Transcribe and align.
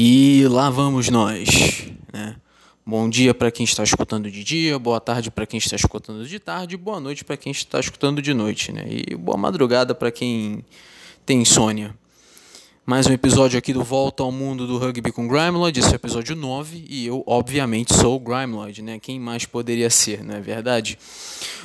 E 0.00 0.46
lá 0.46 0.70
vamos 0.70 1.08
nós, 1.08 1.88
né? 2.12 2.36
Bom 2.86 3.10
dia 3.10 3.34
para 3.34 3.50
quem 3.50 3.64
está 3.64 3.82
escutando 3.82 4.30
de 4.30 4.44
dia, 4.44 4.78
boa 4.78 5.00
tarde 5.00 5.28
para 5.28 5.44
quem 5.44 5.58
está 5.58 5.74
escutando 5.74 6.24
de 6.24 6.38
tarde, 6.38 6.76
boa 6.76 7.00
noite 7.00 7.24
para 7.24 7.36
quem 7.36 7.50
está 7.50 7.80
escutando 7.80 8.22
de 8.22 8.32
noite, 8.32 8.70
né? 8.70 8.84
E 8.88 9.16
boa 9.16 9.36
madrugada 9.36 9.96
para 9.96 10.12
quem 10.12 10.64
tem 11.26 11.40
insônia. 11.40 11.96
Mais 12.86 13.08
um 13.08 13.12
episódio 13.12 13.58
aqui 13.58 13.72
do 13.72 13.82
Volta 13.82 14.22
ao 14.22 14.30
Mundo 14.30 14.68
do 14.68 14.78
Rugby 14.78 15.10
com 15.10 15.26
Grimeloid, 15.26 15.80
esse 15.80 15.88
é 15.88 15.92
o 15.92 15.96
episódio 15.96 16.36
9 16.36 16.86
e 16.88 17.04
eu, 17.04 17.24
obviamente, 17.26 17.92
sou 17.92 18.14
o 18.14 18.20
Grimeloid, 18.20 18.80
né? 18.82 19.00
Quem 19.00 19.18
mais 19.18 19.46
poderia 19.46 19.90
ser, 19.90 20.22
não 20.22 20.36
é 20.36 20.40
verdade? 20.40 20.96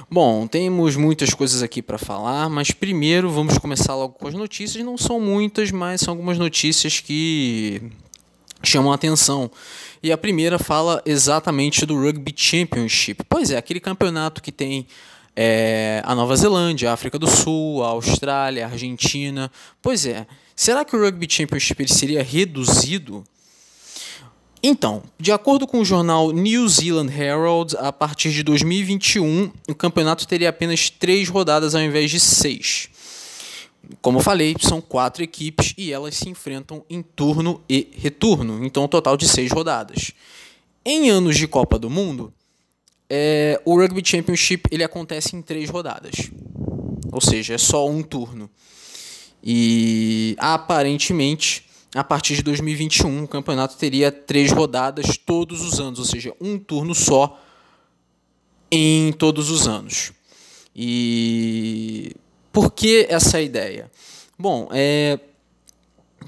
Bom, 0.09 0.47
temos 0.47 0.95
muitas 0.95 1.35
coisas 1.35 1.61
aqui 1.61 1.83
para 1.83 1.99
falar, 1.99 2.49
mas 2.49 2.71
primeiro 2.71 3.29
vamos 3.29 3.59
começar 3.59 3.93
logo 3.93 4.15
com 4.15 4.27
as 4.27 4.33
notícias. 4.33 4.83
Não 4.83 4.97
são 4.97 5.19
muitas, 5.19 5.69
mas 5.69 6.01
são 6.01 6.13
algumas 6.13 6.39
notícias 6.39 6.99
que 6.99 7.91
chamam 8.63 8.91
a 8.91 8.95
atenção. 8.95 9.51
E 10.01 10.11
a 10.11 10.17
primeira 10.17 10.59
fala 10.59 11.01
exatamente 11.05 11.85
do 11.85 11.99
Rugby 11.99 12.33
Championship. 12.35 13.23
Pois 13.27 13.51
é, 13.51 13.57
aquele 13.57 13.79
campeonato 13.79 14.41
que 14.41 14.51
tem 14.51 14.87
é, 15.35 16.01
a 16.05 16.13
Nova 16.13 16.35
Zelândia, 16.35 16.89
a 16.89 16.93
África 16.93 17.17
do 17.17 17.27
Sul, 17.27 17.83
a 17.83 17.87
Austrália, 17.87 18.65
a 18.65 18.69
Argentina. 18.69 19.51
Pois 19.81 20.05
é, 20.05 20.25
será 20.55 20.83
que 20.85 20.95
o 20.95 21.01
Rugby 21.01 21.27
Championship 21.29 21.87
seria 21.87 22.23
reduzido? 22.23 23.23
Então, 24.65 25.03
de 25.19 25.29
acordo 25.31 25.67
com 25.67 25.81
o 25.81 25.85
jornal 25.85 26.31
New 26.31 26.69
Zealand 26.69 27.11
Herald, 27.13 27.75
a 27.77 27.91
partir 27.91 28.31
de 28.31 28.43
2021, 28.43 29.51
o 29.67 29.75
campeonato 29.75 30.25
teria 30.25 30.47
apenas 30.47 30.89
três 30.89 31.27
rodadas 31.27 31.75
ao 31.75 31.81
invés 31.81 32.09
de 32.09 32.17
seis. 32.17 32.87
Como 34.01 34.19
eu 34.19 34.23
falei, 34.23 34.55
são 34.59 34.79
quatro 34.79 35.23
equipes 35.23 35.73
e 35.77 35.91
elas 35.91 36.15
se 36.15 36.29
enfrentam 36.29 36.85
em 36.89 37.01
turno 37.01 37.61
e 37.67 37.89
retorno, 37.93 38.63
então 38.65 38.85
um 38.85 38.87
total 38.87 39.17
de 39.17 39.27
seis 39.27 39.51
rodadas. 39.51 40.11
Em 40.85 41.09
anos 41.09 41.37
de 41.37 41.47
Copa 41.47 41.77
do 41.77 41.89
Mundo, 41.89 42.33
é, 43.09 43.61
o 43.65 43.77
Rugby 43.77 44.01
Championship 44.05 44.67
ele 44.71 44.83
acontece 44.83 45.35
em 45.35 45.41
três 45.41 45.69
rodadas, 45.69 46.31
ou 47.11 47.21
seja, 47.21 47.55
é 47.55 47.57
só 47.57 47.87
um 47.87 48.01
turno. 48.01 48.49
E 49.43 50.35
aparentemente, 50.39 51.65
a 51.93 52.03
partir 52.03 52.35
de 52.35 52.43
2021, 52.43 53.23
o 53.23 53.27
campeonato 53.27 53.75
teria 53.75 54.11
três 54.11 54.51
rodadas 54.51 55.17
todos 55.17 55.61
os 55.61 55.79
anos, 55.79 55.99
ou 55.99 56.05
seja, 56.05 56.33
um 56.39 56.57
turno 56.57 56.95
só 56.95 57.39
em 58.71 59.11
todos 59.11 59.51
os 59.51 59.67
anos. 59.67 60.13
E 60.75 62.15
por 62.53 62.71
que 62.71 63.07
essa 63.09 63.41
ideia? 63.41 63.91
Bom, 64.37 64.69
é, 64.71 65.19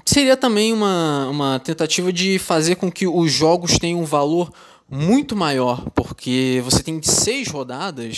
seria 0.04 0.36
também 0.36 0.72
uma, 0.72 1.28
uma 1.28 1.60
tentativa 1.60 2.12
de 2.12 2.36
fazer 2.38 2.74
com 2.74 2.90
que 2.90 3.06
os 3.06 3.32
jogos 3.32 3.78
tenham 3.78 4.00
um 4.00 4.04
valor 4.04 4.52
muito 4.90 5.36
maior, 5.36 5.88
porque 5.94 6.60
você 6.64 6.82
tem 6.82 7.00
seis 7.00 7.48
rodadas. 7.48 8.16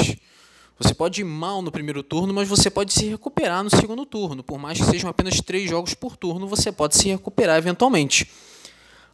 Você 0.78 0.94
pode 0.94 1.20
ir 1.20 1.24
mal 1.24 1.60
no 1.60 1.70
primeiro 1.70 2.02
turno, 2.02 2.32
mas 2.32 2.48
você 2.48 2.70
pode 2.70 2.94
se 2.94 3.06
recuperar 3.06 3.62
no 3.62 3.68
segundo 3.68 4.06
turno. 4.06 4.42
Por 4.42 4.58
mais 4.58 4.78
que 4.78 4.86
sejam 4.86 5.10
apenas 5.10 5.40
três 5.42 5.68
jogos 5.68 5.92
por 5.92 6.16
turno, 6.16 6.46
você 6.46 6.72
pode 6.72 6.96
se 6.96 7.08
recuperar 7.08 7.58
eventualmente. 7.58 8.30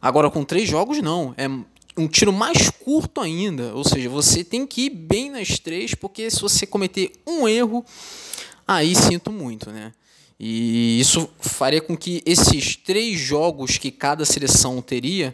Agora, 0.01 0.29
com 0.29 0.43
três 0.43 0.69
jogos, 0.69 1.01
não. 1.01 1.33
É 1.37 1.47
um 1.97 2.07
tiro 2.07 2.31
mais 2.31 2.69
curto 2.69 3.19
ainda. 3.19 3.73
Ou 3.73 3.83
seja, 3.83 4.09
você 4.09 4.43
tem 4.43 4.65
que 4.65 4.85
ir 4.85 4.89
bem 4.91 5.31
nas 5.31 5.59
três, 5.59 5.95
porque 5.95 6.29
se 6.29 6.39
você 6.39 6.65
cometer 6.65 7.11
um 7.25 7.47
erro, 7.47 7.83
aí 8.67 8.95
sinto 8.95 9.31
muito, 9.31 9.71
né? 9.71 9.91
E 10.39 10.99
isso 10.99 11.29
faria 11.39 11.81
com 11.81 11.95
que 11.95 12.21
esses 12.25 12.75
três 12.75 13.19
jogos 13.19 13.77
que 13.77 13.89
cada 13.89 14.25
seleção 14.25 14.81
teria 14.81 15.33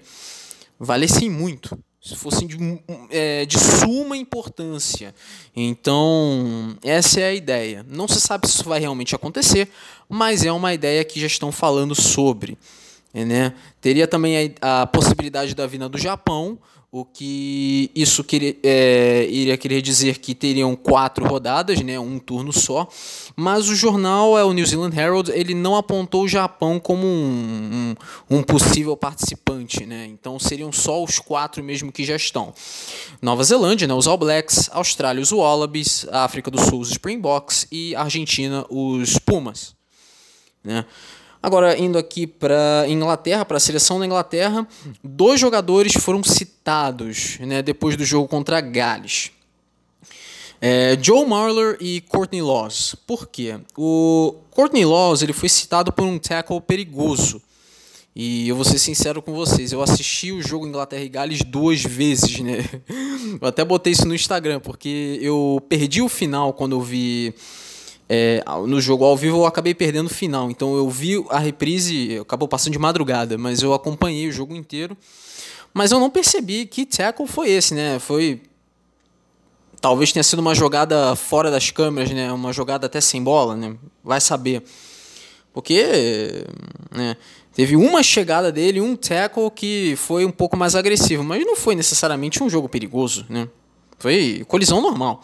valessem 0.79 1.29
muito, 1.29 1.77
se 2.01 2.15
fossem 2.15 2.47
de, 2.47 2.57
é, 3.09 3.45
de 3.45 3.59
suma 3.59 4.17
importância. 4.17 5.13
Então, 5.55 6.75
essa 6.83 7.19
é 7.19 7.25
a 7.25 7.33
ideia. 7.33 7.85
Não 7.87 8.07
se 8.07 8.19
sabe 8.19 8.47
se 8.47 8.55
isso 8.55 8.63
vai 8.63 8.79
realmente 8.79 9.15
acontecer, 9.15 9.69
mas 10.09 10.43
é 10.43 10.51
uma 10.51 10.73
ideia 10.73 11.03
que 11.03 11.19
já 11.19 11.27
estão 11.27 11.51
falando 11.51 11.93
sobre. 11.93 12.57
Né? 13.13 13.53
Teria 13.79 14.07
também 14.07 14.55
a, 14.61 14.81
a 14.81 14.87
possibilidade 14.87 15.53
da 15.53 15.67
vinda 15.67 15.87
do 15.89 15.97
Japão, 15.97 16.57
o 16.93 17.05
que 17.05 17.89
isso 17.95 18.21
queria, 18.21 18.57
é, 18.61 19.25
iria 19.29 19.57
querer 19.57 19.81
dizer 19.81 20.17
que 20.17 20.35
teriam 20.35 20.75
quatro 20.75 21.25
rodadas, 21.25 21.79
né, 21.79 21.97
um 21.97 22.19
turno 22.19 22.51
só, 22.51 22.85
mas 23.33 23.69
o 23.69 23.75
jornal, 23.75 24.37
é 24.37 24.43
o 24.43 24.51
New 24.51 24.65
Zealand 24.65 24.99
Herald, 24.99 25.31
ele 25.31 25.53
não 25.53 25.77
apontou 25.77 26.23
o 26.23 26.27
Japão 26.27 26.81
como 26.81 27.07
um, 27.07 27.95
um, 28.29 28.37
um 28.37 28.43
possível 28.43 28.97
participante, 28.97 29.85
né, 29.85 30.05
então 30.05 30.37
seriam 30.37 30.69
só 30.69 31.01
os 31.01 31.17
quatro 31.17 31.63
mesmo 31.63 31.93
que 31.93 32.03
já 32.03 32.17
estão. 32.17 32.53
Nova 33.21 33.41
Zelândia, 33.45 33.87
né, 33.87 33.93
os 33.93 34.05
All 34.05 34.17
Blacks, 34.17 34.69
Austrália, 34.73 35.23
os 35.23 35.31
Wallabies, 35.31 36.05
África 36.11 36.51
do 36.51 36.59
Sul, 36.59 36.81
os 36.81 36.91
Springboks 36.91 37.67
e 37.71 37.95
Argentina, 37.95 38.65
os 38.69 39.17
Pumas. 39.17 39.73
Né. 40.61 40.85
Agora, 41.43 41.77
indo 41.77 41.97
aqui 41.97 42.27
para 42.27 42.85
Inglaterra, 42.87 43.43
para 43.43 43.57
a 43.57 43.59
seleção 43.59 43.99
da 43.99 44.05
Inglaterra, 44.05 44.67
dois 45.03 45.39
jogadores 45.39 45.93
foram 45.93 46.23
citados 46.23 47.39
né, 47.39 47.63
depois 47.63 47.97
do 47.97 48.05
jogo 48.05 48.27
contra 48.27 48.61
Gales. 48.61 49.31
É, 50.61 50.95
Joe 51.01 51.25
Marler 51.25 51.77
e 51.81 52.01
Courtney 52.01 52.43
Laws. 52.43 52.95
Por 53.07 53.27
quê? 53.27 53.59
O 53.75 54.35
Courtney 54.51 54.85
Laws 54.85 55.23
ele 55.23 55.33
foi 55.33 55.49
citado 55.49 55.91
por 55.91 56.05
um 56.05 56.19
tackle 56.19 56.61
perigoso. 56.61 57.41
E 58.15 58.47
eu 58.47 58.55
vou 58.55 58.65
ser 58.65 58.77
sincero 58.77 59.21
com 59.21 59.33
vocês, 59.33 59.71
eu 59.71 59.81
assisti 59.81 60.33
o 60.33 60.41
jogo 60.41 60.67
Inglaterra 60.67 61.01
e 61.01 61.09
Gales 61.09 61.41
duas 61.43 61.81
vezes, 61.81 62.39
né? 62.41 62.57
Eu 63.41 63.47
até 63.47 63.63
botei 63.63 63.93
isso 63.93 64.05
no 64.05 64.13
Instagram, 64.13 64.59
porque 64.59 65.17
eu 65.21 65.63
perdi 65.69 66.01
o 66.01 66.09
final 66.09 66.51
quando 66.51 66.73
eu 66.73 66.81
vi 66.81 67.33
é, 68.13 68.43
no 68.67 68.81
jogo 68.81 69.05
ao 69.05 69.15
vivo 69.15 69.37
eu 69.37 69.45
acabei 69.45 69.73
perdendo 69.73 70.07
o 70.07 70.13
final, 70.13 70.51
então 70.51 70.75
eu 70.75 70.89
vi 70.89 71.23
a 71.29 71.39
reprise, 71.39 72.19
acabou 72.19 72.45
passando 72.45 72.73
de 72.73 72.79
madrugada, 72.79 73.37
mas 73.37 73.61
eu 73.61 73.73
acompanhei 73.73 74.27
o 74.27 74.33
jogo 74.33 74.53
inteiro. 74.53 74.97
Mas 75.73 75.93
eu 75.93 75.99
não 75.99 76.09
percebi 76.09 76.65
que 76.65 76.85
tackle 76.85 77.25
foi 77.25 77.51
esse, 77.51 77.73
né? 77.73 77.99
Foi 77.99 78.41
talvez 79.79 80.11
tenha 80.11 80.23
sido 80.23 80.39
uma 80.39 80.53
jogada 80.53 81.15
fora 81.15 81.49
das 81.49 81.71
câmeras, 81.71 82.11
né? 82.11 82.29
Uma 82.33 82.51
jogada 82.51 82.85
até 82.85 82.99
sem 82.99 83.23
bola, 83.23 83.55
né? 83.55 83.77
Vai 84.03 84.19
saber. 84.19 84.61
Porque 85.53 86.45
né, 86.91 87.15
teve 87.53 87.77
uma 87.77 88.03
chegada 88.03 88.51
dele, 88.51 88.81
um 88.81 88.93
tackle 88.93 89.49
que 89.49 89.95
foi 89.95 90.25
um 90.25 90.31
pouco 90.31 90.57
mais 90.57 90.75
agressivo, 90.75 91.23
mas 91.23 91.45
não 91.45 91.55
foi 91.55 91.75
necessariamente 91.75 92.43
um 92.43 92.49
jogo 92.49 92.67
perigoso, 92.67 93.25
né? 93.29 93.47
Foi 93.97 94.43
colisão 94.49 94.81
normal. 94.81 95.21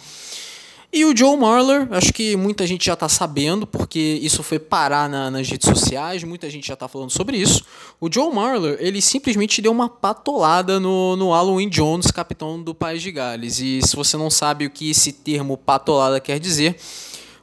E 0.92 1.03
o 1.03 1.16
Joe 1.16 1.36
Marler, 1.36 1.88
acho 1.92 2.14
que 2.14 2.38
muita 2.38 2.66
gente 2.66 2.86
já 2.86 2.94
está 2.94 3.09
sabendo, 3.09 3.68
porque 3.68 4.00
isso 4.00 4.42
foi 4.42 4.58
parar 4.58 5.09
na, 5.09 5.30
nas 5.30 5.50
redes 5.50 5.68
sociais, 5.68 6.24
muita 6.24 6.50
gente 6.50 6.66
já 6.66 6.75
está 6.75 6.88
falando 6.88 7.12
sobre 7.12 7.36
isso. 7.38 7.66
O 8.00 8.12
Joe 8.12 8.34
Marler, 8.34 8.78
ele 8.80 9.02
simplesmente 9.02 9.62
deu 9.62 9.74
uma 9.74 9.90
patolada 9.90 10.80
no, 10.80 11.18
no 11.18 11.31
Halloween 11.31 11.68
Jones, 11.68 12.09
capitão 12.09 12.62
do 12.62 12.74
País 12.74 13.02
de 13.02 13.12
Gales. 13.12 13.59
E 13.59 13.81
se 13.86 13.97
você 13.97 14.16
não 14.16 14.30
sabe 14.30 14.66
o 14.66 14.70
que 14.70 14.90
esse 14.90 15.12
termo 15.12 15.58
patolada 15.58 16.22
quer 16.22 16.40
dizer, 16.40 16.78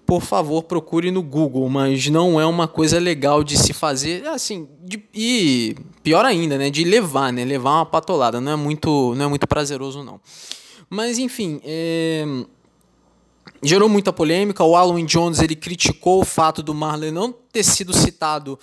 por 0.07 0.23
favor, 0.23 0.63
procure 0.63 1.11
no 1.11 1.23
Google, 1.23 1.69
mas 1.69 2.09
não 2.09 2.41
é 2.41 2.47
uma 2.47 2.67
coisa 2.67 2.99
legal 2.99 3.45
de 3.45 3.59
se 3.59 3.75
fazer, 3.75 4.27
assim, 4.27 4.67
de, 4.83 5.05
e 5.15 5.77
pior 6.03 6.25
ainda, 6.25 6.57
né, 6.57 6.71
de 6.71 6.83
levar, 6.83 7.31
né, 7.31 7.45
levar 7.45 7.77
uma 7.77 7.87
patolada, 7.87 8.41
não 8.41 8.53
é 8.53 8.57
muito, 8.57 9.15
não 9.17 9.27
é 9.27 9.29
muito 9.29 9.47
prazeroso 9.47 10.03
não. 10.03 10.19
Mas 10.89 11.19
enfim, 11.19 11.61
é 11.63 12.25
gerou 13.65 13.89
muita 13.89 14.13
polêmica. 14.13 14.63
O 14.63 14.77
Alan 14.77 15.05
Jones 15.05 15.41
ele 15.41 15.57
criticou 15.57 16.21
o 16.21 16.25
fato 16.25 16.63
do 16.63 16.75
Marley 16.75 17.11
não 17.11 17.33
ter 17.33 17.65
sido 17.65 17.93
citado 17.93 18.59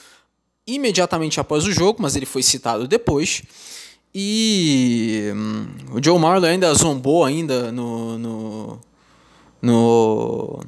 imediatamente 0.66 1.40
após 1.40 1.66
o 1.66 1.72
jogo, 1.72 2.02
mas 2.02 2.16
ele 2.16 2.26
foi 2.26 2.44
citado 2.44 2.88
depois. 2.88 3.44
E 4.14 5.32
hum, 5.36 5.68
o 5.94 6.04
Joe 6.04 6.20
Marley 6.20 6.52
ainda 6.52 6.74
zombou 6.74 7.24
ainda 7.24 7.72
no 7.72 8.18
no, 8.18 8.80
no 9.62 10.60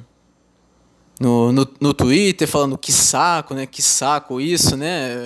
no, 1.20 1.52
no, 1.52 1.68
no, 1.80 1.94
Twitter 1.94 2.48
falando 2.48 2.76
que 2.76 2.92
saco, 2.92 3.54
né? 3.54 3.66
Que 3.66 3.80
saco 3.80 4.40
isso, 4.40 4.76
né? 4.76 5.16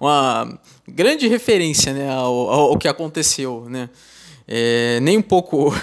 Uma 0.00 0.58
grande 0.88 1.28
referência, 1.28 1.92
né, 1.92 2.10
ao, 2.10 2.48
ao, 2.48 2.60
ao 2.70 2.78
que 2.78 2.88
aconteceu, 2.88 3.66
né? 3.68 3.90
É, 4.48 4.98
nem 5.00 5.18
um 5.18 5.22
pouco 5.22 5.74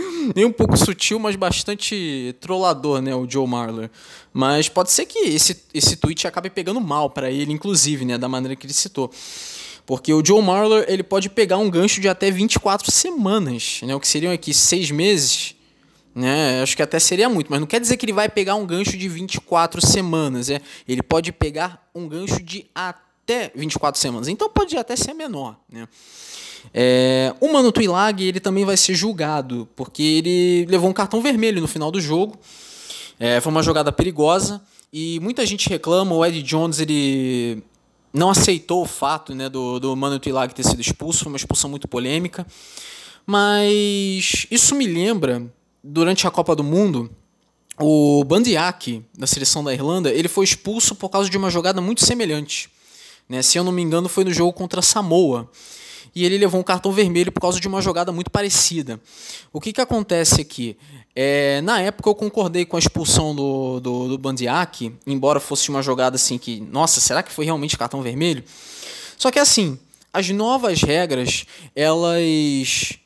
nem 0.34 0.44
um 0.44 0.52
pouco 0.52 0.76
sutil, 0.76 1.18
mas 1.18 1.36
bastante 1.36 2.34
trollador, 2.40 3.00
né, 3.00 3.14
o 3.14 3.28
Joe 3.28 3.46
Marler. 3.46 3.90
Mas 4.32 4.68
pode 4.68 4.90
ser 4.90 5.06
que 5.06 5.18
esse, 5.18 5.64
esse 5.72 5.96
tweet 5.96 6.26
acabe 6.26 6.50
pegando 6.50 6.80
mal 6.80 7.10
para 7.10 7.30
ele, 7.30 7.52
inclusive, 7.52 8.04
né, 8.04 8.18
da 8.18 8.28
maneira 8.28 8.56
que 8.56 8.66
ele 8.66 8.72
citou. 8.72 9.10
Porque 9.86 10.12
o 10.12 10.24
Joe 10.24 10.42
Marler, 10.42 10.84
ele 10.88 11.02
pode 11.02 11.28
pegar 11.28 11.58
um 11.58 11.68
gancho 11.68 12.00
de 12.00 12.08
até 12.08 12.30
24 12.30 12.90
semanas, 12.90 13.80
né, 13.82 13.94
o 13.94 14.00
que 14.00 14.08
seriam 14.08 14.32
aqui 14.32 14.54
seis 14.54 14.90
meses, 14.90 15.54
né, 16.14 16.62
acho 16.62 16.76
que 16.76 16.82
até 16.82 16.98
seria 16.98 17.28
muito, 17.28 17.48
mas 17.50 17.60
não 17.60 17.66
quer 17.66 17.80
dizer 17.80 17.96
que 17.96 18.04
ele 18.04 18.12
vai 18.12 18.28
pegar 18.28 18.56
um 18.56 18.66
gancho 18.66 18.96
de 18.96 19.08
24 19.08 19.84
semanas, 19.86 20.50
é? 20.50 20.60
ele 20.88 21.02
pode 21.02 21.30
pegar 21.30 21.88
um 21.94 22.08
gancho 22.08 22.42
de 22.42 22.66
até 22.74 23.10
até 23.30 23.52
24 23.54 24.00
semanas. 24.00 24.28
Então 24.28 24.50
pode 24.50 24.76
até 24.76 24.96
ser 24.96 25.14
menor. 25.14 25.56
Né? 25.70 25.86
É, 26.72 27.34
o 27.40 27.52
Mano 27.52 27.72
Tuilag 27.72 28.22
ele 28.22 28.40
também 28.40 28.64
vai 28.64 28.76
ser 28.76 28.94
julgado, 28.94 29.68
porque 29.74 30.02
ele 30.02 30.66
levou 30.66 30.88
um 30.88 30.92
cartão 30.92 31.20
vermelho 31.20 31.60
no 31.60 31.68
final 31.68 31.90
do 31.90 32.00
jogo. 32.00 32.38
É, 33.18 33.40
foi 33.40 33.50
uma 33.50 33.62
jogada 33.62 33.92
perigosa 33.92 34.62
e 34.92 35.18
muita 35.20 35.44
gente 35.44 35.68
reclama. 35.68 36.14
O 36.14 36.24
Ed 36.24 36.42
Jones 36.42 36.78
ele 36.78 37.62
não 38.12 38.30
aceitou 38.30 38.82
o 38.82 38.86
fato 38.86 39.34
né, 39.34 39.48
do, 39.48 39.78
do 39.78 39.96
Mano 39.96 40.18
Tuilag 40.18 40.54
ter 40.54 40.64
sido 40.64 40.80
expulso, 40.80 41.24
foi 41.24 41.32
uma 41.32 41.36
expulsão 41.36 41.68
muito 41.68 41.86
polêmica. 41.86 42.46
Mas 43.26 44.46
isso 44.50 44.74
me 44.74 44.86
lembra, 44.86 45.42
durante 45.82 46.26
a 46.26 46.30
Copa 46.30 46.56
do 46.56 46.64
Mundo, 46.64 47.10
o 47.78 48.24
Bandiak, 48.24 49.04
da 49.16 49.26
seleção 49.26 49.62
da 49.62 49.72
Irlanda, 49.72 50.10
ele 50.10 50.28
foi 50.28 50.44
expulso 50.44 50.94
por 50.94 51.08
causa 51.08 51.30
de 51.30 51.36
uma 51.36 51.50
jogada 51.50 51.80
muito 51.80 52.04
semelhante. 52.04 52.70
Né? 53.28 53.42
Se 53.42 53.58
eu 53.58 53.64
não 53.64 53.72
me 53.72 53.82
engano, 53.82 54.08
foi 54.08 54.24
no 54.24 54.32
jogo 54.32 54.52
contra 54.52 54.82
Samoa. 54.82 55.48
E 56.14 56.24
ele 56.24 56.38
levou 56.38 56.60
um 56.60 56.64
cartão 56.64 56.92
vermelho 56.92 57.30
por 57.30 57.40
causa 57.40 57.60
de 57.60 57.68
uma 57.68 57.80
jogada 57.80 58.10
muito 58.10 58.30
parecida. 58.30 59.00
O 59.52 59.60
que, 59.60 59.72
que 59.72 59.80
acontece 59.80 60.40
aqui? 60.40 60.76
É, 61.14 61.60
na 61.62 61.80
época 61.80 62.08
eu 62.08 62.14
concordei 62.14 62.64
com 62.64 62.76
a 62.76 62.78
expulsão 62.78 63.34
do, 63.34 63.80
do, 63.80 64.08
do 64.08 64.18
Bandiak, 64.18 64.92
embora 65.06 65.40
fosse 65.40 65.68
uma 65.68 65.82
jogada 65.82 66.16
assim 66.16 66.38
que, 66.38 66.60
nossa, 66.60 67.00
será 67.00 67.22
que 67.22 67.32
foi 67.32 67.44
realmente 67.44 67.76
cartão 67.76 68.02
vermelho? 68.02 68.44
Só 69.16 69.30
que 69.30 69.38
assim, 69.38 69.78
as 70.12 70.30
novas 70.30 70.82
regras, 70.82 71.44
elas 71.74 72.98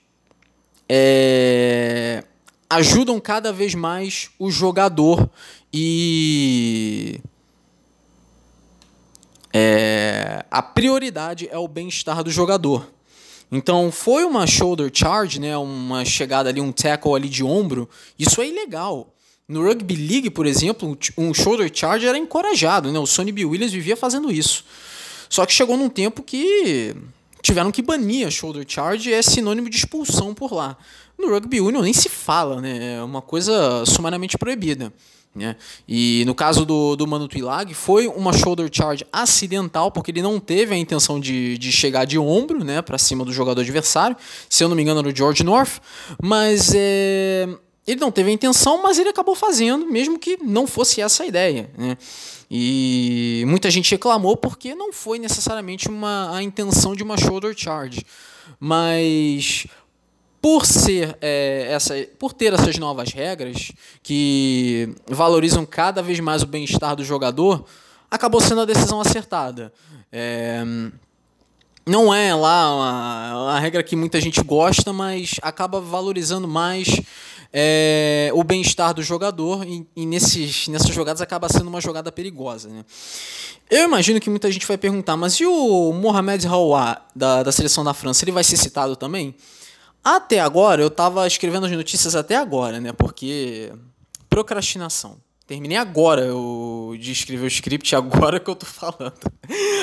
é, 0.88 2.24
ajudam 2.70 3.18
cada 3.20 3.52
vez 3.52 3.74
mais 3.74 4.30
o 4.38 4.50
jogador 4.50 5.28
e 5.72 7.20
é, 9.52 10.44
a 10.50 10.62
prioridade 10.62 11.48
é 11.50 11.58
o 11.58 11.68
bem-estar 11.68 12.22
do 12.22 12.30
jogador. 12.30 12.93
Então 13.56 13.92
foi 13.92 14.24
uma 14.24 14.46
shoulder 14.46 14.90
charge, 14.92 15.40
né, 15.40 15.56
uma 15.56 16.04
chegada 16.04 16.48
ali, 16.48 16.60
um 16.60 16.72
tackle 16.72 17.14
ali 17.14 17.28
de 17.28 17.44
ombro, 17.44 17.88
isso 18.18 18.42
é 18.42 18.48
ilegal. 18.48 19.14
No 19.46 19.62
Rugby 19.62 19.94
League, 19.94 20.30
por 20.30 20.46
exemplo, 20.46 20.98
um 21.16 21.32
shoulder 21.32 21.70
charge 21.72 22.06
era 22.06 22.16
encorajado, 22.16 22.90
né? 22.90 22.98
O 22.98 23.06
Sonny 23.06 23.30
B. 23.30 23.44
Williams 23.44 23.72
vivia 23.72 23.94
fazendo 23.94 24.32
isso. 24.32 24.64
Só 25.28 25.44
que 25.44 25.52
chegou 25.52 25.76
num 25.76 25.90
tempo 25.90 26.22
que 26.22 26.96
tiveram 27.42 27.70
que 27.70 27.82
banir 27.82 28.26
a 28.26 28.30
shoulder 28.30 28.64
charge 28.66 29.12
é 29.12 29.20
sinônimo 29.20 29.68
de 29.68 29.76
expulsão 29.76 30.32
por 30.32 30.52
lá. 30.52 30.78
No 31.18 31.28
rugby 31.28 31.60
union 31.60 31.82
nem 31.82 31.92
se 31.92 32.08
fala, 32.08 32.60
né? 32.60 32.94
É 32.94 33.02
uma 33.02 33.20
coisa 33.20 33.84
sumariamente 33.84 34.38
proibida. 34.38 34.92
Né? 35.34 35.56
E 35.88 36.22
no 36.26 36.34
caso 36.34 36.64
do, 36.64 36.94
do 36.94 37.06
Manu 37.06 37.26
Tuilag, 37.26 37.74
foi 37.74 38.06
uma 38.06 38.32
shoulder 38.32 38.68
charge 38.72 39.04
acidental, 39.12 39.90
porque 39.90 40.12
ele 40.12 40.22
não 40.22 40.38
teve 40.38 40.74
a 40.74 40.78
intenção 40.78 41.18
de, 41.18 41.58
de 41.58 41.72
chegar 41.72 42.04
de 42.04 42.18
ombro 42.18 42.62
né, 42.62 42.80
para 42.80 42.98
cima 42.98 43.24
do 43.24 43.32
jogador 43.32 43.60
adversário. 43.60 44.16
Se 44.48 44.62
eu 44.62 44.68
não 44.68 44.76
me 44.76 44.82
engano, 44.82 45.00
era 45.00 45.08
o 45.08 45.16
George 45.16 45.42
North. 45.42 45.80
Mas 46.22 46.72
é, 46.74 47.48
ele 47.86 48.00
não 48.00 48.12
teve 48.12 48.30
a 48.30 48.32
intenção, 48.32 48.80
mas 48.80 48.98
ele 48.98 49.08
acabou 49.08 49.34
fazendo, 49.34 49.86
mesmo 49.86 50.18
que 50.18 50.38
não 50.42 50.66
fosse 50.66 51.00
essa 51.00 51.24
a 51.24 51.26
ideia. 51.26 51.68
Né? 51.76 51.98
E 52.50 53.44
muita 53.48 53.70
gente 53.70 53.90
reclamou 53.90 54.36
porque 54.36 54.74
não 54.74 54.92
foi 54.92 55.18
necessariamente 55.18 55.88
uma, 55.88 56.36
a 56.36 56.42
intenção 56.42 56.94
de 56.94 57.02
uma 57.02 57.18
shoulder 57.18 57.54
charge. 57.56 58.06
Mas 58.60 59.66
por 60.44 60.66
ser 60.66 61.16
é, 61.22 61.68
essa, 61.70 61.94
por 62.18 62.34
ter 62.34 62.52
essas 62.52 62.76
novas 62.76 63.14
regras 63.14 63.72
que 64.02 64.94
valorizam 65.06 65.64
cada 65.64 66.02
vez 66.02 66.20
mais 66.20 66.42
o 66.42 66.46
bem-estar 66.46 66.94
do 66.94 67.02
jogador, 67.02 67.64
acabou 68.10 68.42
sendo 68.42 68.60
a 68.60 68.66
decisão 68.66 69.00
acertada. 69.00 69.72
É, 70.12 70.62
não 71.86 72.12
é 72.12 72.34
lá 72.34 72.76
uma, 72.76 73.42
uma, 73.42 73.58
regra 73.58 73.82
que 73.82 73.96
muita 73.96 74.20
gente 74.20 74.42
gosta, 74.42 74.92
mas 74.92 75.36
acaba 75.40 75.80
valorizando 75.80 76.46
mais 76.46 77.00
é, 77.50 78.30
o 78.34 78.44
bem-estar 78.44 78.92
do 78.92 79.02
jogador 79.02 79.66
e, 79.66 79.86
e, 79.96 80.04
nesses, 80.04 80.68
nessas 80.68 80.94
jogadas 80.94 81.22
acaba 81.22 81.48
sendo 81.48 81.68
uma 81.68 81.80
jogada 81.80 82.12
perigosa. 82.12 82.68
Né? 82.68 82.84
Eu 83.70 83.84
imagino 83.84 84.20
que 84.20 84.28
muita 84.28 84.52
gente 84.52 84.66
vai 84.66 84.76
perguntar, 84.76 85.16
mas 85.16 85.36
e 85.40 85.46
o 85.46 85.90
Mohamed 85.94 86.46
Hawa 86.46 87.00
da, 87.16 87.42
da 87.42 87.50
seleção 87.50 87.82
da 87.82 87.94
França, 87.94 88.26
ele 88.26 88.32
vai 88.32 88.44
ser 88.44 88.58
citado 88.58 88.94
também? 88.94 89.34
Até 90.04 90.38
agora, 90.38 90.82
eu 90.82 90.88
estava 90.88 91.26
escrevendo 91.26 91.64
as 91.64 91.72
notícias 91.72 92.14
até 92.14 92.36
agora, 92.36 92.78
né? 92.78 92.92
Porque 92.92 93.72
procrastinação. 94.28 95.16
Terminei 95.46 95.78
agora 95.78 96.22
eu, 96.22 96.94
de 96.98 97.12
escrever 97.12 97.44
o 97.44 97.48
script, 97.48 97.94
agora 97.96 98.38
que 98.38 98.50
eu 98.50 98.54
tô 98.54 98.66
falando. 98.66 99.14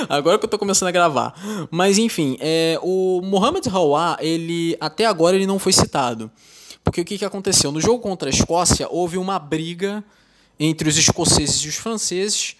agora 0.07 0.37
que 0.37 0.45
eu 0.45 0.49
tô 0.49 0.59
começando 0.59 0.89
a 0.89 0.91
gravar. 0.91 1.33
Mas 1.71 1.97
enfim, 1.97 2.37
é, 2.39 2.79
o 2.83 3.21
Mohamed 3.23 3.67
Hawa, 3.67 4.17
ele 4.19 4.77
até 4.79 5.05
agora 5.05 5.35
ele 5.35 5.47
não 5.47 5.57
foi 5.57 5.73
citado. 5.73 6.31
Porque 6.83 7.01
o 7.01 7.05
que, 7.05 7.17
que 7.17 7.25
aconteceu? 7.25 7.71
No 7.71 7.81
jogo 7.81 7.99
contra 7.99 8.29
a 8.29 8.33
Escócia, 8.33 8.87
houve 8.89 9.17
uma 9.17 9.39
briga 9.39 10.03
entre 10.59 10.87
os 10.87 10.97
escoceses 10.97 11.63
e 11.63 11.67
os 11.67 11.75
franceses. 11.75 12.55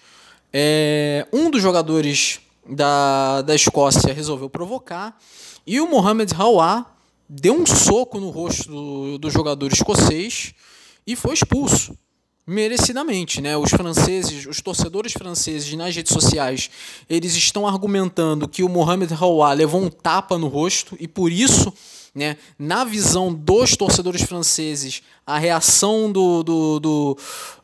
É, 0.52 1.28
um 1.32 1.52
dos 1.52 1.62
jogadores 1.62 2.40
da, 2.68 3.42
da 3.44 3.54
Escócia 3.54 4.14
resolveu 4.14 4.50
provocar. 4.50 5.18
E 5.66 5.80
o 5.80 5.88
Mohamed 5.88 6.34
Hawa 6.36 6.91
deu 7.34 7.54
um 7.54 7.66
soco 7.66 8.20
no 8.20 8.30
rosto 8.30 8.70
do, 8.70 9.18
do 9.18 9.30
jogador 9.30 9.72
escocês 9.72 10.54
e 11.08 11.16
foi 11.16 11.34
expulso 11.34 11.98
merecidamente, 12.46 13.40
né? 13.40 13.56
Os 13.56 13.70
franceses, 13.70 14.46
os 14.46 14.60
torcedores 14.60 15.14
franceses 15.14 15.74
nas 15.74 15.96
redes 15.96 16.12
sociais, 16.12 16.70
eles 17.10 17.34
estão 17.34 17.66
argumentando 17.66 18.50
que 18.50 18.64
o 18.64 18.68
Mohamed 18.68 19.14
Hawa 19.14 19.54
levou 19.54 19.82
um 19.82 19.90
tapa 19.90 20.38
no 20.38 20.50
rosto 20.50 20.98
e 21.00 21.08
por 21.08 21.32
isso 21.32 21.74
né? 22.14 22.38
Na 22.60 22.84
visão 22.84 23.34
dos 23.34 23.76
torcedores 23.76 24.22
franceses, 24.24 25.02
a 25.26 25.38
reação 25.38 26.12
do, 26.12 26.44
do, 26.44 26.80
do, 26.80 27.18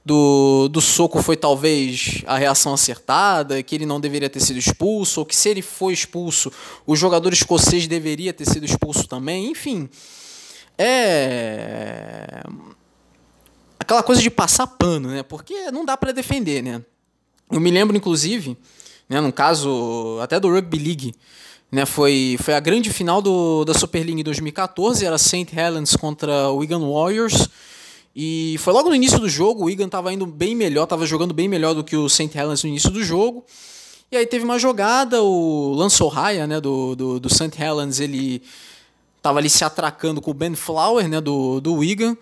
do, 0.05 0.69
do 0.69 0.81
soco 0.81 1.21
foi 1.21 1.35
talvez 1.35 2.23
a 2.25 2.37
reação 2.37 2.73
acertada, 2.73 3.61
que 3.61 3.75
ele 3.75 3.85
não 3.85 3.99
deveria 3.99 4.29
ter 4.29 4.39
sido 4.39 4.57
expulso, 4.57 5.19
ou 5.19 5.25
que 5.25 5.35
se 5.35 5.49
ele 5.49 5.61
foi 5.61 5.93
expulso, 5.93 6.51
o 6.85 6.95
jogador 6.95 7.33
escocês 7.33 7.87
deveria 7.87 8.31
ter 8.31 8.45
sido 8.45 8.65
expulso 8.65 9.07
também. 9.07 9.51
Enfim, 9.51 9.89
é 10.77 12.41
aquela 13.87 14.03
coisa 14.03 14.21
de 14.21 14.29
passar 14.29 14.67
pano, 14.67 15.09
né? 15.09 15.23
Porque 15.23 15.71
não 15.71 15.85
dá 15.85 15.95
para 15.95 16.11
defender, 16.11 16.61
né? 16.61 16.81
Eu 17.49 17.59
me 17.59 17.71
lembro, 17.71 17.95
inclusive, 17.95 18.57
né, 19.07 19.21
no 19.21 19.31
caso 19.31 20.19
até 20.21 20.39
do 20.39 20.51
Rugby 20.51 20.77
League, 20.77 21.15
né, 21.71 21.85
foi, 21.85 22.37
foi 22.41 22.53
a 22.53 22.59
grande 22.59 22.89
final 22.91 23.21
do, 23.21 23.65
da 23.65 23.73
Super 23.73 23.99
League 23.99 24.19
em 24.19 24.23
2014, 24.23 25.05
era 25.05 25.17
St. 25.17 25.47
Helens 25.53 25.95
contra 25.95 26.49
Wigan 26.51 26.79
Warriors. 26.79 27.49
E 28.15 28.55
foi 28.59 28.73
logo 28.73 28.89
no 28.89 28.95
início 28.95 29.19
do 29.19 29.29
jogo, 29.29 29.61
o 29.61 29.65
Wigan 29.65 29.85
estava 29.85 30.11
indo 30.11 30.25
bem 30.25 30.55
melhor, 30.55 30.85
estava 30.85 31.05
jogando 31.05 31.33
bem 31.33 31.47
melhor 31.47 31.75
do 31.75 31.83
que 31.83 31.95
o 31.95 32.09
St. 32.09 32.35
Helens 32.35 32.63
no 32.63 32.69
início 32.69 32.89
do 32.89 33.03
jogo. 33.03 33.45
E 34.11 34.15
aí 34.15 34.25
teve 34.25 34.45
uma 34.45 34.57
jogada, 34.57 35.21
o 35.21 35.73
Lance 35.73 36.01
O'Haya, 36.01 36.47
né, 36.47 36.61
do, 36.61 36.95
do, 36.95 37.19
do 37.19 37.29
St. 37.29 37.51
Helens, 37.61 37.99
ele 37.99 38.41
estava 39.17 39.39
ali 39.39 39.49
se 39.49 39.63
atracando 39.63 40.21
com 40.21 40.31
o 40.31 40.33
Ben 40.33 40.55
Flower, 40.55 41.07
né, 41.09 41.19
do, 41.19 41.59
do 41.59 41.75
Wigan. 41.75 42.17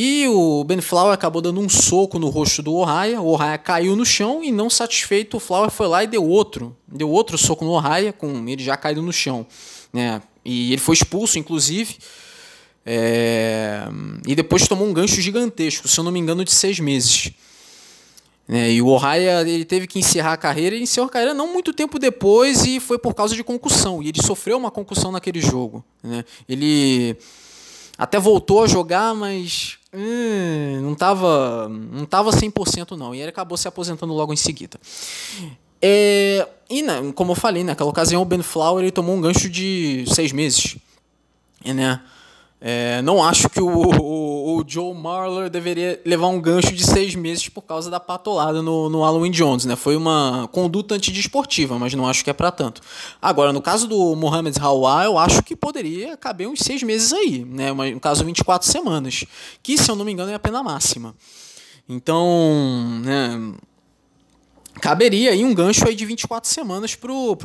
E 0.00 0.28
o 0.28 0.62
Ben 0.62 0.80
Flower 0.80 1.12
acabou 1.12 1.42
dando 1.42 1.58
um 1.58 1.68
soco 1.68 2.20
no 2.20 2.28
rosto 2.28 2.62
do 2.62 2.72
Ohaya. 2.72 3.20
O 3.20 3.30
Ohaya 3.30 3.58
caiu 3.58 3.96
no 3.96 4.06
chão 4.06 4.44
e, 4.44 4.52
não 4.52 4.70
satisfeito, 4.70 5.38
o 5.38 5.40
Flower 5.40 5.72
foi 5.72 5.88
lá 5.88 6.04
e 6.04 6.06
deu 6.06 6.24
outro. 6.24 6.76
Deu 6.86 7.10
outro 7.10 7.36
soco 7.36 7.64
no 7.64 7.72
Ohaya, 7.72 8.12
com 8.12 8.48
ele 8.48 8.62
já 8.62 8.76
caído 8.76 9.02
no 9.02 9.12
chão. 9.12 9.44
Né? 9.92 10.22
E 10.44 10.72
ele 10.72 10.80
foi 10.80 10.94
expulso, 10.94 11.36
inclusive. 11.36 11.96
É... 12.86 13.88
E 14.24 14.36
depois 14.36 14.68
tomou 14.68 14.86
um 14.86 14.92
gancho 14.92 15.20
gigantesco, 15.20 15.88
se 15.88 15.98
eu 15.98 16.04
não 16.04 16.12
me 16.12 16.20
engano, 16.20 16.44
de 16.44 16.52
seis 16.52 16.78
meses. 16.78 17.32
É, 18.48 18.70
e 18.70 18.80
o 18.80 18.86
Ohaya 18.86 19.40
ele 19.48 19.64
teve 19.64 19.88
que 19.88 19.98
encerrar 19.98 20.34
a 20.34 20.36
carreira, 20.36 20.76
e 20.76 20.82
encerrou 20.82 21.08
a 21.08 21.12
carreira 21.12 21.34
não 21.34 21.52
muito 21.52 21.72
tempo 21.72 21.98
depois 21.98 22.64
e 22.64 22.78
foi 22.78 23.00
por 23.00 23.14
causa 23.14 23.34
de 23.34 23.42
concussão. 23.42 24.00
E 24.00 24.10
ele 24.10 24.22
sofreu 24.22 24.58
uma 24.58 24.70
concussão 24.70 25.10
naquele 25.10 25.40
jogo. 25.40 25.84
Né? 26.04 26.24
Ele 26.48 27.16
até 27.98 28.18
voltou 28.18 28.62
a 28.62 28.68
jogar, 28.68 29.12
mas 29.12 29.76
hum, 29.92 30.80
não 30.82 30.92
estava 30.92 31.68
não 31.68 32.06
tava 32.06 32.30
100% 32.30 32.96
não. 32.96 33.12
E 33.12 33.20
ele 33.20 33.30
acabou 33.30 33.58
se 33.58 33.66
aposentando 33.66 34.14
logo 34.14 34.32
em 34.32 34.36
seguida. 34.36 34.78
É, 35.82 36.46
e 36.70 36.80
né, 36.82 37.12
como 37.14 37.32
eu 37.32 37.36
falei, 37.36 37.64
naquela 37.64 37.90
ocasião 37.90 38.22
o 38.22 38.24
Ben 38.24 38.42
Flower 38.42 38.84
ele 38.84 38.92
tomou 38.92 39.16
um 39.16 39.20
gancho 39.20 39.50
de 39.50 40.04
seis 40.14 40.30
meses. 40.30 40.76
Né? 41.64 42.00
É, 42.60 43.00
não 43.02 43.22
acho 43.22 43.48
que 43.48 43.60
o, 43.60 43.68
o, 43.68 44.56
o, 44.56 44.64
Joe 44.66 44.92
Marler 44.92 45.48
deveria 45.48 46.00
levar 46.04 46.26
um 46.26 46.40
gancho 46.40 46.72
de 46.72 46.84
seis 46.84 47.14
meses 47.14 47.48
por 47.48 47.62
causa 47.62 47.88
da 47.88 48.00
patolada 48.00 48.60
no, 48.60 48.88
no 48.88 49.02
Halloween 49.02 49.30
Jones. 49.30 49.64
Né? 49.64 49.76
Foi 49.76 49.94
uma 49.94 50.48
conduta 50.50 50.96
antidesportiva, 50.96 51.78
mas 51.78 51.94
não 51.94 52.08
acho 52.08 52.24
que 52.24 52.30
é 52.30 52.32
para 52.32 52.50
tanto. 52.50 52.80
Agora, 53.22 53.52
no 53.52 53.62
caso 53.62 53.86
do 53.86 54.16
Mohamed 54.16 54.58
Hawa, 54.60 55.04
eu 55.04 55.16
acho 55.16 55.40
que 55.44 55.54
poderia 55.54 56.16
caber 56.16 56.48
uns 56.48 56.58
seis 56.60 56.82
meses 56.82 57.12
aí. 57.12 57.44
Né? 57.44 57.72
No 57.72 58.00
caso, 58.00 58.24
24 58.24 58.68
semanas. 58.68 59.24
Que, 59.62 59.78
se 59.78 59.88
eu 59.88 59.94
não 59.94 60.04
me 60.04 60.12
engano, 60.12 60.32
é 60.32 60.34
a 60.34 60.40
pena 60.40 60.60
máxima. 60.60 61.14
Então, 61.88 63.00
né, 63.02 63.54
caberia 64.80 65.30
aí 65.30 65.42
um 65.42 65.54
gancho 65.54 65.86
aí 65.88 65.94
de 65.94 66.04
24 66.04 66.50
semanas 66.50 66.94
para 66.94 67.10
o 67.10 67.36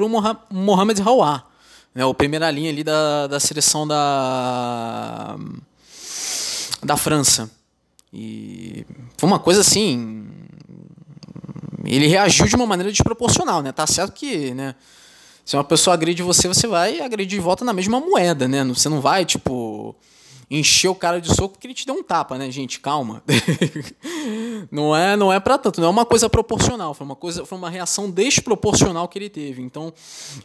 Mohamed 0.52 1.02
Rawah, 1.02 1.46
né, 1.94 2.06
o 2.06 2.14
primeira 2.14 2.50
linha 2.50 2.70
ali 2.70 2.84
da, 2.84 3.28
da 3.28 3.40
seleção 3.40 3.88
da, 3.88 5.38
da 6.84 6.98
França. 6.98 7.50
E 8.12 8.86
foi 9.18 9.28
uma 9.28 9.40
coisa 9.40 9.62
assim. 9.62 10.28
Ele 11.84 12.08
reagiu 12.08 12.48
de 12.48 12.56
uma 12.56 12.66
maneira 12.66 12.92
desproporcional, 12.92 13.62
né? 13.62 13.72
Tá 13.72 13.86
certo 13.88 14.14
que, 14.14 14.54
né? 14.54 14.76
Se 15.44 15.56
uma 15.58 15.64
pessoa 15.64 15.94
agride 15.94 16.24
você, 16.24 16.48
você 16.48 16.68
vai 16.68 17.02
agredir 17.02 17.38
de 17.38 17.44
volta 17.44 17.66
na 17.66 17.74
mesma 17.74 18.00
moeda, 18.00 18.48
né? 18.48 18.64
Você 18.66 18.88
não 18.88 19.02
vai, 19.02 19.26
tipo, 19.26 19.96
encher 20.50 20.90
o 20.90 20.96
cara 20.96 21.20
de 21.20 21.34
soco 21.34 21.54
porque 21.54 21.68
ele 21.68 21.74
te 21.74 21.86
deu 21.86 21.96
um 21.96 22.04
tapa, 22.04 22.38
né, 22.38 22.50
gente? 22.52 22.80
Calma. 22.80 23.24
não 24.72 24.96
é, 24.96 25.16
não 25.16 25.32
é 25.32 25.40
para 25.40 25.58
tanto, 25.58 25.80
não 25.82 25.88
é 25.88 25.92
uma 25.92 26.06
coisa 26.06 26.30
proporcional, 26.30 26.94
foi 26.94 27.06
uma 27.06 27.16
coisa, 27.16 27.46
foi 27.46 27.58
uma 27.58 27.70
reação 27.70 28.10
desproporcional 28.10 29.08
que 29.08 29.18
ele 29.18 29.30
teve. 29.30 29.62
Então, 29.62 29.94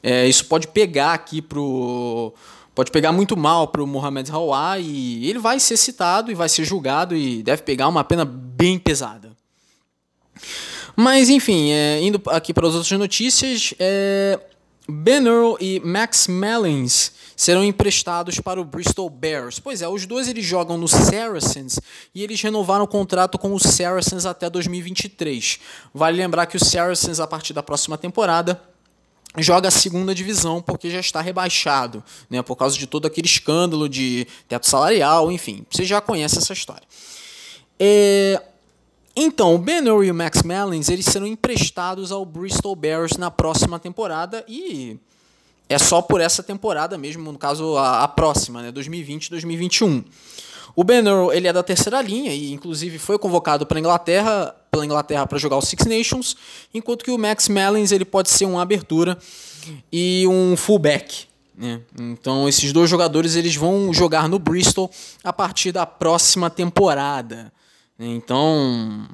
é, 0.02 0.26
isso 0.26 0.47
pode 0.47 0.69
pegar 0.69 1.12
aqui 1.12 1.43
pro 1.43 2.33
pode 2.75 2.93
pegar 2.93 3.11
muito 3.11 3.37
mal 3.37 3.67
para 3.67 3.83
o 3.83 3.87
Mohamed 3.88 4.31
Rawah 4.31 4.78
e 4.78 5.28
ele 5.28 5.40
vai 5.40 5.59
ser 5.59 5.76
citado 5.76 6.31
e 6.31 6.35
vai 6.35 6.49
ser 6.49 6.64
julgado 6.64 7.17
e 7.17 7.43
deve 7.43 7.62
pegar 7.62 7.88
uma 7.88 8.05
pena 8.05 8.25
bem 8.25 8.78
pesada. 8.78 9.37
Mas 10.95 11.28
enfim, 11.28 11.73
é, 11.73 12.00
indo 12.00 12.23
aqui 12.26 12.55
para 12.55 12.69
as 12.69 12.75
outras 12.75 12.99
notícias, 12.99 13.75
é, 13.81 14.38
Ben 14.88 15.26
Earl 15.26 15.57
e 15.61 15.81
Max 15.81 16.28
Mellins 16.28 17.12
serão 17.38 17.62
emprestados 17.62 18.40
para 18.40 18.61
o 18.61 18.64
Bristol 18.64 19.09
Bears. 19.09 19.61
Pois 19.61 19.80
é, 19.80 19.87
os 19.87 20.04
dois 20.07 20.26
eles 20.26 20.45
jogam 20.45 20.76
no 20.76 20.88
Saracens 20.88 21.78
e 22.12 22.25
eles 22.25 22.42
renovaram 22.42 22.85
o 22.85 22.88
contrato 22.88 23.38
com 23.38 23.54
o 23.54 23.61
Saracens 23.61 24.26
até 24.26 24.50
2023. 24.50 25.61
Vale 25.95 26.16
lembrar 26.16 26.47
que 26.47 26.57
o 26.57 26.61
Saracens 26.64 27.21
a 27.21 27.28
partir 27.28 27.52
da 27.52 27.62
próxima 27.62 27.97
temporada 27.97 28.61
joga 29.37 29.68
a 29.68 29.71
segunda 29.71 30.12
divisão 30.12 30.61
porque 30.61 30.90
já 30.90 30.99
está 30.99 31.21
rebaixado, 31.21 32.02
né, 32.28 32.42
por 32.42 32.57
causa 32.57 32.76
de 32.76 32.88
todo 32.88 33.07
aquele 33.07 33.28
escândalo 33.28 33.88
de 33.88 34.26
teto 34.49 34.66
salarial, 34.66 35.30
enfim, 35.30 35.64
você 35.71 35.85
já 35.85 36.00
conhece 36.00 36.38
essa 36.38 36.52
história. 36.52 36.88
É, 37.78 38.42
então, 39.14 39.54
o 39.54 39.59
Ben 39.59 39.85
e 39.85 40.11
o 40.11 40.14
Max 40.14 40.42
Mellins 40.42 40.88
eles 40.88 41.07
serão 41.07 41.26
emprestados 41.26 42.11
ao 42.11 42.26
Bristol 42.26 42.75
Bears 42.75 43.16
na 43.16 43.30
próxima 43.30 43.78
temporada 43.78 44.45
e 44.49 44.99
é 45.68 45.78
só 45.78 46.00
por 46.00 46.20
essa 46.20 46.42
temporada 46.42 46.96
mesmo, 46.96 47.30
no 47.30 47.38
caso 47.38 47.76
a, 47.76 48.04
a 48.04 48.08
próxima, 48.08 48.62
né, 48.62 48.72
2020-2021. 48.72 50.04
O 50.75 50.84
Ben 50.84 51.04
Earl, 51.04 51.32
ele 51.32 51.48
é 51.48 51.52
da 51.52 51.62
terceira 51.62 52.00
linha 52.00 52.32
e 52.32 52.52
inclusive 52.52 52.98
foi 52.98 53.18
convocado 53.18 53.66
para 53.66 53.80
Inglaterra, 53.80 54.54
pela 54.70 54.84
Inglaterra 54.84 55.26
para 55.26 55.38
jogar 55.38 55.56
o 55.56 55.62
Six 55.62 55.87
Nations, 55.87 56.37
enquanto 56.72 57.04
que 57.04 57.10
o 57.10 57.18
Max 57.18 57.48
Mellins 57.48 57.90
ele 57.90 58.04
pode 58.04 58.30
ser 58.30 58.44
uma 58.44 58.62
abertura 58.62 59.18
e 59.92 60.25
um 60.28 60.56
fullback. 60.56 61.26
Né? 61.56 61.80
Então 61.98 62.48
esses 62.48 62.72
dois 62.72 62.88
jogadores 62.88 63.34
eles 63.34 63.56
vão 63.56 63.92
jogar 63.92 64.28
no 64.28 64.38
Bristol 64.38 64.88
a 65.25 65.32
partir 65.32 65.72
da 65.72 65.84
próxima 65.84 66.48
temporada. 66.48 67.52
Então 67.98 69.08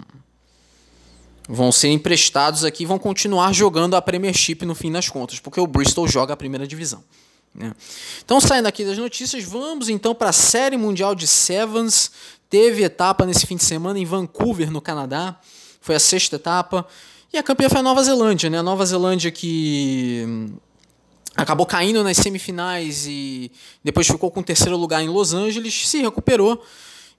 vão 1.48 1.70
ser 1.70 1.88
emprestados 1.88 2.64
aqui 2.64 2.84
e 2.84 2.86
vão 2.86 2.98
continuar 2.98 3.52
jogando 3.52 3.94
a 3.94 4.02
Premiership 4.02 4.64
no 4.64 4.74
fim 4.74 4.90
das 4.90 5.08
contas, 5.08 5.38
porque 5.38 5.60
o 5.60 5.66
Bristol 5.66 6.08
joga 6.08 6.34
a 6.34 6.36
primeira 6.36 6.66
divisão. 6.66 7.02
Né? 7.54 7.72
Então, 8.24 8.40
saindo 8.40 8.66
aqui 8.66 8.84
das 8.84 8.98
notícias, 8.98 9.44
vamos 9.44 9.88
então 9.88 10.14
para 10.14 10.30
a 10.30 10.32
Série 10.32 10.76
Mundial 10.76 11.14
de 11.14 11.26
Sevens. 11.26 12.10
Teve 12.50 12.82
etapa 12.82 13.24
nesse 13.24 13.46
fim 13.46 13.56
de 13.56 13.64
semana 13.64 13.98
em 13.98 14.04
Vancouver, 14.04 14.70
no 14.70 14.80
Canadá. 14.80 15.38
Foi 15.80 15.94
a 15.94 16.00
sexta 16.00 16.36
etapa. 16.36 16.86
E 17.32 17.38
a 17.38 17.42
campeã 17.42 17.68
foi 17.68 17.80
a 17.80 17.82
Nova 17.82 18.02
Zelândia, 18.02 18.48
né? 18.48 18.58
A 18.58 18.62
Nova 18.62 18.84
Zelândia 18.86 19.30
que 19.30 20.24
hum, 20.26 20.56
acabou 21.36 21.66
caindo 21.66 22.02
nas 22.02 22.16
semifinais 22.16 23.06
e 23.06 23.50
depois 23.82 24.06
ficou 24.06 24.30
com 24.30 24.40
o 24.40 24.44
terceiro 24.44 24.76
lugar 24.76 25.02
em 25.02 25.08
Los 25.08 25.34
Angeles, 25.34 25.88
se 25.88 26.00
recuperou. 26.00 26.64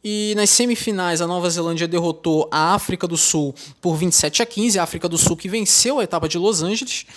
E 0.07 0.35
nas 0.35 0.51
semifinais, 0.51 1.19
a 1.19 1.25
Nova 1.25 1.49
Zelândia 1.49 1.87
derrotou 1.87 2.47
a 2.51 2.75
África 2.75 3.07
do 3.07 3.17
Sul 3.17 3.55
por 3.81 3.95
27 3.95 4.43
a 4.43 4.45
15. 4.45 4.77
A 4.77 4.83
África 4.83 5.09
do 5.09 5.17
Sul 5.17 5.35
que 5.35 5.49
venceu 5.49 5.97
a 5.97 6.03
etapa 6.03 6.29
de 6.29 6.37
Los 6.37 6.61
Angeles. 6.61 7.07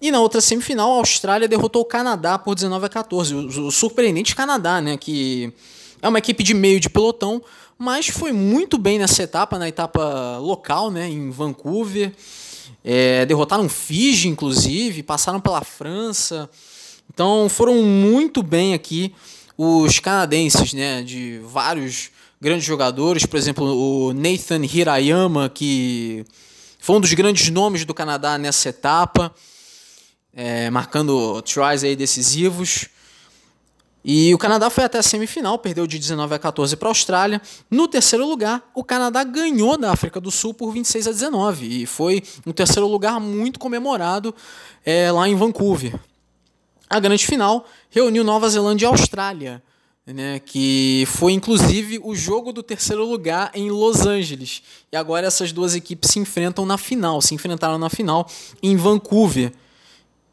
E 0.00 0.10
na 0.10 0.18
outra 0.18 0.40
semifinal, 0.40 0.94
a 0.94 0.96
Austrália 0.96 1.46
derrotou 1.46 1.82
o 1.82 1.84
Canadá 1.84 2.38
por 2.38 2.54
19 2.54 2.86
a 2.86 2.88
14. 2.88 3.34
O, 3.34 3.70
surpreendente 3.70 4.34
Canadá, 4.34 4.80
né? 4.80 4.96
Que 4.96 5.52
é 6.00 6.08
uma 6.08 6.16
equipe 6.16 6.42
de 6.42 6.54
meio 6.54 6.80
de 6.80 6.88
pelotão, 6.88 7.42
mas 7.76 8.08
foi 8.08 8.32
muito 8.32 8.78
bem 8.78 8.98
nessa 8.98 9.22
etapa, 9.22 9.58
na 9.58 9.68
etapa 9.68 10.38
local, 10.38 10.90
né? 10.90 11.10
Em 11.10 11.30
Vancouver. 11.30 12.14
É, 12.82 13.26
derrotaram 13.26 13.68
Fiji, 13.68 14.28
inclusive, 14.28 15.02
passaram 15.02 15.38
pela 15.38 15.60
França. 15.60 16.48
Então 17.12 17.46
foram 17.50 17.82
muito 17.82 18.42
bem 18.42 18.72
aqui 18.72 19.14
os 19.54 20.00
canadenses, 20.00 20.72
né? 20.72 21.02
De 21.02 21.38
vários 21.44 22.10
grandes 22.42 22.64
jogadores, 22.66 23.24
por 23.24 23.36
exemplo, 23.36 23.64
o 23.64 24.12
Nathan 24.12 24.64
Hirayama, 24.64 25.48
que 25.48 26.26
foi 26.80 26.96
um 26.96 27.00
dos 27.00 27.14
grandes 27.14 27.48
nomes 27.50 27.84
do 27.84 27.94
Canadá 27.94 28.36
nessa 28.36 28.68
etapa 28.68 29.32
é, 30.34 30.70
marcando 30.70 31.40
tries 31.42 31.84
aí 31.84 31.94
decisivos. 31.94 32.88
E 34.04 34.34
o 34.34 34.38
Canadá 34.38 34.68
foi 34.68 34.82
até 34.82 34.98
a 34.98 35.02
semifinal, 35.02 35.56
perdeu 35.58 35.86
de 35.86 35.96
19 35.96 36.34
a 36.34 36.38
14 36.38 36.76
para 36.76 36.88
a 36.88 36.90
Austrália. 36.90 37.40
No 37.70 37.86
terceiro 37.86 38.28
lugar, 38.28 38.68
o 38.74 38.82
Canadá 38.82 39.22
ganhou 39.22 39.78
da 39.78 39.92
África 39.92 40.20
do 40.20 40.30
Sul 40.30 40.52
por 40.52 40.72
26 40.72 41.06
a 41.06 41.12
19 41.12 41.82
e 41.82 41.86
foi 41.86 42.20
um 42.44 42.52
terceiro 42.52 42.88
lugar 42.88 43.20
muito 43.20 43.60
comemorado 43.60 44.34
é, 44.84 45.12
lá 45.12 45.28
em 45.28 45.36
Vancouver. 45.36 46.00
A 46.90 46.98
grande 46.98 47.24
final 47.24 47.64
reuniu 47.90 48.24
Nova 48.24 48.48
Zelândia 48.48 48.86
e 48.86 48.88
Austrália, 48.88 49.62
né, 50.06 50.40
que 50.40 51.04
foi 51.06 51.32
inclusive 51.32 52.00
o 52.02 52.14
jogo 52.14 52.52
do 52.52 52.62
terceiro 52.62 53.04
lugar 53.04 53.50
em 53.54 53.70
Los 53.70 54.04
Angeles. 54.06 54.62
E 54.90 54.96
agora 54.96 55.26
essas 55.26 55.52
duas 55.52 55.74
equipes 55.74 56.10
se 56.10 56.18
enfrentam 56.18 56.66
na 56.66 56.76
final, 56.76 57.22
se 57.22 57.34
enfrentaram 57.34 57.78
na 57.78 57.88
final 57.88 58.28
em 58.62 58.76
Vancouver. 58.76 59.52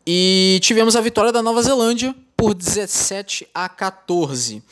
E 0.06 0.60
tivemos 0.62 0.96
a 0.96 1.02
vitória 1.02 1.32
da 1.32 1.44
Nova 1.44 1.62
Zelândia 1.62 2.16
por 2.36 2.54
17 2.54 3.48
a 3.54 3.70
14. 3.70 4.64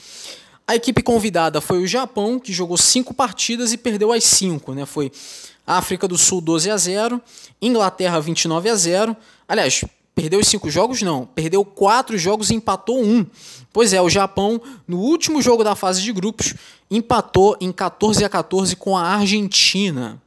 A 0.68 0.76
equipe 0.76 1.02
convidada 1.02 1.62
foi 1.62 1.82
o 1.82 1.88
Japão, 1.88 2.40
que 2.40 2.52
jogou 2.52 2.78
cinco 2.78 3.14
partidas 3.14 3.72
e 3.72 3.78
perdeu 3.78 4.12
as 4.12 4.24
cinco. 4.24 4.74
Né? 4.74 4.86
Foi 4.86 5.12
África 5.66 6.08
do 6.08 6.18
Sul 6.18 6.42
12 6.42 6.72
a 6.72 6.78
0, 6.78 7.22
Inglaterra 7.62 8.20
29 8.20 8.70
a 8.70 8.76
0. 8.76 9.16
Aliás, 9.48 9.86
perdeu 10.18 10.40
os 10.40 10.48
cinco 10.48 10.68
jogos? 10.72 11.04
Não. 11.04 11.28
Perdeu 11.28 11.64
quatro 11.64 12.18
jogos 12.18 12.50
e 12.50 12.56
empatou 12.56 13.00
um. 13.04 13.24
Pois 13.72 13.94
é, 13.94 14.02
o 14.02 14.10
Japão, 14.10 14.60
no 14.88 14.98
último 14.98 15.44
jogo 15.44 15.64
da 15.64 15.76
fase 15.76 16.02
de 16.02 16.12
grupos, 16.12 16.56
empatou 16.90 17.56
em 17.62 17.72
14 17.72 18.26
a 18.26 18.30
14 18.30 18.76
com 18.76 18.98
a 18.98 19.04
Argentina. 19.04 20.20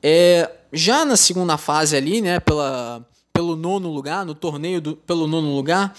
É, 0.00 0.48
já 0.72 1.04
na 1.04 1.16
segunda 1.16 1.58
fase 1.58 1.96
ali, 1.96 2.20
né, 2.22 2.38
pela 2.38 3.04
pelo 3.32 3.56
nono 3.56 3.90
lugar, 3.90 4.24
no 4.24 4.34
torneio 4.34 4.80
do, 4.80 4.96
pelo 4.96 5.26
nono 5.26 5.54
lugar, 5.54 5.94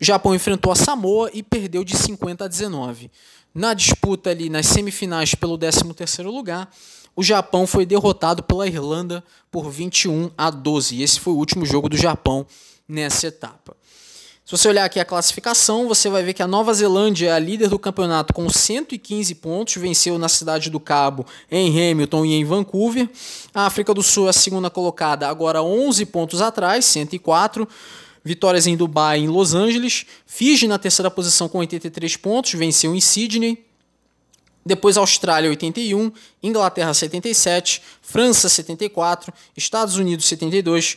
o 0.00 0.04
Japão 0.04 0.34
enfrentou 0.34 0.72
a 0.72 0.74
Samoa 0.76 1.30
e 1.32 1.42
perdeu 1.42 1.84
de 1.84 1.96
50 1.96 2.44
a 2.44 2.48
19. 2.48 3.10
Na 3.54 3.72
disputa 3.72 4.30
ali 4.30 4.50
nas 4.50 4.66
semifinais 4.66 5.34
pelo 5.34 5.56
13º 5.56 6.24
lugar, 6.24 6.68
o 7.16 7.22
Japão 7.22 7.66
foi 7.66 7.86
derrotado 7.86 8.42
pela 8.42 8.66
Irlanda 8.66 9.22
por 9.50 9.70
21 9.70 10.30
a 10.36 10.50
12. 10.50 10.96
E 10.96 11.02
esse 11.02 11.20
foi 11.20 11.32
o 11.32 11.36
último 11.36 11.64
jogo 11.64 11.88
do 11.88 11.96
Japão 11.96 12.46
nessa 12.88 13.26
etapa. 13.26 13.76
Se 14.44 14.50
você 14.50 14.68
olhar 14.68 14.84
aqui 14.84 15.00
a 15.00 15.06
classificação, 15.06 15.88
você 15.88 16.10
vai 16.10 16.22
ver 16.22 16.34
que 16.34 16.42
a 16.42 16.46
Nova 16.46 16.74
Zelândia 16.74 17.28
é 17.28 17.32
a 17.32 17.38
líder 17.38 17.70
do 17.70 17.78
campeonato 17.78 18.34
com 18.34 18.46
115 18.46 19.34
pontos, 19.36 19.76
venceu 19.76 20.18
na 20.18 20.28
cidade 20.28 20.68
do 20.68 20.78
Cabo, 20.78 21.24
em 21.50 21.70
Hamilton 21.70 22.26
e 22.26 22.34
em 22.34 22.44
Vancouver. 22.44 23.08
A 23.54 23.64
África 23.64 23.94
do 23.94 24.02
Sul 24.02 24.26
é 24.26 24.30
a 24.30 24.34
segunda 24.34 24.68
colocada, 24.68 25.26
agora 25.26 25.62
11 25.62 26.04
pontos 26.06 26.42
atrás, 26.42 26.84
104. 26.84 27.66
Vitórias 28.22 28.66
em 28.66 28.76
Dubai 28.76 29.20
e 29.20 29.24
em 29.24 29.28
Los 29.28 29.54
Angeles. 29.54 30.04
Fiji 30.26 30.68
na 30.68 30.78
terceira 30.78 31.10
posição 31.10 31.48
com 31.48 31.58
83 31.58 32.16
pontos, 32.18 32.52
venceu 32.52 32.94
em 32.94 33.00
Sydney. 33.00 33.63
Depois 34.64 34.96
Austrália 34.96 35.50
81, 35.50 36.10
Inglaterra 36.42 36.94
77, 36.94 37.82
França 38.00 38.48
74, 38.48 39.32
Estados 39.56 39.96
Unidos 39.96 40.26
72, 40.26 40.96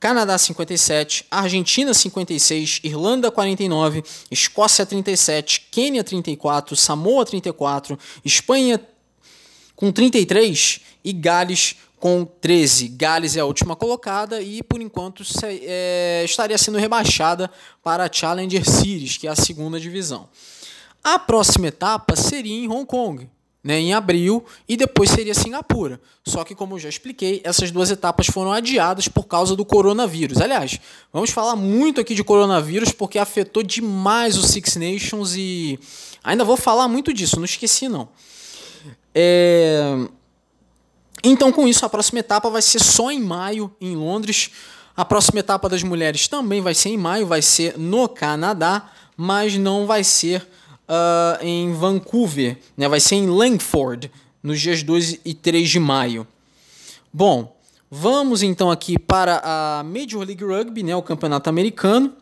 Canadá 0.00 0.38
57, 0.38 1.26
Argentina 1.28 1.92
56, 1.92 2.80
Irlanda 2.84 3.30
49, 3.30 4.04
Escócia 4.30 4.86
37, 4.86 5.66
Quênia 5.72 6.04
34, 6.04 6.76
Samoa 6.76 7.24
34, 7.24 7.98
Espanha 8.24 8.80
com 9.74 9.90
33 9.90 10.80
e 11.04 11.12
Gales 11.12 11.76
com 11.98 12.24
13. 12.24 12.88
Gales 12.88 13.36
é 13.36 13.40
a 13.40 13.44
última 13.44 13.74
colocada 13.74 14.40
e, 14.40 14.62
por 14.62 14.80
enquanto, 14.80 15.24
é, 15.44 16.22
estaria 16.24 16.56
sendo 16.56 16.78
rebaixada 16.78 17.50
para 17.82 18.04
a 18.04 18.12
Challenger 18.12 18.64
Series, 18.64 19.16
que 19.16 19.26
é 19.26 19.30
a 19.30 19.36
segunda 19.36 19.80
divisão. 19.80 20.28
A 21.02 21.18
próxima 21.18 21.68
etapa 21.68 22.16
seria 22.16 22.54
em 22.54 22.68
Hong 22.68 22.84
Kong, 22.84 23.28
né, 23.62 23.78
em 23.78 23.92
abril 23.92 24.44
e 24.68 24.76
depois 24.76 25.10
seria 25.10 25.34
Singapura. 25.34 26.00
Só 26.24 26.44
que, 26.44 26.54
como 26.54 26.74
eu 26.74 26.78
já 26.78 26.88
expliquei, 26.88 27.40
essas 27.44 27.70
duas 27.70 27.90
etapas 27.90 28.26
foram 28.26 28.52
adiadas 28.52 29.08
por 29.08 29.24
causa 29.24 29.56
do 29.56 29.64
coronavírus. 29.64 30.40
Aliás, 30.40 30.78
vamos 31.12 31.30
falar 31.30 31.56
muito 31.56 32.00
aqui 32.00 32.14
de 32.14 32.24
coronavírus 32.24 32.92
porque 32.92 33.18
afetou 33.18 33.62
demais 33.62 34.36
o 34.36 34.42
Six 34.42 34.76
Nations 34.76 35.34
e 35.36 35.78
ainda 36.22 36.44
vou 36.44 36.56
falar 36.56 36.88
muito 36.88 37.12
disso, 37.12 37.36
não 37.36 37.44
esqueci 37.44 37.88
não. 37.88 38.08
É... 39.14 40.08
Então, 41.24 41.50
com 41.50 41.66
isso, 41.66 41.84
a 41.84 41.88
próxima 41.88 42.20
etapa 42.20 42.48
vai 42.48 42.62
ser 42.62 42.78
só 42.78 43.10
em 43.10 43.20
maio, 43.20 43.74
em 43.80 43.96
Londres. 43.96 44.50
A 44.96 45.04
próxima 45.04 45.40
etapa 45.40 45.68
das 45.68 45.82
mulheres 45.82 46.28
também 46.28 46.60
vai 46.60 46.74
ser 46.74 46.90
em 46.90 46.96
maio, 46.96 47.26
vai 47.26 47.42
ser 47.42 47.76
no 47.76 48.08
Canadá, 48.08 48.90
mas 49.16 49.56
não 49.56 49.86
vai 49.86 50.04
ser 50.04 50.46
uh, 50.88 51.44
em 51.44 51.72
Vancouver, 51.72 52.56
né? 52.76 52.88
vai 52.88 53.00
ser 53.00 53.16
em 53.16 53.26
Langford, 53.26 54.10
nos 54.42 54.60
dias 54.60 54.82
2 54.82 55.20
e 55.24 55.34
3 55.34 55.68
de 55.68 55.78
maio. 55.78 56.26
Bom, 57.12 57.56
vamos 57.90 58.42
então 58.42 58.70
aqui 58.70 58.98
para 58.98 59.40
a 59.44 59.82
Major 59.82 60.24
League 60.24 60.44
Rugby, 60.44 60.82
né? 60.82 60.96
o 60.96 61.02
campeonato 61.02 61.48
americano. 61.48 62.12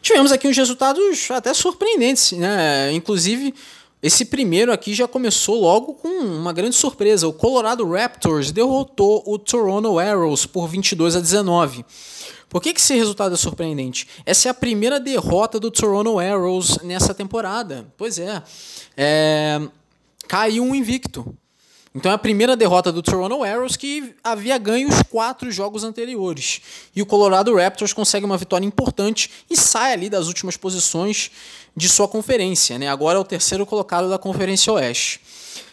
Tivemos 0.00 0.30
aqui 0.32 0.46
uns 0.46 0.56
resultados 0.56 1.30
até 1.30 1.52
surpreendentes, 1.52 2.32
né? 2.32 2.92
Inclusive, 2.92 3.54
esse 4.02 4.26
primeiro 4.26 4.72
aqui 4.72 4.94
já 4.94 5.08
começou 5.08 5.60
logo 5.60 5.94
com 5.94 6.08
uma 6.08 6.52
grande 6.52 6.76
surpresa. 6.76 7.26
O 7.26 7.32
Colorado 7.32 7.88
Raptors 7.88 8.52
derrotou 8.52 9.22
o 9.26 9.38
Toronto 9.38 9.98
Arrows 9.98 10.46
por 10.46 10.68
22 10.68 11.16
a 11.16 11.20
19. 11.20 11.84
Por 12.48 12.62
que, 12.62 12.72
que 12.72 12.80
esse 12.80 12.94
resultado 12.94 13.34
é 13.34 13.36
surpreendente? 13.36 14.06
Essa 14.24 14.48
é 14.48 14.50
a 14.50 14.54
primeira 14.54 15.00
derrota 15.00 15.58
do 15.58 15.70
Toronto 15.70 16.18
Arrows 16.18 16.78
nessa 16.82 17.12
temporada. 17.12 17.86
Pois 17.96 18.18
é. 18.18 18.42
é 18.96 19.60
caiu 20.26 20.64
um 20.64 20.74
invicto. 20.74 21.36
Então 21.94 22.12
é 22.12 22.14
a 22.14 22.18
primeira 22.18 22.54
derrota 22.54 22.92
do 22.92 23.02
Toronto 23.02 23.42
Arrows 23.42 23.74
que 23.74 24.14
havia 24.22 24.58
ganho 24.58 24.86
os 24.86 25.02
quatro 25.04 25.50
jogos 25.50 25.82
anteriores. 25.82 26.60
E 26.94 27.00
o 27.00 27.06
Colorado 27.06 27.54
Raptors 27.54 27.94
consegue 27.94 28.26
uma 28.26 28.36
vitória 28.36 28.66
importante 28.66 29.30
e 29.48 29.56
sai 29.56 29.94
ali 29.94 30.10
das 30.10 30.26
últimas 30.26 30.58
posições 30.58 31.30
de 31.74 31.88
sua 31.88 32.06
conferência. 32.06 32.78
Né? 32.78 32.86
Agora 32.86 33.16
é 33.16 33.20
o 33.20 33.24
terceiro 33.24 33.64
colocado 33.64 34.10
da 34.10 34.18
Conferência 34.18 34.70
Oeste. 34.74 35.22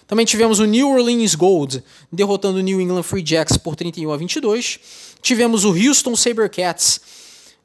Também 0.08 0.26
tivemos 0.26 0.60
o 0.60 0.66
New 0.66 0.92
Orleans 0.92 1.36
Gold 1.36 1.84
derrotando 2.10 2.60
o 2.60 2.62
New 2.62 2.80
England 2.80 3.04
Free 3.04 3.26
Jacks 3.26 3.58
por 3.58 3.76
31 3.76 4.12
a 4.12 4.16
22. 4.16 4.80
Tivemos 5.24 5.64
o 5.64 5.70
Houston 5.70 6.18
Sabercats 6.18 7.00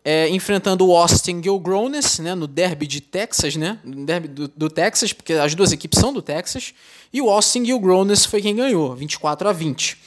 é, 0.05 0.29
enfrentando 0.31 0.87
o 0.87 0.97
Austin 0.97 1.43
Gilgrones, 1.43 2.21
né, 2.21 2.35
no 2.35 2.47
derby 2.47 2.87
de 2.87 3.01
Texas, 3.01 3.57
né, 3.57 3.79
derby 3.85 4.29
do, 4.29 4.49
do, 4.49 4.71
Texas, 4.71 5.13
porque 5.13 5.33
as 5.33 5.57
duas 5.57 5.73
equipes 5.73 5.99
são 5.99 6.13
do 6.13 6.23
Texas, 6.23 6.73
e 7.13 7.21
o 7.21 7.29
Austin 7.29 7.65
Gilgrones 7.65 8.25
foi 8.25 8.41
quem 8.41 8.55
ganhou, 8.55 8.95
24 8.95 9.49
a 9.49 9.53
20. 9.53 9.99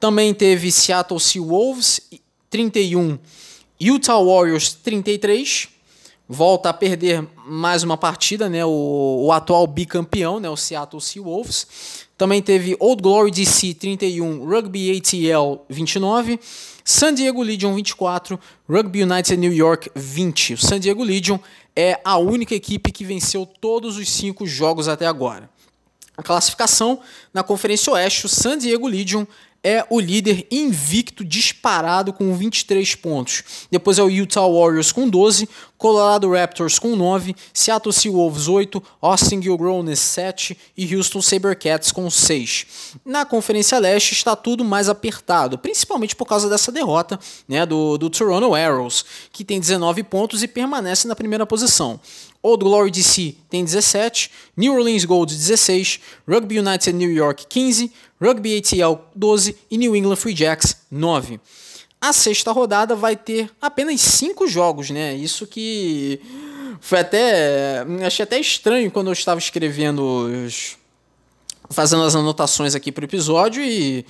Também 0.00 0.32
teve 0.32 0.72
Seattle 0.72 1.20
Seawolves 1.20 2.00
31, 2.48 3.18
Utah 3.78 4.18
Warriors 4.18 4.72
33, 4.72 5.68
volta 6.26 6.70
a 6.70 6.72
perder 6.72 7.28
mais 7.46 7.82
uma 7.82 7.98
partida, 7.98 8.48
né, 8.48 8.64
o, 8.64 9.26
o 9.26 9.32
atual 9.32 9.66
bicampeão, 9.66 10.40
né, 10.40 10.48
o 10.48 10.56
Seattle 10.56 11.00
Seawolves. 11.00 12.03
Também 12.16 12.40
teve 12.40 12.76
Old 12.78 13.02
Glory 13.02 13.30
DC 13.30 13.74
31, 13.74 14.44
Rugby 14.44 14.96
ATL 14.96 15.64
29, 15.68 16.38
San 16.84 17.12
Diego 17.12 17.42
Legion 17.42 17.74
24, 17.74 18.38
Rugby 18.68 19.02
United 19.02 19.36
New 19.36 19.52
York 19.52 19.90
20. 19.96 20.54
O 20.54 20.58
San 20.58 20.78
Diego 20.78 21.02
Legion 21.02 21.38
é 21.74 22.00
a 22.04 22.16
única 22.16 22.54
equipe 22.54 22.92
que 22.92 23.04
venceu 23.04 23.44
todos 23.44 23.96
os 23.96 24.08
cinco 24.08 24.46
jogos 24.46 24.86
até 24.86 25.06
agora. 25.06 25.50
A 26.16 26.22
classificação 26.22 27.00
na 27.32 27.42
Conferência 27.42 27.92
Oeste, 27.92 28.26
o 28.26 28.28
San 28.28 28.56
Diego 28.58 28.86
Legion 28.86 29.26
é 29.64 29.84
o 29.88 29.98
líder 29.98 30.46
invicto 30.50 31.24
disparado 31.24 32.12
com 32.12 32.36
23 32.36 32.94
pontos. 32.96 33.42
Depois 33.70 33.98
é 33.98 34.02
o 34.02 34.10
Utah 34.10 34.46
Warriors 34.46 34.92
com 34.92 35.08
12, 35.08 35.48
Colorado 35.78 36.30
Raptors 36.30 36.78
com 36.78 36.94
9, 36.94 37.34
Seattle 37.52 37.92
Seawolves 37.92 38.46
8, 38.46 38.82
Austin 39.00 39.40
Gilgrones 39.40 39.98
7 40.00 40.56
e 40.76 40.94
Houston 40.94 41.22
Sabercats 41.22 41.90
com 41.90 42.08
6. 42.10 42.66
Na 43.04 43.24
Conferência 43.24 43.78
Leste 43.78 44.12
está 44.12 44.36
tudo 44.36 44.64
mais 44.64 44.88
apertado, 44.88 45.58
principalmente 45.58 46.14
por 46.14 46.26
causa 46.26 46.48
dessa 46.48 46.70
derrota 46.70 47.18
né, 47.48 47.64
do, 47.64 47.96
do 47.96 48.10
Toronto 48.10 48.54
Arrows, 48.54 49.04
que 49.32 49.44
tem 49.44 49.58
19 49.58 50.02
pontos 50.04 50.42
e 50.42 50.48
permanece 50.48 51.08
na 51.08 51.16
primeira 51.16 51.46
posição. 51.46 51.98
Old 52.44 52.62
Glory 52.62 52.90
DC 52.90 53.36
tem 53.48 53.64
17, 53.64 54.30
New 54.54 54.74
Orleans 54.74 55.06
Gold 55.06 55.34
16, 55.34 55.98
Rugby 56.28 56.58
United 56.58 56.92
New 56.92 57.10
York 57.10 57.46
15, 57.48 57.90
Rugby 58.20 58.58
ATL 58.58 59.00
12 59.16 59.56
e 59.70 59.78
New 59.78 59.96
England 59.96 60.16
Free 60.16 60.36
Jacks 60.36 60.76
9. 60.90 61.40
A 61.98 62.12
sexta 62.12 62.52
rodada 62.52 62.94
vai 62.94 63.16
ter 63.16 63.50
apenas 63.62 63.98
5 64.02 64.46
jogos, 64.46 64.90
né? 64.90 65.14
Isso 65.14 65.46
que 65.46 66.20
foi 66.82 67.00
até. 67.00 67.82
Achei 68.06 68.24
até 68.24 68.38
estranho 68.38 68.90
quando 68.90 69.06
eu 69.06 69.14
estava 69.14 69.40
escrevendo 69.40 70.02
os. 70.46 70.76
fazendo 71.70 72.02
as 72.02 72.14
anotações 72.14 72.74
aqui 72.74 72.92
para 72.92 73.04
o 73.04 73.06
episódio 73.06 73.64
e 73.64 74.04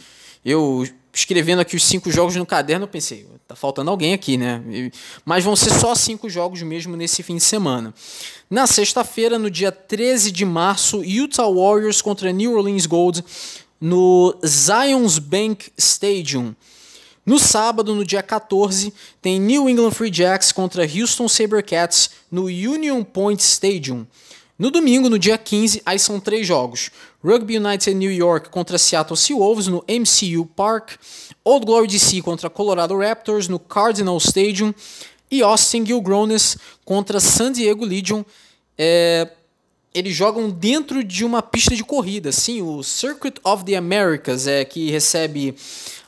eu 0.45 0.85
escrevendo 1.15 1.61
aqui 1.61 1.77
os 1.77 1.85
cinco 1.85 2.11
jogos 2.11 2.35
no 2.35 2.45
caderno, 2.45 2.85
eu 2.85 2.89
pensei, 2.89 3.27
tá 3.47 3.55
faltando 3.55 3.91
alguém 3.91 4.13
aqui, 4.13 4.37
né? 4.37 4.63
Mas 5.25 5.45
vão 5.45 5.55
ser 5.55 5.71
só 5.71 5.95
cinco 5.95 6.29
jogos 6.29 6.61
mesmo 6.63 6.97
nesse 6.97 7.23
fim 7.23 7.37
de 7.37 7.43
semana. 7.45 7.95
Na 8.51 8.67
sexta-feira, 8.67 9.39
no 9.39 9.51
dia 9.51 9.71
13 9.71 10.31
de 10.31 10.45
março, 10.45 11.05
Utah 11.05 11.49
Warriors 11.49 12.03
contra 12.03 12.33
New 12.33 12.55
Orleans 12.55 12.87
Gold 12.87 13.25
no 13.81 14.35
Zions 14.45 15.19
Bank 15.19 15.71
Stadium. 15.79 16.55
No 17.25 17.39
sábado, 17.39 17.95
no 17.95 18.05
dia 18.05 18.23
14, 18.23 18.93
tem 19.23 19.41
New 19.41 19.69
England 19.69 19.93
Free 19.93 20.13
Jacks 20.13 20.53
contra 20.53 20.85
Houston 20.85 21.29
Sabercats 21.29 22.11
no 22.31 22.45
Union 22.45 23.03
Point 23.03 23.43
Stadium. 23.43 24.07
No 24.59 24.71
domingo, 24.71 25.09
no 25.09 25.19
dia 25.19 25.37
15, 25.37 25.83
aí 25.85 25.99
são 25.99 26.21
três 26.21 26.47
jogos. 26.47 26.91
Rugby 27.25 27.57
United 27.57 27.95
New 27.95 28.13
York 28.13 28.51
contra 28.51 28.77
Seattle 28.77 29.17
Seawolves 29.17 29.67
no 29.67 29.83
MCU 29.89 30.45
Park. 30.45 30.99
Old 31.43 31.65
Glory 31.65 31.87
DC 31.87 32.21
contra 32.21 32.51
Colorado 32.51 32.99
Raptors 32.99 33.49
no 33.49 33.59
Cardinal 33.59 34.19
Stadium. 34.19 34.75
E 35.31 35.43
Austin 35.43 35.87
Gilgrones 35.87 36.59
contra 36.85 37.19
San 37.21 37.51
Diego 37.51 37.83
Legion. 37.83 38.23
É, 38.77 39.31
eles 39.95 40.15
jogam 40.15 40.51
dentro 40.51 41.03
de 41.03 41.25
uma 41.25 41.41
pista 41.41 41.75
de 41.75 41.83
corrida. 41.83 42.31
Sim, 42.31 42.61
o 42.61 42.83
Circuit 42.83 43.41
of 43.43 43.65
the 43.65 43.75
Americas, 43.75 44.47
é 44.47 44.63
que 44.63 44.91
recebe 44.91 45.55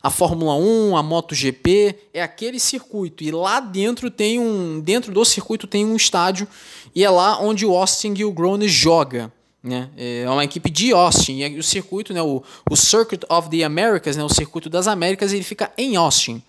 a 0.03 0.11
Fórmula 0.11 0.55
1, 0.55 0.97
a 0.97 1.03
MotoGP, 1.03 1.97
é 2.13 2.23
aquele 2.23 2.61
circuito. 2.61 3.25
E 3.25 3.31
lá 3.31 3.59
dentro 3.59 4.11
tem 4.11 4.39
um. 4.39 4.81
Dentro 4.81 5.13
do 5.13 5.25
circuito 5.25 5.67
tem 5.67 5.87
um 5.87 5.97
estádio 5.97 6.47
e 6.95 7.03
é 7.03 7.09
lá 7.09 7.41
onde 7.41 7.65
o 7.65 7.75
Austin 7.75 8.15
Gilgrone 8.15 8.69
joga. 8.69 9.33
Né? 9.67 9.91
É 9.97 10.31
uma 10.31 10.45
equipe 10.45 10.71
de 10.71 10.93
Austin. 10.93 11.41
E 11.41 11.59
o 11.59 11.63
circuito, 11.63 12.15
né, 12.15 12.23
o, 12.23 12.43
o 12.71 12.77
Circuit 12.77 13.27
of 13.29 13.51
the 13.51 13.65
Americas, 13.65 14.17
né, 14.17 14.23
o 14.23 14.29
circuito 14.29 14.71
das 14.71 14.87
Américas, 14.87 15.33
ele 15.33 15.43
fica 15.43 15.73
em 15.77 15.97
Austin. 15.97 16.41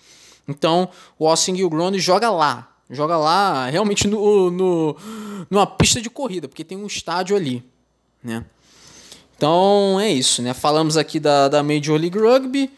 Então, 0.47 0.88
o 1.17 1.27
Austin 1.27 1.56
Gilgrone 1.56 1.97
joga 1.97 2.30
lá. 2.30 2.71
Joga 2.89 3.17
lá 3.17 3.67
realmente 3.69 4.08
no, 4.08 4.51
no, 4.51 4.95
numa 5.49 5.65
pista 5.65 5.99
de 5.99 6.10
corrida, 6.10 6.47
porque 6.47 6.63
tem 6.63 6.77
um 6.77 6.86
estádio 6.86 7.36
ali. 7.36 7.63
Né? 8.23 8.45
Então 9.36 9.99
é 9.99 10.10
isso. 10.10 10.41
Né? 10.41 10.53
Falamos 10.53 10.95
aqui 10.95 11.19
da, 11.19 11.49
da 11.49 11.63
Major 11.63 11.99
League 11.99 12.17
Rugby. 12.17 12.71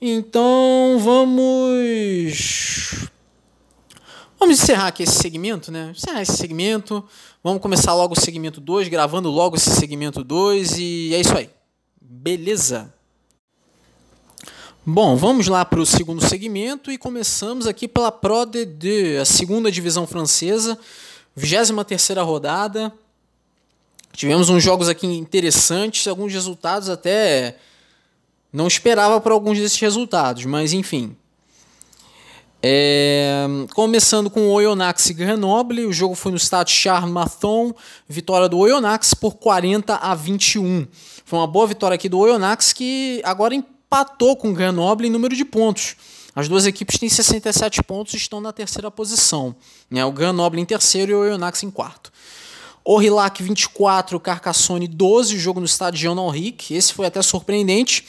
Então 0.00 0.96
vamos 1.00 3.08
Vamos 4.38 4.62
encerrar 4.62 4.86
aqui 4.86 5.02
esse 5.02 5.16
segmento, 5.16 5.72
né? 5.72 5.92
Encerrar 5.96 6.22
esse 6.22 6.36
segmento. 6.36 7.04
Vamos 7.48 7.62
começar 7.62 7.94
logo 7.94 8.12
o 8.12 8.20
segmento 8.20 8.60
2, 8.60 8.88
gravando 8.88 9.30
logo 9.30 9.56
esse 9.56 9.70
segmento 9.70 10.22
2 10.22 10.76
e 10.76 11.14
é 11.14 11.20
isso 11.20 11.34
aí. 11.34 11.48
Beleza? 11.98 12.92
Bom, 14.84 15.16
vamos 15.16 15.48
lá 15.48 15.64
para 15.64 15.80
o 15.80 15.86
segundo 15.86 16.22
segmento 16.22 16.92
e 16.92 16.98
começamos 16.98 17.66
aqui 17.66 17.88
pela 17.88 18.12
Pro 18.12 18.44
D2, 18.44 19.22
a 19.22 19.24
segunda 19.24 19.72
divisão 19.72 20.06
francesa, 20.06 20.78
23 21.34 22.18
rodada. 22.18 22.92
Tivemos 24.12 24.50
uns 24.50 24.62
jogos 24.62 24.86
aqui 24.86 25.06
interessantes, 25.06 26.06
alguns 26.06 26.30
resultados 26.30 26.90
até 26.90 27.56
não 28.52 28.66
esperava 28.66 29.22
para 29.22 29.32
alguns 29.32 29.56
desses 29.56 29.80
resultados, 29.80 30.44
mas 30.44 30.74
enfim. 30.74 31.16
É, 32.60 33.46
começando 33.72 34.28
com 34.28 34.48
o 34.48 34.50
Oyonnax 34.50 35.10
e 35.10 35.14
Grenoble, 35.14 35.86
o 35.86 35.92
jogo 35.92 36.16
foi 36.16 36.32
no 36.32 36.36
estádio 36.36 36.74
Charles 36.74 37.14
vitória 38.08 38.48
do 38.48 38.58
Oyonnax 38.58 39.14
por 39.14 39.36
40 39.36 39.94
a 39.94 40.14
21. 40.14 40.86
Foi 41.24 41.38
uma 41.38 41.46
boa 41.46 41.68
vitória 41.68 41.94
aqui 41.94 42.08
do 42.08 42.18
Oyonnax 42.18 42.72
que 42.72 43.22
agora 43.24 43.54
empatou 43.54 44.36
com 44.36 44.50
o 44.50 44.54
Grenoble 44.54 45.06
em 45.06 45.10
número 45.10 45.36
de 45.36 45.44
pontos. 45.44 45.94
As 46.34 46.48
duas 46.48 46.66
equipes 46.66 46.98
têm 46.98 47.08
67 47.08 47.82
pontos 47.84 48.14
e 48.14 48.16
estão 48.16 48.40
na 48.40 48.52
terceira 48.52 48.90
posição. 48.90 49.54
Né? 49.88 50.04
O 50.04 50.10
Grenoble 50.10 50.60
em 50.60 50.64
terceiro 50.64 51.12
e 51.12 51.14
o 51.14 51.20
Oyonnax 51.20 51.62
em 51.62 51.70
quarto. 51.70 52.12
Orillac 52.84 53.40
24, 53.40 54.18
Carcassonne 54.18 54.88
12, 54.88 55.38
jogo 55.38 55.60
no 55.60 55.66
estádio 55.66 56.00
Jean 56.00 56.16
Henrique. 56.16 56.74
Esse 56.74 56.92
foi 56.92 57.06
até 57.06 57.22
surpreendente. 57.22 58.04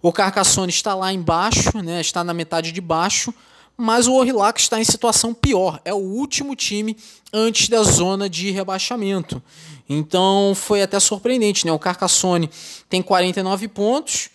O 0.00 0.12
Carcassonne 0.12 0.70
está 0.70 0.94
lá 0.94 1.12
embaixo, 1.12 1.82
né? 1.82 2.00
está 2.00 2.22
na 2.22 2.32
metade 2.32 2.70
de 2.70 2.80
baixo, 2.80 3.34
mas 3.76 4.06
o 4.06 4.14
Orillac 4.14 4.60
está 4.60 4.80
em 4.80 4.84
situação 4.84 5.34
pior. 5.34 5.80
É 5.84 5.92
o 5.92 5.98
último 5.98 6.54
time 6.54 6.96
antes 7.32 7.68
da 7.68 7.82
zona 7.82 8.28
de 8.28 8.50
rebaixamento. 8.50 9.42
Então 9.88 10.52
foi 10.54 10.82
até 10.82 10.98
surpreendente. 11.00 11.66
Né? 11.66 11.72
O 11.72 11.78
Carcassonne 11.78 12.48
tem 12.88 13.02
49 13.02 13.68
pontos 13.68 14.30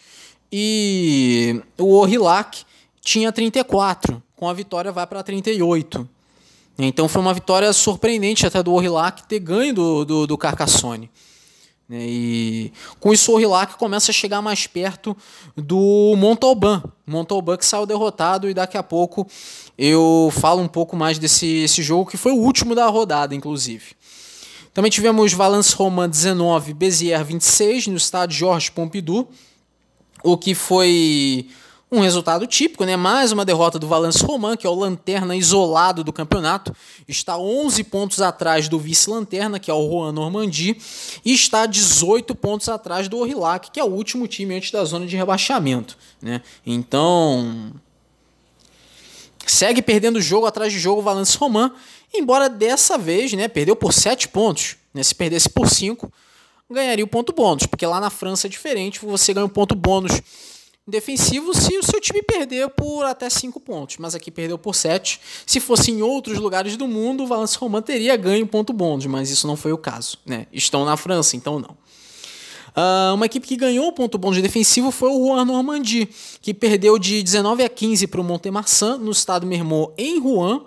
e 0.52 1.62
o 1.78 1.96
Orillac 1.96 2.64
tinha 3.02 3.32
34. 3.32 4.22
Com 4.36 4.48
a 4.48 4.54
vitória 4.54 4.92
vai 4.92 5.08
para 5.08 5.24
38. 5.24 6.08
Então 6.78 7.10
foi 7.10 7.22
uma 7.22 7.34
vitória 7.34 7.72
surpreendente 7.74 8.46
até 8.46 8.64
do 8.64 8.74
Orillac 8.74 9.24
ter 9.28 9.40
ganho 9.40 9.74
do, 9.74 10.06
do, 10.06 10.28
do 10.28 10.38
Carcassonne. 10.38 11.10
Né? 11.90 11.98
E 12.02 12.74
com 13.00 13.12
isso 13.12 13.32
o 13.32 13.36
Orillac 13.36 13.76
começa 13.76 14.12
a 14.12 14.14
chegar 14.14 14.42
mais 14.42 14.68
perto 14.68 15.18
do 15.58 16.14
Montalban. 16.16 16.84
Montalban 17.06 17.58
que 17.58 17.66
saiu 17.66 17.88
derrotado 17.88 18.48
e 18.48 18.54
daqui 18.54 18.78
a 18.78 18.84
pouco 18.84 19.28
eu 19.76 20.32
falo 20.32 20.62
um 20.62 20.68
pouco 20.68 20.96
mais 20.96 21.18
desse 21.18 21.48
esse 21.48 21.82
jogo 21.82 22.10
que 22.10 22.18
foi 22.18 22.32
o 22.32 22.38
último 22.38 22.76
da 22.76 22.86
rodada, 22.88 23.34
inclusive. 23.34 23.98
Também 24.72 24.92
tivemos 24.92 25.34
Valence 25.34 25.76
Roman 25.76 26.08
19, 26.08 26.74
Béziers 26.76 27.26
26 27.26 27.88
no 27.88 27.98
estádio 27.98 28.38
Georges 28.38 28.70
Pompidou, 28.70 29.28
o 30.24 30.38
que 30.38 30.54
foi 30.54 31.50
um 31.92 32.02
resultado 32.02 32.46
típico, 32.46 32.86
né? 32.86 32.96
Mais 32.96 33.32
uma 33.32 33.44
derrota 33.44 33.80
do 33.80 33.88
Valence 33.88 34.24
Roman, 34.24 34.56
que 34.56 34.68
é 34.68 34.70
o 34.70 34.76
lanterna 34.76 35.36
isolado 35.36 36.04
do 36.04 36.14
campeonato, 36.14 36.76
está 37.08 37.36
11 37.38 37.84
pontos 37.86 38.22
atrás 38.22 38.68
do 38.70 38.78
vice-lanterna, 38.78 39.60
que 39.60 39.72
é 39.72 39.74
o 39.74 39.90
Juan 39.90 40.12
Normandie, 40.12 40.80
e 41.26 41.34
está 41.34 41.66
18 41.66 42.36
pontos 42.36 42.70
atrás 42.70 43.08
do 43.08 43.18
Orillac, 43.18 43.72
que 43.72 43.80
é 43.80 43.84
o 43.84 43.88
último 43.88 44.28
time 44.28 44.56
antes 44.56 44.70
da 44.70 44.86
zona 44.86 45.08
de 45.08 45.18
rebaixamento, 45.18 45.98
né? 46.22 46.44
Então, 46.64 47.74
segue 49.48 49.82
perdendo 49.82 50.22
jogo 50.22 50.46
atrás 50.46 50.72
de 50.72 50.78
jogo 50.78 51.02
o 51.02 51.04
Valence 51.04 51.36
Roman, 51.38 51.72
embora 52.14 52.48
dessa 52.48 53.00
vez, 53.00 53.34
né, 53.34 53.48
perdeu 53.48 53.76
por 53.76 53.94
7 53.94 54.28
pontos, 54.28 54.76
né? 54.94 55.02
Se 55.02 55.16
perdesse 55.16 55.50
por 55.50 55.68
5, 55.68 56.12
ganharia 56.70 57.04
o 57.04 57.08
ponto 57.08 57.34
bônus, 57.34 57.66
porque 57.66 57.84
lá 57.88 58.00
na 58.00 58.12
França 58.12 58.46
é 58.46 58.50
diferente, 58.50 59.04
você 59.04 59.34
ganha 59.34 59.48
um 59.48 59.50
ponto 59.50 59.74
bônus 59.74 60.22
defensivo 60.90 61.54
se 61.54 61.78
o 61.78 61.84
seu 61.84 62.02
time 62.02 62.22
perder 62.22 62.70
por 62.70 63.06
até 63.06 63.30
5 63.30 63.60
pontos, 63.60 63.98
mas 63.98 64.16
aqui 64.16 64.30
perdeu 64.30 64.58
por 64.58 64.76
7. 64.76 65.20
Se 65.46 65.60
fosse 65.60 65.92
em 65.92 66.02
outros 66.02 66.38
lugares 66.40 66.76
do 66.76 66.88
mundo, 66.88 67.24
o 67.24 67.28
Valence 67.28 67.58
Roman 67.58 67.82
teria 67.82 68.16
ganho 68.18 68.46
ponto 68.48 68.74
bônus, 68.74 69.06
mas 69.06 69.30
isso 69.30 69.48
não 69.48 69.56
foi 69.56 69.72
o 69.72 69.78
caso. 69.78 70.18
Né? 70.26 70.48
Estão 70.52 70.86
na 70.86 70.98
França, 70.98 71.36
então 71.36 71.60
não. 71.60 71.78
Uh, 72.70 73.14
uma 73.16 73.26
equipe 73.26 73.48
que 73.48 73.56
ganhou 73.56 73.88
o 73.88 73.92
ponto 73.92 74.18
bônus 74.18 74.42
defensivo 74.42 74.92
foi 74.92 75.10
o 75.10 75.18
Rouen 75.18 75.46
Normandie, 75.46 76.10
que 76.42 76.54
perdeu 76.54 77.00
de 77.00 77.24
19 77.24 77.64
a 77.64 77.70
15 77.70 78.08
para 78.08 78.22
o 78.22 78.24
Montemarçan 78.24 78.98
no 78.98 79.12
estado 79.12 79.46
Mermot 79.46 79.92
em 79.98 80.20
Rouen 80.20 80.62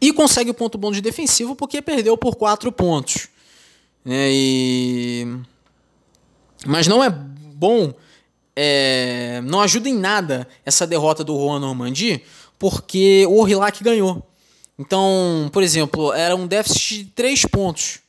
e 0.00 0.12
consegue 0.12 0.50
o 0.50 0.54
ponto 0.54 0.78
bônus 0.78 1.00
defensivo 1.00 1.54
porque 1.54 1.82
perdeu 1.82 2.16
por 2.16 2.36
4 2.36 2.72
pontos. 2.72 3.28
É, 4.06 4.30
e... 4.32 5.26
Mas 6.66 6.86
não 6.86 7.04
é 7.04 7.10
bom 7.10 7.92
é, 8.62 9.40
não 9.42 9.62
ajuda 9.62 9.88
em 9.88 9.94
nada 9.94 10.46
essa 10.66 10.86
derrota 10.86 11.24
do 11.24 11.34
Juan 11.34 11.60
Normandie, 11.60 12.22
porque 12.58 13.24
o 13.26 13.40
Orillac 13.40 13.82
ganhou. 13.82 14.22
Então, 14.78 15.48
por 15.50 15.62
exemplo, 15.62 16.12
era 16.12 16.36
um 16.36 16.46
déficit 16.46 17.04
de 17.04 17.10
3 17.12 17.46
pontos. 17.46 18.00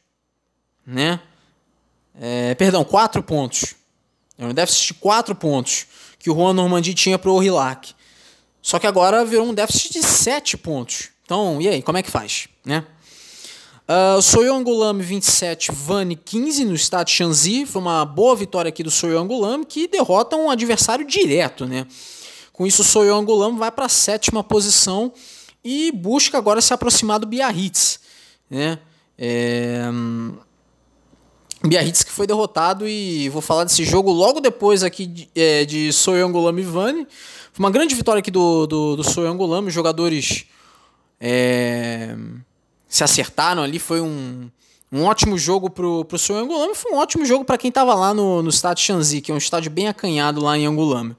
Né? 0.86 1.22
É, 2.20 2.54
perdão, 2.56 2.84
4 2.84 3.24
pontos. 3.24 3.76
Era 4.38 4.50
um 4.50 4.54
déficit 4.54 4.88
de 4.88 4.94
4 4.96 5.34
pontos 5.36 5.88
que 6.20 6.30
o 6.30 6.36
Juan 6.36 6.52
Normandie 6.52 6.94
tinha 6.94 7.18
para 7.18 7.32
o 7.32 7.36
Orillac. 7.36 7.96
Só 8.62 8.78
que 8.78 8.86
agora 8.86 9.24
virou 9.24 9.48
um 9.48 9.54
déficit 9.54 9.94
de 9.94 10.04
7 10.04 10.58
pontos. 10.58 11.12
Então, 11.24 11.62
e 11.62 11.70
aí, 11.70 11.82
como 11.82 11.98
é 11.98 12.04
que 12.04 12.12
faz? 12.12 12.50
Né? 12.66 12.86
Uh, 13.88 14.22
Soyongulame 14.22 15.04
27, 15.04 15.72
Vani 15.72 16.15
15 16.15 16.65
no 16.65 16.76
estado 16.76 17.08
de 17.08 17.13
Shanxi. 17.13 17.65
Foi 17.65 17.82
uma 17.82 18.06
boa 18.06 18.36
vitória 18.36 18.70
aqui 18.70 18.84
do 18.84 18.91
Soyongulame 18.91 19.65
que 19.65 19.88
derrota 19.88 20.36
um 20.36 20.50
adversário 20.50 21.06
direto, 21.06 21.65
né? 21.65 21.86
Com 22.54 22.65
isso, 22.65 22.84
o 22.84 22.86
Soyongulame 22.86 23.58
vai 23.58 23.72
para 23.72 23.86
a 23.86 23.89
sétima 23.89 24.44
posição 24.44 25.12
e 25.63 25.91
busca 25.91 26.38
agora 26.38 26.62
se 26.62 26.74
aproximar 26.74 27.20
do 27.20 27.28
Biarritz, 27.28 28.00
né? 28.50 28.80
É... 29.17 29.84
Biarritz 31.63 32.04
que 32.04 32.12
foi 32.12 32.26
derrotado 32.26 32.88
e 32.88 33.30
vou 33.30 33.41
falar 33.41 33.65
desse 33.65 33.84
jogo 33.84 34.12
logo 34.12 34.39
depois 34.39 34.84
aqui 34.84 35.06
de, 35.06 35.30
é, 35.36 35.65
de 35.65 35.91
Soyongulame 35.91 36.62
e 36.62 36.65
Vani. 36.65 37.08
Foi 37.52 37.63
uma 37.65 37.72
grande 37.72 37.94
vitória 37.94 38.20
aqui 38.20 38.32
do, 38.32 38.65
do, 38.67 38.96
do 38.96 39.04
Soyongulame, 39.04 39.70
jogadores... 39.70 40.46
É 41.24 42.15
se 42.92 43.04
acertaram 43.04 43.64
ali. 43.64 43.80
Foi 43.80 44.02
um, 44.02 44.52
um 44.92 45.06
ótimo 45.06 45.38
jogo 45.38 45.70
pro, 45.70 46.04
pro 46.06 46.20
seu 46.20 46.36
Angulame. 46.36 46.76
Foi 46.76 46.92
um 46.92 46.98
ótimo 46.98 47.26
jogo 47.26 47.46
para 47.46 47.58
quem 47.58 47.70
estava 47.70 47.96
lá 47.96 48.14
no, 48.14 48.44
no 48.44 48.50
estádio 48.50 48.84
Shanzi, 48.84 49.22
que 49.22 49.32
é 49.32 49.34
um 49.34 49.40
estádio 49.40 49.72
bem 49.72 49.88
acanhado 49.88 50.42
lá 50.42 50.58
em 50.58 50.68
Angulame. 50.68 51.16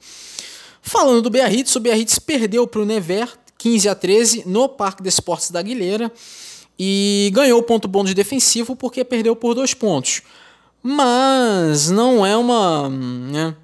Falando 0.82 1.22
do 1.22 1.30
Biarritz, 1.30 1.74
o 1.74 1.80
Biarritz 1.80 2.18
perdeu 2.18 2.66
para 2.66 2.82
o 2.82 2.84
Never 2.84 3.28
15 3.56 3.88
a 3.88 3.94
13 3.94 4.42
no 4.46 4.68
Parque 4.68 5.02
de 5.02 5.08
Esportes 5.08 5.50
da 5.50 5.60
Aguilera 5.60 6.12
e 6.78 7.30
ganhou 7.32 7.60
o 7.60 7.62
ponto 7.62 7.86
bom 7.88 8.04
de 8.04 8.12
defensivo 8.12 8.76
porque 8.76 9.04
perdeu 9.04 9.34
por 9.34 9.54
dois 9.54 9.72
pontos. 9.72 10.22
Mas 10.82 11.88
não 11.88 12.26
é 12.26 12.36
uma. 12.36 12.88
Né, 12.88 13.54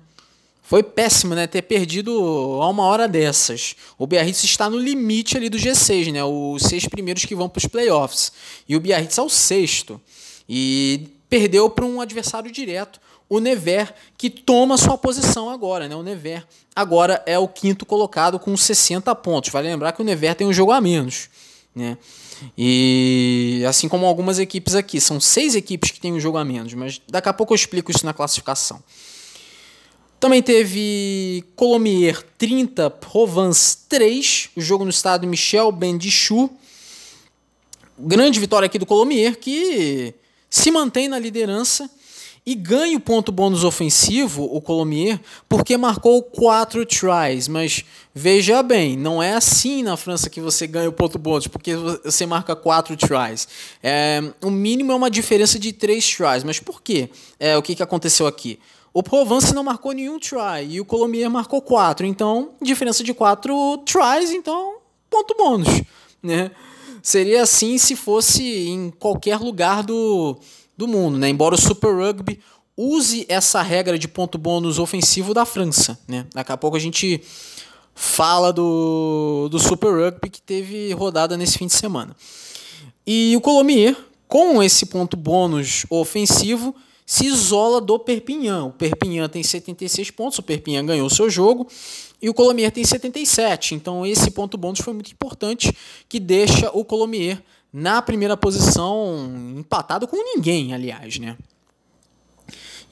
foi 0.68 0.82
péssimo, 0.82 1.34
né? 1.34 1.46
Ter 1.46 1.62
perdido 1.62 2.12
a 2.60 2.68
uma 2.68 2.82
hora 2.82 3.08
dessas. 3.08 3.74
O 3.96 4.06
Biarritz 4.06 4.44
está 4.44 4.68
no 4.68 4.78
limite 4.78 5.34
ali 5.34 5.48
do 5.48 5.56
G6, 5.56 6.12
né? 6.12 6.22
Os 6.22 6.60
seis 6.64 6.86
primeiros 6.86 7.24
que 7.24 7.34
vão 7.34 7.48
para 7.48 7.56
os 7.56 7.64
playoffs. 7.64 8.30
E 8.68 8.76
o 8.76 8.80
Biarritz 8.80 9.16
é 9.16 9.22
o 9.22 9.30
sexto. 9.30 9.98
E 10.46 11.08
perdeu 11.26 11.70
para 11.70 11.86
um 11.86 12.02
adversário 12.02 12.52
direto, 12.52 13.00
o 13.30 13.40
Never, 13.40 13.94
que 14.18 14.28
toma 14.28 14.76
sua 14.76 14.98
posição 14.98 15.48
agora, 15.48 15.88
né? 15.88 15.96
O 15.96 16.02
Never 16.02 16.46
agora 16.76 17.22
é 17.24 17.38
o 17.38 17.48
quinto 17.48 17.86
colocado 17.86 18.38
com 18.38 18.54
60 18.54 19.14
pontos. 19.14 19.50
Vale 19.50 19.68
lembrar 19.68 19.92
que 19.92 20.02
o 20.02 20.04
Never 20.04 20.34
tem 20.34 20.46
um 20.46 20.52
jogo 20.52 20.72
a 20.72 20.82
menos, 20.82 21.30
né? 21.74 21.96
E 22.58 23.64
assim 23.66 23.88
como 23.88 24.04
algumas 24.04 24.38
equipes 24.38 24.74
aqui, 24.74 25.00
são 25.00 25.18
seis 25.18 25.54
equipes 25.54 25.90
que 25.90 25.98
têm 25.98 26.12
um 26.12 26.20
jogo 26.20 26.36
a 26.36 26.44
menos, 26.44 26.74
mas 26.74 27.00
daqui 27.08 27.30
a 27.30 27.32
pouco 27.32 27.54
eu 27.54 27.56
explico 27.56 27.90
isso 27.90 28.04
na 28.04 28.12
classificação. 28.12 28.82
Também 30.20 30.42
teve 30.42 31.44
Colomier 31.54 32.20
30, 32.36 32.90
Provence 32.90 33.78
3, 33.88 34.50
o 34.56 34.60
jogo 34.60 34.84
no 34.84 34.90
estado 34.90 35.26
Michel 35.28 35.70
Bendichou. 35.70 36.50
Grande 37.96 38.40
vitória 38.40 38.66
aqui 38.66 38.78
do 38.78 38.86
Colomier, 38.86 39.38
que 39.38 40.12
se 40.50 40.70
mantém 40.72 41.06
na 41.06 41.18
liderança 41.20 41.88
e 42.44 42.54
ganha 42.54 42.96
o 42.96 43.00
ponto 43.00 43.30
bônus 43.30 43.62
ofensivo, 43.62 44.42
o 44.44 44.60
Colomier, 44.60 45.20
porque 45.48 45.76
marcou 45.76 46.22
quatro 46.22 46.84
tries. 46.84 47.46
Mas 47.46 47.84
veja 48.12 48.60
bem, 48.62 48.96
não 48.96 49.22
é 49.22 49.34
assim 49.34 49.82
na 49.84 49.96
França 49.96 50.28
que 50.30 50.40
você 50.40 50.66
ganha 50.66 50.88
o 50.88 50.92
ponto 50.92 51.18
bônus, 51.18 51.46
porque 51.46 51.76
você 51.76 52.26
marca 52.26 52.56
quatro 52.56 52.96
tries. 52.96 53.46
É, 53.82 54.20
o 54.42 54.50
mínimo 54.50 54.90
é 54.90 54.94
uma 54.96 55.10
diferença 55.10 55.58
de 55.58 55.72
três 55.72 56.08
tries. 56.10 56.42
Mas 56.42 56.58
por 56.58 56.82
quê? 56.82 57.08
É, 57.38 57.56
o 57.56 57.62
que, 57.62 57.76
que 57.76 57.82
aconteceu 57.82 58.26
aqui? 58.26 58.58
O 58.98 59.02
Provence 59.02 59.54
não 59.54 59.62
marcou 59.62 59.92
nenhum 59.92 60.18
try 60.18 60.66
e 60.68 60.80
o 60.80 60.84
Colombier 60.84 61.30
marcou 61.30 61.62
quatro. 61.62 62.04
Então, 62.04 62.50
diferença 62.60 63.04
de 63.04 63.14
quatro 63.14 63.78
tries, 63.86 64.32
então, 64.32 64.78
ponto 65.08 65.36
bônus. 65.36 65.68
Né? 66.20 66.50
Seria 67.00 67.44
assim 67.44 67.78
se 67.78 67.94
fosse 67.94 68.42
em 68.42 68.90
qualquer 68.90 69.38
lugar 69.38 69.84
do, 69.84 70.36
do 70.76 70.88
mundo. 70.88 71.16
Né? 71.16 71.28
Embora 71.28 71.54
o 71.54 71.60
Super 71.60 71.94
Rugby 71.94 72.40
use 72.76 73.24
essa 73.28 73.62
regra 73.62 73.96
de 73.96 74.08
ponto 74.08 74.36
bônus 74.36 74.80
ofensivo 74.80 75.32
da 75.32 75.44
França. 75.44 75.96
Né? 76.08 76.26
Daqui 76.34 76.50
a 76.50 76.56
pouco 76.56 76.76
a 76.76 76.80
gente 76.80 77.22
fala 77.94 78.52
do, 78.52 79.48
do 79.48 79.60
Super 79.60 79.92
Rugby 79.92 80.28
que 80.28 80.42
teve 80.42 80.92
rodada 80.92 81.36
nesse 81.36 81.56
fim 81.56 81.68
de 81.68 81.74
semana. 81.74 82.16
E 83.06 83.36
o 83.36 83.40
Colomier, 83.40 83.96
com 84.26 84.60
esse 84.60 84.86
ponto 84.86 85.16
bônus 85.16 85.86
ofensivo, 85.88 86.74
se 87.08 87.24
isola 87.24 87.80
do 87.80 87.98
Perpignan. 87.98 88.66
O 88.66 88.70
Perpignan 88.70 89.30
tem 89.30 89.42
76 89.42 90.10
pontos, 90.10 90.38
o 90.38 90.42
Perpignan 90.42 90.84
ganhou 90.84 91.06
o 91.06 91.10
seu 91.10 91.30
jogo 91.30 91.66
e 92.20 92.28
o 92.28 92.34
Colomier 92.34 92.70
tem 92.70 92.84
77. 92.84 93.74
Então 93.74 94.04
esse 94.04 94.30
ponto 94.30 94.58
bônus 94.58 94.80
foi 94.80 94.92
muito 94.92 95.10
importante, 95.10 95.74
que 96.06 96.20
deixa 96.20 96.70
o 96.74 96.84
Colomier 96.84 97.42
na 97.72 98.02
primeira 98.02 98.36
posição, 98.36 99.26
empatado 99.56 100.06
com 100.06 100.16
ninguém, 100.22 100.74
aliás, 100.74 101.18
né? 101.18 101.38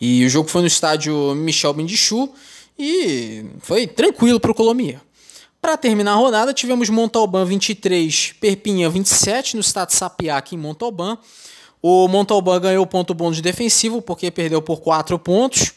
E 0.01 0.25
o 0.25 0.31
jogo 0.31 0.49
foi 0.49 0.63
no 0.63 0.67
estádio 0.67 1.35
Michel 1.35 1.75
Bendichou 1.75 2.35
e 2.79 3.45
foi 3.59 3.87
tranquilo 3.87 4.41
para 4.41 4.51
o 4.51 4.55
Colomier. 4.55 4.99
Para 5.61 5.77
terminar 5.77 6.13
a 6.13 6.17
rodada, 6.17 6.55
tivemos 6.55 6.89
Montalban 6.89 7.45
23, 7.45 8.33
Perpignan 8.41 8.89
27 8.89 9.57
no 9.57 9.61
estádio 9.61 9.95
Sapiac 9.95 10.55
em 10.55 10.59
Montalban. 10.59 11.19
O 11.83 12.09
Montalban 12.09 12.61
ganhou 12.61 12.87
ponto 12.87 13.15
bônus 13.15 13.41
defensivo 13.41 14.03
porque 14.03 14.31
perdeu 14.31 14.61
por 14.63 14.81
4 14.81 15.19
pontos. 15.19 15.73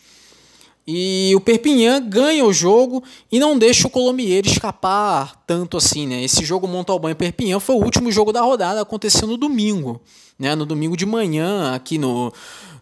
E 0.91 1.33
o 1.35 1.39
Perpignan 1.39 2.01
ganha 2.01 2.43
o 2.43 2.51
jogo 2.51 3.03
e 3.31 3.39
não 3.39 3.59
deixa 3.59 3.85
o 3.85 3.91
Colomier 3.91 4.43
escapar 4.47 5.43
tanto 5.45 5.77
assim, 5.77 6.07
né? 6.07 6.23
Esse 6.23 6.43
jogo 6.43 6.67
Montalban 6.67 7.12
e 7.12 7.15
Perpignan 7.15 7.59
foi 7.59 7.75
o 7.75 7.83
último 7.83 8.12
jogo 8.12 8.33
da 8.33 8.41
rodada, 8.41 8.81
aconteceu 8.81 9.27
no 9.27 9.38
domingo, 9.38 10.01
né? 10.38 10.55
No 10.55 10.65
domingo 10.65 10.97
de 10.97 11.05
manhã, 11.05 11.75
aqui 11.75 11.99
no, 11.99 12.33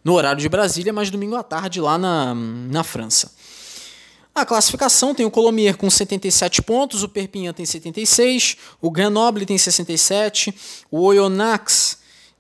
no 0.06 0.14
horário 0.14 0.40
de 0.40 0.48
Brasília, 0.48 0.94
mas 0.94 1.10
domingo 1.10 1.36
à 1.36 1.44
tarde 1.44 1.82
lá 1.82 1.98
na, 1.98 2.34
na 2.34 2.82
França. 2.82 3.30
A 4.34 4.46
classificação 4.46 5.14
tem 5.14 5.26
o 5.26 5.32
Colomier 5.32 5.76
com 5.76 5.90
77 5.90 6.62
pontos, 6.62 7.04
o 7.04 7.10
Perpignan 7.10 7.52
tem 7.52 7.66
76, 7.66 8.56
o 8.80 8.90
Grenoble 8.90 9.46
tem 9.46 9.58
67, 9.58 10.56
o 10.90 11.02
Oyonnax 11.02 11.97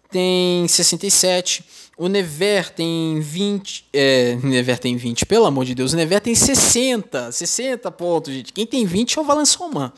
tem 0.09 0.67
67, 0.67 1.63
o 1.97 2.07
Never 2.07 2.69
tem 2.69 3.19
20. 3.19 3.85
É, 3.91 4.35
Never 4.43 4.77
tem 4.77 4.95
20, 4.95 5.25
pelo 5.25 5.45
amor 5.45 5.65
de 5.65 5.73
Deus. 5.73 5.93
O 5.93 5.95
Never 5.95 6.21
tem 6.21 6.35
60. 6.35 7.31
60 7.31 7.91
pontos, 7.91 8.33
gente. 8.33 8.53
Quem 8.53 8.65
tem 8.65 8.85
20 8.85 9.17
é 9.17 9.21
o 9.21 9.25
Valence 9.25 9.57
Roman. 9.57 9.91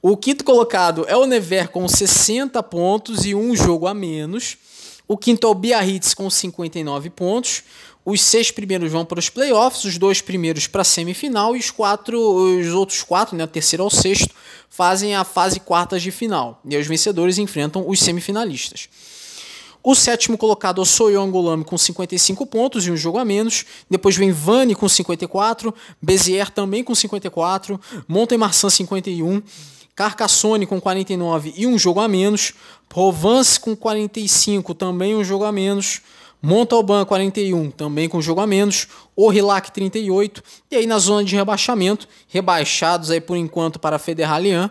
O 0.00 0.16
quinto 0.16 0.44
colocado 0.44 1.04
é 1.08 1.16
o 1.16 1.26
Never 1.26 1.68
com 1.68 1.88
60 1.88 2.62
pontos 2.62 3.24
e 3.24 3.34
um 3.34 3.56
jogo 3.56 3.86
a 3.86 3.94
menos. 3.94 4.56
O 5.08 5.16
quinto 5.16 5.46
é 5.46 5.50
o 5.50 5.54
Biarritz 5.54 6.14
com 6.14 6.30
59 6.30 7.10
pontos. 7.10 7.64
Os 8.04 8.20
seis 8.20 8.52
primeiros 8.52 8.92
vão 8.92 9.04
para 9.04 9.18
os 9.18 9.28
playoffs, 9.28 9.82
os 9.82 9.98
dois 9.98 10.20
primeiros 10.20 10.68
para 10.68 10.82
a 10.82 10.84
semifinal 10.84 11.56
e 11.56 11.58
os 11.58 11.72
quatro, 11.72 12.16
os 12.20 12.68
outros 12.68 13.02
quatro, 13.02 13.36
né, 13.36 13.42
o 13.42 13.48
terceiro 13.48 13.82
ao 13.82 13.90
sexto, 13.90 14.32
fazem 14.70 15.16
a 15.16 15.24
fase 15.24 15.58
quartas 15.58 16.02
de 16.02 16.12
final. 16.12 16.60
E 16.64 16.76
os 16.76 16.86
vencedores 16.86 17.36
enfrentam 17.36 17.84
os 17.88 17.98
semifinalistas. 17.98 18.88
O 19.88 19.94
sétimo 19.94 20.36
colocado 20.36 20.80
é 20.80 20.82
o 20.82 20.84
Soyongulame 20.84 21.62
com 21.62 21.78
55 21.78 22.44
pontos 22.46 22.84
e 22.84 22.90
um 22.90 22.96
jogo 22.96 23.18
a 23.18 23.24
menos. 23.24 23.64
Depois 23.88 24.16
vem 24.16 24.32
Vani 24.32 24.74
com 24.74 24.88
54, 24.88 25.72
Bezier 26.02 26.50
também 26.50 26.82
com 26.82 26.92
54, 26.92 27.80
Montemarçan 28.08 28.68
51, 28.68 29.40
Carcassone 29.94 30.66
com 30.66 30.80
49 30.80 31.54
e 31.56 31.68
um 31.68 31.78
jogo 31.78 32.00
a 32.00 32.08
menos, 32.08 32.52
Provence 32.88 33.60
com 33.60 33.76
45, 33.76 34.74
também 34.74 35.14
um 35.14 35.22
jogo 35.22 35.44
a 35.44 35.52
menos. 35.52 36.00
Montalban 36.42 37.04
41, 37.04 37.70
também 37.70 38.08
com 38.08 38.20
jogo 38.20 38.40
a 38.40 38.46
menos, 38.46 38.88
Orillac 39.14 39.70
38, 39.70 40.42
e 40.68 40.76
aí 40.76 40.86
na 40.86 40.98
zona 40.98 41.24
de 41.24 41.36
rebaixamento, 41.36 42.08
rebaixados 42.28 43.10
aí 43.12 43.20
por 43.20 43.36
enquanto 43.36 43.78
para 43.78 44.00
Federalian, 44.00 44.68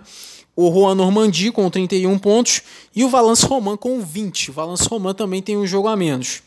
o 0.56 0.72
Juan 0.72 0.96
Normandie 0.96 1.52
com 1.52 1.70
31 1.70 2.18
pontos 2.18 2.62
e 2.96 3.04
o 3.04 3.10
Valence 3.10 3.46
Roman 3.46 3.76
com 3.76 4.00
20. 4.00 4.52
O 4.52 4.54
Valence 4.54 4.88
Roman 4.88 5.14
também 5.14 5.42
tem 5.42 5.58
um 5.58 5.68
jogo 5.68 5.88
a 5.88 5.96
menos. 5.96 6.42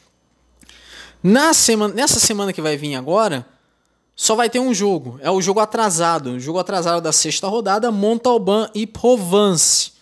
Na 1.23 1.53
semana, 1.53 1.93
nessa 1.95 2.19
semana 2.19 2.53
que 2.53 2.63
vai 2.63 2.77
vir 2.77 2.95
agora, 2.95 3.47
só 4.17 4.35
vai 4.35 4.49
ter 4.49 4.61
um 4.61 4.73
jogo. 4.73 5.19
É 5.23 5.31
o 5.31 5.41
jogo 5.43 5.61
atrasado. 5.61 6.31
O 6.31 6.41
jogo 6.41 6.59
atrasado 6.59 7.03
da 7.03 7.13
sexta 7.13 7.49
rodada, 7.49 7.91
Montalban 7.91 8.71
e 8.75 8.87
Provence. 8.87 9.93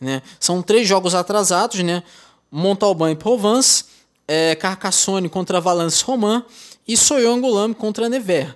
Né? 0.00 0.22
São 0.38 0.60
três 0.62 0.86
jogos 0.86 1.14
atrasados, 1.14 1.82
né? 1.82 2.02
Montalban 2.50 3.10
e 3.10 3.16
Provence, 3.16 3.84
é, 4.28 4.54
Carcassonne 4.54 5.28
contra 5.28 5.60
Valence 5.60 6.04
Roman 6.04 6.44
e 6.86 6.96
Soyongulame 6.96 7.74
contra 7.74 8.08
Nevers. 8.08 8.54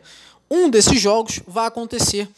Um 0.50 0.68
desses 0.68 1.00
jogos 1.00 1.40
vai 1.46 1.66
acontecer 1.66 2.28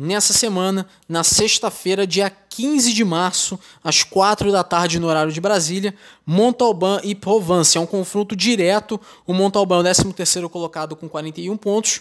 nessa 0.00 0.32
semana, 0.32 0.86
na 1.06 1.22
sexta-feira, 1.22 2.06
dia 2.06 2.30
15 2.30 2.94
de 2.94 3.04
março, 3.04 3.60
às 3.84 4.02
4 4.02 4.50
da 4.50 4.64
tarde 4.64 4.98
no 4.98 5.06
horário 5.06 5.30
de 5.30 5.40
Brasília, 5.42 5.94
Montalban 6.24 7.00
e 7.04 7.14
Provence. 7.14 7.76
É 7.76 7.80
um 7.80 7.86
confronto 7.86 8.34
direto. 8.34 8.98
O 9.26 9.34
Montalban 9.34 9.86
é 9.86 9.90
o 9.92 9.94
13º 9.94 10.48
colocado 10.48 10.96
com 10.96 11.06
41 11.06 11.54
pontos. 11.58 12.00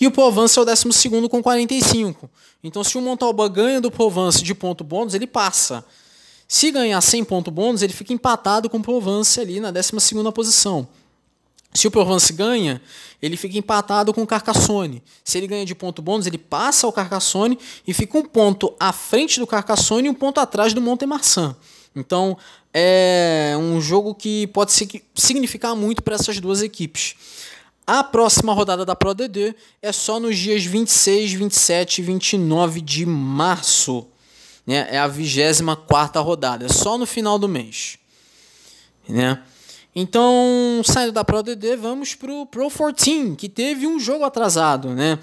E 0.00 0.06
o 0.06 0.10
Provence 0.10 0.58
é 0.58 0.62
o 0.62 0.64
12 0.64 1.28
com 1.28 1.42
45. 1.42 2.30
Então, 2.64 2.82
se 2.82 2.96
o 2.96 3.02
Montalban 3.02 3.50
ganha 3.50 3.80
do 3.80 3.90
Provence 3.90 4.42
de 4.42 4.54
ponto 4.54 4.82
bônus, 4.82 5.12
ele 5.12 5.26
passa. 5.26 5.84
Se 6.48 6.70
ganhar 6.70 7.00
100 7.02 7.24
ponto 7.24 7.50
bônus, 7.50 7.82
ele 7.82 7.92
fica 7.92 8.14
empatado 8.14 8.70
com 8.70 8.78
o 8.78 8.82
Provence 8.82 9.38
ali 9.38 9.60
na 9.60 9.70
12 9.70 9.92
posição. 10.34 10.88
Se 11.72 11.86
o 11.86 11.90
Provence 11.90 12.32
ganha, 12.32 12.82
ele 13.22 13.36
fica 13.36 13.56
empatado 13.56 14.12
com 14.12 14.22
o 14.22 14.26
Carcassonne. 14.26 15.02
Se 15.24 15.38
ele 15.38 15.46
ganha 15.46 15.64
de 15.64 15.74
ponto 15.74 16.02
bônus, 16.02 16.26
ele 16.26 16.38
passa 16.38 16.86
ao 16.86 16.92
Carcassonne 16.92 17.58
e 17.86 17.94
fica 17.94 18.18
um 18.18 18.24
ponto 18.24 18.74
à 18.78 18.92
frente 18.92 19.38
do 19.38 19.46
Carcassonne 19.46 20.08
e 20.08 20.10
um 20.10 20.14
ponto 20.14 20.40
atrás 20.40 20.74
do 20.74 20.80
Montemarçan. 20.80 21.56
Então, 21.94 22.36
é 22.72 23.54
um 23.58 23.80
jogo 23.80 24.14
que 24.14 24.46
pode 24.48 24.72
significar 25.14 25.74
muito 25.76 26.02
para 26.02 26.14
essas 26.14 26.40
duas 26.40 26.62
equipes. 26.62 27.14
A 27.86 28.04
próxima 28.04 28.52
rodada 28.52 28.84
da 28.84 28.94
Pro 28.94 29.14
DD 29.14 29.54
é 29.82 29.90
só 29.90 30.20
nos 30.20 30.38
dias 30.38 30.64
26, 30.64 31.32
27 31.32 31.98
e 31.98 32.04
29 32.04 32.80
de 32.80 33.04
março. 33.04 34.06
Né? 34.66 34.86
É 34.90 34.98
a 34.98 35.08
24 35.08 36.22
rodada, 36.22 36.66
é 36.66 36.68
só 36.68 36.96
no 36.96 37.06
final 37.06 37.38
do 37.38 37.48
mês. 37.48 37.98
Né? 39.08 39.42
Então, 40.00 40.80
saindo 40.82 41.12
da 41.12 41.22
Pro 41.22 41.42
DD, 41.42 41.76
vamos 41.76 42.14
pro 42.14 42.46
Pro 42.46 42.70
14, 42.70 43.36
que 43.36 43.50
teve 43.50 43.86
um 43.86 44.00
jogo 44.00 44.24
atrasado, 44.24 44.94
né? 44.94 45.18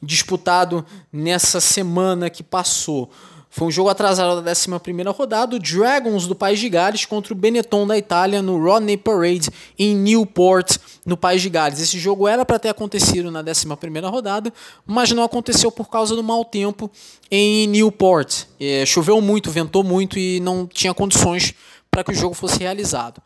Disputado 0.00 0.86
nessa 1.12 1.60
semana 1.60 2.30
que 2.30 2.40
passou. 2.40 3.10
Foi 3.50 3.66
um 3.66 3.70
jogo 3.70 3.88
atrasado 3.88 4.40
da 4.40 4.52
11 4.52 4.68
rodada, 5.14 5.56
o 5.56 5.58
Dragons 5.58 6.28
do 6.28 6.36
País 6.36 6.60
de 6.60 6.68
Gales 6.68 7.04
contra 7.04 7.32
o 7.32 7.36
Benetton 7.36 7.84
da 7.84 7.98
Itália 7.98 8.40
no 8.40 8.62
Rodney 8.62 8.96
Parade 8.96 9.50
em 9.76 9.96
Newport, 9.96 10.78
no 11.04 11.16
País 11.16 11.42
de 11.42 11.50
Gales. 11.50 11.80
Esse 11.80 11.98
jogo 11.98 12.28
era 12.28 12.44
para 12.44 12.60
ter 12.60 12.68
acontecido 12.68 13.28
na 13.28 13.40
11 13.40 13.66
rodada, 14.08 14.52
mas 14.86 15.10
não 15.10 15.24
aconteceu 15.24 15.72
por 15.72 15.90
causa 15.90 16.14
do 16.14 16.22
mau 16.22 16.44
tempo 16.44 16.88
em 17.28 17.66
Newport. 17.66 18.44
É, 18.60 18.86
choveu 18.86 19.20
muito, 19.20 19.50
ventou 19.50 19.82
muito 19.82 20.16
e 20.16 20.38
não 20.38 20.64
tinha 20.64 20.94
condições 20.94 21.54
para 21.90 22.04
que 22.04 22.12
o 22.12 22.14
jogo 22.14 22.34
fosse 22.36 22.60
realizado. 22.60 23.20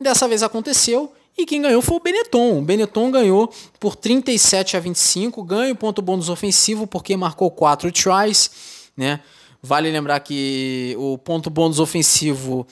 Dessa 0.00 0.28
vez 0.28 0.42
aconteceu 0.42 1.12
e 1.38 1.44
quem 1.44 1.62
ganhou 1.62 1.82
foi 1.82 1.96
o 1.96 2.00
Benetton. 2.00 2.58
O 2.58 2.62
Benetton 2.62 3.10
ganhou 3.10 3.52
por 3.80 3.94
37 3.94 4.76
a 4.76 4.80
25, 4.80 5.42
ganha 5.42 5.72
o 5.72 5.76
ponto 5.76 6.00
bônus 6.02 6.28
ofensivo 6.28 6.86
porque 6.86 7.16
marcou 7.16 7.50
4 7.50 7.90
tries, 7.92 8.50
né? 8.96 9.20
Vale 9.62 9.90
lembrar 9.90 10.20
que 10.20 10.94
o 10.98 11.18
ponto 11.18 11.50
bônus 11.50 11.80
ofensivo 11.80 12.66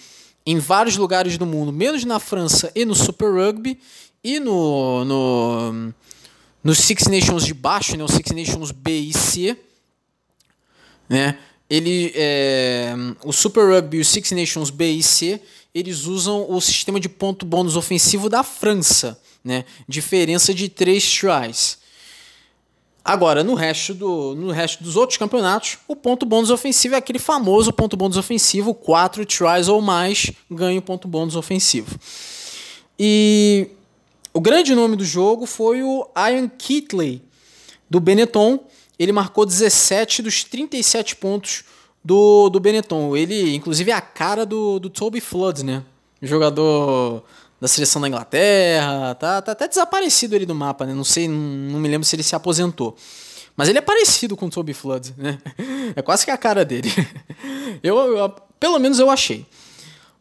em 0.46 0.58
vários 0.58 0.96
lugares 0.96 1.38
do 1.38 1.46
mundo, 1.46 1.72
menos 1.72 2.04
na 2.04 2.18
França 2.20 2.70
e 2.74 2.84
no 2.84 2.94
Super 2.94 3.32
Rugby 3.32 3.80
e 4.22 4.38
no, 4.38 5.04
no, 5.04 5.94
no 6.62 6.74
Six 6.74 7.06
Nations 7.06 7.44
de 7.44 7.54
baixo, 7.54 7.96
né, 7.96 8.04
o 8.04 8.08
Six 8.08 8.30
Nations 8.32 8.70
B 8.70 8.98
e 8.98 9.12
C, 9.12 9.56
né, 11.08 11.38
ele, 11.68 12.12
é, 12.14 12.94
o 13.24 13.32
Super 13.32 13.70
Rugby 13.70 13.98
e 13.98 14.00
o 14.00 14.04
Six 14.04 14.32
Nations 14.32 14.70
B 14.70 14.92
e 14.92 15.02
C 15.02 15.40
eles 15.74 16.06
usam 16.06 16.46
o 16.48 16.60
sistema 16.60 17.00
de 17.00 17.08
ponto 17.08 17.44
bônus 17.44 17.74
ofensivo 17.74 18.28
da 18.28 18.44
França, 18.44 19.20
né? 19.42 19.64
Diferença 19.88 20.54
de 20.54 20.68
três 20.68 21.12
tries. 21.12 21.78
Agora, 23.04 23.44
no 23.44 23.54
resto, 23.54 23.92
do, 23.92 24.34
no 24.34 24.50
resto 24.50 24.82
dos 24.82 24.96
outros 24.96 25.18
campeonatos, 25.18 25.76
o 25.86 25.96
ponto 25.96 26.24
bônus 26.24 26.48
ofensivo 26.48 26.94
é 26.94 26.98
aquele 26.98 27.18
famoso 27.18 27.72
ponto 27.72 27.96
bônus 27.96 28.16
ofensivo, 28.16 28.72
quatro 28.72 29.26
tries 29.26 29.68
ou 29.68 29.82
mais, 29.82 30.30
ganha 30.50 30.78
o 30.78 30.82
ponto 30.82 31.06
bônus 31.08 31.36
ofensivo. 31.36 31.98
E 32.98 33.68
o 34.32 34.40
grande 34.40 34.74
nome 34.74 34.96
do 34.96 35.04
jogo 35.04 35.44
foi 35.44 35.82
o 35.82 36.08
Ian 36.16 36.48
Kitley, 36.48 37.20
do 37.90 38.00
Benetton. 38.00 38.60
Ele 38.98 39.12
marcou 39.12 39.44
17 39.44 40.22
dos 40.22 40.44
37 40.44 41.16
pontos 41.16 41.64
do, 42.04 42.48
do 42.50 42.60
Benetton. 42.60 43.16
Ele, 43.16 43.54
inclusive, 43.54 43.90
é 43.90 43.94
a 43.94 44.00
cara 44.00 44.44
do, 44.44 44.78
do 44.78 44.90
Toby 44.90 45.20
Flood, 45.20 45.64
né? 45.64 45.82
Jogador 46.20 47.22
da 47.60 47.66
seleção 47.66 48.02
da 48.02 48.08
Inglaterra. 48.08 49.14
Tá, 49.14 49.40
tá 49.40 49.52
até 49.52 49.66
desaparecido 49.66 50.34
ele 50.34 50.46
do 50.46 50.54
mapa, 50.54 50.84
né? 50.84 50.92
Não 50.92 51.04
sei, 51.04 51.26
não, 51.26 51.36
não 51.36 51.80
me 51.80 51.88
lembro 51.88 52.04
se 52.06 52.14
ele 52.14 52.22
se 52.22 52.36
aposentou. 52.36 52.96
Mas 53.56 53.68
ele 53.68 53.78
é 53.78 53.82
parecido 53.82 54.36
com 54.36 54.46
o 54.46 54.50
Toby 54.50 54.74
Flood, 54.74 55.14
né? 55.16 55.38
É 55.96 56.02
quase 56.02 56.24
que 56.24 56.30
a 56.30 56.36
cara 56.36 56.64
dele. 56.64 56.90
Eu, 57.82 58.16
eu 58.16 58.30
pelo 58.58 58.78
menos 58.78 58.98
eu 58.98 59.10
achei. 59.10 59.44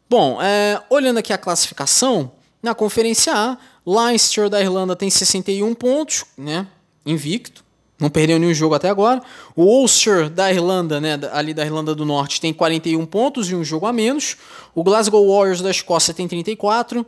Bom, 0.09 0.41
é, 0.41 0.81
olhando 0.89 1.17
aqui 1.17 1.31
a 1.31 1.37
classificação, 1.37 2.31
na 2.61 2.75
Conferência 2.75 3.33
A, 3.33 3.57
Leinster 3.85 4.49
da 4.49 4.59
Irlanda 4.59 4.95
tem 4.95 5.09
61 5.09 5.73
pontos, 5.73 6.25
né? 6.37 6.67
Invicto. 7.05 7.63
Não 7.99 8.10
perdeu 8.10 8.39
nenhum 8.39 8.53
jogo 8.53 8.75
até 8.75 8.89
agora. 8.89 9.21
O 9.56 9.63
Ulster 9.63 10.29
da 10.29 10.51
Irlanda, 10.51 10.99
né, 10.99 11.19
ali 11.32 11.53
da 11.53 11.65
Irlanda 11.65 11.93
do 11.93 12.06
Norte, 12.06 12.41
tem 12.41 12.53
41 12.53 13.06
pontos 13.06 13.49
e 13.49 13.56
um 13.56 13.63
jogo 13.63 13.86
a 13.86 13.93
menos. 13.93 14.36
O 14.73 14.84
Glasgow 14.84 15.25
Warriors 15.27 15.62
da 15.62 15.71
Escócia 15.71 16.13
tem 16.13 16.27
34. 16.27 17.06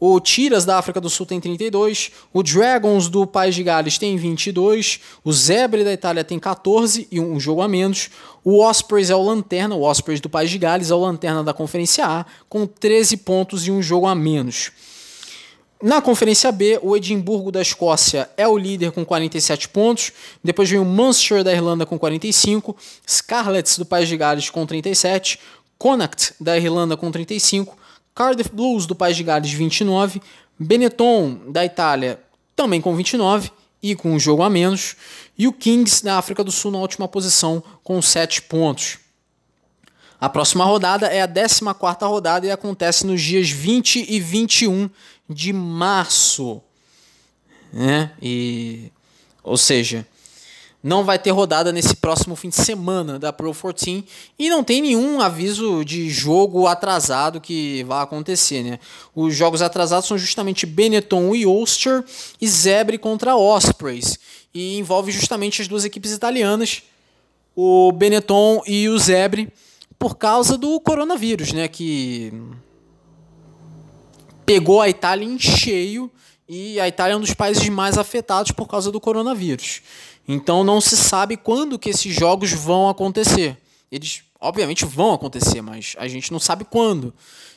O 0.00 0.20
Tiras 0.20 0.64
da 0.64 0.78
África 0.78 1.00
do 1.00 1.10
Sul 1.10 1.26
tem 1.26 1.40
32, 1.40 2.12
o 2.32 2.40
Dragons 2.40 3.08
do 3.08 3.26
País 3.26 3.56
de 3.56 3.64
Gales 3.64 3.98
tem 3.98 4.16
22, 4.16 5.00
o 5.24 5.32
Zebre 5.32 5.82
da 5.82 5.92
Itália 5.92 6.22
tem 6.22 6.38
14 6.38 7.08
e 7.10 7.18
um 7.18 7.40
jogo 7.40 7.62
a 7.62 7.66
menos. 7.66 8.08
O 8.44 8.62
Ospreys 8.62 9.10
é 9.10 9.16
o 9.16 9.22
lanterna, 9.22 9.74
o 9.74 9.82
Ospreys 9.82 10.20
do 10.20 10.30
País 10.30 10.50
de 10.50 10.58
Gales 10.58 10.92
é 10.92 10.94
o 10.94 11.00
lanterna 11.00 11.42
da 11.42 11.52
Conferência 11.52 12.06
A, 12.06 12.24
com 12.48 12.64
13 12.64 13.16
pontos 13.16 13.66
e 13.66 13.72
um 13.72 13.82
jogo 13.82 14.06
a 14.06 14.14
menos. 14.14 14.70
Na 15.80 16.02
Conferência 16.02 16.50
B, 16.50 16.80
o 16.82 16.96
Edimburgo 16.96 17.52
da 17.52 17.62
Escócia 17.62 18.28
é 18.36 18.48
o 18.48 18.58
líder 18.58 18.90
com 18.90 19.04
47 19.04 19.68
pontos. 19.68 20.12
Depois 20.42 20.68
vem 20.68 20.80
o 20.80 20.84
Munster 20.84 21.44
da 21.44 21.52
Irlanda 21.52 21.86
com 21.86 21.96
45, 21.96 22.76
Scarlets 23.08 23.78
do 23.78 23.86
País 23.86 24.08
de 24.08 24.16
Gales 24.16 24.50
com 24.50 24.66
37, 24.66 25.38
Connacht 25.78 26.34
da 26.40 26.58
Irlanda 26.58 26.96
com 26.96 27.12
35, 27.12 27.78
Cardiff 28.12 28.50
Blues 28.52 28.86
do 28.86 28.94
País 28.96 29.16
de 29.16 29.22
Gales 29.22 29.52
29, 29.52 30.20
Benetton 30.58 31.38
da 31.48 31.64
Itália 31.64 32.18
também 32.56 32.80
com 32.80 32.96
29 32.96 33.52
e 33.80 33.94
com 33.94 34.10
um 34.10 34.18
jogo 34.18 34.42
a 34.42 34.50
menos, 34.50 34.96
e 35.38 35.46
o 35.46 35.52
Kings 35.52 36.04
da 36.04 36.18
África 36.18 36.42
do 36.42 36.50
Sul 36.50 36.72
na 36.72 36.78
última 36.78 37.06
posição 37.06 37.62
com 37.84 38.02
7 38.02 38.42
pontos. 38.42 38.98
A 40.20 40.28
próxima 40.28 40.64
rodada 40.64 41.06
é 41.06 41.22
a 41.22 41.28
14 41.28 41.60
rodada 42.02 42.46
e 42.46 42.50
acontece 42.50 43.06
nos 43.06 43.22
dias 43.22 43.50
20 43.50 44.06
e 44.08 44.18
21 44.18 44.90
de 45.30 45.52
março. 45.52 46.60
Né? 47.72 48.10
E, 48.20 48.90
ou 49.44 49.56
seja, 49.56 50.06
não 50.82 51.04
vai 51.04 51.18
ter 51.18 51.30
rodada 51.30 51.72
nesse 51.72 51.94
próximo 51.96 52.34
fim 52.34 52.48
de 52.48 52.56
semana 52.56 53.18
da 53.18 53.32
Pro 53.32 53.52
14 53.52 54.04
e 54.38 54.48
não 54.48 54.64
tem 54.64 54.80
nenhum 54.82 55.20
aviso 55.20 55.84
de 55.84 56.08
jogo 56.08 56.66
atrasado 56.66 57.40
que 57.40 57.84
vai 57.84 58.02
acontecer, 58.02 58.62
né? 58.62 58.78
Os 59.14 59.36
jogos 59.36 59.60
atrasados 59.60 60.08
são 60.08 60.16
justamente 60.16 60.66
Benetton 60.66 61.34
e 61.34 61.46
Ulster 61.46 62.04
e 62.40 62.48
Zebre 62.48 62.96
contra 62.96 63.36
Ospreys 63.36 64.18
e 64.54 64.78
envolve 64.78 65.12
justamente 65.12 65.60
as 65.60 65.68
duas 65.68 65.84
equipes 65.84 66.12
italianas, 66.12 66.82
o 67.54 67.92
Benetton 67.92 68.62
e 68.66 68.88
o 68.88 68.98
Zebre, 68.98 69.52
por 69.98 70.16
causa 70.16 70.56
do 70.56 70.78
coronavírus, 70.80 71.52
né? 71.52 71.68
Que 71.68 72.32
pegou 74.46 74.80
a 74.80 74.88
Itália 74.88 75.26
em 75.26 75.38
cheio 75.38 76.10
e 76.48 76.80
a 76.80 76.88
Itália 76.88 77.14
é 77.14 77.16
um 77.16 77.20
dos 77.20 77.34
países 77.34 77.68
mais 77.68 77.98
afetados 77.98 78.52
por 78.52 78.66
causa 78.66 78.90
do 78.90 79.00
coronavírus. 79.00 79.82
Então 80.26 80.62
não 80.62 80.80
se 80.80 80.96
sabe 80.96 81.36
quando 81.36 81.78
que 81.78 81.90
esses 81.90 82.14
jogos 82.14 82.52
vão 82.52 82.88
acontecer. 82.88 83.58
Eles 83.90 84.22
obviamente 84.40 84.84
vão 84.84 85.12
acontecer, 85.12 85.60
mas 85.60 85.94
a 85.98 86.06
gente 86.06 86.32
não 86.32 86.38
sabe 86.38 86.64
quando. 86.64 87.12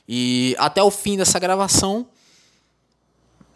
E 0.07 0.55
até 0.57 0.81
o 0.81 0.91
fim 0.91 1.15
dessa 1.15 1.39
gravação 1.39 2.07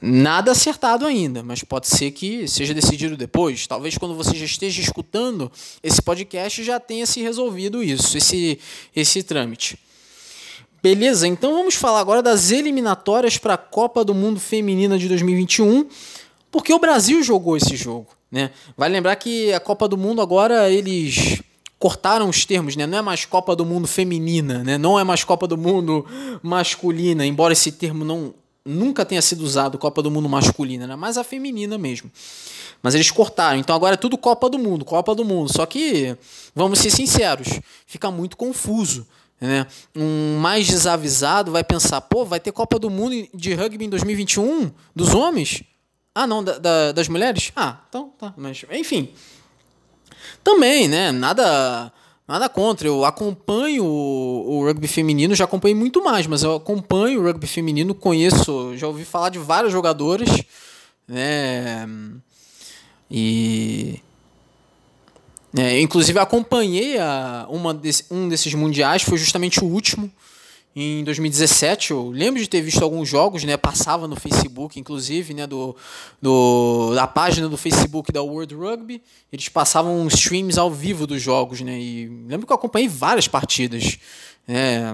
nada 0.02 0.52
acertado 0.52 1.06
ainda, 1.06 1.42
mas 1.42 1.64
pode 1.64 1.88
ser 1.88 2.12
que 2.12 2.48
seja 2.48 2.74
decidido 2.74 3.18
depois. 3.18 3.66
Talvez 3.68 3.98
quando 3.98 4.16
você 4.16 4.36
já 4.36 4.46
esteja 4.46 4.82
escutando 4.82 5.52
esse 5.82 6.02
podcast 6.02 6.64
já 6.64 6.80
tenha 6.80 7.06
se 7.06 7.22
resolvido 7.22 7.82
isso, 7.84 8.18
esse 8.18 8.60
esse 8.96 9.24
trâmite. 9.24 9.80
Beleza? 10.82 11.28
Então 11.28 11.54
vamos 11.54 11.74
falar 11.76 12.00
agora 12.00 12.22
das 12.22 12.52
eliminatórias 12.52 13.38
para 13.38 13.56
a 13.56 13.58
Copa 13.58 14.06
do 14.06 14.14
Mundo 14.14 14.40
Feminina 14.40 15.00
de 15.00 15.08
2021, 15.08 15.88
porque 16.52 16.72
o 16.72 16.80
Brasil 16.80 17.24
jogou 17.24 17.58
esse 17.58 17.76
jogo. 17.76 18.08
Né? 18.32 18.52
Vale 18.78 18.94
lembrar 18.94 19.16
que 19.16 19.52
a 19.54 19.60
Copa 19.60 19.88
do 19.88 19.98
Mundo 19.98 20.22
agora 20.22 20.70
eles 20.70 21.42
cortaram 21.80 22.30
os 22.30 22.46
termos, 22.46 22.76
né? 22.76 22.86
Não 22.86 22.98
é 23.00 23.02
mais 23.02 23.26
Copa 23.26 23.56
do 23.56 23.66
Mundo 23.66 23.88
feminina, 23.88 24.64
né? 24.64 24.78
Não 24.78 25.00
é 25.00 25.04
mais 25.04 25.24
Copa 25.24 25.48
do 25.48 25.58
Mundo 25.58 26.06
masculina, 26.42 27.26
embora 27.26 27.54
esse 27.54 27.72
termo 27.72 28.06
não 28.06 28.34
nunca 28.66 29.06
tenha 29.06 29.22
sido 29.22 29.42
usado 29.42 29.78
Copa 29.78 30.02
do 30.02 30.10
Mundo 30.10 30.28
masculina, 30.28 30.88
né? 30.88 30.96
Mas 30.96 31.18
a 31.18 31.24
feminina 31.24 31.78
mesmo. 31.78 32.12
Mas 32.82 32.96
eles 32.96 33.12
cortaram, 33.12 33.60
então 33.60 33.76
agora 33.76 33.94
é 33.94 33.98
tudo 33.98 34.18
Copa 34.18 34.50
do 34.50 34.58
Mundo, 34.58 34.84
Copa 34.84 35.14
do 35.14 35.24
Mundo. 35.24 35.52
Só 35.52 35.66
que 35.66 36.18
vamos 36.54 36.80
ser 36.80 36.90
sinceros, 36.90 37.60
fica 37.86 38.10
muito 38.10 38.36
confuso. 38.36 39.08
Né? 39.40 39.68
Um 39.96 40.38
mais 40.40 40.68
desavisado 40.68 41.52
vai 41.52 41.64
pensar, 41.64 42.02
pô, 42.02 42.26
vai 42.26 42.40
ter 42.40 42.52
Copa 42.52 42.80
do 42.80 42.90
Mundo 42.90 43.28
de 43.34 43.54
rugby 43.54 43.86
em 43.86 43.90
2021 43.90 44.72
dos 44.96 45.14
homens? 45.14 45.64
Ah, 46.14 46.26
não, 46.26 46.44
da, 46.44 46.58
da, 46.58 46.92
das 46.94 47.10
mulheres? 47.10 47.52
Ah, 47.56 47.80
então 47.90 48.14
tá. 48.18 48.34
Mas, 48.38 48.66
enfim. 48.72 49.14
Também, 50.44 50.88
né? 50.88 51.12
Nada. 51.12 51.92
Nada 52.28 52.50
contra, 52.50 52.88
eu 52.88 53.06
acompanho 53.06 53.86
o, 53.86 54.58
o, 54.58 54.66
rugby 54.66 54.88
feminino, 54.88 55.36
já 55.36 55.46
acompanhei 55.46 55.76
muito 55.76 56.04
mais, 56.04 56.26
mas 56.26 56.42
eu 56.42 56.56
acompanho 56.56 57.22
o 57.22 57.24
rugby 57.24 57.46
feminino, 57.46 57.94
conheço, 57.94 58.76
já 58.76 58.88
ouvi 58.88 59.06
falar 59.06 59.30
de 59.30 59.38
várias 59.38 59.72
jogadoras, 59.72 60.28
né? 61.08 61.88
E. 63.12 64.02
É, 65.56 65.80
inclusive 65.80 66.18
acompanhei 66.20 66.98
a, 66.98 67.46
uma 67.48 67.74
desse, 67.74 68.06
um 68.10 68.28
desses 68.28 68.54
mundiais, 68.56 69.04
foi 69.04 69.18
justamente 69.20 69.64
o 69.64 69.68
último, 69.68 70.12
em 70.76 71.04
2017. 71.04 71.92
Eu 71.92 72.10
lembro 72.10 72.42
de 72.42 72.50
ter 72.50 72.62
visto 72.62 72.84
alguns 72.84 73.08
jogos, 73.08 73.44
né? 73.44 73.56
Passava 73.56 74.08
no 74.08 74.16
Facebook, 74.16 74.80
inclusive, 74.80 75.34
né? 75.34 75.48
Do, 75.48 75.76
do, 76.22 76.94
da 76.94 77.08
página 77.08 77.48
do 77.48 77.56
Facebook 77.56 78.12
da 78.12 78.22
World 78.22 78.54
Rugby. 78.54 79.02
Eles 79.32 79.48
passavam 79.48 80.06
streams 80.08 80.60
ao 80.60 80.70
vivo 80.70 81.08
dos 81.08 81.22
jogos, 81.22 81.62
né? 81.62 81.80
E 81.80 82.08
lembro 82.28 82.46
que 82.46 82.52
eu 82.52 82.58
acompanhei 82.58 82.90
várias 82.90 83.28
partidas. 83.28 83.98
Né? 84.46 84.94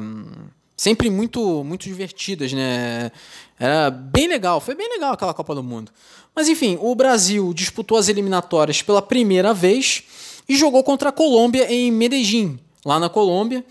Sempre 0.78 1.10
muito, 1.10 1.64
muito 1.64 1.84
divertidas, 1.84 2.54
né? 2.54 3.12
Era 3.60 3.90
bem 3.90 4.28
legal, 4.28 4.60
foi 4.60 4.76
bem 4.76 4.90
legal 4.90 5.14
aquela 5.14 5.34
Copa 5.34 5.56
do 5.56 5.64
Mundo. 5.64 5.92
Mas 6.36 6.48
enfim, 6.48 6.78
o 6.82 6.96
Brasil 6.96 7.54
disputou 7.54 7.98
as 7.98 8.08
eliminatórias 8.08 8.82
pela 8.82 9.02
primeira 9.02 9.54
vez 9.54 10.04
e 10.48 10.56
jogou 10.56 10.84
contra 10.84 11.10
a 11.10 11.12
Colômbia 11.12 11.72
em 11.72 11.92
Medellín, 11.92 12.60
lá 12.84 13.00
na 13.00 13.10
Colômbia. 13.10 13.64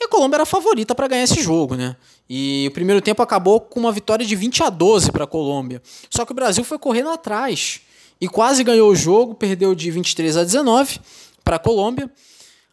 E 0.00 0.04
a 0.04 0.08
Colômbia 0.08 0.36
era 0.36 0.42
a 0.44 0.46
favorita 0.46 0.94
para 0.94 1.06
ganhar 1.06 1.24
esse 1.24 1.42
jogo, 1.42 1.74
né? 1.74 1.94
E 2.28 2.66
o 2.68 2.70
primeiro 2.70 3.02
tempo 3.02 3.22
acabou 3.22 3.60
com 3.60 3.78
uma 3.78 3.92
vitória 3.92 4.24
de 4.24 4.34
20 4.34 4.62
a 4.62 4.70
12 4.70 5.12
para 5.12 5.24
a 5.24 5.26
Colômbia. 5.26 5.82
Só 6.08 6.24
que 6.24 6.32
o 6.32 6.34
Brasil 6.34 6.64
foi 6.64 6.78
correndo 6.78 7.10
atrás 7.10 7.82
e 8.18 8.26
quase 8.26 8.64
ganhou 8.64 8.90
o 8.90 8.96
jogo, 8.96 9.34
perdeu 9.34 9.74
de 9.74 9.90
23 9.90 10.38
a 10.38 10.44
19 10.44 11.00
para 11.44 11.56
a 11.56 11.58
Colômbia. 11.58 12.10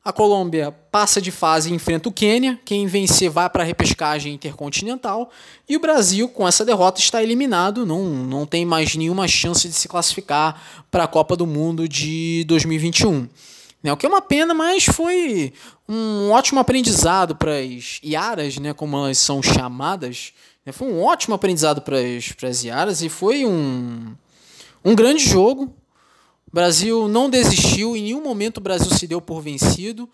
A 0.06 0.14
Colômbia 0.14 0.72
passa 0.90 1.20
de 1.20 1.32
fase 1.32 1.70
e 1.70 1.74
enfrenta 1.74 2.08
o 2.08 2.14
Quênia. 2.14 2.58
Quem 2.64 2.88
vencer 2.88 3.30
vai 3.30 3.50
para 3.50 3.62
a 3.62 3.66
repescagem 3.66 4.34
intercontinental. 4.34 5.30
E 5.68 5.76
o 5.76 5.82
Brasil, 5.82 6.30
com 6.30 6.48
essa 6.48 6.64
derrota, 6.64 7.02
está 7.02 7.22
eliminado. 7.22 7.86
Não, 7.86 8.06
não 8.06 8.46
tem 8.46 8.66
mais 8.66 8.96
nenhuma 8.96 9.28
chance 9.28 9.68
de 9.68 9.74
se 9.74 9.90
classificar 9.90 10.86
para 10.90 11.04
a 11.04 11.08
Copa 11.08 11.36
do 11.36 11.46
Mundo 11.46 11.90
de 11.90 12.46
2021. 12.48 13.28
Né? 13.82 13.94
O 13.94 13.98
que 13.98 14.06
é 14.06 14.10
uma 14.10 14.22
pena, 14.22 14.54
mas 14.54 14.86
foi 14.86 15.54
um 15.88 16.32
ótimo 16.32 16.60
aprendizado 16.60 17.36
para 17.36 17.58
as 17.58 18.00
Iaras, 18.04 18.58
né? 18.58 18.74
como 18.74 18.98
elas 18.98 19.18
são 19.18 19.42
chamadas. 19.42 20.34
Né? 20.66 20.72
Foi 20.72 20.88
um 20.88 21.02
ótimo 21.02 21.36
aprendizado 21.36 21.82
para 21.82 21.98
as 21.98 22.64
Iaras 22.64 23.02
e 23.02 23.10
foi 23.10 23.46
um, 23.46 24.16
um 24.84 24.96
grande 24.96 25.24
jogo. 25.24 25.74
O 26.48 26.56
Brasil 26.56 27.08
não 27.08 27.30
desistiu, 27.30 27.96
em 27.96 28.04
nenhum 28.04 28.24
momento 28.24 28.58
o 28.58 28.62
Brasil 28.62 28.90
se 28.92 29.06
deu 29.06 29.22
por 29.22 29.42
vencido. 29.42 30.10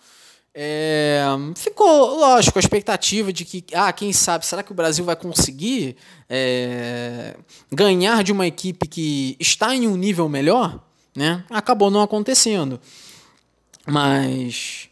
É, 0.56 1.24
ficou, 1.56 2.20
lógico, 2.20 2.60
a 2.60 2.62
expectativa 2.62 3.34
de 3.34 3.44
que, 3.44 3.66
ah, 3.74 3.92
quem 3.92 4.14
sabe, 4.14 4.46
será 4.46 4.62
que 4.62 4.72
o 4.72 4.76
Brasil 4.76 5.04
vai 5.04 5.16
conseguir 5.16 5.96
é, 6.30 7.36
ganhar 7.72 8.24
de 8.24 8.32
uma 8.32 8.46
equipe 8.46 8.88
que 8.88 9.36
está 9.40 9.76
em 9.76 9.88
um 9.88 9.98
nível 9.98 10.30
melhor? 10.30 10.80
Né? 11.16 11.44
Acabou 11.50 11.90
não 11.90 12.02
acontecendo. 12.02 12.80
Mas 13.86 14.90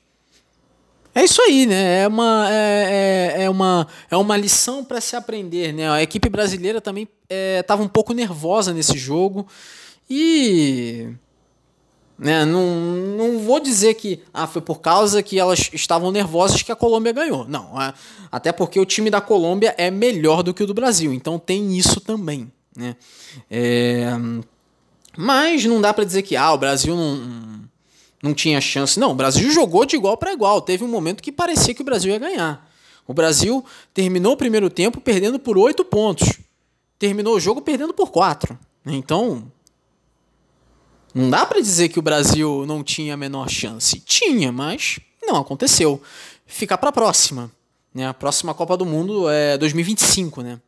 é 1.14 1.24
isso 1.24 1.42
aí, 1.42 1.66
né? 1.66 2.04
É 2.04 2.08
uma, 2.08 2.48
é, 2.50 3.36
é, 3.38 3.44
é 3.44 3.50
uma, 3.50 3.88
é 4.10 4.18
uma 4.18 4.38
lição 4.38 4.84
para 4.84 5.02
se 5.02 5.16
aprender, 5.16 5.74
né? 5.74 5.90
A 5.90 6.02
equipe 6.02 6.30
brasileira 6.30 6.80
também 6.80 7.08
estava 7.60 7.82
é, 7.82 7.86
um 7.86 7.90
pouco 7.90 8.14
nervosa 8.14 8.74
nesse 8.74 8.98
jogo 8.98 9.46
e 10.10 11.10
né, 12.18 12.46
não, 12.46 12.66
não 13.18 13.40
vou 13.40 13.60
dizer 13.60 13.96
que 13.96 14.22
ah, 14.34 14.48
foi 14.48 14.62
por 14.62 14.80
causa 14.80 15.24
que 15.24 15.40
elas 15.40 15.70
estavam 15.74 16.12
nervosas 16.12 16.62
que 16.62 16.72
a 16.72 16.76
Colômbia 16.76 17.12
ganhou. 17.12 17.46
Não, 17.46 17.82
é, 17.82 17.94
até 18.32 18.52
porque 18.52 18.80
o 18.80 18.86
time 18.86 19.10
da 19.10 19.20
Colômbia 19.20 19.76
é 19.78 19.92
melhor 19.92 20.44
do 20.44 20.54
que 20.54 20.64
o 20.64 20.68
do 20.68 20.74
Brasil, 20.74 21.12
então 21.14 21.38
tem 21.38 21.78
isso 21.78 22.00
também, 22.00 22.50
né? 22.76 22.96
É, 23.50 24.12
mas 25.18 25.66
não 25.66 25.82
dá 25.82 25.94
para 25.94 26.06
dizer 26.06 26.22
que 26.22 26.38
ah, 26.38 26.54
o 26.54 26.58
Brasil 26.58 26.96
não 26.96 27.70
não 28.22 28.34
tinha 28.34 28.62
chance. 28.62 29.00
Não, 29.00 29.12
o 29.12 29.16
Brasil 29.16 29.50
jogou 29.52 29.86
de 29.86 29.96
igual 29.96 30.16
para 30.18 30.34
igual. 30.34 30.62
Teve 30.62 30.84
um 30.84 30.88
momento 30.88 31.24
que 31.24 31.32
parecia 31.32 31.74
que 31.74 31.82
o 31.82 31.86
Brasil 31.86 32.12
ia 32.12 32.20
ganhar. 32.20 32.70
O 33.08 33.14
Brasil 33.14 33.66
terminou 33.94 34.34
o 34.34 34.38
primeiro 34.38 34.70
tempo 34.70 35.02
perdendo 35.02 35.40
por 35.40 35.58
oito 35.58 35.84
pontos. 35.84 36.40
Terminou 37.00 37.36
o 37.36 37.40
jogo 37.40 37.62
perdendo 37.62 37.94
por 37.94 38.12
quatro. 38.12 38.58
Então, 38.86 39.52
não 41.14 41.30
dá 41.30 41.46
para 41.46 41.60
dizer 41.60 41.90
que 41.90 42.00
o 42.00 42.02
Brasil 42.02 42.66
não 42.66 42.84
tinha 42.84 43.16
a 43.16 43.18
menor 43.18 43.50
chance. 43.50 44.00
Tinha, 44.00 44.52
mas 44.52 45.00
não 45.22 45.36
aconteceu. 45.36 46.02
Fica 46.46 46.78
para 46.78 46.90
a 46.90 46.94
próxima. 46.94 47.52
Né? 47.94 48.08
A 48.08 48.14
próxima 48.14 48.54
Copa 48.54 48.78
do 48.78 48.86
Mundo 48.86 49.30
é 49.30 49.58
2025, 49.58 50.42
né? 50.42 50.60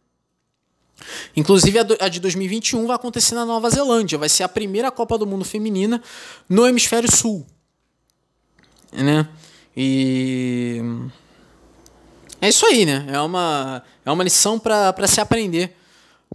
Inclusive 1.35 1.79
a 1.99 2.07
de 2.07 2.19
2021 2.19 2.85
vai 2.87 2.95
acontecer 2.95 3.35
na 3.35 3.45
Nova 3.45 3.69
Zelândia, 3.69 4.17
vai 4.17 4.29
ser 4.29 4.43
a 4.43 4.49
primeira 4.49 4.91
Copa 4.91 5.17
do 5.17 5.25
Mundo 5.25 5.45
feminina 5.45 6.01
no 6.47 6.67
hemisfério 6.67 7.09
sul, 7.13 7.45
né? 8.91 9.27
E 9.75 10.81
é 12.39 12.49
isso 12.49 12.65
aí, 12.65 12.85
né? 12.85 13.07
É 13.09 13.19
uma 13.19 13.83
é 14.05 14.11
uma 14.11 14.23
lição 14.23 14.59
para 14.59 15.07
se 15.07 15.19
aprender 15.21 15.75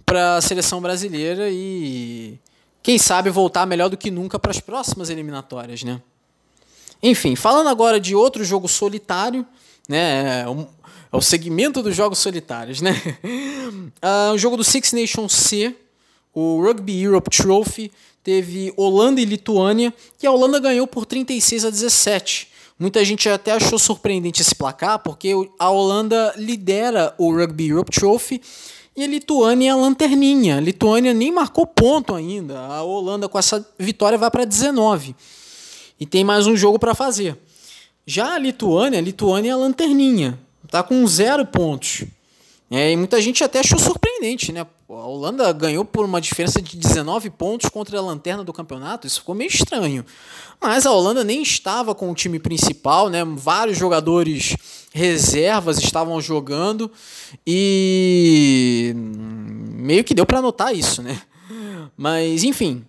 para 0.05 0.37
a 0.37 0.41
seleção 0.41 0.81
brasileira 0.81 1.49
e 1.49 2.39
quem 2.81 2.97
sabe 2.97 3.29
voltar 3.29 3.65
melhor 3.65 3.89
do 3.89 3.97
que 3.97 4.09
nunca 4.09 4.39
para 4.39 4.51
as 4.51 4.59
próximas 4.59 5.09
eliminatórias, 5.09 5.83
né? 5.83 6.01
Enfim, 7.01 7.35
falando 7.35 7.67
agora 7.67 7.99
de 7.99 8.15
outro 8.15 8.43
jogo 8.43 8.67
solitário, 8.67 9.45
né? 9.87 10.45
É, 11.11 11.17
é 11.17 11.21
segmento 11.21 11.81
dos 11.81 11.95
jogos 11.95 12.19
solitários, 12.19 12.81
né? 12.81 12.95
Uh, 13.23 14.33
o 14.33 14.37
jogo 14.37 14.57
do 14.57 14.63
Six 14.63 14.93
Nations 14.93 15.33
C, 15.33 15.75
o 16.33 16.61
Rugby 16.61 17.01
Europe 17.01 17.29
Trophy, 17.29 17.91
teve 18.23 18.73
Holanda 18.77 19.19
e 19.19 19.25
Lituânia, 19.25 19.93
e 20.21 20.27
a 20.27 20.31
Holanda 20.31 20.59
ganhou 20.59 20.87
por 20.87 21.05
36 21.05 21.65
a 21.65 21.69
17. 21.69 22.49
Muita 22.77 23.03
gente 23.03 23.27
até 23.27 23.51
achou 23.51 23.77
surpreendente 23.77 24.41
esse 24.41 24.55
placar, 24.55 24.99
porque 24.99 25.33
a 25.57 25.69
Holanda 25.69 26.33
lidera 26.37 27.13
o 27.17 27.33
Rugby 27.35 27.67
Europe 27.67 27.91
Trophy 27.91 28.41
e 28.95 29.03
a 29.03 29.07
Lituânia 29.07 29.69
é 29.69 29.71
a 29.71 29.75
lanterninha. 29.75 30.57
A 30.57 30.59
Lituânia 30.59 31.13
nem 31.13 31.31
marcou 31.31 31.65
ponto 31.65 32.13
ainda. 32.13 32.59
A 32.59 32.83
Holanda, 32.83 33.29
com 33.29 33.37
essa 33.37 33.65
vitória, 33.77 34.17
vai 34.17 34.29
para 34.29 34.45
19. 34.45 35.15
E 35.99 36.05
tem 36.05 36.23
mais 36.23 36.47
um 36.47 36.55
jogo 36.55 36.79
para 36.79 36.95
fazer. 36.95 37.37
Já 38.05 38.35
a 38.35 38.37
Lituânia, 38.37 38.99
a 38.99 39.01
Lituânia 39.01 39.51
é 39.51 39.53
a 39.53 39.57
lanterninha. 39.57 40.39
Está 40.69 40.83
com 40.83 41.05
zero 41.07 41.47
pontos. 41.47 42.03
É, 42.69 42.91
e 42.91 42.95
muita 42.95 43.19
gente 43.19 43.43
até 43.43 43.59
achou 43.59 43.79
surpreendente, 43.79 44.51
né? 44.51 44.67
A 44.87 44.93
Holanda 44.93 45.51
ganhou 45.51 45.83
por 45.83 46.05
uma 46.05 46.21
diferença 46.21 46.61
de 46.61 46.77
19 46.77 47.31
pontos 47.31 47.67
contra 47.71 47.97
a 47.97 48.01
lanterna 48.01 48.43
do 48.43 48.53
campeonato, 48.53 49.07
isso 49.07 49.21
ficou 49.21 49.33
meio 49.33 49.47
estranho. 49.47 50.05
Mas 50.61 50.85
a 50.85 50.91
Holanda 50.91 51.23
nem 51.23 51.41
estava 51.41 51.95
com 51.95 52.11
o 52.11 52.13
time 52.13 52.37
principal, 52.37 53.09
né? 53.09 53.25
Vários 53.25 53.79
jogadores 53.79 54.55
reservas 54.93 55.79
estavam 55.79 56.21
jogando 56.21 56.91
e 57.47 58.93
meio 58.95 60.03
que 60.03 60.13
deu 60.13 60.27
para 60.27 60.39
notar 60.39 60.75
isso, 60.75 61.01
né? 61.01 61.19
Mas 61.97 62.43
enfim, 62.43 62.85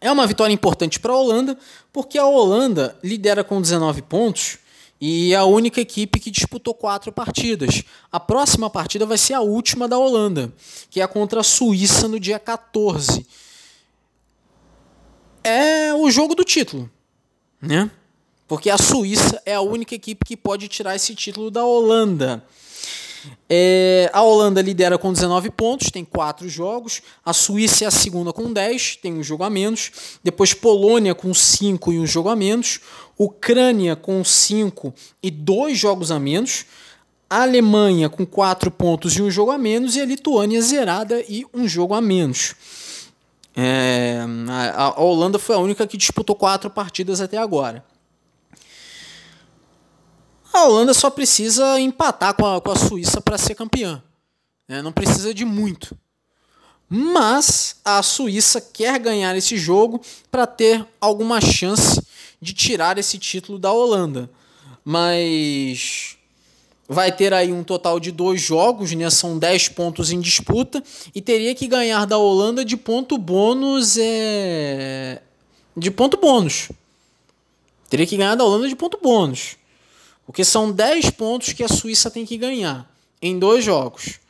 é 0.00 0.10
uma 0.10 0.26
vitória 0.26 0.54
importante 0.54 0.98
para 0.98 1.12
a 1.12 1.16
Holanda, 1.18 1.58
porque 1.92 2.16
a 2.16 2.24
Holanda 2.24 2.96
lidera 3.04 3.44
com 3.44 3.60
19 3.60 4.00
pontos 4.00 4.56
e 5.00 5.34
a 5.34 5.44
única 5.44 5.80
equipe 5.80 6.18
que 6.18 6.30
disputou 6.30 6.74
quatro 6.74 7.12
partidas. 7.12 7.82
A 8.10 8.18
próxima 8.18 8.68
partida 8.68 9.06
vai 9.06 9.18
ser 9.18 9.34
a 9.34 9.40
última 9.40 9.86
da 9.86 9.98
Holanda, 9.98 10.52
que 10.90 11.00
é 11.00 11.06
contra 11.06 11.40
a 11.40 11.44
Suíça 11.44 12.08
no 12.08 12.18
dia 12.18 12.38
14. 12.38 13.26
É 15.44 15.94
o 15.94 16.10
jogo 16.10 16.34
do 16.34 16.44
título, 16.44 16.90
né? 17.60 17.90
Porque 18.46 18.70
a 18.70 18.78
Suíça 18.78 19.40
é 19.44 19.54
a 19.54 19.60
única 19.60 19.94
equipe 19.94 20.24
que 20.24 20.36
pode 20.36 20.68
tirar 20.68 20.96
esse 20.96 21.14
título 21.14 21.50
da 21.50 21.64
Holanda. 21.64 22.44
É, 23.48 24.10
a 24.12 24.22
Holanda 24.22 24.60
lidera 24.60 24.98
com 24.98 25.12
19 25.12 25.50
pontos, 25.50 25.90
tem 25.90 26.04
4 26.04 26.48
jogos. 26.48 27.00
A 27.24 27.32
Suíça 27.32 27.84
é 27.84 27.86
a 27.86 27.90
segunda 27.90 28.32
com 28.32 28.52
10, 28.52 28.96
tem 28.96 29.14
um 29.14 29.22
jogo 29.22 29.44
a 29.44 29.50
menos. 29.50 30.18
Depois 30.22 30.52
Polônia 30.52 31.14
com 31.14 31.32
5 31.32 31.92
e 31.92 31.98
um 31.98 32.06
jogo 32.06 32.28
a 32.28 32.36
menos. 32.36 32.80
Ucrânia 33.16 33.96
com 33.96 34.22
5 34.22 34.92
e 35.22 35.30
2 35.30 35.78
jogos 35.78 36.10
a 36.10 36.18
menos. 36.18 36.66
A 37.30 37.42
Alemanha 37.42 38.08
com 38.08 38.24
4 38.26 38.70
pontos 38.70 39.16
e 39.16 39.22
um 39.22 39.30
jogo 39.30 39.50
a 39.50 39.58
menos. 39.58 39.96
E 39.96 40.00
a 40.00 40.04
Lituânia 40.04 40.60
zerada 40.60 41.22
e 41.28 41.46
um 41.54 41.66
jogo 41.66 41.94
a 41.94 42.00
menos. 42.00 42.54
É, 43.56 44.20
a, 44.48 44.84
a 44.84 45.00
Holanda 45.00 45.38
foi 45.38 45.56
a 45.56 45.58
única 45.58 45.86
que 45.86 45.96
disputou 45.96 46.36
4 46.36 46.70
partidas 46.70 47.20
até 47.20 47.38
agora. 47.38 47.84
A 50.52 50.64
Holanda 50.64 50.94
só 50.94 51.10
precisa 51.10 51.78
empatar 51.78 52.34
com 52.34 52.46
a, 52.46 52.60
com 52.60 52.70
a 52.70 52.76
Suíça 52.76 53.20
para 53.20 53.38
ser 53.38 53.54
campeã. 53.54 54.02
Né? 54.68 54.82
Não 54.82 54.92
precisa 54.92 55.32
de 55.32 55.44
muito. 55.44 55.96
Mas 56.88 57.76
a 57.84 58.02
Suíça 58.02 58.60
quer 58.60 58.98
ganhar 58.98 59.36
esse 59.36 59.56
jogo 59.56 60.00
para 60.30 60.46
ter 60.46 60.86
alguma 61.00 61.40
chance 61.40 62.02
de 62.40 62.52
tirar 62.52 62.96
esse 62.98 63.18
título 63.18 63.58
da 63.58 63.70
Holanda. 63.70 64.30
Mas 64.84 66.16
vai 66.88 67.12
ter 67.12 67.34
aí 67.34 67.52
um 67.52 67.62
total 67.62 68.00
de 68.00 68.10
dois 68.10 68.40
jogos, 68.40 68.92
né? 68.92 69.10
São 69.10 69.38
10 69.38 69.68
pontos 69.70 70.10
em 70.10 70.20
disputa 70.20 70.82
e 71.14 71.20
teria 71.20 71.54
que 71.54 71.66
ganhar 71.66 72.06
da 72.06 72.16
Holanda 72.16 72.64
de 72.64 72.76
ponto 72.76 73.18
bônus 73.18 73.98
é 74.00 75.20
de 75.76 75.90
ponto 75.90 76.16
bônus. 76.16 76.70
Teria 77.90 78.06
que 78.06 78.16
ganhar 78.16 78.34
da 78.34 78.44
Holanda 78.44 78.68
de 78.68 78.74
ponto 78.74 78.98
bônus. 79.02 79.56
Porque 80.28 80.44
são 80.44 80.70
10 80.70 81.08
pontos 81.12 81.54
que 81.54 81.64
a 81.64 81.68
Suíça 81.68 82.10
tem 82.10 82.26
que 82.26 82.36
ganhar 82.36 82.86
em 83.20 83.38
dois 83.38 83.64
jogos. 83.64 84.20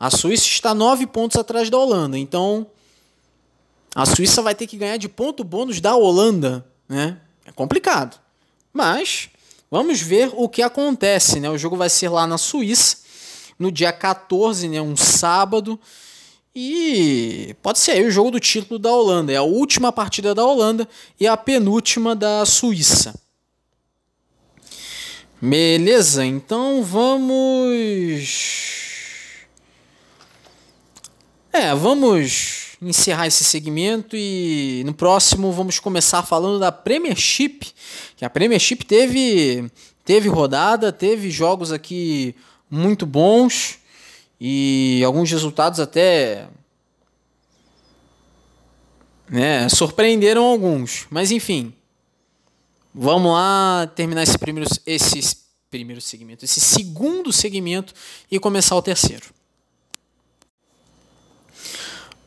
A 0.00 0.08
Suíça 0.08 0.46
está 0.46 0.74
9 0.74 1.06
pontos 1.06 1.36
atrás 1.36 1.68
da 1.68 1.76
Holanda. 1.76 2.18
Então, 2.18 2.66
a 3.94 4.06
Suíça 4.06 4.40
vai 4.40 4.54
ter 4.54 4.66
que 4.66 4.78
ganhar 4.78 4.96
de 4.96 5.10
ponto 5.10 5.44
bônus 5.44 5.78
da 5.78 5.94
Holanda. 5.94 6.64
Né? 6.88 7.18
É 7.44 7.52
complicado. 7.52 8.18
Mas, 8.72 9.28
vamos 9.70 10.00
ver 10.00 10.30
o 10.34 10.48
que 10.48 10.62
acontece. 10.62 11.38
Né? 11.38 11.50
O 11.50 11.58
jogo 11.58 11.76
vai 11.76 11.90
ser 11.90 12.08
lá 12.08 12.26
na 12.26 12.38
Suíça, 12.38 12.96
no 13.58 13.70
dia 13.70 13.92
14, 13.92 14.68
né? 14.68 14.80
um 14.80 14.96
sábado. 14.96 15.78
E 16.56 17.54
pode 17.62 17.78
ser 17.78 17.90
aí 17.90 18.06
o 18.06 18.10
jogo 18.10 18.30
do 18.30 18.40
título 18.40 18.78
da 18.78 18.90
Holanda. 18.90 19.30
É 19.30 19.36
a 19.36 19.42
última 19.42 19.92
partida 19.92 20.34
da 20.34 20.46
Holanda 20.46 20.88
e 21.20 21.26
a 21.26 21.36
penúltima 21.36 22.16
da 22.16 22.46
Suíça. 22.46 23.20
Beleza, 25.44 26.24
então 26.24 26.84
vamos. 26.84 28.28
É, 31.52 31.74
vamos 31.74 32.76
encerrar 32.80 33.26
esse 33.26 33.42
segmento 33.42 34.16
e 34.16 34.84
no 34.86 34.94
próximo 34.94 35.50
vamos 35.50 35.80
começar 35.80 36.22
falando 36.22 36.60
da 36.60 36.70
Premiership, 36.70 37.58
que 38.16 38.24
a 38.24 38.30
Premiership 38.30 38.84
teve 38.86 39.68
teve 40.04 40.28
rodada, 40.28 40.92
teve 40.92 41.28
jogos 41.28 41.72
aqui 41.72 42.36
muito 42.70 43.04
bons 43.04 43.80
e 44.40 45.02
alguns 45.04 45.28
resultados 45.28 45.80
até 45.80 46.46
né, 49.28 49.68
surpreenderam 49.68 50.44
alguns, 50.44 51.08
mas 51.10 51.32
enfim, 51.32 51.74
Vamos 52.94 53.32
lá 53.32 53.90
terminar 53.94 54.22
esse 54.22 54.36
primeiro, 54.36 54.68
esse 54.84 55.36
primeiro 55.70 56.00
segmento, 56.00 56.44
esse 56.44 56.60
segundo 56.60 57.32
segmento 57.32 57.94
e 58.30 58.38
começar 58.38 58.76
o 58.76 58.82
terceiro. 58.82 59.24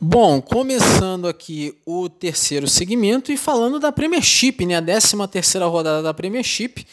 Bom, 0.00 0.42
começando 0.42 1.28
aqui 1.28 1.74
o 1.86 2.08
terceiro 2.08 2.68
segmento 2.68 3.32
e 3.32 3.36
falando 3.36 3.78
da 3.78 3.92
Premiership, 3.92 4.66
né, 4.66 4.76
a 4.76 4.82
13 4.82 5.16
terceira 5.30 5.66
rodada 5.66 6.02
da 6.02 6.12
Premiership. 6.12 6.84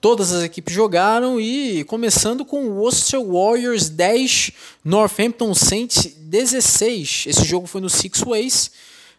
Todas 0.00 0.32
as 0.32 0.42
equipes 0.42 0.74
jogaram 0.74 1.38
e 1.38 1.84
começando 1.84 2.44
com 2.44 2.64
o 2.64 2.80
Worcester 2.80 3.22
Warriors 3.22 3.88
10, 3.88 4.50
Northampton 4.84 5.54
Saints 5.54 6.14
16. 6.16 7.26
Esse 7.28 7.44
jogo 7.44 7.66
foi 7.66 7.80
no 7.80 7.88
Six 7.88 8.20
Ways. 8.20 8.70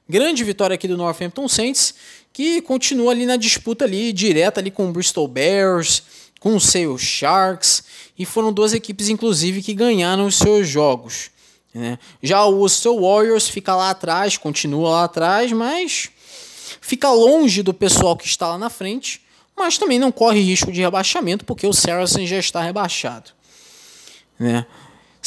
Grande 0.09 0.43
vitória 0.43 0.73
aqui 0.73 0.87
do 0.87 0.97
Northampton 0.97 1.47
Saints, 1.47 1.95
que 2.35 2.61
continua 2.61 3.11
ali 3.11 3.25
na 3.25 3.37
disputa 3.37 3.85
ali 3.85 4.11
direta 4.11 4.59
ali 4.59 4.69
com 4.69 4.89
o 4.89 4.91
Bristol 4.91 5.25
Bears, 5.25 6.03
com 6.37 6.57
o 6.57 6.59
Sale 6.59 6.99
Sharks, 6.99 7.85
e 8.19 8.25
foram 8.25 8.51
duas 8.51 8.73
equipes 8.73 9.07
inclusive 9.07 9.61
que 9.61 9.73
ganharam 9.73 10.25
os 10.25 10.35
seus 10.35 10.67
jogos. 10.67 11.31
Né? 11.73 11.97
Já 12.21 12.43
o 12.43 12.57
Worcester 12.57 12.93
Warriors 12.93 13.47
fica 13.47 13.73
lá 13.73 13.91
atrás, 13.91 14.35
continua 14.35 14.89
lá 14.89 15.03
atrás, 15.05 15.53
mas 15.53 16.09
fica 16.81 17.09
longe 17.09 17.63
do 17.63 17.73
pessoal 17.73 18.17
que 18.17 18.27
está 18.27 18.49
lá 18.49 18.57
na 18.57 18.69
frente, 18.69 19.21
mas 19.55 19.77
também 19.77 19.97
não 19.97 20.11
corre 20.11 20.41
risco 20.41 20.73
de 20.73 20.81
rebaixamento 20.81 21.45
porque 21.45 21.65
o 21.65 21.71
Saracen 21.71 22.27
já 22.27 22.37
está 22.37 22.61
rebaixado. 22.61 23.31
Né? 24.37 24.65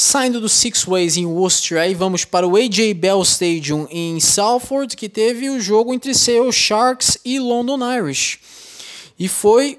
Saindo 0.01 0.39
do 0.39 0.47
Six 0.47 0.85
Ways 0.85 1.17
em 1.17 1.25
Worcester, 1.25 1.77
aí 1.77 1.93
vamos 1.93 2.23
para 2.23 2.47
o 2.47 2.55
AJ 2.55 2.93
Bell 2.93 3.21
Stadium 3.21 3.85
em 3.91 4.17
Salford, 4.21 4.95
que 4.95 5.09
teve 5.09 5.49
o 5.49 5.59
jogo 5.59 5.93
entre 5.93 6.13
Seattle 6.13 6.53
Sharks 6.53 7.17
e 7.25 7.37
London 7.37 7.79
Irish. 7.97 8.39
E 9.19 9.27
foi 9.27 9.77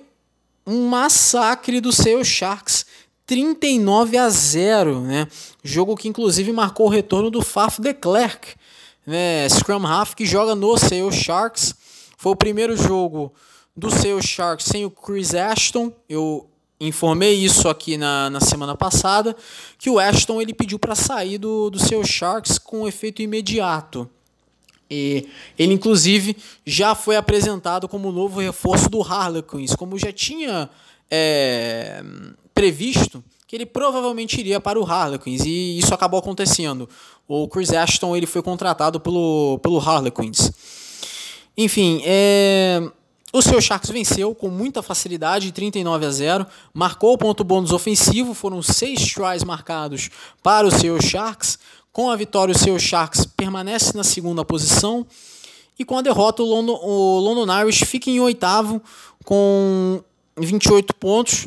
um 0.66 0.87
massacre 0.89 1.81
do 1.81 1.91
Seattle 1.91 2.23
Sharks, 2.23 2.85
39 3.25 4.18
a 4.18 4.29
0, 4.29 5.01
né? 5.01 5.27
Jogo 5.64 5.97
que 5.97 6.07
inclusive 6.07 6.53
marcou 6.53 6.89
o 6.89 6.91
retorno 6.91 7.31
do 7.31 7.41
Faf 7.41 7.81
de 7.81 7.95
Klerk, 7.95 8.57
né? 9.07 9.49
Scrum 9.49 9.87
half 9.87 10.14
que 10.14 10.27
joga 10.27 10.55
no 10.55 10.77
Seattle 10.77 11.12
Sharks. 11.12 11.75
Foi 12.18 12.33
o 12.33 12.37
primeiro 12.37 12.77
jogo 12.77 13.33
do 13.75 13.91
Seattle 13.91 14.23
Sharks 14.23 14.66
sem 14.66 14.85
o 14.85 14.91
Chris 14.91 15.35
Ashton. 15.35 15.91
Eu 16.07 16.49
informei 16.81 17.35
isso 17.35 17.68
aqui 17.68 17.97
na, 17.97 18.31
na 18.31 18.41
semana 18.41 18.74
passada, 18.74 19.37
que 19.78 19.91
o 19.91 19.99
Ashton 19.99 20.41
ele 20.41 20.55
pediu 20.55 20.78
para 20.78 20.95
sair 20.95 21.37
do, 21.37 21.68
do 21.68 21.78
seu 21.78 22.03
Sharks 22.05 22.59
com 22.59 22.89
efeito 22.89 23.20
imediato. 23.20 24.09
E 24.91 25.28
ele, 25.59 25.74
inclusive, 25.74 26.37
já 26.66 26.95
foi 26.95 27.16
apresentado 27.16 27.87
como 27.87 28.11
novo 28.11 28.41
reforço 28.41 28.89
do 28.89 29.03
Harlequins, 29.03 29.76
como 29.76 29.99
já 29.99 30.12
tinha 30.12 30.68
é, 31.11 32.03
previsto 32.53 33.22
que 33.47 33.57
ele 33.57 33.66
provavelmente 33.66 34.39
iria 34.39 34.61
para 34.61 34.78
o 34.78 34.85
Harlequins, 34.85 35.45
e 35.45 35.76
isso 35.76 35.93
acabou 35.93 36.20
acontecendo. 36.20 36.89
O 37.26 37.49
Chris 37.49 37.72
Ashton 37.72 38.16
ele 38.16 38.26
foi 38.26 38.43
contratado 38.43 39.01
pelo, 39.01 39.59
pelo 39.61 39.78
Harlequins. 39.78 40.53
Enfim, 41.57 42.01
é, 42.05 42.81
o 43.33 43.41
seu 43.41 43.61
Sharks 43.61 43.91
venceu 43.91 44.35
com 44.35 44.49
muita 44.49 44.83
facilidade, 44.83 45.53
39 45.53 46.07
a 46.07 46.11
0, 46.11 46.47
marcou 46.74 47.12
o 47.12 47.18
ponto 47.18 47.45
bônus 47.45 47.70
ofensivo, 47.70 48.35
foram 48.35 48.61
seis 48.61 49.01
tries 49.12 49.45
marcados 49.45 50.11
para 50.43 50.66
o 50.66 50.70
seu 50.70 51.01
Sharks. 51.01 51.59
Com 51.93 52.11
a 52.11 52.16
vitória, 52.16 52.55
o 52.55 52.59
seu 52.59 52.78
Sharks 52.78 53.24
permanece 53.24 53.97
na 53.97 54.03
segunda 54.03 54.45
posição. 54.45 55.07
E 55.78 55.85
com 55.85 55.97
a 55.97 56.03
derrota, 56.03 56.43
o 56.43 56.47
London, 56.47 56.78
o 56.83 57.18
London 57.20 57.61
Irish 57.62 57.85
fica 57.85 58.11
em 58.11 58.20
oitavo 58.20 58.83
com 59.24 60.03
28 60.37 60.95
pontos. 60.95 61.47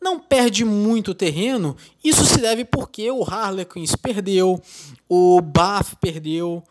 Não 0.00 0.18
perde 0.18 0.64
muito 0.64 1.14
terreno. 1.14 1.76
Isso 2.02 2.24
se 2.24 2.38
deve 2.38 2.64
porque 2.64 3.10
o 3.10 3.22
Harlequins 3.22 3.94
perdeu, 3.94 4.60
o 5.08 5.40
Bath 5.40 5.94
perdeu, 6.00 6.62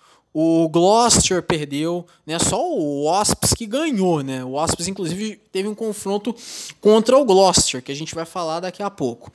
o 0.41 0.69
Gloucester 0.69 1.43
perdeu, 1.43 2.05
né? 2.25 2.39
Só 2.39 2.65
o 2.65 3.03
Wasps 3.03 3.53
que 3.53 3.65
ganhou, 3.65 4.23
né? 4.23 4.41
O 4.41 4.51
Wasps 4.51 4.87
inclusive 4.87 5.37
teve 5.51 5.67
um 5.67 5.75
confronto 5.75 6.33
contra 6.79 7.17
o 7.17 7.25
Gloucester, 7.25 7.83
que 7.83 7.91
a 7.91 7.95
gente 7.95 8.15
vai 8.15 8.23
falar 8.23 8.61
daqui 8.61 8.81
a 8.81 8.89
pouco. 8.89 9.29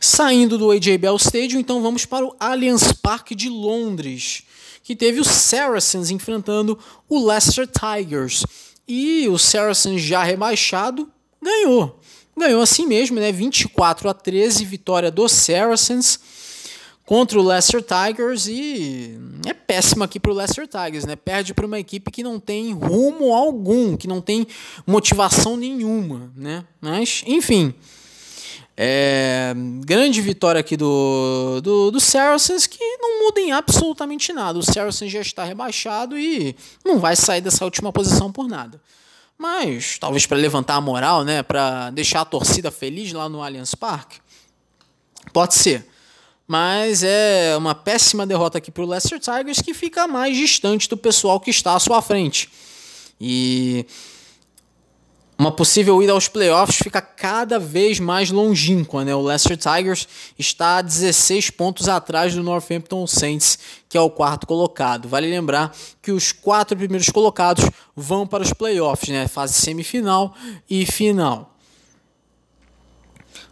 Saindo 0.00 0.56
do 0.56 0.70
AJ 0.70 0.96
Bell 0.96 1.16
Stadium, 1.16 1.60
então 1.60 1.82
vamos 1.82 2.06
para 2.06 2.24
o 2.24 2.34
Allianz 2.40 2.90
Parque 2.90 3.34
de 3.34 3.50
Londres, 3.50 4.44
que 4.82 4.96
teve 4.96 5.20
o 5.20 5.24
Saracens 5.24 6.08
enfrentando 6.08 6.78
o 7.06 7.26
Leicester 7.26 7.68
Tigers. 7.68 8.46
E 8.88 9.28
o 9.28 9.36
Saracens 9.36 10.00
já 10.00 10.22
rebaixado 10.22 11.12
ganhou. 11.42 12.00
Ganhou 12.34 12.62
assim 12.62 12.86
mesmo, 12.86 13.20
né? 13.20 13.30
24 13.30 14.08
a 14.08 14.14
13, 14.14 14.64
vitória 14.64 15.10
do 15.10 15.28
Saracens 15.28 16.18
contra 17.06 17.38
o 17.38 17.42
Leicester 17.42 17.80
Tigers 17.80 18.48
e 18.48 19.16
é 19.46 19.54
péssimo 19.54 20.02
aqui 20.02 20.18
para 20.18 20.32
o 20.32 20.34
Leicester 20.34 20.66
Tigers, 20.66 21.04
né? 21.04 21.14
Perde 21.14 21.54
para 21.54 21.64
uma 21.64 21.78
equipe 21.78 22.10
que 22.10 22.22
não 22.22 22.40
tem 22.40 22.72
rumo 22.72 23.32
algum, 23.32 23.96
que 23.96 24.08
não 24.08 24.20
tem 24.20 24.44
motivação 24.84 25.56
nenhuma, 25.56 26.32
né? 26.36 26.64
Mas, 26.80 27.22
enfim, 27.24 27.72
é, 28.76 29.54
grande 29.84 30.20
vitória 30.20 30.60
aqui 30.60 30.76
do, 30.76 31.60
do, 31.62 31.92
do 31.92 32.00
Saracens 32.00 32.66
que 32.66 32.84
não 32.98 33.24
muda 33.24 33.40
em 33.40 33.52
absolutamente 33.52 34.32
nada. 34.32 34.58
O 34.58 34.62
Saracens 34.62 35.12
já 35.12 35.20
está 35.20 35.44
rebaixado 35.44 36.18
e 36.18 36.56
não 36.84 36.98
vai 36.98 37.14
sair 37.14 37.40
dessa 37.40 37.64
última 37.64 37.92
posição 37.92 38.32
por 38.32 38.48
nada. 38.48 38.82
Mas 39.38 39.96
talvez 39.98 40.26
para 40.26 40.36
levantar 40.36 40.74
a 40.74 40.80
moral, 40.80 41.22
né? 41.22 41.44
Para 41.44 41.90
deixar 41.90 42.22
a 42.22 42.24
torcida 42.24 42.72
feliz 42.72 43.12
lá 43.12 43.28
no 43.28 43.42
Allianz 43.42 43.76
Parque. 43.76 44.18
Pode 45.32 45.54
ser. 45.54 45.86
Mas 46.46 47.02
é 47.02 47.56
uma 47.56 47.74
péssima 47.74 48.26
derrota 48.26 48.58
aqui 48.58 48.70
para 48.70 48.84
o 48.84 48.86
Leicester 48.86 49.18
Tigers, 49.18 49.60
que 49.60 49.74
fica 49.74 50.06
mais 50.06 50.36
distante 50.36 50.88
do 50.88 50.96
pessoal 50.96 51.40
que 51.40 51.50
está 51.50 51.74
à 51.74 51.80
sua 51.80 52.00
frente. 52.00 52.48
E 53.20 53.84
uma 55.38 55.52
possível 55.52 56.02
ida 56.02 56.12
aos 56.12 56.28
playoffs 56.28 56.78
fica 56.78 57.02
cada 57.02 57.58
vez 57.58 58.00
mais 58.00 58.30
longínqua. 58.30 59.04
Né? 59.04 59.14
O 59.14 59.22
Leicester 59.22 59.56
Tigers 59.56 60.08
está 60.38 60.78
a 60.78 60.82
16 60.82 61.50
pontos 61.50 61.88
atrás 61.88 62.34
do 62.34 62.42
Northampton 62.42 63.06
Saints, 63.06 63.58
que 63.88 63.98
é 63.98 64.00
o 64.00 64.08
quarto 64.08 64.46
colocado. 64.46 65.08
Vale 65.08 65.28
lembrar 65.28 65.74
que 66.00 66.10
os 66.10 66.32
quatro 66.32 66.76
primeiros 66.76 67.10
colocados 67.10 67.64
vão 67.94 68.26
para 68.26 68.42
os 68.42 68.52
playoffs, 68.52 69.08
né? 69.10 69.28
fase 69.28 69.54
semifinal 69.54 70.34
e 70.70 70.86
final. 70.86 71.55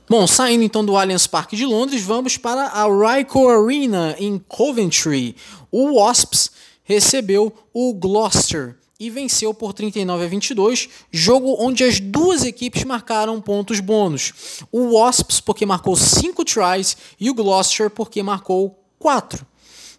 Bom, 0.06 0.26
saindo 0.26 0.62
então 0.62 0.84
do 0.84 0.98
Allianz 0.98 1.26
Parque 1.26 1.56
de 1.56 1.64
Londres, 1.64 2.02
vamos 2.02 2.36
para 2.36 2.66
a 2.66 2.84
Ryco 2.84 3.48
Arena 3.48 4.14
em 4.18 4.38
Coventry. 4.38 5.34
O 5.72 5.94
Wasps 5.94 6.50
recebeu 6.82 7.50
o 7.72 7.94
Gloucester 7.94 8.76
e 9.00 9.08
venceu 9.08 9.54
por 9.54 9.72
39 9.72 10.26
a 10.26 10.28
22, 10.28 10.90
jogo 11.10 11.56
onde 11.58 11.84
as 11.84 12.00
duas 12.00 12.44
equipes 12.44 12.84
marcaram 12.84 13.40
pontos 13.40 13.80
bônus. 13.80 14.66
O 14.70 14.98
Wasps 14.98 15.40
porque 15.40 15.64
marcou 15.64 15.96
5 15.96 16.44
tries 16.44 16.98
e 17.18 17.30
o 17.30 17.34
Gloucester 17.34 17.88
porque 17.88 18.22
marcou 18.22 18.78
4. 18.98 19.46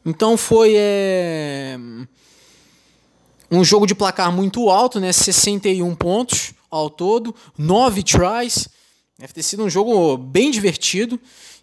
Então 0.05 0.37
foi 0.37 0.75
é, 0.77 1.79
um 3.49 3.63
jogo 3.63 3.87
de 3.87 3.95
placar 3.95 4.31
muito 4.31 4.69
alto, 4.69 4.99
né? 4.99 5.11
61 5.11 5.95
pontos 5.95 6.53
ao 6.69 6.91
todo, 6.91 7.33
9 7.57 8.03
tries. 8.03 8.69
Deve 9.17 9.31
ter 9.31 9.43
sido 9.43 9.63
um 9.63 9.69
jogo 9.69 10.17
bem 10.17 10.51
divertido. 10.51 11.19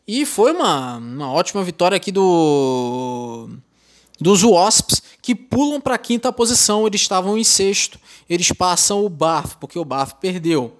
E 0.08 0.24
foi 0.24 0.52
uma, 0.52 0.96
uma 0.96 1.30
ótima 1.30 1.62
vitória 1.62 1.96
aqui 1.96 2.10
do 2.10 3.48
dos 4.18 4.42
Wasps, 4.42 5.02
que 5.20 5.34
pulam 5.34 5.80
para 5.80 5.96
a 5.96 5.98
quinta 5.98 6.32
posição. 6.32 6.86
Eles 6.86 7.00
estavam 7.00 7.36
em 7.36 7.44
sexto. 7.44 7.98
Eles 8.28 8.50
passam 8.52 9.04
o 9.04 9.08
Bath, 9.08 9.56
porque 9.60 9.78
o 9.78 9.84
Bath 9.84 10.14
perdeu. 10.20 10.76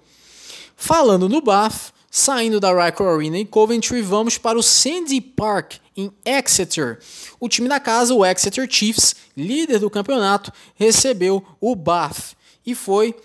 Falando 0.75 1.29
no 1.29 1.41
Bath, 1.41 1.91
saindo 2.09 2.59
da 2.59 2.73
Ryker 2.73 3.05
Arena 3.05 3.37
em 3.37 3.45
Coventry, 3.45 4.01
vamos 4.01 4.37
para 4.37 4.57
o 4.57 4.63
Sandy 4.63 5.21
Park, 5.21 5.75
em 5.95 6.11
Exeter. 6.25 6.99
O 7.39 7.47
time 7.47 7.69
da 7.69 7.79
casa, 7.79 8.13
o 8.13 8.25
Exeter 8.25 8.67
Chiefs, 8.69 9.15
líder 9.37 9.79
do 9.79 9.89
campeonato, 9.89 10.51
recebeu 10.75 11.45
o 11.61 11.75
Bath. 11.75 12.33
E 12.65 12.73
foi 12.73 13.15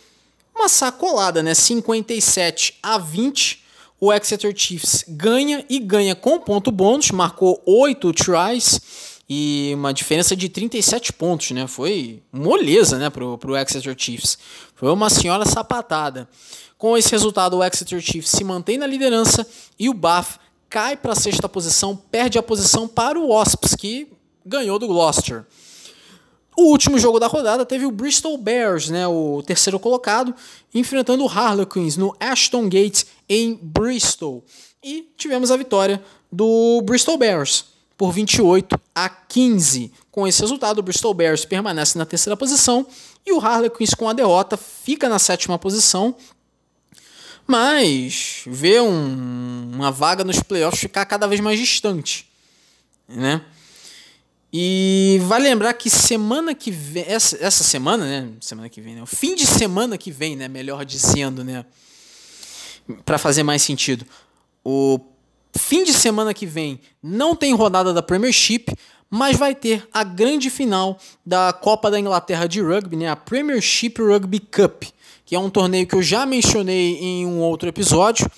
uma 0.58 0.68
sacolada, 0.68 1.42
né? 1.42 1.54
57 1.54 2.78
a 2.82 2.98
20. 2.98 3.64
O 4.00 4.12
Exeter 4.12 4.52
Chiefs 4.56 5.04
ganha 5.08 5.64
e 5.68 5.80
ganha 5.80 6.14
com 6.14 6.38
ponto 6.38 6.70
bônus, 6.70 7.10
marcou 7.10 7.60
8 7.66 8.12
tries 8.12 8.80
e 9.28 9.72
uma 9.74 9.92
diferença 9.92 10.36
de 10.36 10.48
37 10.48 11.12
pontos, 11.12 11.50
né? 11.50 11.66
Foi 11.66 12.22
moleza, 12.32 12.96
né, 12.96 13.10
pro, 13.10 13.36
pro 13.36 13.56
Exeter 13.56 13.94
Chiefs. 13.98 14.38
Foi 14.74 14.90
uma 14.92 15.10
senhora 15.10 15.44
sapatada. 15.44 16.28
Com 16.76 16.96
esse 16.96 17.10
resultado, 17.10 17.56
o 17.56 17.64
Exeter 17.64 18.00
Chiefs 18.00 18.30
se 18.30 18.44
mantém 18.44 18.78
na 18.78 18.86
liderança 18.86 19.44
e 19.78 19.88
o 19.88 19.94
Bath 19.94 20.38
cai 20.70 20.96
para 20.96 21.12
a 21.12 21.16
sexta 21.16 21.48
posição, 21.48 21.96
perde 21.96 22.38
a 22.38 22.42
posição 22.42 22.86
para 22.86 23.18
o 23.18 23.28
Wasps, 23.28 23.74
que 23.74 24.06
ganhou 24.46 24.78
do 24.78 24.86
Gloucester. 24.86 25.44
O 26.58 26.72
último 26.72 26.98
jogo 26.98 27.20
da 27.20 27.28
rodada 27.28 27.64
teve 27.64 27.86
o 27.86 27.90
Bristol 27.92 28.36
Bears, 28.36 28.88
né, 28.88 29.06
o 29.06 29.40
terceiro 29.46 29.78
colocado, 29.78 30.34
enfrentando 30.74 31.22
o 31.24 31.28
Harlequins 31.28 31.96
no 31.96 32.16
Ashton 32.18 32.68
Gate 32.68 33.04
em 33.28 33.54
Bristol. 33.62 34.44
E 34.82 35.08
tivemos 35.16 35.52
a 35.52 35.56
vitória 35.56 36.02
do 36.32 36.82
Bristol 36.82 37.16
Bears 37.16 37.66
por 37.96 38.10
28 38.10 38.76
a 38.92 39.08
15. 39.08 39.92
Com 40.10 40.26
esse 40.26 40.40
resultado, 40.40 40.80
o 40.80 40.82
Bristol 40.82 41.14
Bears 41.14 41.44
permanece 41.44 41.96
na 41.96 42.04
terceira 42.04 42.36
posição 42.36 42.84
e 43.24 43.30
o 43.30 43.38
Harlequins 43.38 43.94
com 43.94 44.08
a 44.08 44.12
derrota 44.12 44.56
fica 44.56 45.08
na 45.08 45.20
sétima 45.20 45.60
posição. 45.60 46.16
Mas 47.46 48.42
vê 48.48 48.80
um, 48.80 49.70
uma 49.74 49.92
vaga 49.92 50.24
nos 50.24 50.42
playoffs 50.42 50.80
ficar 50.80 51.06
cada 51.06 51.28
vez 51.28 51.40
mais 51.40 51.56
distante, 51.56 52.28
né? 53.06 53.42
E 54.52 55.20
vale 55.24 55.44
lembrar 55.44 55.74
que 55.74 55.90
semana 55.90 56.54
que 56.54 56.70
vem, 56.70 57.04
essa, 57.06 57.36
essa 57.40 57.62
semana, 57.62 58.04
né? 58.04 58.30
Semana 58.40 58.68
que 58.68 58.80
vem, 58.80 58.94
né? 58.94 59.02
O 59.02 59.06
fim 59.06 59.34
de 59.34 59.46
semana 59.46 59.98
que 59.98 60.10
vem, 60.10 60.36
né? 60.36 60.48
Melhor 60.48 60.84
dizendo, 60.84 61.44
né? 61.44 61.66
Para 63.04 63.18
fazer 63.18 63.42
mais 63.42 63.60
sentido. 63.60 64.06
O 64.64 64.98
fim 65.54 65.84
de 65.84 65.92
semana 65.92 66.32
que 66.32 66.46
vem 66.46 66.80
não 67.02 67.36
tem 67.36 67.54
rodada 67.54 67.92
da 67.92 68.02
Premiership, 68.02 68.66
mas 69.10 69.36
vai 69.36 69.54
ter 69.54 69.86
a 69.92 70.02
grande 70.02 70.48
final 70.48 70.98
da 71.24 71.52
Copa 71.52 71.90
da 71.90 72.00
Inglaterra 72.00 72.46
de 72.46 72.62
Rugby, 72.62 72.96
né? 72.96 73.10
A 73.10 73.16
Premiership 73.16 73.94
Rugby 73.98 74.40
Cup, 74.40 74.84
que 75.26 75.34
é 75.36 75.38
um 75.38 75.50
torneio 75.50 75.86
que 75.86 75.94
eu 75.94 76.02
já 76.02 76.24
mencionei 76.24 76.96
em 76.98 77.26
um 77.26 77.40
outro 77.40 77.68
episódio 77.68 78.30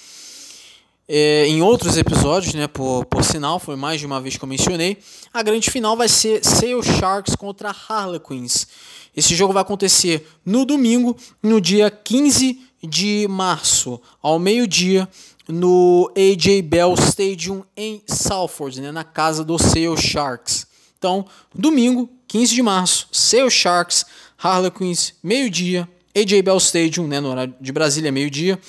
é, 1.12 1.44
em 1.48 1.60
outros 1.60 1.96
episódios, 1.96 2.54
né, 2.54 2.68
por, 2.68 3.04
por 3.06 3.24
sinal, 3.24 3.58
foi 3.58 3.74
mais 3.74 3.98
de 3.98 4.06
uma 4.06 4.20
vez 4.20 4.36
que 4.36 4.44
eu 4.44 4.48
mencionei, 4.48 4.96
a 5.34 5.42
grande 5.42 5.68
final 5.68 5.96
vai 5.96 6.08
ser 6.08 6.44
Sale 6.44 6.84
Sharks 6.84 7.34
contra 7.34 7.74
Harlequins. 7.88 8.68
Esse 9.16 9.34
jogo 9.34 9.52
vai 9.52 9.62
acontecer 9.62 10.24
no 10.46 10.64
domingo, 10.64 11.16
no 11.42 11.60
dia 11.60 11.90
15 11.90 12.60
de 12.80 13.26
março, 13.28 14.00
ao 14.22 14.38
meio-dia, 14.38 15.08
no 15.48 16.08
AJ 16.16 16.62
Bell 16.62 16.94
Stadium 16.94 17.64
em 17.76 18.00
Salford, 18.06 18.80
né, 18.80 18.92
na 18.92 19.02
casa 19.02 19.42
do 19.42 19.58
Sale 19.58 19.96
Sharks. 19.96 20.64
Então, 20.96 21.26
domingo, 21.52 22.08
15 22.28 22.54
de 22.54 22.62
março, 22.62 23.08
Sale 23.10 23.50
Sharks, 23.50 24.06
Harlequins, 24.38 25.14
meio-dia, 25.24 25.88
AJ 26.16 26.42
Bell 26.42 26.58
Stadium, 26.58 27.08
né, 27.08 27.18
no 27.18 27.30
horário 27.30 27.52
de 27.60 27.72
Brasília, 27.72 28.12
meio-dia. 28.12 28.60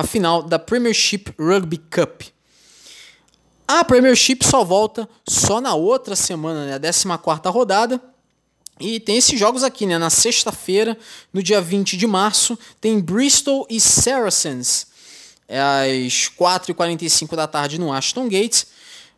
A 0.00 0.02
final 0.02 0.42
da 0.42 0.58
Premiership 0.58 1.26
Rugby 1.38 1.76
Cup. 1.76 2.22
A 3.68 3.84
Premiership 3.84 4.38
só 4.42 4.64
volta 4.64 5.08
só 5.28 5.60
na 5.60 5.74
outra 5.74 6.16
semana, 6.16 6.66
né, 6.66 6.74
a 6.74 7.18
14 7.18 7.54
rodada. 7.54 8.00
E 8.80 8.98
tem 8.98 9.18
esses 9.18 9.38
jogos 9.38 9.62
aqui, 9.62 9.84
né? 9.84 9.98
Na 9.98 10.08
sexta-feira, 10.08 10.96
no 11.34 11.42
dia 11.42 11.60
20 11.60 11.98
de 11.98 12.06
março, 12.06 12.58
tem 12.80 12.98
Bristol 12.98 13.66
e 13.68 13.78
Saracens, 13.78 14.86
é 15.46 15.60
às 15.60 16.30
4h45 16.30 17.36
da 17.36 17.46
tarde 17.46 17.78
no 17.78 17.92
Ashton 17.92 18.26
Gate. 18.26 18.64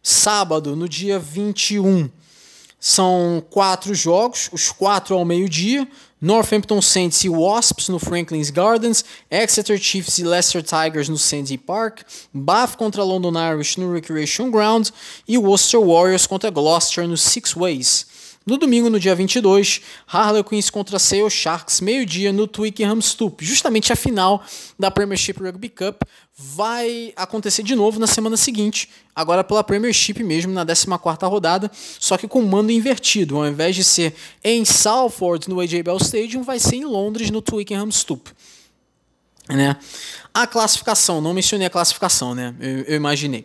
Sábado, 0.03 0.75
no 0.75 0.89
dia 0.89 1.17
21, 1.17 2.11
são 2.81 3.41
quatro 3.51 3.95
jogos, 3.95 4.51
os 4.51 4.73
quatro 4.73 5.15
ao 5.15 5.25
meio-dia. 5.25 5.87
Northampton 6.23 6.81
Saints 6.81 7.25
e 7.25 7.29
Wasps 7.29 7.89
no 7.89 7.99
Franklin's 7.99 8.49
Gardens, 8.49 9.05
Exeter 9.29 9.77
Chiefs 9.77 10.19
e 10.19 10.23
Leicester 10.23 10.63
Tigers 10.63 11.09
no 11.09 11.17
Sandy 11.17 11.59
Park, 11.59 12.05
Bath 12.33 12.77
contra 12.77 13.03
London 13.03 13.37
Irish 13.37 13.77
no 13.77 13.93
Recreation 13.93 14.49
Ground 14.49 14.91
e 15.27 15.37
Worcester 15.37 15.81
Warriors 15.81 16.25
contra 16.25 16.49
Gloucester 16.49 17.09
no 17.09 17.17
Six 17.17 17.57
Ways. 17.57 18.12
No 18.45 18.57
domingo, 18.59 18.91
no 18.91 18.99
dia 18.99 19.15
22, 19.15 19.81
Harlequins 20.07 20.69
contra 20.69 20.99
Sale 20.99 21.31
Sharks, 21.31 21.81
meio-dia 21.81 22.33
no 22.33 22.49
Twickenham 22.49 23.01
Stoop. 23.01 23.45
Justamente 23.45 23.93
a 23.93 23.97
final 23.97 24.43
da 24.77 24.91
Premiership 24.91 25.35
Rugby 25.39 25.69
Cup 25.69 26.03
vai 26.37 27.13
acontecer 27.15 27.63
de 27.63 27.77
novo 27.77 28.01
na 28.01 28.07
semana 28.09 28.37
seguinte, 28.37 28.89
agora 29.15 29.45
pela 29.45 29.63
Premiership 29.63 30.25
mesmo, 30.25 30.53
na 30.53 30.67
14ª 30.67 31.31
rodada, 31.31 31.71
só 32.01 32.19
que 32.19 32.27
com 32.27 32.43
mando 32.43 32.73
invertido. 32.73 33.37
Ao 33.37 33.47
invés 33.47 33.77
de 33.77 33.85
ser 33.85 34.13
em 34.43 34.65
Salford, 34.65 35.49
no 35.49 35.61
AJ 35.61 35.83
Bell 35.83 35.99
Stadium, 35.99 36.43
vai 36.43 36.59
ser 36.59 36.77
em 36.77 36.85
Londres, 36.85 37.31
no 37.31 37.41
Twickenham 37.41 37.91
Stoop. 37.93 38.29
Né? 39.49 39.77
A 40.33 40.47
classificação, 40.47 41.21
não 41.21 41.35
mencionei 41.35 41.67
a 41.67 41.71
classificação, 41.71 42.35
né? 42.35 42.55
Eu, 42.61 42.83
eu, 42.83 42.97
imaginei. 42.97 43.45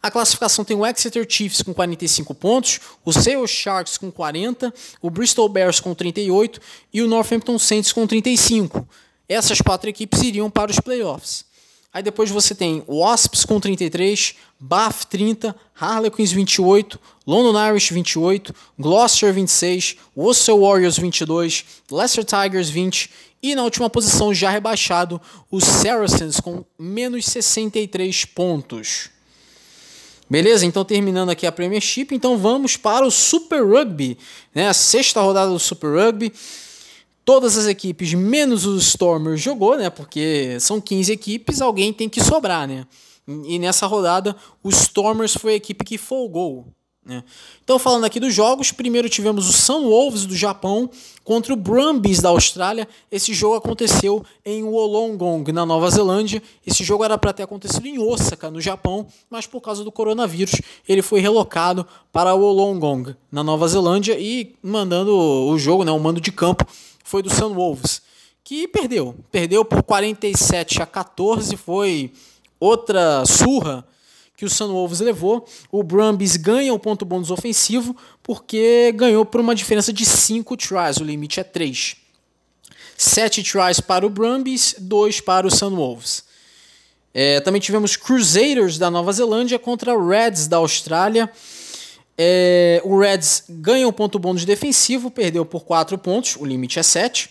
A 0.00 0.10
classificação 0.10 0.64
tem 0.64 0.76
o 0.76 0.86
Exeter 0.86 1.26
Chiefs 1.28 1.62
com 1.62 1.74
45 1.74 2.34
pontos, 2.34 2.78
o 3.04 3.12
Sale 3.12 3.48
Sharks 3.48 3.98
com 3.98 4.10
40, 4.12 4.72
o 5.02 5.10
Bristol 5.10 5.48
Bears 5.48 5.80
com 5.80 5.94
38 5.94 6.60
e 6.92 7.02
o 7.02 7.08
Northampton 7.08 7.58
Saints 7.58 7.92
com 7.92 8.06
35. 8.06 8.86
Essas 9.28 9.60
quatro 9.60 9.90
equipes 9.90 10.22
iriam 10.22 10.48
para 10.48 10.70
os 10.70 10.78
playoffs. 10.78 11.44
Aí 11.92 12.02
depois 12.02 12.30
você 12.30 12.54
tem 12.54 12.84
Wasps 12.86 13.44
com 13.44 13.58
33, 13.58 14.34
Bath 14.60 15.04
30, 15.06 15.56
Harlequins 15.74 16.30
28, 16.30 17.00
London 17.26 17.58
Irish 17.70 17.90
28, 17.90 18.54
Gloucester 18.78 19.32
26, 19.32 19.96
Worcester 20.16 20.56
Warriors 20.56 20.98
22, 20.98 21.64
Leicester 21.90 22.24
Tigers 22.24 22.68
20 22.68 23.10
e 23.42 23.54
na 23.54 23.62
última 23.62 23.88
posição 23.88 24.34
já 24.34 24.50
rebaixado 24.50 25.20
os 25.50 25.64
Saracens 25.64 26.40
com 26.40 26.64
menos 26.78 27.26
63 27.26 28.24
pontos. 28.24 29.10
Beleza? 30.30 30.66
Então 30.66 30.84
terminando 30.84 31.30
aqui 31.30 31.46
a 31.46 31.52
Premiership, 31.52 32.08
então 32.12 32.36
vamos 32.36 32.76
para 32.76 33.06
o 33.06 33.10
Super 33.10 33.64
Rugby, 33.64 34.18
né? 34.54 34.68
A 34.68 34.74
sexta 34.74 35.20
rodada 35.20 35.50
do 35.50 35.58
Super 35.58 35.94
Rugby. 35.94 36.32
Todas 37.24 37.56
as 37.56 37.66
equipes, 37.66 38.14
menos 38.14 38.64
os 38.64 38.86
Stormers, 38.88 39.40
jogou, 39.40 39.76
né? 39.76 39.90
Porque 39.90 40.58
são 40.60 40.80
15 40.80 41.12
equipes, 41.12 41.60
alguém 41.60 41.92
tem 41.92 42.08
que 42.08 42.22
sobrar, 42.22 42.66
né? 42.66 42.86
E 43.46 43.58
nessa 43.58 43.86
rodada, 43.86 44.34
os 44.62 44.82
Stormers 44.82 45.34
foi 45.34 45.52
a 45.52 45.56
equipe 45.56 45.84
que 45.84 45.98
folgou. 45.98 46.66
Né? 47.08 47.24
Então, 47.64 47.78
falando 47.78 48.04
aqui 48.04 48.20
dos 48.20 48.34
jogos, 48.34 48.70
primeiro 48.70 49.08
tivemos 49.08 49.48
o 49.48 49.52
Sunwolves 49.52 50.26
do 50.26 50.36
Japão 50.36 50.90
contra 51.24 51.54
o 51.54 51.56
Brumbies 51.56 52.20
da 52.20 52.28
Austrália. 52.28 52.86
Esse 53.10 53.32
jogo 53.32 53.54
aconteceu 53.54 54.22
em 54.44 54.62
Wollongong, 54.62 55.50
na 55.50 55.64
Nova 55.64 55.88
Zelândia. 55.88 56.42
Esse 56.66 56.84
jogo 56.84 57.02
era 57.02 57.16
para 57.16 57.32
ter 57.32 57.44
acontecido 57.44 57.86
em 57.86 57.98
Osaka, 57.98 58.50
no 58.50 58.60
Japão, 58.60 59.06
mas 59.30 59.46
por 59.46 59.62
causa 59.62 59.82
do 59.82 59.90
coronavírus, 59.90 60.60
ele 60.86 61.00
foi 61.00 61.20
relocado 61.20 61.86
para 62.12 62.34
Wollongong, 62.34 63.16
na 63.32 63.42
Nova 63.42 63.66
Zelândia, 63.66 64.18
e 64.20 64.54
mandando 64.62 65.16
o 65.16 65.58
jogo, 65.58 65.84
né, 65.84 65.90
o 65.90 65.98
mando 65.98 66.20
de 66.20 66.30
campo, 66.30 66.66
foi 67.02 67.22
do 67.22 67.30
Sunwolves, 67.30 68.02
que 68.44 68.68
perdeu. 68.68 69.14
Perdeu 69.32 69.64
por 69.64 69.82
47 69.82 70.82
a 70.82 70.86
14, 70.86 71.56
foi 71.56 72.12
outra 72.60 73.24
surra 73.24 73.86
que 74.38 74.44
o 74.44 74.48
Sunwolves 74.48 75.00
levou. 75.00 75.44
O 75.70 75.82
Brumbies 75.82 76.36
ganha 76.36 76.72
o 76.72 76.78
ponto 76.78 77.04
bônus 77.04 77.28
ofensivo 77.32 77.94
porque 78.22 78.92
ganhou 78.94 79.24
por 79.24 79.40
uma 79.40 79.52
diferença 79.52 79.92
de 79.92 80.06
5 80.06 80.56
tries, 80.56 80.98
o 80.98 81.04
limite 81.04 81.40
é 81.40 81.42
3. 81.42 81.96
7 82.96 83.42
tries 83.42 83.80
para 83.80 84.06
o 84.06 84.08
Brumbies, 84.08 84.76
2 84.78 85.20
para 85.22 85.44
o 85.44 85.50
Sunwolves. 85.50 86.22
É, 87.12 87.40
também 87.40 87.60
tivemos 87.60 87.96
Crusaders 87.96 88.78
da 88.78 88.88
Nova 88.88 89.12
Zelândia 89.12 89.58
contra 89.58 89.98
Reds 90.00 90.46
da 90.46 90.58
Austrália. 90.58 91.28
É, 92.16 92.80
o 92.84 92.96
Reds 92.96 93.42
ganha 93.48 93.88
um 93.88 93.92
ponto 93.92 94.20
bônus 94.20 94.44
defensivo, 94.44 95.10
perdeu 95.10 95.44
por 95.44 95.64
4 95.64 95.98
pontos, 95.98 96.36
o 96.36 96.44
limite 96.44 96.78
é 96.78 96.82
7. 96.84 97.28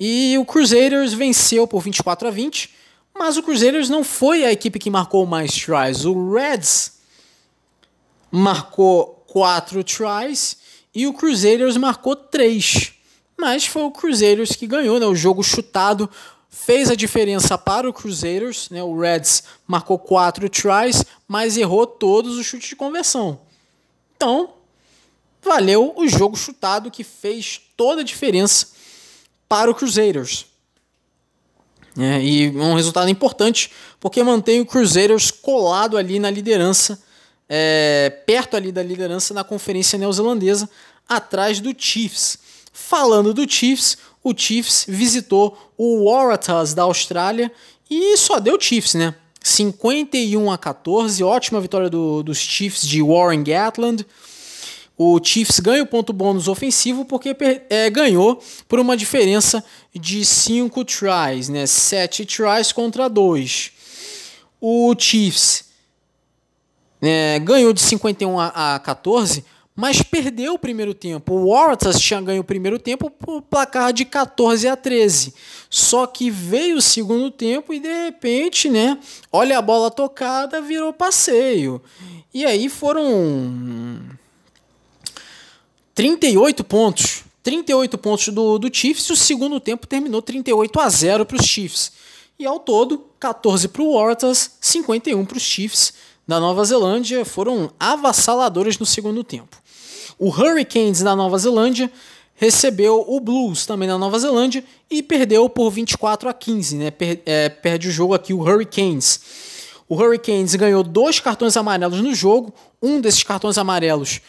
E 0.00 0.36
o 0.36 0.44
Crusaders 0.44 1.12
venceu 1.12 1.64
por 1.64 1.80
24 1.80 2.26
a 2.26 2.30
20, 2.32 2.70
mas 3.18 3.36
o 3.36 3.42
Crusaders 3.42 3.88
não 3.88 4.04
foi 4.04 4.44
a 4.44 4.52
equipe 4.52 4.78
que 4.78 4.90
marcou 4.90 5.26
mais 5.26 5.52
tries. 5.52 6.04
O 6.04 6.32
Reds 6.32 6.98
marcou 8.30 9.24
4 9.26 9.82
tries 9.82 10.56
e 10.94 11.06
o 11.06 11.12
Crusaders 11.12 11.76
marcou 11.76 12.14
3. 12.14 12.92
Mas 13.36 13.66
foi 13.66 13.82
o 13.82 13.90
Crusaders 13.90 14.56
que 14.56 14.66
ganhou, 14.66 14.98
né? 15.00 15.06
O 15.06 15.14
jogo 15.14 15.42
chutado 15.42 16.08
fez 16.48 16.90
a 16.90 16.94
diferença 16.94 17.58
para 17.58 17.88
o 17.88 17.92
Crusaders, 17.92 18.68
né? 18.70 18.82
O 18.82 18.98
Reds 18.98 19.42
marcou 19.66 19.98
4 19.98 20.48
tries, 20.48 21.04
mas 21.26 21.56
errou 21.56 21.86
todos 21.86 22.36
os 22.36 22.46
chutes 22.46 22.68
de 22.68 22.76
conversão. 22.76 23.40
Então, 24.16 24.54
valeu 25.42 25.92
o 25.96 26.08
jogo 26.08 26.36
chutado 26.36 26.90
que 26.90 27.04
fez 27.04 27.60
toda 27.76 28.00
a 28.00 28.04
diferença 28.04 28.68
para 29.48 29.70
o 29.70 29.74
Crusaders. 29.74 30.46
É, 31.98 32.22
e 32.22 32.50
um 32.50 32.74
resultado 32.74 33.10
importante, 33.10 33.72
porque 33.98 34.22
mantém 34.22 34.60
o 34.60 34.66
Crusaders 34.66 35.32
colado 35.32 35.96
ali 35.96 36.20
na 36.20 36.30
liderança, 36.30 37.02
é, 37.48 38.08
perto 38.24 38.56
ali 38.56 38.70
da 38.70 38.82
liderança 38.82 39.34
na 39.34 39.42
conferência 39.42 39.98
neozelandesa, 39.98 40.70
atrás 41.08 41.58
do 41.58 41.74
Chiefs. 41.76 42.38
Falando 42.72 43.34
do 43.34 43.50
Chiefs, 43.50 43.98
o 44.22 44.32
Chiefs 44.36 44.84
visitou 44.86 45.58
o 45.76 46.04
Waratahs 46.04 46.72
da 46.72 46.84
Austrália 46.84 47.50
e 47.90 48.16
só 48.16 48.38
deu 48.38 48.60
Chiefs, 48.60 48.94
né? 48.94 49.14
51 49.42 50.50
a 50.50 50.58
14, 50.58 51.24
ótima 51.24 51.60
vitória 51.60 51.88
do, 51.88 52.22
dos 52.22 52.38
Chiefs 52.38 52.86
de 52.86 53.02
Warren 53.02 53.42
Gatland. 53.42 54.06
O 55.00 55.20
Chiefs 55.22 55.60
ganha 55.60 55.84
o 55.84 55.86
ponto 55.86 56.12
bônus 56.12 56.48
ofensivo 56.48 57.04
porque 57.04 57.36
é, 57.70 57.88
ganhou 57.88 58.42
por 58.66 58.80
uma 58.80 58.96
diferença 58.96 59.64
de 59.94 60.24
5 60.24 60.84
tries, 60.84 61.48
né? 61.48 61.66
7 61.66 62.26
tries 62.26 62.72
contra 62.72 63.08
2. 63.08 63.70
O 64.60 64.92
Chiefs 64.98 65.66
é, 67.00 67.38
ganhou 67.38 67.72
de 67.72 67.80
51 67.80 68.40
a, 68.40 68.74
a 68.74 68.78
14, 68.80 69.44
mas 69.76 70.02
perdeu 70.02 70.54
o 70.54 70.58
primeiro 70.58 70.92
tempo. 70.92 71.32
O 71.32 71.50
Waratahs 71.50 72.00
tinha 72.00 72.20
ganho 72.20 72.40
o 72.40 72.44
primeiro 72.44 72.80
tempo 72.80 73.08
por 73.08 73.40
placar 73.42 73.92
de 73.92 74.04
14 74.04 74.66
a 74.66 74.74
13. 74.74 75.32
Só 75.70 76.08
que 76.08 76.28
veio 76.28 76.78
o 76.78 76.82
segundo 76.82 77.30
tempo 77.30 77.72
e 77.72 77.78
de 77.78 78.04
repente, 78.04 78.68
né? 78.68 78.98
Olha 79.30 79.58
a 79.58 79.62
bola 79.62 79.92
tocada, 79.92 80.60
virou 80.60 80.92
passeio. 80.92 81.80
E 82.34 82.44
aí 82.44 82.68
foram 82.68 84.07
38 85.98 86.62
pontos. 86.62 87.24
38 87.42 87.98
pontos 87.98 88.28
do, 88.28 88.56
do 88.56 88.72
Chiefs 88.72 89.06
e 89.06 89.12
o 89.12 89.16
segundo 89.16 89.58
tempo 89.58 89.84
terminou 89.84 90.22
38 90.22 90.78
a 90.78 90.88
0 90.88 91.26
para 91.26 91.36
os 91.36 91.44
Chiefs. 91.44 91.90
E 92.38 92.46
ao 92.46 92.60
todo, 92.60 93.04
14 93.18 93.66
para 93.66 93.82
o 93.82 93.94
Waratahs, 93.94 94.52
51 94.60 95.24
para 95.24 95.36
os 95.36 95.42
Chiefs 95.42 95.94
da 96.24 96.38
Nova 96.38 96.64
Zelândia. 96.64 97.24
Foram 97.24 97.72
avassaladores 97.80 98.78
no 98.78 98.86
segundo 98.86 99.24
tempo. 99.24 99.56
O 100.20 100.28
Hurricanes 100.28 101.00
da 101.00 101.16
Nova 101.16 101.36
Zelândia 101.36 101.90
recebeu 102.36 103.04
o 103.08 103.18
Blues 103.18 103.66
também 103.66 103.88
na 103.88 103.98
Nova 103.98 104.20
Zelândia 104.20 104.62
e 104.88 105.02
perdeu 105.02 105.48
por 105.48 105.68
24 105.68 106.28
a 106.28 106.32
15, 106.32 106.76
né? 106.76 106.90
Per 106.92 107.20
é, 107.26 107.48
perde 107.48 107.88
o 107.88 107.90
jogo 107.90 108.14
aqui 108.14 108.32
o 108.32 108.40
Hurricanes. 108.40 109.20
O 109.88 109.96
Hurricanes 109.96 110.54
ganhou 110.54 110.84
dois 110.84 111.18
cartões 111.18 111.56
amarelos 111.56 112.00
no 112.00 112.14
jogo. 112.14 112.54
Um 112.80 113.00
desses 113.00 113.24
cartões 113.24 113.58
amarelos, 113.58 114.20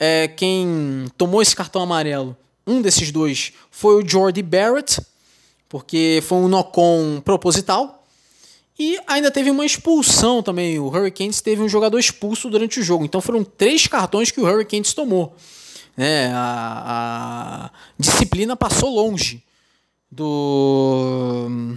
é, 0.00 0.26
quem 0.28 1.06
tomou 1.18 1.42
esse 1.42 1.54
cartão 1.54 1.82
amarelo, 1.82 2.34
um 2.66 2.80
desses 2.80 3.12
dois, 3.12 3.52
foi 3.70 4.02
o 4.02 4.08
Jordi 4.08 4.42
Barrett, 4.42 4.98
porque 5.68 6.22
foi 6.26 6.38
um 6.38 6.48
knock-on 6.48 7.20
proposital. 7.20 8.02
E 8.78 8.98
ainda 9.06 9.30
teve 9.30 9.50
uma 9.50 9.66
expulsão 9.66 10.42
também. 10.42 10.78
O 10.78 10.86
Hurricanes 10.86 11.42
teve 11.42 11.60
um 11.60 11.68
jogador 11.68 11.98
expulso 11.98 12.48
durante 12.48 12.80
o 12.80 12.82
jogo. 12.82 13.04
Então 13.04 13.20
foram 13.20 13.44
três 13.44 13.86
cartões 13.86 14.30
que 14.30 14.40
o 14.40 14.44
Hurricanes 14.44 14.94
tomou. 14.94 15.36
É, 15.98 16.30
a, 16.32 17.66
a 17.66 17.70
disciplina 17.98 18.56
passou 18.56 18.88
longe 18.88 19.42
do 20.10 21.76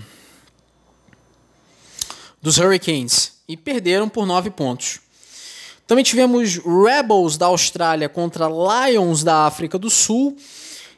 dos 2.42 2.58
Hurricanes 2.58 3.34
e 3.48 3.58
perderam 3.58 4.08
por 4.08 4.26
9 4.26 4.50
pontos. 4.52 5.03
Também 5.86 6.04
tivemos 6.04 6.58
Rebels 6.58 7.38
da 7.38 7.48
Austrália 7.48 8.08
contra 8.08 8.48
Lions 8.48 9.24
da 9.24 9.46
África 9.46 9.78
do 9.78 9.90
Sul. 9.90 10.36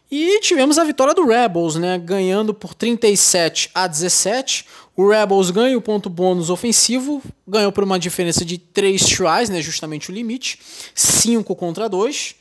E 0.09 0.39
tivemos 0.39 0.77
a 0.77 0.83
vitória 0.83 1.13
do 1.13 1.25
Rebels, 1.25 1.75
né, 1.75 1.97
ganhando 1.97 2.53
por 2.53 2.73
37 2.73 3.71
a 3.73 3.88
17. 3.88 4.65
O 4.95 5.09
Rebels 5.09 5.49
ganha 5.49 5.77
o 5.77 5.81
ponto 5.81 6.09
bônus 6.09 6.49
ofensivo, 6.49 7.21
ganhou 7.47 7.71
por 7.71 7.83
uma 7.83 7.99
diferença 7.99 8.45
de 8.45 8.57
3 8.57 9.01
tries, 9.01 9.49
né, 9.49 9.61
justamente 9.61 10.11
o 10.11 10.13
limite, 10.13 10.59
5 10.93 11.55
contra 11.55 11.89
2. 11.89 12.36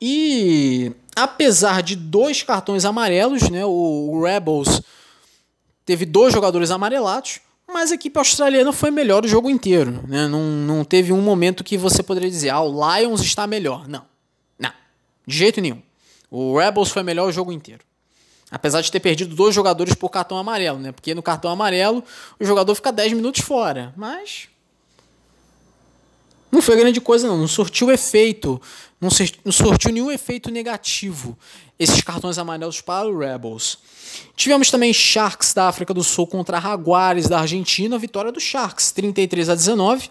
E 0.00 0.92
apesar 1.14 1.82
de 1.82 1.96
dois 1.96 2.42
cartões 2.42 2.84
amarelos, 2.84 3.48
né, 3.48 3.64
o 3.64 4.20
Rebels 4.22 4.82
teve 5.86 6.04
dois 6.04 6.34
jogadores 6.34 6.70
amarelados, 6.70 7.40
mas 7.68 7.90
a 7.90 7.94
equipe 7.94 8.18
australiana 8.18 8.72
foi 8.72 8.90
melhor 8.90 9.24
o 9.24 9.28
jogo 9.28 9.50
inteiro. 9.50 10.02
Né? 10.06 10.28
Não, 10.28 10.40
não 10.40 10.84
teve 10.84 11.12
um 11.12 11.20
momento 11.20 11.64
que 11.64 11.76
você 11.76 12.02
poderia 12.02 12.30
dizer, 12.30 12.50
ah, 12.50 12.60
o 12.60 12.96
Lions 12.96 13.20
está 13.20 13.46
melhor. 13.46 13.88
Não, 13.88 14.04
não, 14.58 14.72
de 15.26 15.36
jeito 15.36 15.60
nenhum. 15.60 15.82
O 16.30 16.58
Rebels 16.58 16.90
foi 16.90 17.02
melhor 17.02 17.28
o 17.28 17.32
jogo 17.32 17.52
inteiro. 17.52 17.84
Apesar 18.50 18.80
de 18.80 18.90
ter 18.92 19.00
perdido 19.00 19.34
dois 19.34 19.54
jogadores 19.54 19.94
por 19.94 20.08
cartão 20.08 20.38
amarelo, 20.38 20.78
né? 20.78 20.92
Porque 20.92 21.14
no 21.14 21.22
cartão 21.22 21.50
amarelo 21.50 22.02
o 22.38 22.44
jogador 22.44 22.74
fica 22.74 22.92
10 22.92 23.14
minutos 23.14 23.42
fora. 23.42 23.92
Mas. 23.96 24.48
Não 26.56 26.62
foi 26.62 26.74
grande 26.74 27.02
coisa, 27.02 27.28
não. 27.28 27.36
Não 27.36 27.46
surtiu 27.46 27.90
efeito. 27.90 28.58
Não, 28.98 29.10
não 29.44 29.52
surtiu 29.52 29.92
nenhum 29.92 30.10
efeito 30.10 30.50
negativo 30.50 31.36
esses 31.78 32.00
cartões 32.00 32.38
amarelos 32.38 32.80
para 32.80 33.06
o 33.06 33.18
Rebels. 33.18 33.78
Tivemos 34.34 34.70
também 34.70 34.90
Sharks 34.90 35.52
da 35.52 35.68
África 35.68 35.92
do 35.92 36.02
Sul 36.02 36.26
contra 36.26 36.58
Jaguares 36.58 37.28
da 37.28 37.40
Argentina. 37.40 37.98
Vitória 37.98 38.32
do 38.32 38.40
Sharks, 38.40 38.90
33 38.90 39.50
a 39.50 39.54
19. 39.54 40.10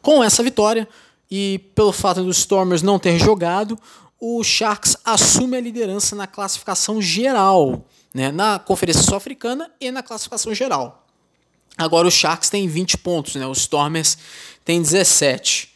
Com 0.00 0.22
essa 0.22 0.44
vitória, 0.44 0.88
e 1.28 1.58
pelo 1.74 1.90
fato 1.90 2.22
dos 2.22 2.38
Stormers 2.38 2.82
não 2.82 2.96
ter 2.96 3.18
jogado, 3.18 3.76
o 4.20 4.44
Sharks 4.44 4.96
assume 5.04 5.56
a 5.56 5.60
liderança 5.60 6.14
na 6.14 6.28
classificação 6.28 7.02
geral, 7.02 7.84
né, 8.14 8.30
na 8.30 8.60
Conferência 8.60 9.02
Sul-Africana 9.02 9.72
e 9.80 9.90
na 9.90 10.04
classificação 10.04 10.54
geral. 10.54 11.04
Agora 11.76 12.08
o 12.08 12.10
Sharks 12.10 12.48
tem 12.48 12.66
20 12.66 12.98
pontos, 12.98 13.34
né, 13.34 13.46
os 13.46 13.58
Stormers 13.58 14.16
têm 14.64 14.80
17. 14.80 15.74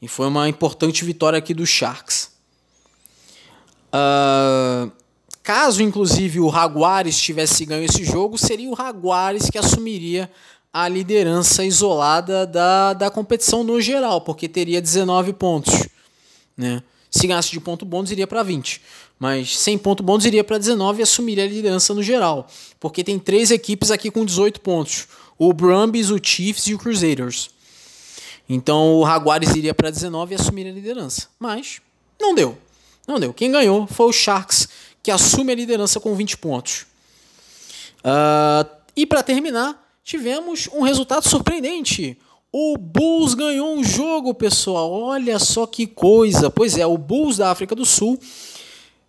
E 0.00 0.08
foi 0.08 0.26
uma 0.26 0.48
importante 0.48 1.04
vitória 1.04 1.38
aqui 1.38 1.54
do 1.54 1.66
Sharks. 1.66 2.30
Uh, 3.88 4.90
caso, 5.42 5.82
inclusive, 5.82 6.40
o 6.40 6.50
Jaguares 6.50 7.20
tivesse 7.20 7.64
ganho 7.64 7.84
esse 7.84 8.04
jogo, 8.04 8.38
seria 8.38 8.70
o 8.70 8.76
Jaguares 8.76 9.50
que 9.50 9.58
assumiria 9.58 10.30
a 10.72 10.88
liderança 10.88 11.64
isolada 11.64 12.46
da, 12.46 12.94
da 12.94 13.10
competição 13.10 13.62
no 13.62 13.80
geral, 13.80 14.22
porque 14.22 14.48
teria 14.48 14.80
19 14.80 15.34
pontos. 15.34 15.86
Né? 16.56 16.82
Se 17.10 17.26
ganhasse 17.26 17.50
de 17.50 17.60
ponto 17.60 17.84
bônus, 17.84 18.10
iria 18.10 18.26
para 18.26 18.42
20. 18.42 18.80
Mas 19.18 19.56
sem 19.58 19.76
ponto 19.76 20.02
bônus, 20.02 20.24
iria 20.24 20.42
para 20.42 20.56
19 20.56 21.00
e 21.00 21.02
assumiria 21.02 21.44
a 21.44 21.46
liderança 21.46 21.92
no 21.92 22.02
geral. 22.02 22.48
Porque 22.80 23.04
tem 23.04 23.18
três 23.18 23.50
equipes 23.50 23.90
aqui 23.90 24.10
com 24.10 24.24
18 24.24 24.60
pontos: 24.62 25.06
o 25.38 25.52
Brumbies, 25.52 26.10
o 26.10 26.18
Chiefs 26.22 26.66
e 26.66 26.74
o 26.74 26.78
Crusaders. 26.78 27.50
Então 28.48 28.96
o 28.96 29.06
Jaguares 29.06 29.54
iria 29.54 29.74
para 29.74 29.90
19 29.90 30.32
e 30.32 30.34
assumiria 30.34 30.72
a 30.72 30.74
liderança. 30.74 31.28
Mas 31.38 31.80
não 32.20 32.34
deu. 32.34 32.56
Não 33.06 33.18
deu. 33.18 33.32
Quem 33.32 33.50
ganhou 33.50 33.86
foi 33.86 34.06
o 34.06 34.12
Sharks, 34.12 34.68
que 35.02 35.10
assume 35.10 35.52
a 35.52 35.56
liderança 35.56 35.98
com 35.98 36.14
20 36.14 36.38
pontos. 36.38 36.86
Uh, 38.04 38.68
e 38.96 39.06
para 39.06 39.22
terminar, 39.22 39.82
tivemos 40.04 40.68
um 40.72 40.82
resultado 40.82 41.28
surpreendente. 41.28 42.18
O 42.52 42.76
Bulls 42.76 43.34
ganhou 43.34 43.74
um 43.74 43.82
jogo, 43.82 44.34
pessoal. 44.34 44.92
Olha 44.92 45.38
só 45.38 45.66
que 45.66 45.86
coisa. 45.86 46.50
Pois 46.50 46.76
é, 46.76 46.86
o 46.86 46.98
Bulls 46.98 47.38
da 47.38 47.50
África 47.50 47.74
do 47.74 47.84
Sul 47.84 48.18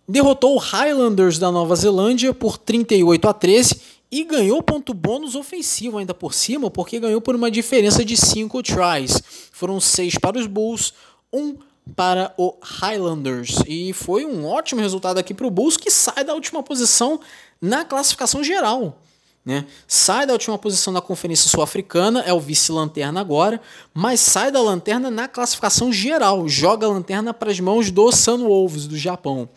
derrotou 0.08 0.54
o 0.54 0.58
Highlanders 0.58 1.38
da 1.38 1.50
Nova 1.50 1.76
Zelândia 1.76 2.32
por 2.32 2.56
38 2.56 3.28
a 3.28 3.32
13 3.32 3.80
e 4.14 4.22
ganhou 4.22 4.62
ponto 4.62 4.94
bônus 4.94 5.34
ofensivo 5.34 5.98
ainda 5.98 6.14
por 6.14 6.32
cima, 6.32 6.70
porque 6.70 7.00
ganhou 7.00 7.20
por 7.20 7.34
uma 7.34 7.50
diferença 7.50 8.04
de 8.04 8.16
5 8.16 8.62
tries. 8.62 9.20
Foram 9.50 9.80
6 9.80 10.18
para 10.18 10.38
os 10.38 10.46
Bulls, 10.46 10.94
1 11.32 11.40
um 11.40 11.58
para 11.96 12.32
o 12.38 12.54
Highlanders. 12.62 13.56
E 13.66 13.92
foi 13.92 14.24
um 14.24 14.46
ótimo 14.46 14.80
resultado 14.80 15.18
aqui 15.18 15.34
para 15.34 15.48
o 15.48 15.50
Bulls, 15.50 15.76
que 15.76 15.90
sai 15.90 16.22
da 16.22 16.32
última 16.32 16.62
posição 16.62 17.18
na 17.60 17.84
classificação 17.84 18.44
geral. 18.44 19.02
Né? 19.44 19.66
Sai 19.88 20.26
da 20.26 20.32
última 20.32 20.56
posição 20.56 20.92
na 20.92 21.00
Conferência 21.00 21.50
Sul-Africana, 21.50 22.20
é 22.20 22.32
o 22.32 22.38
vice-lanterna 22.38 23.20
agora, 23.20 23.60
mas 23.92 24.20
sai 24.20 24.52
da 24.52 24.62
lanterna 24.62 25.10
na 25.10 25.26
classificação 25.26 25.92
geral, 25.92 26.48
joga 26.48 26.86
a 26.86 26.90
lanterna 26.90 27.34
para 27.34 27.50
as 27.50 27.58
mãos 27.58 27.90
do 27.90 28.12
Sunwolves 28.12 28.86
do 28.86 28.96
Japão. 28.96 29.48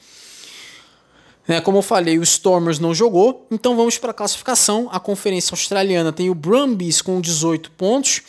Né, 1.48 1.62
como 1.62 1.78
eu 1.78 1.82
falei, 1.82 2.20
o 2.20 2.24
Stormers 2.24 2.78
não 2.78 2.94
jogou, 2.94 3.48
então 3.50 3.76
vamos 3.76 3.98
para 3.98 4.12
a 4.12 4.14
classificação. 4.14 4.90
A 4.92 5.00
Conferência 5.00 5.54
Australiana 5.54 6.12
tem 6.12 6.30
o 6.30 6.36
Brumbies 6.36 7.02
com 7.02 7.22
18 7.22 7.72
pontos, 7.72 8.22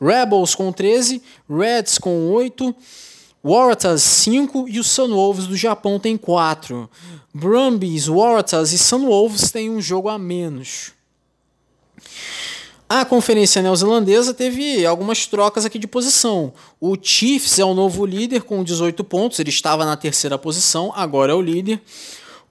Rebels 0.00 0.54
com 0.54 0.70
13, 0.70 1.22
Reds 1.48 1.96
com 1.96 2.30
8, 2.30 2.74
Waratahs 3.42 4.02
5 4.02 4.68
e 4.68 4.78
o 4.78 4.84
Sunwolves 4.84 5.46
do 5.46 5.56
Japão 5.56 5.98
tem 5.98 6.18
4. 6.18 6.90
Brumbies, 7.32 8.08
Waratahs 8.08 8.72
e 8.72 8.78
Sunwolves 8.78 9.50
têm 9.50 9.70
um 9.70 9.80
jogo 9.80 10.08
a 10.08 10.18
menos. 10.18 10.92
A 12.88 13.04
conferência 13.04 13.62
neozelandesa 13.62 14.34
teve 14.34 14.84
algumas 14.84 15.26
trocas 15.26 15.64
aqui 15.64 15.78
de 15.78 15.86
posição. 15.86 16.52
O 16.80 16.96
Chiefs 17.00 17.58
é 17.58 17.64
o 17.64 17.74
novo 17.74 18.04
líder 18.04 18.42
com 18.42 18.62
18 18.62 19.02
pontos, 19.02 19.38
ele 19.38 19.50
estava 19.50 19.84
na 19.84 19.96
terceira 19.96 20.36
posição, 20.36 20.92
agora 20.94 21.32
é 21.32 21.34
o 21.34 21.40
líder. 21.40 21.80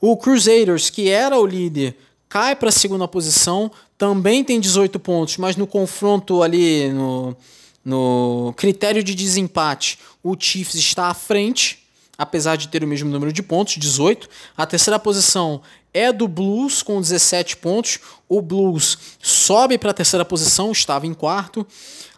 O 0.07 0.15
Crusaders, 0.15 0.91
que 0.91 1.09
era 1.09 1.35
o 1.35 1.47
líder, 1.47 1.97
cai 2.29 2.55
para 2.55 2.69
a 2.69 2.71
segunda 2.71 3.07
posição, 3.07 3.71
também 3.97 4.43
tem 4.43 4.59
18 4.59 4.99
pontos, 4.99 5.37
mas 5.37 5.55
no 5.55 5.65
confronto 5.65 6.43
ali, 6.43 6.89
no, 6.89 7.35
no 7.83 8.53
critério 8.55 9.03
de 9.03 9.15
desempate, 9.15 9.97
o 10.21 10.35
Chiefs 10.39 10.75
está 10.75 11.07
à 11.07 11.13
frente, 11.15 11.87
apesar 12.15 12.55
de 12.55 12.67
ter 12.67 12.83
o 12.83 12.87
mesmo 12.87 13.09
número 13.09 13.33
de 13.33 13.41
pontos, 13.41 13.77
18. 13.77 14.29
A 14.55 14.63
terceira 14.67 14.99
posição 14.99 15.63
é 15.91 16.13
do 16.13 16.27
Blues 16.27 16.83
com 16.83 17.01
17 17.01 17.57
pontos. 17.57 17.97
O 18.29 18.43
Blues 18.43 18.99
sobe 19.19 19.75
para 19.75 19.89
a 19.89 19.95
terceira 19.95 20.23
posição, 20.23 20.71
estava 20.71 21.07
em 21.07 21.15
quarto. 21.15 21.65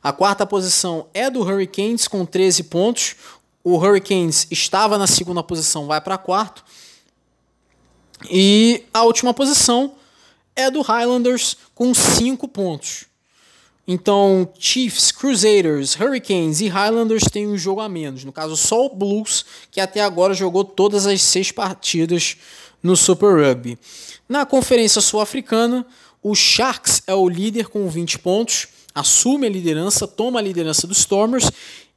A 0.04 0.12
quarta 0.12 0.46
posição 0.46 1.08
é 1.14 1.30
do 1.30 1.40
Hurricanes 1.40 2.06
com 2.06 2.26
13 2.26 2.64
pontos. 2.64 3.16
O 3.64 3.78
Hurricanes 3.78 4.46
estava 4.52 4.98
na 4.98 5.08
segunda 5.08 5.42
posição, 5.42 5.88
vai 5.88 6.02
para 6.02 6.18
quarto. 6.18 6.66
E 8.30 8.84
a 8.94 9.04
última 9.04 9.34
posição 9.34 9.94
é 10.56 10.72
do 10.72 10.82
Highlanders 10.82 11.56
com 11.76 11.94
5 11.94 12.48
pontos. 12.48 13.06
Então, 13.88 14.50
Chiefs, 14.60 15.14
Crusaders, 15.14 15.96
Hurricanes 15.96 16.60
e 16.60 16.68
Highlanders 16.68 17.24
têm 17.32 17.48
um 17.48 17.58
jogo 17.58 17.80
a 17.80 17.88
menos. 17.88 18.26
No 18.26 18.34
caso, 18.34 18.58
só 18.58 18.86
o 18.86 18.94
Blues, 18.94 19.46
que 19.72 19.80
até 19.80 20.02
agora 20.02 20.34
jogou 20.34 20.66
todas 20.66 21.08
as 21.08 21.22
seis 21.22 21.52
partidas 21.52 22.36
no 22.84 22.98
Super 22.98 23.38
Rugby. 23.38 23.80
Na 24.28 24.46
Conferência 24.46 25.00
Sul-Africana, 25.00 25.86
o 26.22 26.36
Sharks 26.36 27.02
é 27.08 27.14
o 27.14 27.30
líder 27.30 27.70
com 27.70 27.88
20 27.88 28.20
pontos, 28.20 28.68
assume 28.94 29.48
a 29.48 29.50
liderança, 29.50 30.06
toma 30.06 30.40
a 30.40 30.44
liderança 30.44 30.86
dos 30.86 30.98
Stormers 30.98 31.50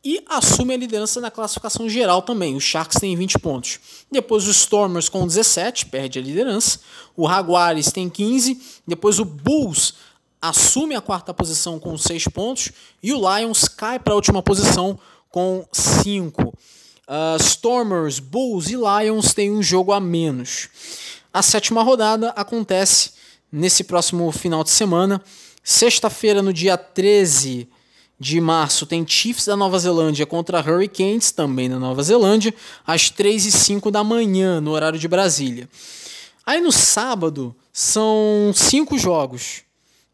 e 0.04 0.22
assume 0.26 0.72
a 0.72 0.76
liderança 0.76 1.20
na 1.20 1.30
classificação 1.30 1.88
geral 1.88 2.22
também. 2.22 2.56
O 2.56 2.60
Sharks 2.60 2.98
tem 2.98 3.14
20 3.14 3.38
pontos. 3.38 3.78
Depois 4.10 4.48
os 4.48 4.56
Stormers 4.56 5.08
com 5.08 5.26
17, 5.26 5.86
perde 5.86 6.18
a 6.18 6.22
liderança. 6.22 6.80
O 7.14 7.28
Jaguares 7.28 7.92
tem 7.92 8.08
15. 8.08 8.60
Depois 8.86 9.18
o 9.18 9.24
Bulls 9.24 9.94
assume 10.40 10.94
a 10.94 11.02
quarta 11.02 11.34
posição 11.34 11.78
com 11.78 11.96
6 11.98 12.24
pontos. 12.28 12.72
E 13.02 13.12
o 13.12 13.18
Lions 13.18 13.68
cai 13.68 13.98
para 13.98 14.14
a 14.14 14.16
última 14.16 14.42
posição 14.42 14.98
com 15.28 15.66
5. 15.70 16.48
Uh, 16.48 16.54
Stormers, 17.40 18.18
Bulls 18.20 18.70
e 18.70 18.76
Lions 18.76 19.34
têm 19.34 19.50
um 19.50 19.62
jogo 19.62 19.92
a 19.92 20.00
menos. 20.00 20.68
A 21.32 21.42
sétima 21.42 21.82
rodada 21.82 22.30
acontece 22.30 23.12
nesse 23.52 23.84
próximo 23.84 24.32
final 24.32 24.64
de 24.64 24.70
semana. 24.70 25.22
Sexta-feira, 25.62 26.40
no 26.40 26.54
dia 26.54 26.78
13 26.78 27.68
de 28.20 28.38
março, 28.38 28.84
tem 28.84 29.06
Chiefs 29.08 29.46
da 29.46 29.56
Nova 29.56 29.78
Zelândia 29.78 30.26
contra 30.26 30.60
Hurricanes, 30.60 31.30
também 31.32 31.70
na 31.70 31.78
Nova 31.78 32.02
Zelândia, 32.02 32.54
às 32.86 33.08
3 33.08 33.46
e 33.46 33.50
5 33.50 33.90
da 33.90 34.04
manhã, 34.04 34.60
no 34.60 34.72
horário 34.72 34.98
de 34.98 35.08
Brasília. 35.08 35.66
Aí 36.44 36.60
no 36.60 36.70
sábado 36.70 37.56
são 37.72 38.52
cinco 38.54 38.98
jogos. 38.98 39.62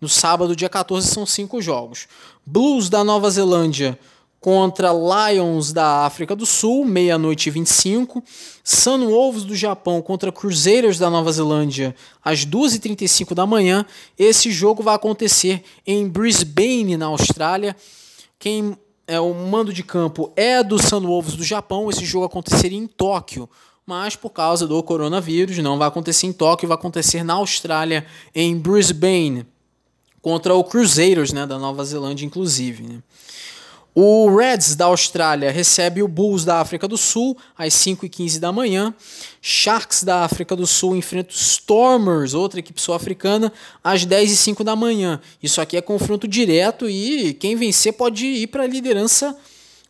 No 0.01 0.09
sábado, 0.09 0.55
dia 0.55 0.69
14, 0.69 1.09
são 1.09 1.27
cinco 1.27 1.61
jogos. 1.61 2.07
Blues 2.45 2.89
da 2.89 3.03
Nova 3.03 3.29
Zelândia 3.29 3.99
contra 4.47 4.93
Lions 4.93 5.73
da 5.73 6.07
África 6.07 6.37
do 6.37 6.47
Sul, 6.47 6.85
meia-noite 6.85 7.49
e 7.49 7.51
25. 7.51 8.23
Sunwolves 8.63 9.43
do 9.43 9.57
Japão 9.57 10.01
contra 10.01 10.31
Crusaders 10.31 11.01
da 11.01 11.11
Nova 11.11 11.33
Zelândia, 11.33 11.97
às 12.25 12.47
2h35 12.47 13.35
da 13.35 13.45
manhã. 13.45 13.85
Esse 14.17 14.53
jogo 14.53 14.85
vai 14.85 14.95
acontecer 14.95 15.65
em 15.85 16.09
Brisbane, 16.09 16.97
na 16.97 17.07
Austrália. 17.07 17.75
Quem 18.39 18.79
é 19.09 19.19
o 19.19 19.35
mando 19.35 19.73
de 19.73 19.83
campo 19.83 20.33
é 20.37 20.63
do 20.63 20.81
Sunwolves 20.81 21.35
do 21.35 21.43
Japão. 21.43 21.91
Esse 21.91 22.05
jogo 22.05 22.27
aconteceria 22.27 22.79
em 22.79 22.87
Tóquio, 22.87 23.51
mas 23.85 24.15
por 24.15 24.31
causa 24.31 24.65
do 24.65 24.81
coronavírus 24.81 25.59
não 25.59 25.77
vai 25.77 25.89
acontecer 25.89 26.29
em 26.29 26.33
Tóquio, 26.33 26.69
vai 26.69 26.77
acontecer 26.77 27.25
na 27.25 27.35
Austrália, 27.35 28.07
em 28.33 28.57
Brisbane, 28.57 29.45
contra 30.23 30.55
o 30.55 30.63
Crusaders, 30.63 31.33
né, 31.33 31.45
da 31.49 31.59
Nova 31.59 31.85
Zelândia, 31.85 32.25
inclusive. 32.25 32.85
Né. 32.85 33.03
O 33.99 34.37
Reds 34.37 34.75
da 34.75 34.85
Austrália 34.85 35.51
recebe 35.51 36.03
o 36.03 36.09
Bulls 36.09 36.45
da 36.45 36.61
África 36.61 36.87
do 36.87 36.99
Sul 36.99 37.35
às 37.57 37.73
5h15 37.73 38.39
da 38.39 38.53
manhã. 38.53 38.95
Sharks 39.41 40.05
da 40.05 40.23
África 40.23 40.55
do 40.55 40.67
Sul 40.67 40.95
enfrenta 40.95 41.31
os 41.31 41.41
Stormers, 41.53 42.35
outra 42.35 42.61
equipe 42.61 42.79
sul-africana, 42.79 43.51
às 43.83 44.05
10h05 44.05 44.63
da 44.63 44.77
manhã. 44.77 45.19
Isso 45.43 45.63
aqui 45.63 45.79
é 45.79 45.81
confronto 45.81 46.29
direto 46.29 46.91
e 46.91 47.33
quem 47.41 47.57
vencer 47.57 47.95
pode 47.95 48.27
ir 48.27 48.49
para 48.49 48.65
a 48.65 48.67
liderança 48.67 49.35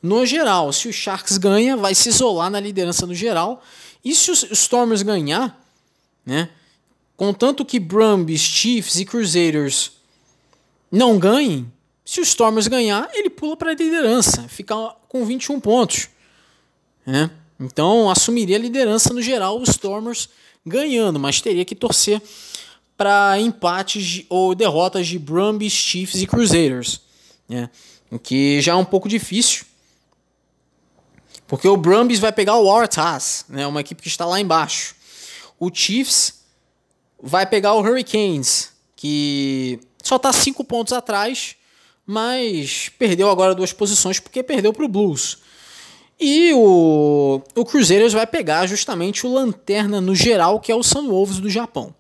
no 0.01 0.25
geral. 0.25 0.73
Se 0.73 0.87
o 0.87 0.93
Sharks 0.93 1.37
ganha, 1.37 1.77
vai 1.77 1.93
se 1.93 2.09
isolar 2.09 2.49
na 2.49 2.61
liderança 2.61 3.09
no 3.09 3.15
geral. 3.15 3.61
E 4.05 4.15
se 4.15 4.31
os 4.31 4.45
Stormers 4.53 5.03
ganhar, 5.03 5.61
né? 6.25 6.49
Contanto 7.17 7.65
que 7.65 7.81
Brumbies, 7.81 8.41
Chiefs 8.41 9.01
e 9.01 9.05
Crusaders 9.05 9.91
não 10.93 11.19
ganhem, 11.19 11.73
se 12.07 12.21
o 12.21 12.23
Stormers 12.23 12.69
ganhar, 12.69 13.11
ele 13.13 13.29
pula 13.29 13.57
para 13.57 13.73
a 13.73 13.75
liderança, 13.75 14.47
fica 14.49 14.75
com 15.09 15.27
21 15.27 15.59
pontos. 15.59 16.09
Né? 17.05 17.29
Então 17.59 18.09
assumiria 18.09 18.57
a 18.57 18.61
liderança 18.61 19.13
no 19.13 19.21
geral, 19.21 19.61
os 19.61 19.71
Stormers 19.71 20.29
ganhando, 20.65 21.19
mas 21.19 21.41
teria 21.41 21.65
que 21.65 21.75
torcer 21.75 22.23
para 22.97 23.41
empates 23.41 24.25
ou 24.29 24.55
derrotas 24.55 25.09
de 25.09 25.19
Brumbies, 25.19 25.73
Chiefs 25.73 26.23
e 26.23 26.29
Crusaders. 26.29 27.01
Né? 27.49 27.69
O 28.09 28.21
que 28.21 28.61
já 28.61 28.73
é 28.73 28.77
um 28.77 28.85
pouco 28.85 29.09
difícil. 29.09 29.67
Porque 31.49 31.67
o 31.67 31.77
Brumbies 31.77 32.21
vai 32.21 32.31
pegar 32.31 32.57
o 32.57 32.67
Waratahs, 32.67 33.47
né? 33.49 33.67
uma 33.67 33.81
equipe 33.81 34.01
que 34.01 34.09
está 34.09 34.25
lá 34.25 34.41
embaixo. 34.41 34.95
O 35.59 35.75
Chiefs 35.75 36.45
vai 37.21 37.47
pegar 37.47 37.75
o 37.75 37.81
Hurricanes, 37.81 38.73
que 38.95 39.81
só 40.01 40.17
está 40.17 40.33
cinco 40.33 40.63
pontos 40.63 40.93
atrás 40.93 41.57
mas 42.07 42.91
perdeu 42.99 43.29
agora 43.29 43.55
duas 43.55 43.73
posições 43.73 44.21
porque 44.21 44.43
perdeu 44.43 44.73
para 44.73 44.85
o 44.85 44.89
Blues. 44.89 45.39
E 46.19 46.53
o, 46.55 47.43
o 47.55 47.65
Cruzeiros 47.65 48.13
vai 48.13 48.27
pegar 48.27 48.67
justamente 48.67 49.27
o 49.27 49.33
lanterna 49.33 50.01
no 50.01 50.15
geral, 50.15 50.61
que 50.61 50.73
é 50.73 50.75
o 50.75 50.83
Sunwolves 50.83 51.41
do 51.41 51.51
Japão. 51.51 51.95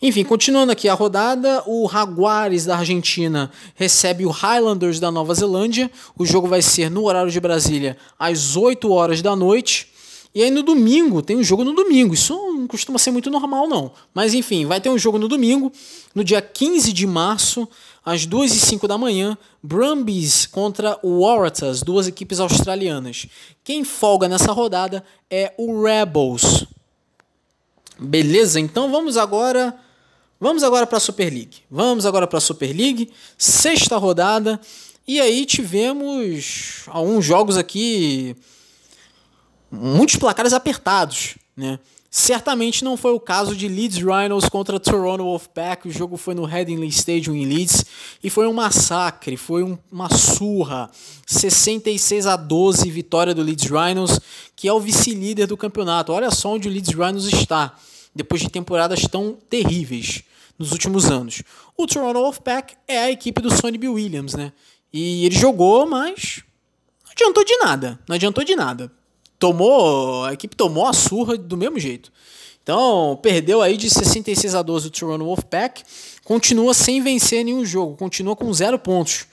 Enfim, 0.00 0.24
continuando 0.24 0.72
aqui 0.72 0.88
a 0.88 0.94
rodada, 0.94 1.62
o 1.64 1.88
Jaguares 1.88 2.64
da 2.64 2.76
Argentina 2.76 3.50
recebe 3.76 4.26
o 4.26 4.30
Highlanders 4.30 4.98
da 4.98 5.12
Nova 5.12 5.32
Zelândia. 5.32 5.88
O 6.18 6.26
jogo 6.26 6.48
vai 6.48 6.60
ser 6.60 6.90
no 6.90 7.04
horário 7.04 7.30
de 7.30 7.38
Brasília 7.38 7.96
às 8.18 8.56
8 8.56 8.90
horas 8.90 9.22
da 9.22 9.36
noite. 9.36 9.91
E 10.34 10.42
aí 10.42 10.50
no 10.50 10.62
domingo, 10.62 11.20
tem 11.20 11.36
um 11.36 11.42
jogo 11.42 11.62
no 11.62 11.74
domingo. 11.74 12.14
Isso 12.14 12.34
não 12.34 12.66
costuma 12.66 12.98
ser 12.98 13.10
muito 13.10 13.30
normal, 13.30 13.68
não. 13.68 13.92
Mas 14.14 14.32
enfim, 14.32 14.64
vai 14.64 14.80
ter 14.80 14.88
um 14.88 14.98
jogo 14.98 15.18
no 15.18 15.28
domingo, 15.28 15.70
no 16.14 16.24
dia 16.24 16.40
15 16.40 16.92
de 16.92 17.06
março, 17.06 17.68
às 18.04 18.24
2 18.24 18.54
e 18.54 18.60
5 18.60 18.88
da 18.88 18.96
manhã, 18.96 19.36
Brumbies 19.62 20.46
contra 20.46 20.98
o 21.02 21.20
Waratahs, 21.20 21.82
duas 21.82 22.08
equipes 22.08 22.40
australianas. 22.40 23.26
Quem 23.62 23.84
folga 23.84 24.26
nessa 24.26 24.52
rodada 24.52 25.04
é 25.30 25.52
o 25.58 25.82
Rebels. 25.82 26.66
Beleza? 27.98 28.58
Então 28.58 28.90
vamos 28.90 29.16
agora, 29.16 29.78
vamos 30.40 30.62
agora 30.62 30.86
para 30.86 30.96
a 30.96 31.00
Super 31.00 31.30
League. 31.30 31.58
Vamos 31.70 32.06
agora 32.06 32.26
para 32.26 32.38
a 32.38 32.40
Super 32.40 32.74
League, 32.74 33.10
sexta 33.36 33.98
rodada. 33.98 34.58
E 35.06 35.20
aí 35.20 35.44
tivemos 35.44 36.84
alguns 36.88 37.24
jogos 37.24 37.56
aqui 37.56 38.34
muitos 39.72 40.16
placares 40.16 40.52
apertados, 40.52 41.38
né? 41.56 41.78
Certamente 42.14 42.84
não 42.84 42.94
foi 42.94 43.12
o 43.12 43.18
caso 43.18 43.56
de 43.56 43.66
Leeds 43.66 43.96
Rhinos 43.96 44.46
contra 44.50 44.78
Toronto 44.78 45.24
Wolfpack. 45.24 45.88
O 45.88 45.90
jogo 45.90 46.18
foi 46.18 46.34
no 46.34 46.44
Headingley 46.44 46.90
Stadium 46.90 47.34
em 47.34 47.46
Leeds 47.46 47.86
e 48.22 48.28
foi 48.28 48.46
um 48.46 48.52
massacre, 48.52 49.34
foi 49.34 49.62
um, 49.62 49.78
uma 49.90 50.10
surra. 50.10 50.90
66 51.26 52.26
a 52.26 52.36
12 52.36 52.90
vitória 52.90 53.34
do 53.34 53.40
Leeds 53.40 53.70
Rhinos, 53.70 54.20
que 54.54 54.68
é 54.68 54.72
o 54.74 54.78
vice-líder 54.78 55.46
do 55.46 55.56
campeonato. 55.56 56.12
Olha 56.12 56.30
só 56.30 56.52
onde 56.52 56.68
o 56.68 56.70
Leeds 56.70 56.94
Rhinos 56.94 57.26
está, 57.32 57.74
depois 58.14 58.42
de 58.42 58.50
temporadas 58.50 59.00
tão 59.10 59.38
terríveis 59.48 60.22
nos 60.58 60.70
últimos 60.70 61.06
anos. 61.06 61.42
O 61.78 61.86
Toronto 61.86 62.20
Wolfpack 62.20 62.74
é 62.86 62.98
a 62.98 63.10
equipe 63.10 63.40
do 63.40 63.50
Sonny 63.50 63.78
B. 63.78 63.88
Williams, 63.88 64.34
né? 64.34 64.52
E 64.92 65.24
ele 65.24 65.34
jogou, 65.34 65.86
mas 65.86 66.42
não 67.06 67.12
adiantou 67.12 67.42
de 67.42 67.56
nada. 67.56 67.98
Não 68.06 68.16
adiantou 68.16 68.44
de 68.44 68.54
nada 68.54 68.92
tomou, 69.42 70.24
a 70.24 70.32
equipe 70.32 70.54
tomou 70.54 70.86
a 70.86 70.92
surra 70.92 71.36
do 71.36 71.56
mesmo 71.56 71.76
jeito. 71.76 72.12
Então, 72.62 73.18
perdeu 73.20 73.60
aí 73.60 73.76
de 73.76 73.90
66 73.90 74.54
a 74.54 74.62
12 74.62 74.86
o 74.86 74.90
Toronto 74.90 75.24
Wolfpack, 75.24 75.82
continua 76.22 76.72
sem 76.72 77.02
vencer 77.02 77.44
nenhum 77.44 77.64
jogo, 77.64 77.96
continua 77.96 78.36
com 78.36 78.52
zero 78.54 78.78
pontos, 78.78 79.26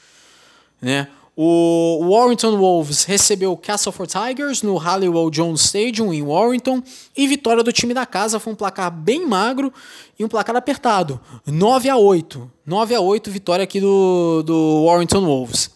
né? 0.82 1.07
O 1.36 2.10
Warrington 2.10 2.57
Wolves 2.57 3.03
recebeu 3.03 3.51
o 3.51 3.57
Castleford 3.57 4.12
Tigers 4.12 4.64
no 4.64 4.78
Halliwell 4.78 5.30
Jones 5.30 5.62
Stadium 5.62 6.12
em 6.12 6.24
Warrington 6.24 6.84
e 7.16 7.28
vitória 7.28 7.64
do 7.64 7.72
time 7.72 7.93
da 7.93 8.05
casa 8.05 8.39
foi 8.39 8.51
um 8.51 8.55
placar 8.55 8.91
bem 8.91 9.26
magro 9.26 9.72
e 10.18 10.26
um 10.26 10.28
placar 10.28 10.55
apertado, 10.55 11.22
9 11.45 11.88
a 11.88 11.95
8. 11.95 12.51
9 12.66 12.95
a 12.95 12.99
8 12.99 13.30
vitória 13.32 13.64
aqui 13.64 13.80
do, 13.80 14.41
do 14.43 14.86
Warrington 14.86 15.24
Wolves. 15.24 15.70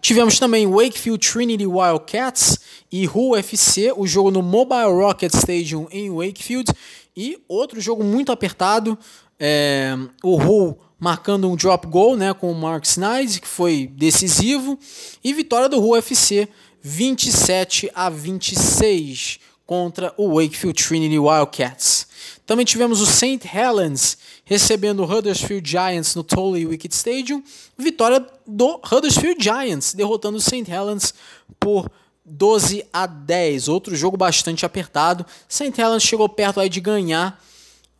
Tivemos 0.00 0.38
também 0.38 0.66
Wakefield 0.66 1.18
Trinity 1.18 1.66
Wildcats 1.66 2.58
e 2.90 3.06
Hull 3.06 3.36
FC, 3.36 3.92
o 3.96 4.06
jogo 4.06 4.30
no 4.30 4.42
Mobile 4.42 4.92
Rocket 4.92 5.32
Stadium 5.34 5.86
em 5.90 6.10
Wakefield. 6.10 6.72
E 7.16 7.38
outro 7.48 7.80
jogo 7.80 8.02
muito 8.02 8.32
apertado, 8.32 8.98
é, 9.38 9.96
o 10.22 10.36
Hull 10.36 10.78
marcando 10.98 11.50
um 11.50 11.56
drop 11.56 11.86
goal 11.86 12.16
né, 12.16 12.34
com 12.34 12.50
o 12.50 12.54
Mark 12.54 12.84
Snyder, 12.84 13.40
que 13.40 13.48
foi 13.48 13.86
decisivo. 13.86 14.78
E 15.22 15.32
vitória 15.32 15.68
do 15.68 15.78
Hull 15.78 15.96
FC 15.96 16.48
27 16.82 17.90
a 17.94 18.10
26 18.10 19.38
contra 19.66 20.12
o 20.16 20.34
Wakefield 20.34 20.82
Trinity 20.82 21.18
Wildcats. 21.18 22.08
Também 22.44 22.64
tivemos 22.64 23.00
o 23.00 23.06
St. 23.06 23.40
Helens 23.54 24.18
recebendo 24.44 25.00
o 25.00 25.04
Huddersfield 25.04 25.68
Giants 25.70 26.16
no 26.16 26.24
Tolly 26.24 26.66
Wicket 26.66 26.92
Stadium. 26.92 27.40
Vitória 27.78 28.26
do 28.44 28.80
Huddersfield 28.90 29.40
Giants, 29.40 29.94
derrotando 29.94 30.38
o 30.38 30.40
St. 30.40 30.68
Helens 30.68 31.14
por 31.60 31.88
12 32.30 32.84
a 32.92 33.06
10. 33.06 33.68
Outro 33.68 33.94
jogo 33.94 34.16
bastante 34.16 34.64
apertado. 34.64 35.26
St. 35.48 35.72
Helens 35.78 36.02
chegou 36.02 36.28
perto 36.28 36.60
aí 36.60 36.68
de 36.68 36.80
ganhar, 36.80 37.42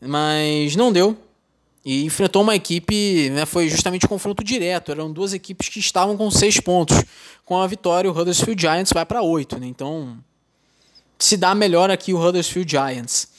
mas 0.01 0.77
não 0.77 0.93
deu. 0.93 1.17
E 1.85 2.05
enfrentou 2.05 2.43
uma 2.43 2.55
equipe, 2.55 3.31
né, 3.31 3.47
foi 3.47 3.69
justamente 3.69 4.05
um 4.05 4.09
confronto 4.09 4.45
direto. 4.45 4.93
Eram 4.93 5.11
duas 5.11 5.33
equipes 5.33 5.69
que 5.69 5.79
estavam 5.79 6.17
com 6.17 6.31
seis 6.31 6.61
pontos. 6.61 7.03
Com 7.45 7.59
a 7.59 7.67
vitória, 7.67 8.11
o 8.11 8.17
Huddersfield 8.17 8.61
Giants 8.61 8.93
vai 8.93 9.05
para 9.07 9.23
oito. 9.23 9.59
Né? 9.59 9.67
Então, 9.67 10.19
se 11.19 11.37
dá 11.37 11.55
melhor 11.55 11.91
aqui 11.91 12.13
o 12.13 12.23
Huddersfield 12.23 12.71
Giants. 12.71 13.30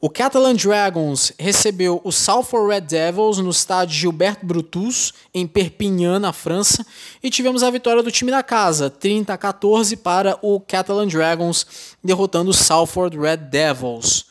O 0.00 0.08
Catalan 0.08 0.54
Dragons 0.54 1.32
recebeu 1.36 2.00
o 2.04 2.12
Salford 2.12 2.68
Red 2.68 2.82
Devils 2.82 3.38
no 3.38 3.50
estádio 3.50 3.96
Gilbert 3.96 4.38
Brutus, 4.44 5.12
em 5.34 5.44
Perpignan, 5.44 6.20
na 6.20 6.32
França, 6.32 6.86
e 7.20 7.28
tivemos 7.28 7.64
a 7.64 7.70
vitória 7.70 8.00
do 8.00 8.10
time 8.12 8.30
da 8.30 8.42
casa, 8.42 8.88
30 8.88 9.32
a 9.32 9.36
14 9.36 9.96
para 9.96 10.38
o 10.40 10.60
Catalan 10.60 11.08
Dragons, 11.08 11.66
derrotando 12.02 12.50
o 12.50 12.54
Salford 12.54 13.18
Red 13.18 13.38
Devils. 13.38 14.26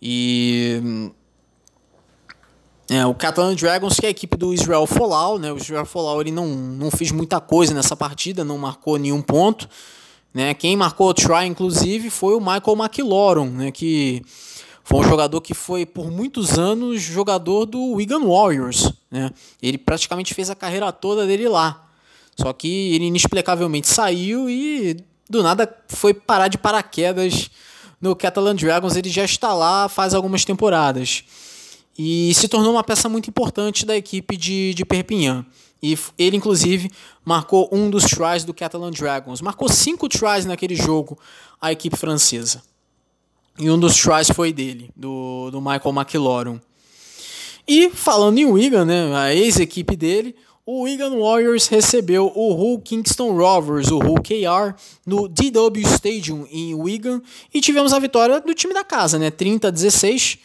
E 0.00 1.10
é, 2.88 3.04
o 3.04 3.14
Catalan 3.14 3.54
Dragons, 3.54 4.00
que 4.00 4.06
é 4.06 4.08
a 4.08 4.10
equipe 4.10 4.38
do 4.38 4.54
Israel 4.54 4.86
Folau, 4.86 5.38
né? 5.38 5.52
O 5.52 5.58
Israel 5.58 5.84
Folau 5.84 6.22
ele 6.22 6.30
não, 6.30 6.46
não 6.46 6.90
fez 6.90 7.12
muita 7.12 7.38
coisa 7.38 7.74
nessa 7.74 7.94
partida, 7.94 8.42
não 8.42 8.56
marcou 8.56 8.96
nenhum 8.96 9.20
ponto. 9.20 9.68
Né? 10.32 10.54
Quem 10.54 10.74
marcou 10.76 11.10
o 11.10 11.14
try, 11.14 11.44
inclusive, 11.44 12.08
foi 12.08 12.34
o 12.34 12.40
Michael 12.40 12.76
McLaurin, 12.78 13.50
né? 13.50 13.70
que 13.70 14.22
foi 14.88 15.00
um 15.00 15.02
jogador 15.02 15.42
que 15.42 15.52
foi 15.52 15.84
por 15.84 16.10
muitos 16.10 16.58
anos 16.58 17.02
jogador 17.02 17.66
do 17.66 17.92
Wigan 17.92 18.24
Warriors. 18.26 18.90
Né? 19.10 19.30
Ele 19.60 19.76
praticamente 19.76 20.32
fez 20.32 20.48
a 20.48 20.54
carreira 20.54 20.90
toda 20.90 21.26
dele 21.26 21.46
lá. 21.46 21.90
Só 22.34 22.54
que 22.54 22.94
ele 22.94 23.04
inexplicavelmente 23.04 23.86
saiu 23.86 24.48
e 24.48 24.96
do 25.28 25.42
nada 25.42 25.70
foi 25.88 26.14
parar 26.14 26.48
de 26.48 26.56
paraquedas 26.56 27.50
no 28.00 28.16
Catalan 28.16 28.56
Dragons. 28.56 28.96
Ele 28.96 29.10
já 29.10 29.26
está 29.26 29.52
lá 29.52 29.90
faz 29.90 30.14
algumas 30.14 30.42
temporadas. 30.46 31.22
E 31.98 32.32
se 32.34 32.48
tornou 32.48 32.72
uma 32.72 32.82
peça 32.82 33.10
muito 33.10 33.28
importante 33.28 33.84
da 33.84 33.94
equipe 33.94 34.38
de, 34.38 34.72
de 34.72 34.86
Perpignan. 34.86 35.44
E 35.82 35.98
ele, 36.16 36.38
inclusive, 36.38 36.90
marcou 37.22 37.68
um 37.70 37.90
dos 37.90 38.04
tries 38.04 38.42
do 38.42 38.54
Catalan 38.54 38.92
Dragons. 38.92 39.42
Marcou 39.42 39.68
cinco 39.68 40.08
tries 40.08 40.46
naquele 40.46 40.74
jogo, 40.74 41.18
a 41.60 41.70
equipe 41.70 41.94
francesa. 41.94 42.62
E 43.58 43.68
um 43.70 43.78
dos 43.78 43.96
tries 43.96 44.30
foi 44.30 44.52
dele, 44.52 44.90
do, 44.94 45.50
do 45.50 45.60
Michael 45.60 45.94
McLaurin. 45.94 46.60
E 47.66 47.90
falando 47.90 48.38
em 48.38 48.46
Wigan, 48.46 48.84
né, 48.84 49.14
a 49.16 49.34
ex-equipe 49.34 49.96
dele, 49.96 50.34
o 50.64 50.82
Wigan 50.82 51.18
Warriors 51.18 51.66
recebeu 51.66 52.30
o 52.34 52.54
Hull 52.54 52.80
Kingston 52.80 53.36
Rovers, 53.36 53.90
o 53.90 53.98
Hull 53.98 54.22
KR, 54.22 54.74
no 55.04 55.26
DW 55.26 55.80
Stadium 55.94 56.46
em 56.50 56.74
Wigan 56.74 57.20
e 57.52 57.60
tivemos 57.60 57.92
a 57.92 57.98
vitória 57.98 58.40
do 58.40 58.54
time 58.54 58.72
da 58.72 58.84
casa, 58.84 59.18
né, 59.18 59.30
30 59.30 59.68
a 59.68 59.70
16. 59.70 60.38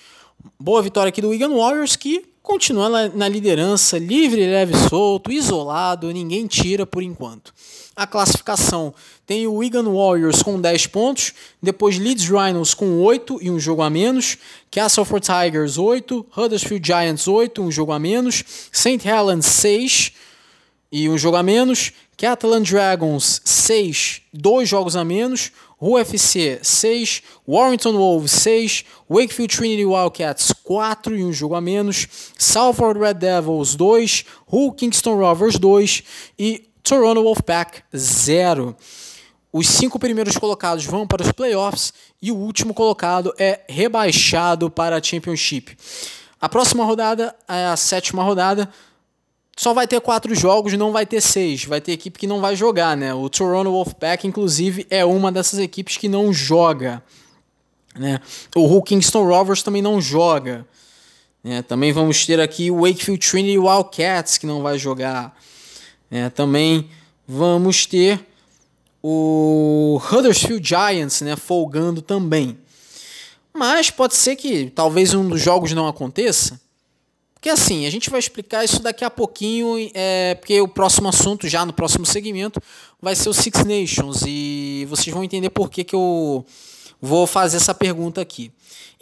Boa 0.59 0.81
vitória 0.81 1.09
aqui 1.09 1.21
do 1.21 1.29
Wigan 1.29 1.55
Warriors 1.55 1.95
que 1.95 2.25
continua 2.41 3.09
na 3.09 3.27
liderança, 3.27 3.97
livre, 3.97 4.45
leve, 4.45 4.73
solto, 4.89 5.31
isolado, 5.31 6.11
ninguém 6.11 6.47
tira 6.47 6.85
por 6.85 7.03
enquanto. 7.03 7.53
A 7.95 8.07
classificação 8.07 8.91
tem 9.25 9.45
o 9.45 9.53
Wigan 9.53 9.83
Warriors 9.83 10.41
com 10.41 10.59
10 10.59 10.87
pontos, 10.87 11.31
depois 11.61 11.99
Leeds 11.99 12.27
Rhinos 12.27 12.73
com 12.73 12.99
8 13.03 13.37
e 13.39 13.51
um 13.51 13.59
jogo 13.59 13.83
a 13.83 13.89
menos, 13.89 14.37
Castleford 14.71 15.23
Tigers 15.23 15.77
8, 15.77 16.25
Huddersfield 16.35 16.85
Giants 16.85 17.27
8, 17.27 17.61
um 17.61 17.71
jogo 17.71 17.91
a 17.91 17.99
menos, 17.99 18.43
St. 18.71 19.07
Helens 19.07 19.45
6 19.45 20.11
e 20.91 21.07
um 21.07 21.17
jogo 21.19 21.37
a 21.37 21.43
menos, 21.43 21.93
Catalan 22.17 22.63
Dragons 22.63 23.41
6, 23.45 24.21
dois 24.33 24.67
jogos 24.67 24.95
a 24.95 25.03
menos, 25.03 25.51
UFC 25.79 26.59
6, 26.63 27.21
Warrington 27.47 27.93
Wolves 27.93 28.31
6, 28.31 28.85
Wakefield 29.07 29.55
Trinity 29.55 29.85
Wildcats 29.85 30.51
4 30.63 31.15
e 31.15 31.23
um 31.23 31.31
jogo 31.31 31.53
a 31.53 31.61
menos, 31.61 32.07
Salford 32.39 32.99
Red 32.99 33.15
Devils 33.15 33.75
2, 33.75 34.25
Hull 34.51 34.71
Kingston 34.71 35.15
Rovers 35.15 35.59
2 35.59 36.03
e 36.39 36.72
Toronto 36.83 37.23
Wolfpack 37.23 37.81
0. 37.95 38.75
Os 39.51 39.67
cinco 39.69 39.97
primeiros 39.97 40.37
colocados 40.37 40.83
vão 40.85 41.07
para 41.07 41.21
os 41.21 41.31
playoffs 41.31 41.93
e 42.21 42.31
o 42.31 42.35
último 42.35 42.73
colocado 42.73 43.33
é 43.37 43.61
rebaixado 43.69 44.69
para 44.69 44.97
a 44.97 45.01
Championship. 45.01 45.77
A 46.41 46.49
próxima 46.49 46.83
rodada 46.83 47.33
a 47.47 47.77
sétima 47.77 48.21
rodada 48.23 48.69
só 49.55 49.73
vai 49.73 49.87
ter 49.87 50.01
quatro 50.01 50.33
jogos, 50.35 50.73
não 50.73 50.91
vai 50.91 51.05
ter 51.05 51.21
seis. 51.21 51.63
Vai 51.63 51.79
ter 51.79 51.93
equipe 51.93 52.19
que 52.19 52.27
não 52.27 52.41
vai 52.41 52.55
jogar, 52.55 52.97
né? 52.97 53.13
O 53.13 53.29
Toronto 53.29 53.71
Wolfpack, 53.71 54.27
inclusive, 54.27 54.85
é 54.89 55.05
uma 55.05 55.31
dessas 55.31 55.59
equipes 55.59 55.95
que 55.95 56.09
não 56.09 56.33
joga. 56.33 57.03
Né? 57.95 58.19
O 58.55 58.81
Kingston 58.81 59.23
Rovers 59.23 59.61
também 59.61 59.81
não 59.81 60.01
joga. 60.01 60.65
Né? 61.43 61.61
Também 61.61 61.93
vamos 61.93 62.25
ter 62.25 62.39
aqui 62.39 62.71
o 62.71 62.81
Wakefield 62.81 63.25
Trinity 63.25 63.59
Wildcats, 63.59 64.37
que 64.37 64.47
não 64.47 64.63
vai 64.63 64.79
jogar. 64.79 65.37
Né? 66.13 66.29
Também 66.29 66.87
vamos 67.27 67.87
ter 67.87 68.23
o 69.01 69.99
Huddersfield 70.11 70.65
Giants 70.65 71.21
né? 71.21 71.35
folgando 71.35 72.03
também. 72.03 72.55
Mas 73.51 73.89
pode 73.89 74.13
ser 74.15 74.35
que 74.35 74.69
talvez 74.69 75.15
um 75.15 75.27
dos 75.27 75.41
jogos 75.41 75.73
não 75.73 75.87
aconteça. 75.87 76.61
Porque 77.33 77.49
assim, 77.49 77.87
a 77.87 77.89
gente 77.89 78.11
vai 78.11 78.19
explicar 78.19 78.63
isso 78.63 78.79
daqui 78.81 79.03
a 79.03 79.09
pouquinho, 79.09 79.75
é, 79.95 80.35
porque 80.35 80.61
o 80.61 80.67
próximo 80.67 81.09
assunto, 81.09 81.47
já 81.47 81.65
no 81.65 81.73
próximo 81.73 82.05
segmento, 82.05 82.61
vai 83.01 83.15
ser 83.15 83.29
o 83.29 83.33
Six 83.33 83.65
Nations. 83.65 84.21
E 84.27 84.85
vocês 84.87 85.11
vão 85.13 85.23
entender 85.23 85.49
por 85.49 85.67
que, 85.67 85.83
que 85.83 85.95
eu 85.95 86.45
vou 87.01 87.25
fazer 87.25 87.57
essa 87.57 87.73
pergunta 87.73 88.21
aqui. 88.21 88.51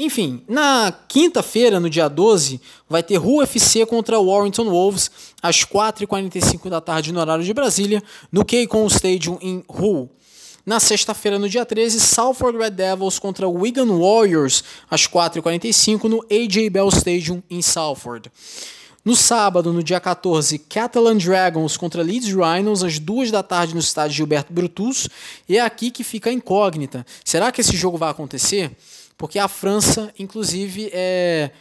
Enfim, 0.03 0.41
na 0.47 0.91
quinta-feira, 1.07 1.79
no 1.79 1.87
dia 1.87 2.07
12, 2.07 2.59
vai 2.89 3.03
ter 3.03 3.17
Rua 3.17 3.43
FC 3.43 3.85
contra 3.85 4.19
Warrington 4.19 4.67
Wolves, 4.67 5.11
às 5.39 5.63
4h45 5.63 6.69
da 6.71 6.81
tarde 6.81 7.13
no 7.13 7.19
horário 7.19 7.43
de 7.43 7.53
Brasília, 7.53 8.01
no 8.31 8.43
Keikon 8.43 8.87
Stadium 8.87 9.37
em 9.39 9.63
Hull. 9.69 10.09
Na 10.65 10.79
sexta-feira, 10.79 11.37
no 11.37 11.47
dia 11.47 11.63
13, 11.63 11.99
Salford 11.99 12.57
Red 12.57 12.71
Devils 12.71 13.19
contra 13.19 13.47
Wigan 13.47 13.95
Warriors, 13.95 14.63
às 14.89 15.05
4h45, 15.05 16.05
no 16.05 16.25
AJ 16.31 16.71
Bell 16.71 16.89
Stadium, 16.89 17.43
em 17.47 17.61
Salford. 17.61 18.31
No 19.05 19.15
sábado, 19.15 19.71
no 19.71 19.83
dia 19.83 19.99
14, 19.99 20.57
Catalan 20.57 21.17
Dragons 21.17 21.77
contra 21.77 22.01
Leeds 22.01 22.33
Rhinos, 22.33 22.83
às 22.83 22.97
2 22.97 23.29
da 23.29 23.43
tarde 23.43 23.75
no 23.75 23.79
estádio 23.79 24.17
Gilberto 24.17 24.51
Brutus. 24.51 25.07
E 25.47 25.57
é 25.57 25.61
aqui 25.61 25.91
que 25.91 26.03
fica 26.03 26.31
a 26.31 26.33
incógnita. 26.33 27.05
Será 27.23 27.51
que 27.51 27.61
esse 27.61 27.77
jogo 27.77 27.99
vai 27.99 28.09
acontecer? 28.09 28.75
Porque 29.21 29.37
a 29.37 29.47
França, 29.47 30.11
inclusive, 30.17 30.89
é, 30.91 31.51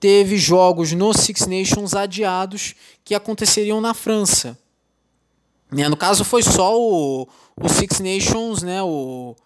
teve 0.00 0.38
jogos 0.38 0.92
no 0.92 1.12
Six 1.12 1.46
Nations 1.46 1.92
adiados 1.92 2.74
que 3.04 3.14
aconteceriam 3.14 3.82
na 3.82 3.92
França. 3.92 4.58
Né? 5.70 5.90
No 5.90 5.96
caso, 5.98 6.24
foi 6.24 6.42
só 6.42 6.74
o, 6.74 7.28
o 7.54 7.68
Six 7.68 8.00
Nations, 8.00 8.62
né, 8.62 8.82
o 8.82 9.36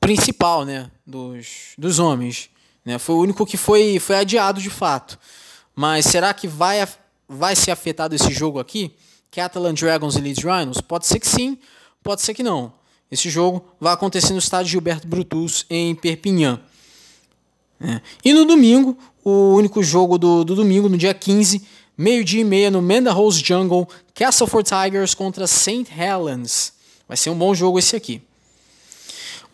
principal, 0.00 0.64
né, 0.64 0.90
dos, 1.06 1.74
dos 1.76 1.98
homens, 1.98 2.48
né? 2.82 2.98
Foi 2.98 3.16
o 3.16 3.20
único 3.20 3.44
que 3.44 3.58
foi, 3.58 3.98
foi 3.98 4.16
adiado 4.16 4.58
de 4.58 4.70
fato. 4.70 5.18
Mas 5.76 6.06
será 6.06 6.32
que 6.32 6.48
vai, 6.48 6.88
vai 7.28 7.54
ser 7.54 7.70
afetado 7.70 8.14
esse 8.14 8.32
jogo 8.32 8.58
aqui? 8.58 8.96
Catalan 9.30 9.74
Dragons 9.74 10.16
e 10.16 10.22
Leeds 10.22 10.42
Rhinos? 10.42 10.80
Pode 10.80 11.06
ser 11.06 11.20
que 11.20 11.28
sim, 11.28 11.58
pode 12.02 12.22
ser 12.22 12.32
que 12.32 12.42
não. 12.42 12.72
Esse 13.10 13.28
jogo 13.28 13.62
vai 13.78 13.92
acontecer 13.92 14.32
no 14.32 14.38
estádio 14.38 14.70
Gilberto 14.70 15.06
Brutus, 15.06 15.66
em 15.68 15.94
Perpignan. 15.94 16.62
É. 17.84 18.00
E 18.24 18.32
no 18.32 18.46
domingo, 18.46 18.96
o 19.22 19.54
único 19.54 19.82
jogo 19.82 20.16
do, 20.16 20.42
do 20.42 20.54
domingo, 20.54 20.88
no 20.88 20.96
dia 20.96 21.12
15, 21.12 21.62
meio-dia 21.96 22.40
e 22.40 22.44
meia, 22.44 22.70
no 22.70 22.82
Rose 23.12 23.42
Jungle, 23.44 23.86
Castleford 24.14 24.68
Tigers 24.68 25.14
contra 25.14 25.46
St. 25.46 25.86
Helens. 25.96 26.72
Vai 27.06 27.16
ser 27.16 27.30
um 27.30 27.36
bom 27.36 27.54
jogo 27.54 27.78
esse 27.78 27.94
aqui. 27.94 28.22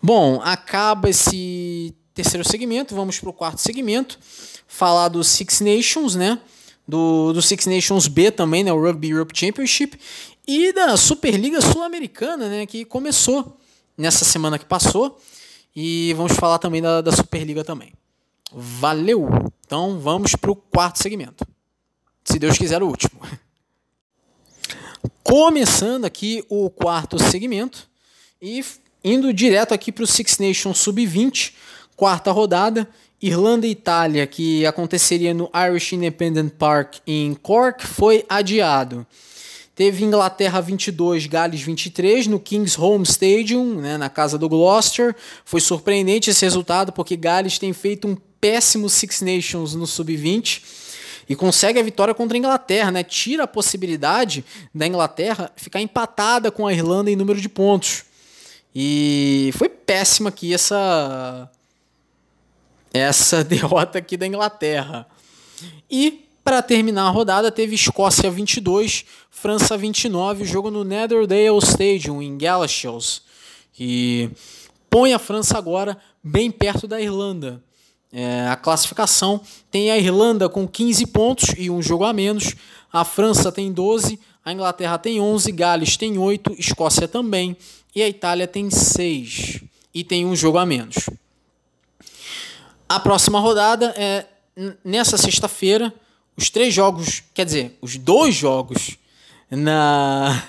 Bom, 0.02 0.40
acaba 0.42 1.10
esse 1.10 1.94
terceiro 2.14 2.48
segmento, 2.48 2.94
vamos 2.94 3.18
para 3.18 3.30
o 3.30 3.32
quarto 3.32 3.60
segmento, 3.60 4.18
falar 4.66 5.08
do 5.08 5.22
Six 5.24 5.60
Nations, 5.60 6.14
né? 6.14 6.38
Do, 6.86 7.32
do 7.32 7.42
Six 7.42 7.66
Nations 7.66 8.08
B 8.08 8.30
também, 8.30 8.64
né? 8.64 8.72
O 8.72 8.80
Rugby 8.80 9.10
Europe 9.10 9.38
Championship 9.38 9.98
e 10.46 10.72
da 10.72 10.96
Superliga 10.96 11.60
Sul-Americana, 11.60 12.48
né? 12.48 12.66
Que 12.66 12.84
começou 12.84 13.56
nessa 13.96 14.24
semana 14.24 14.58
que 14.58 14.64
passou 14.64 15.18
e 15.74 16.14
vamos 16.16 16.32
falar 16.32 16.58
também 16.58 16.80
da, 16.80 17.00
da 17.00 17.12
Superliga 17.12 17.62
também. 17.62 17.92
Valeu! 18.52 19.28
Então 19.64 20.00
vamos 20.00 20.34
para 20.34 20.50
o 20.50 20.56
quarto 20.56 21.02
segmento. 21.02 21.46
Se 22.24 22.38
Deus 22.38 22.58
quiser, 22.58 22.82
o 22.82 22.88
último. 22.88 23.20
Começando 25.22 26.04
aqui 26.04 26.44
o 26.48 26.68
quarto 26.68 27.18
segmento 27.18 27.88
e 28.42 28.64
indo 29.04 29.32
direto 29.32 29.72
aqui 29.72 29.92
para 29.92 30.04
o 30.04 30.06
Six 30.06 30.38
Nations 30.38 30.78
Sub-20, 30.78 31.52
quarta 31.96 32.32
rodada, 32.32 32.88
Irlanda 33.22 33.66
e 33.66 33.70
Itália, 33.70 34.26
que 34.26 34.66
aconteceria 34.66 35.32
no 35.32 35.50
Irish 35.54 35.92
Independent 35.92 36.52
Park 36.54 36.96
em 37.06 37.34
Cork, 37.34 37.86
foi 37.86 38.24
adiado. 38.28 39.06
Teve 39.74 40.04
Inglaterra 40.04 40.60
22, 40.60 41.26
Gales 41.26 41.62
23 41.62 42.26
no 42.26 42.40
King's 42.40 42.78
Home 42.78 43.04
Stadium, 43.04 43.76
né, 43.76 43.96
na 43.96 44.10
casa 44.10 44.36
do 44.36 44.48
Gloucester. 44.48 45.14
Foi 45.44 45.60
surpreendente 45.60 46.30
esse 46.30 46.44
resultado 46.44 46.92
porque 46.92 47.16
Gales 47.16 47.58
tem 47.58 47.72
feito 47.72 48.08
um 48.08 48.16
péssimo 48.40 48.88
Six 48.88 49.20
Nations 49.20 49.74
no 49.74 49.86
Sub-20 49.86 50.62
e 51.28 51.36
consegue 51.36 51.78
a 51.78 51.82
vitória 51.82 52.12
contra 52.12 52.36
a 52.36 52.40
Inglaterra, 52.40 52.90
né? 52.90 53.04
Tira 53.04 53.44
a 53.44 53.46
possibilidade 53.46 54.44
da 54.74 54.86
Inglaterra 54.86 55.52
ficar 55.54 55.80
empatada 55.80 56.50
com 56.50 56.66
a 56.66 56.72
Irlanda 56.72 57.10
em 57.10 57.14
número 57.16 57.40
de 57.40 57.48
pontos. 57.48 58.04
E 58.74 59.50
foi 59.54 59.68
péssima 59.68 60.28
aqui 60.28 60.52
essa 60.52 61.48
essa 62.92 63.42
derrota 63.44 63.98
aqui 63.98 64.16
da 64.16 64.26
Inglaterra. 64.26 65.06
E 65.88 66.26
para 66.42 66.62
terminar 66.62 67.04
a 67.06 67.10
rodada 67.10 67.52
teve 67.52 67.76
Escócia 67.76 68.28
22, 68.28 69.04
França 69.30 69.76
29, 69.76 70.42
o 70.42 70.46
jogo 70.46 70.70
no 70.70 70.82
Netherdale 70.82 71.58
Stadium 71.62 72.20
em 72.20 72.36
Galashiels, 72.36 73.22
que 73.72 74.30
põe 74.88 75.12
a 75.12 75.18
França 75.18 75.56
agora 75.56 75.96
bem 76.24 76.50
perto 76.50 76.88
da 76.88 77.00
Irlanda. 77.00 77.62
É, 78.12 78.48
a 78.48 78.56
classificação 78.56 79.40
tem 79.70 79.90
a 79.90 79.98
Irlanda 79.98 80.48
com 80.48 80.66
15 80.66 81.06
pontos 81.06 81.54
e 81.56 81.70
um 81.70 81.80
jogo 81.80 82.04
a 82.04 82.12
menos, 82.12 82.54
a 82.92 83.04
França 83.04 83.52
tem 83.52 83.72
12, 83.72 84.18
a 84.44 84.52
Inglaterra 84.52 84.98
tem 84.98 85.20
11, 85.20 85.52
Gales 85.52 85.96
tem 85.96 86.18
8, 86.18 86.54
Escócia 86.58 87.06
também 87.06 87.56
e 87.94 88.02
a 88.02 88.08
Itália 88.08 88.48
tem 88.48 88.68
6 88.68 89.60
e 89.94 90.02
tem 90.02 90.26
um 90.26 90.34
jogo 90.34 90.58
a 90.58 90.66
menos. 90.66 91.08
A 92.88 92.98
próxima 92.98 93.38
rodada 93.38 93.94
é 93.96 94.26
nessa 94.84 95.16
sexta-feira, 95.16 95.94
os 96.36 96.50
três 96.50 96.74
jogos, 96.74 97.22
quer 97.32 97.44
dizer, 97.44 97.78
os 97.80 97.96
dois 97.96 98.34
jogos 98.34 98.96
na 99.50 100.42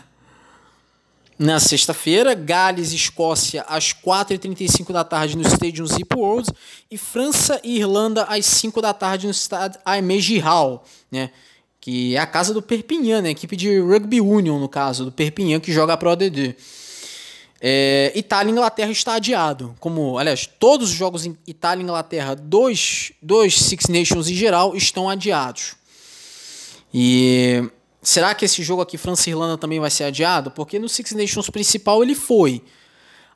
na 1.42 1.60
sexta-feira, 1.60 2.36
Gales 2.36 2.92
e 2.92 2.96
Escócia 2.96 3.66
às 3.68 3.92
4h35 3.92 4.94
da 4.94 5.04
tarde 5.04 5.36
no 5.36 5.42
Stadium 5.42 5.88
Zip 5.88 6.16
World 6.16 6.48
e 6.90 7.00
França 7.00 7.60
e 7.64 7.80
Irlanda 7.80 8.26
às 8.26 8.46
5 8.46 8.80
da 8.80 8.94
tarde 8.94 9.26
no 9.26 9.32
estádio 9.32 9.82
Aimé 9.84 10.20
Hall, 10.40 10.84
né? 11.12 11.32
que 11.80 12.16
é 12.16 12.20
a 12.20 12.28
casa 12.28 12.54
do 12.54 12.62
Perpignan, 12.62 13.24
né? 13.24 13.32
equipe 13.32 13.56
de 13.56 13.80
rugby 13.80 14.22
union, 14.22 14.60
no 14.60 14.70
caso, 14.70 15.04
do 15.04 15.12
Perpignan, 15.12 15.60
que 15.60 15.74
joga 15.74 15.94
a 15.94 15.98
Pro 15.98 16.12
ADD. 16.12 16.56
É, 17.60 18.12
Itália 18.16 18.52
e 18.52 18.54
Inglaterra 18.54 18.92
está 18.92 19.16
adiado. 19.16 19.76
Como, 19.80 20.20
aliás, 20.20 20.46
todos 20.46 20.92
os 20.92 20.96
jogos 20.96 21.26
em 21.26 21.36
Itália 21.48 21.82
e 21.82 21.84
Inglaterra, 21.84 22.36
dois, 22.36 23.14
dois 23.20 23.60
Six 23.60 23.88
Nations 23.88 24.30
em 24.30 24.36
geral, 24.36 24.76
estão 24.76 25.10
adiados. 25.10 25.74
E 26.94 27.68
será 28.02 28.34
que 28.34 28.46
esse 28.46 28.64
jogo 28.64 28.82
aqui, 28.82 28.98
França 28.98 29.30
e 29.30 29.34
Irlanda, 29.34 29.58
também 29.58 29.80
vai 29.80 29.90
ser 29.90 30.06
adiado? 30.06 30.52
Porque 30.52 30.80
no 30.80 30.90
Six 30.90 31.12
Nations 31.12 31.50
principal 31.50 32.04
ele 32.04 32.16
foi. 32.16 32.62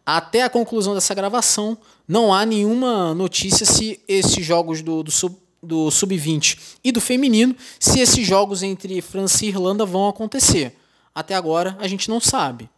Até 0.06 0.44
a 0.44 0.50
conclusão 0.50 0.94
dessa 0.94 1.14
gravação, 1.16 1.78
não 2.08 2.34
há 2.34 2.46
nenhuma 2.46 3.14
notícia 3.16 3.66
se 3.66 4.00
esses 4.08 4.46
jogos 4.46 4.82
do, 4.82 5.04
do 5.04 5.12
sub 5.12 5.36
do 5.66 5.90
sub-20 5.90 6.60
e 6.84 6.92
do 6.92 7.02
feminino, 7.02 7.56
se 7.80 8.00
esses 8.00 8.26
jogos 8.26 8.62
entre 8.62 9.02
França 9.02 9.44
e 9.44 9.48
Irlanda 9.48 9.84
vão 9.84 10.08
acontecer. 10.08 10.78
Até 11.14 11.34
agora 11.34 11.76
a 11.80 11.88
gente 11.88 12.08
não 12.08 12.20
sabe. 12.20 12.70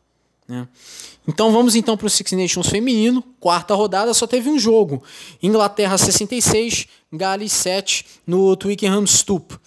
Né? 0.48 0.68
Então 1.28 1.52
vamos 1.52 1.76
então 1.76 1.98
para 1.98 2.08
o 2.08 2.10
Six 2.10 2.32
Nations 2.32 2.70
feminino, 2.70 3.22
quarta 3.40 3.76
rodada, 3.76 4.14
só 4.14 4.26
teve 4.26 4.50
um 4.50 4.58
jogo. 4.58 5.04
Inglaterra 5.44 5.98
66, 5.98 6.88
Gales 7.12 7.52
7 7.52 8.06
no 8.26 8.56
Twickenham 8.56 9.06
Stoop. 9.06 9.58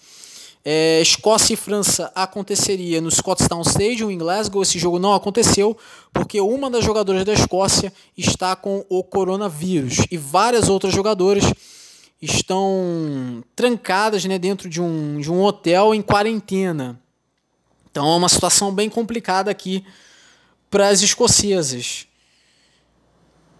É, 0.63 1.01
Escócia 1.01 1.53
e 1.53 1.57
França 1.57 2.11
aconteceria 2.13 3.01
no 3.01 3.09
Scottstown 3.09 3.61
Stadium 3.61 4.11
em 4.11 4.17
Glasgow. 4.17 4.61
Esse 4.61 4.77
jogo 4.77 4.99
não 4.99 5.13
aconteceu 5.13 5.75
porque 6.13 6.39
uma 6.39 6.69
das 6.69 6.85
jogadoras 6.85 7.25
da 7.25 7.33
Escócia 7.33 7.91
está 8.15 8.55
com 8.55 8.85
o 8.87 9.03
coronavírus 9.03 10.05
e 10.11 10.17
várias 10.17 10.69
outras 10.69 10.93
jogadoras 10.93 11.43
estão 12.21 13.43
trancadas 13.55 14.23
né, 14.25 14.37
dentro 14.37 14.69
de 14.69 14.79
um, 14.79 15.19
de 15.19 15.31
um 15.31 15.41
hotel 15.41 15.95
em 15.95 16.01
quarentena. 16.01 17.01
Então 17.89 18.07
é 18.07 18.15
uma 18.15 18.29
situação 18.29 18.71
bem 18.73 18.89
complicada 18.89 19.49
aqui 19.49 19.83
para 20.69 20.89
as 20.89 21.01
escocesas. 21.01 22.07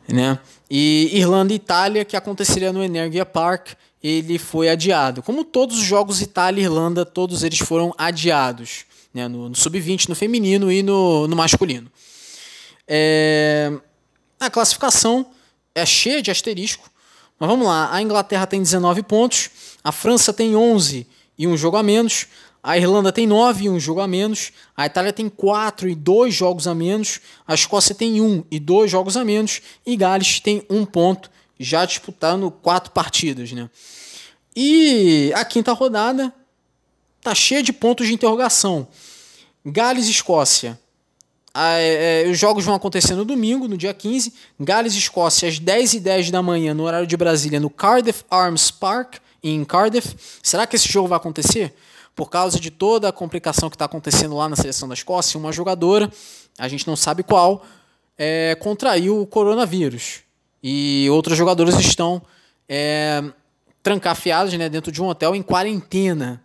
Né? 0.08 0.38
E 0.70 1.10
Irlanda 1.14 1.52
e 1.52 1.56
Itália, 1.56 2.06
que 2.06 2.16
aconteceria 2.16 2.72
no 2.72 2.84
Energia 2.84 3.26
Park, 3.26 3.70
ele 4.04 4.39
foi 4.39 4.70
adiado. 4.70 5.22
Como 5.22 5.43
todos 5.43 5.78
os 5.78 5.84
jogos 5.84 6.22
Itália 6.22 6.62
e 6.62 6.66
Irlanda, 6.66 7.06
todos 7.06 7.43
eles 7.43 7.60
foram 7.60 7.93
adiados. 7.97 8.86
Né? 9.14 9.28
No, 9.28 9.49
no 9.49 9.56
sub-20, 9.56 10.10
no 10.10 10.16
feminino 10.16 10.72
e 10.72 10.82
no, 10.82 11.28
no 11.28 11.36
masculino. 11.36 11.91
É... 12.88 13.72
A 14.39 14.49
classificação 14.49 15.28
é 15.76 15.86
cheia 15.86 16.22
de 16.22 16.32
asterisco. 16.32 16.89
Mas 17.39 17.49
vamos 17.49 17.66
lá. 17.66 17.93
A 17.93 18.02
Inglaterra 18.02 18.45
tem 18.45 18.62
19 18.62 19.04
pontos, 19.04 19.49
a 19.84 19.91
França 19.91 20.32
tem 20.32 20.56
11 20.56 21.08
e 21.38 21.47
um 21.47 21.58
jogo 21.58 21.78
a 21.78 21.84
menos. 21.84 22.28
A 22.64 22.78
Irlanda 22.78 23.12
tem 23.12 23.26
9 23.26 23.66
e 23.66 23.70
um 23.70 23.80
jogo 23.80 23.99
a 23.99 24.08
menos. 24.08 24.52
A 24.78 24.86
Itália 24.86 25.12
tem 25.12 25.28
4 25.28 25.89
e 25.89 25.95
2 25.95 26.34
jogos 26.34 26.68
a 26.68 26.76
menos. 26.76 27.20
A 27.47 27.56
Escócia 27.56 27.95
tem 27.95 28.22
1 28.22 28.43
e 28.52 28.60
2 28.60 28.91
jogos 28.91 29.18
a 29.18 29.26
menos. 29.26 29.62
E 29.84 29.95
Gales 29.95 30.39
tem 30.39 30.64
1 30.70 30.86
ponto, 30.86 31.32
já 31.64 31.86
disputando 31.86 32.51
4 32.51 32.91
partidas. 32.91 33.51
Né? 33.51 33.70
E 34.55 35.32
a 35.36 35.45
quinta 35.45 35.74
rodada 35.74 36.34
tá 37.22 37.34
cheia 37.36 37.62
de 37.62 37.72
pontos 37.72 38.07
de 38.07 38.14
interrogação. 38.14 38.88
Gales 39.66 40.07
e 40.07 40.12
Escócia. 40.12 40.80
É, 41.53 42.26
os 42.30 42.39
jogos 42.39 42.64
vão 42.64 42.74
acontecer 42.74 43.14
no 43.14 43.26
domingo, 43.26 43.68
no 43.68 43.78
dia 43.78 43.93
15. 43.93 44.34
Gales 44.59 44.95
e 44.95 44.97
Escócia, 44.97 45.47
às 45.47 45.59
10h10 45.59 46.32
da 46.32 46.41
manhã, 46.41 46.74
no 46.74 46.84
horário 46.84 47.07
de 47.07 47.18
Brasília, 47.18 47.59
no 47.59 47.70
Cardiff 47.70 48.24
Arms 48.30 48.72
Park, 48.72 49.16
em 49.43 49.64
Cardiff. 49.66 50.16
Será 50.41 50.66
que 50.66 50.76
esse 50.76 50.91
jogo 50.91 51.07
vai 51.07 51.18
acontecer? 51.18 51.74
por 52.16 52.30
causa 52.30 52.59
de 52.59 52.70
toda 52.70 53.09
a 53.09 53.12
complicação 53.12 53.70
que 53.70 53.76
está 53.76 53.86
acontecendo 53.86 54.36
lá 54.36 54.47
na 54.49 54.55
seleção 54.55 54.88
da 54.88 54.93
Escócia, 54.93 55.39
uma 55.39 55.51
jogadora, 55.51 56.12
a 56.57 56.68
gente 56.68 56.86
não 56.88 56.95
sabe 56.95 57.24
qual, 57.24 57.66
é, 58.18 58.55
contraiu 58.55 59.22
o 59.22 59.26
coronavírus. 59.26 60.22
E 60.64 61.07
outras 61.09 61.38
jogadoras 61.38 61.76
estão 61.80 62.22
é, 62.68 63.24
trancafiadas 63.82 64.53
né, 64.53 64.70
dentro 64.70 64.91
de 64.91 65.01
um 65.01 65.07
hotel 65.07 65.36
em 65.36 65.41
quarentena. 65.41 66.41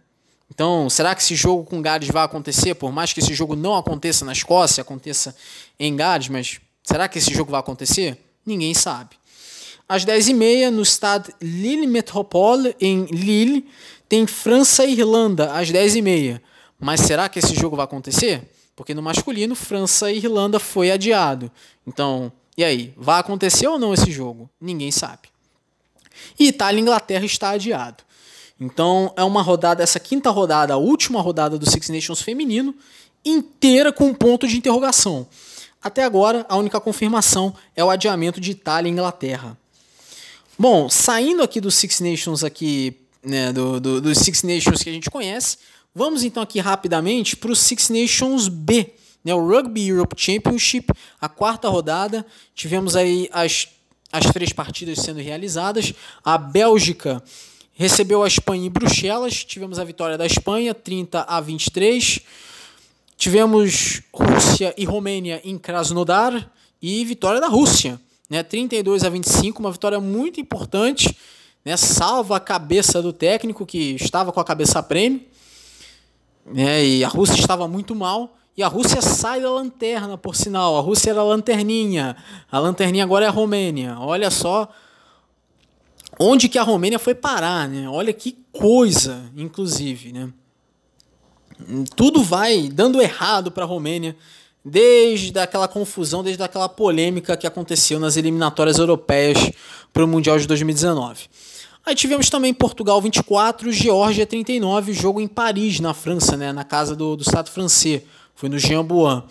Então, 0.52 0.88
será 0.88 1.14
que 1.14 1.22
esse 1.22 1.34
jogo 1.34 1.64
com 1.64 1.82
Gales 1.82 2.08
vai 2.08 2.24
acontecer? 2.24 2.74
Por 2.74 2.92
mais 2.92 3.12
que 3.12 3.20
esse 3.20 3.34
jogo 3.34 3.56
não 3.56 3.74
aconteça 3.76 4.24
na 4.24 4.32
Escócia, 4.32 4.80
aconteça 4.80 5.34
em 5.78 5.94
Gales, 5.94 6.28
mas 6.28 6.60
será 6.82 7.08
que 7.08 7.18
esse 7.18 7.34
jogo 7.34 7.50
vai 7.50 7.60
acontecer? 7.60 8.18
Ninguém 8.44 8.72
sabe. 8.72 9.16
Às 9.88 10.04
10h30, 10.04 10.70
no 10.70 10.84
Stade 10.84 11.32
Lille 11.40 11.86
Métropole, 11.86 12.74
em 12.80 13.04
Lille, 13.06 13.66
tem 14.08 14.26
França 14.26 14.84
e 14.84 14.92
Irlanda 14.92 15.52
às 15.52 15.70
10h30. 15.70 16.40
Mas 16.78 17.00
será 17.00 17.28
que 17.28 17.38
esse 17.38 17.54
jogo 17.54 17.76
vai 17.76 17.84
acontecer? 17.84 18.42
Porque 18.74 18.94
no 18.94 19.02
masculino, 19.02 19.54
França 19.54 20.10
e 20.10 20.18
Irlanda 20.18 20.58
foi 20.58 20.90
adiado. 20.90 21.50
Então, 21.86 22.32
e 22.56 22.64
aí? 22.64 22.94
Vai 22.96 23.20
acontecer 23.20 23.66
ou 23.68 23.78
não 23.78 23.92
esse 23.92 24.10
jogo? 24.10 24.48
Ninguém 24.60 24.90
sabe. 24.90 25.28
E 26.38 26.48
Itália 26.48 26.78
e 26.78 26.82
Inglaterra 26.82 27.24
está 27.24 27.50
adiado. 27.50 28.02
Então, 28.58 29.12
é 29.16 29.22
uma 29.22 29.42
rodada, 29.42 29.82
essa 29.82 30.00
quinta 30.00 30.30
rodada, 30.30 30.74
a 30.74 30.78
última 30.78 31.20
rodada 31.20 31.58
do 31.58 31.70
Six 31.70 31.90
Nations 31.90 32.22
feminino, 32.22 32.74
inteira 33.24 33.92
com 33.92 34.06
um 34.06 34.14
ponto 34.14 34.48
de 34.48 34.56
interrogação. 34.56 35.26
Até 35.82 36.02
agora, 36.02 36.46
a 36.48 36.56
única 36.56 36.80
confirmação 36.80 37.54
é 37.74 37.84
o 37.84 37.90
adiamento 37.90 38.40
de 38.40 38.52
Itália 38.52 38.88
e 38.88 38.92
Inglaterra. 38.92 39.56
Bom, 40.58 40.88
saindo 40.88 41.42
aqui 41.42 41.60
do 41.60 41.70
Six 41.70 42.00
Nations 42.00 42.42
aqui 42.42 42.96
né, 43.22 43.52
do, 43.52 43.78
do, 43.78 44.00
dos 44.00 44.18
Six 44.18 44.42
Nations 44.42 44.82
que 44.82 44.88
a 44.88 44.92
gente 44.92 45.10
conhece. 45.10 45.58
Vamos 45.94 46.24
então 46.24 46.42
aqui 46.42 46.60
rapidamente 46.60 47.36
para 47.36 47.50
o 47.50 47.56
Six 47.56 47.90
Nations 47.90 48.48
B, 48.48 48.94
né, 49.26 49.34
o 49.34 49.44
Rugby 49.44 49.88
Europe 49.88 50.14
Championship, 50.16 50.92
a 51.20 51.28
quarta 51.28 51.68
rodada. 51.68 52.24
Tivemos 52.54 52.94
aí 52.94 53.28
as, 53.32 53.66
as 54.12 54.26
três 54.26 54.52
partidas 54.52 55.00
sendo 55.00 55.20
realizadas. 55.20 55.92
A 56.24 56.38
Bélgica 56.38 57.20
recebeu 57.74 58.22
a 58.22 58.28
Espanha 58.28 58.66
em 58.66 58.70
Bruxelas. 58.70 59.44
Tivemos 59.44 59.80
a 59.80 59.84
vitória 59.84 60.16
da 60.16 60.24
Espanha, 60.24 60.72
30 60.72 61.22
a 61.22 61.40
23. 61.40 62.20
Tivemos 63.16 64.02
Rússia 64.14 64.72
e 64.78 64.84
Romênia 64.84 65.40
em 65.42 65.58
Krasnodar 65.58 66.48
e 66.80 67.04
vitória 67.04 67.40
da 67.40 67.48
Rússia, 67.48 68.00
né, 68.30 68.44
32 68.44 69.02
a 69.02 69.08
25, 69.08 69.58
uma 69.58 69.72
vitória 69.72 69.98
muito 69.98 70.38
importante 70.38 71.16
né, 71.66 71.76
salva 71.76 72.36
a 72.36 72.40
cabeça 72.40 73.02
do 73.02 73.12
técnico 73.12 73.66
que 73.66 73.96
estava 73.96 74.30
com 74.30 74.38
a 74.38 74.44
cabeça 74.44 74.78
a 74.78 74.82
prêmio, 74.84 75.20
né, 76.44 76.84
e 76.84 77.04
a 77.04 77.08
Rússia 77.08 77.40
estava 77.40 77.66
muito 77.66 77.92
mal, 77.92 78.38
e 78.56 78.62
a 78.62 78.68
Rússia 78.68 79.02
sai 79.02 79.40
da 79.40 79.50
lanterna, 79.50 80.16
por 80.16 80.34
sinal. 80.34 80.76
A 80.76 80.80
Rússia 80.80 81.10
era 81.10 81.20
a 81.20 81.24
lanterninha, 81.24 82.16
a 82.50 82.58
lanterninha 82.58 83.04
agora 83.04 83.26
é 83.26 83.28
a 83.28 83.32
Romênia. 83.32 83.96
Olha 83.98 84.30
só 84.30 84.68
onde 86.18 86.48
que 86.48 86.58
a 86.58 86.62
Romênia 86.62 86.98
foi 86.98 87.14
parar, 87.14 87.68
né? 87.68 87.88
Olha 87.88 88.12
que 88.12 88.38
coisa, 88.52 89.30
inclusive, 89.36 90.12
né? 90.12 90.30
Tudo 91.94 92.22
vai 92.22 92.68
dando 92.68 93.00
errado 93.00 93.50
para 93.50 93.64
a 93.64 93.66
Romênia 93.66 94.16
desde 94.64 95.38
aquela 95.38 95.68
confusão, 95.68 96.24
desde 96.24 96.42
aquela 96.42 96.68
polêmica 96.68 97.36
que 97.36 97.46
aconteceu 97.46 98.00
nas 98.00 98.16
eliminatórias 98.16 98.78
europeias 98.78 99.52
para 99.92 100.04
o 100.04 100.08
Mundial 100.08 100.38
de 100.38 100.46
2019. 100.46 101.28
Aí 101.84 101.94
tivemos 101.94 102.28
também 102.28 102.52
Portugal 102.52 103.00
24, 103.00 103.70
Geórgia 103.70 104.26
39, 104.26 104.92
jogo 104.92 105.20
em 105.20 105.28
Paris, 105.28 105.78
na 105.78 105.94
França, 105.94 106.36
né, 106.36 106.52
na 106.52 106.64
casa 106.64 106.96
do, 106.96 107.16
do 107.16 107.22
Estado 107.22 107.48
francês. 107.48 108.02
Foi 108.36 108.48
no 108.48 108.58
Jean-Bouin. 108.58 109.24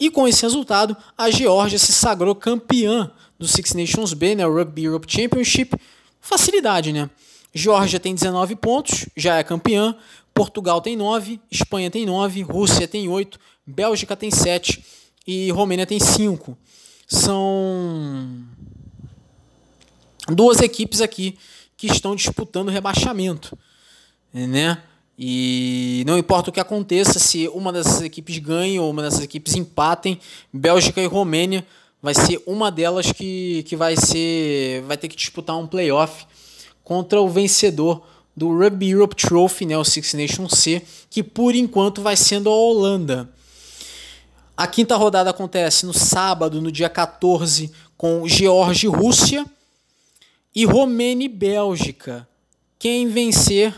E 0.00 0.10
com 0.10 0.26
esse 0.26 0.42
resultado, 0.42 0.96
a 1.16 1.30
Geórgia 1.30 1.78
se 1.78 1.92
sagrou 1.92 2.34
campeã 2.34 3.12
do 3.38 3.46
Six 3.46 3.74
Nations 3.74 4.14
B, 4.14 4.34
né, 4.34 4.46
o 4.46 4.52
Rugby 4.52 4.84
Europe 4.84 5.06
Championship. 5.08 5.76
Facilidade, 6.20 6.92
né? 6.92 7.08
Geórgia 7.54 8.00
tem 8.00 8.14
19 8.14 8.56
pontos, 8.56 9.06
já 9.16 9.36
é 9.36 9.44
campeã. 9.44 9.96
Portugal 10.34 10.80
tem 10.80 10.96
9, 10.96 11.40
Espanha 11.50 11.90
tem 11.90 12.06
9, 12.06 12.42
Rússia 12.42 12.86
tem 12.86 13.08
8, 13.08 13.38
Bélgica 13.66 14.16
tem 14.16 14.30
7 14.30 14.84
e 15.26 15.50
Romênia 15.50 15.84
tem 15.86 15.98
5. 15.98 16.56
São 17.06 18.46
duas 20.28 20.60
equipes 20.60 21.00
aqui 21.00 21.36
que 21.76 21.86
estão 21.86 22.14
disputando 22.14 22.70
rebaixamento, 22.70 23.58
né? 24.32 24.82
E 25.18 26.04
não 26.06 26.16
importa 26.16 26.50
o 26.50 26.52
que 26.52 26.60
aconteça, 26.60 27.18
se 27.18 27.48
uma 27.48 27.72
dessas 27.72 28.02
equipes 28.02 28.38
ganha 28.38 28.80
ou 28.80 28.88
uma 28.88 29.02
dessas 29.02 29.22
equipes 29.22 29.56
empatem, 29.56 30.20
Bélgica 30.52 31.00
e 31.00 31.06
Romênia 31.06 31.66
vai 32.00 32.14
ser 32.14 32.40
uma 32.46 32.70
delas 32.70 33.10
que, 33.10 33.64
que 33.64 33.74
vai 33.74 33.96
ser 33.96 34.82
vai 34.82 34.96
ter 34.96 35.08
que 35.08 35.16
disputar 35.16 35.58
um 35.58 35.66
playoff 35.66 36.24
contra 36.84 37.20
o 37.20 37.28
vencedor 37.28 38.06
do 38.36 38.56
Rugby 38.56 38.90
Europe 38.90 39.16
Trophy, 39.16 39.66
né, 39.66 39.76
o 39.76 39.84
Six 39.84 40.14
Nations 40.14 40.52
C, 40.52 40.80
que 41.10 41.24
por 41.24 41.56
enquanto 41.56 42.00
vai 42.00 42.16
sendo 42.16 42.48
a 42.48 42.54
Holanda. 42.54 43.28
A 44.56 44.68
quinta 44.68 44.94
rodada 44.96 45.30
acontece 45.30 45.84
no 45.84 45.92
sábado, 45.92 46.62
no 46.62 46.70
dia 46.70 46.88
14, 46.88 47.72
com 47.96 48.26
Geórgia 48.28 48.86
e 48.86 48.90
Rússia 48.90 49.44
e 50.54 50.64
Romênia 50.64 51.24
e 51.26 51.28
Bélgica. 51.28 52.26
Quem 52.78 53.08
vencer 53.08 53.74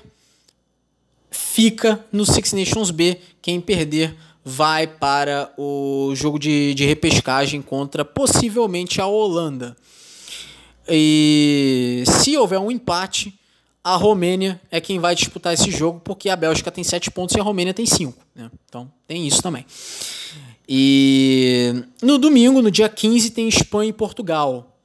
fica 1.31 2.05
no 2.13 2.27
Six 2.27 2.53
Nations 2.53 2.91
B. 2.91 3.19
Quem 3.41 3.61
perder 3.61 4.17
vai 4.45 4.87
para 4.87 5.53
o 5.57 6.13
jogo 6.15 6.39
de, 6.39 6.75
de 6.75 6.85
repescagem 6.85 7.63
contra 7.63 8.05
possivelmente 8.05 9.01
a 9.01 9.07
Holanda. 9.07 9.77
E 10.89 12.03
se 12.07 12.37
houver 12.37 12.59
um 12.59 12.71
empate, 12.71 13.39
a 13.83 13.97
Romênia 13.97 14.61
é 14.71 14.81
quem 14.81 14.99
vai 14.99 15.15
disputar 15.15 15.55
esse 15.55 15.71
jogo, 15.71 16.01
porque 16.05 16.29
a 16.29 16.37
Bélgica 16.37 16.71
tem 16.71 16.83
7 16.83 17.11
pontos 17.11 17.37
e 17.37 17.41
a 17.41 17.43
Romênia 17.43 17.73
tem 17.73 17.87
5. 17.87 18.17
Né? 18.35 18.51
Então 18.67 18.91
tem 19.07 19.27
isso 19.27 19.43
também. 19.43 19.65
E 20.69 21.85
no 22.03 22.19
domingo, 22.19 22.63
no 22.63 22.71
dia 22.71 22.89
15, 22.89 23.31
tem 23.31 23.49
Espanha 23.49 23.91
e 23.91 23.93
Portugal. 23.93 24.77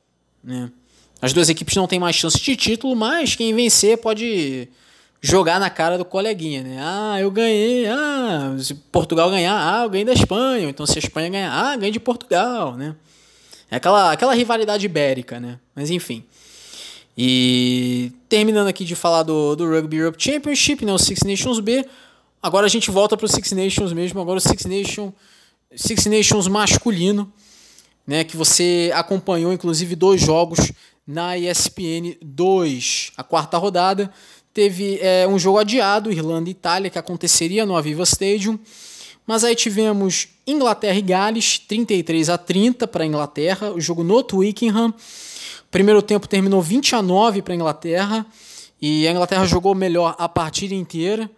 Né? 0.43 0.71
As 1.21 1.33
duas 1.33 1.49
equipes 1.49 1.75
não 1.75 1.87
têm 1.87 1.99
mais 1.99 2.15
chance 2.15 2.39
de 2.39 2.55
título, 2.55 2.95
mas 2.95 3.35
quem 3.35 3.53
vencer 3.53 3.97
pode 3.97 4.69
jogar 5.25 5.59
na 5.59 5.69
cara 5.71 5.97
do 5.97 6.05
coleguinha, 6.05 6.61
né? 6.61 6.77
Ah, 6.79 7.19
eu 7.19 7.31
ganhei. 7.31 7.87
Ah, 7.87 8.55
se 8.59 8.75
Portugal 8.75 9.29
ganhar, 9.31 9.55
ah, 9.55 9.83
eu 9.83 9.89
ganhei 9.89 10.05
da 10.05 10.13
Espanha. 10.13 10.69
Então 10.69 10.85
se 10.85 10.97
a 10.97 10.99
Espanha 10.99 11.29
ganhar, 11.29 11.51
ah, 11.51 11.75
ganhei 11.75 11.91
de 11.91 11.99
Portugal, 11.99 12.75
né? 12.75 12.95
É 13.69 13.77
aquela, 13.77 14.11
aquela 14.11 14.35
rivalidade 14.35 14.85
ibérica, 14.85 15.39
né? 15.39 15.59
Mas 15.75 15.89
enfim. 15.89 16.23
E 17.17 18.11
terminando 18.29 18.67
aqui 18.67 18.85
de 18.85 18.93
falar 18.93 19.23
do, 19.23 19.55
do 19.55 19.67
Rugby 19.67 19.97
Europe 19.97 20.21
Championship, 20.21 20.85
né, 20.85 20.93
o 20.93 20.99
Six 20.99 21.21
Nations 21.23 21.59
B. 21.59 21.85
Agora 22.43 22.67
a 22.67 22.69
gente 22.69 22.91
volta 22.91 23.17
para 23.17 23.25
o 23.25 23.29
Six 23.29 23.53
Nations 23.53 23.93
mesmo, 23.93 24.21
agora 24.21 24.37
o 24.37 24.41
Six, 24.41 24.65
Nation, 24.65 25.11
Six 25.75 26.05
Nations 26.05 26.47
masculino, 26.47 27.31
né, 28.05 28.23
que 28.23 28.37
você 28.37 28.91
acompanhou 28.93 29.51
inclusive 29.51 29.95
dois 29.95 30.21
jogos 30.21 30.71
na 31.07 31.37
ESPN 31.37 32.17
2, 32.21 33.11
a 33.15 33.23
quarta 33.23 33.57
rodada. 33.57 34.11
Teve 34.55 34.99
é, 35.01 35.27
um 35.27 35.37
jogo 35.37 35.57
adiado, 35.57 36.09
Irlanda 36.09 36.49
e 36.49 36.53
Itália, 36.53 36.89
que 36.89 36.97
aconteceria 36.97 37.65
no 37.65 37.75
Aviva 37.75 38.03
Stadium. 38.03 38.57
Mas 39.27 39.43
aí 39.43 39.53
tivemos 39.53 40.29
Inglaterra 40.47 40.97
e 40.97 41.01
Gales, 41.01 41.59
33 41.59 42.29
a 42.29 42.37
30 42.37 42.87
para 42.87 43.03
a 43.03 43.05
Inglaterra, 43.05 43.73
o 43.73 43.81
jogo 43.81 44.01
no 44.01 44.23
Twickenham. 44.23 44.93
Primeiro 45.69 46.01
tempo 46.01 46.25
terminou 46.25 46.61
20 46.61 46.95
a 46.95 47.01
9 47.01 47.41
para 47.41 47.53
a 47.53 47.55
Inglaterra 47.57 48.25
e 48.81 49.05
a 49.05 49.11
Inglaterra 49.11 49.45
jogou 49.45 49.75
melhor 49.75 50.15
a 50.17 50.29
partida 50.29 50.73
inteira. 50.73 51.29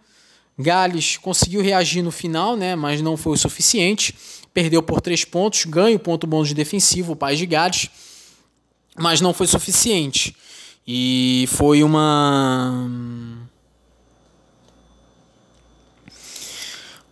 Gales 0.56 1.16
conseguiu 1.16 1.60
reagir 1.60 2.02
no 2.04 2.12
final, 2.12 2.54
né, 2.54 2.76
mas 2.76 3.02
não 3.02 3.16
foi 3.16 3.32
o 3.32 3.36
suficiente. 3.36 4.14
Perdeu 4.54 4.80
por 4.80 5.00
3 5.00 5.24
pontos, 5.24 5.64
ganha 5.64 5.96
o 5.96 5.98
ponto 5.98 6.24
bônus 6.24 6.50
de 6.50 6.54
defensivo, 6.54 7.14
o 7.14 7.16
País 7.16 7.36
de 7.36 7.46
Gales, 7.46 7.90
mas 8.96 9.20
não 9.20 9.34
foi 9.34 9.48
suficiente. 9.48 10.36
E 10.90 11.46
foi 11.48 11.82
uma 11.82 12.72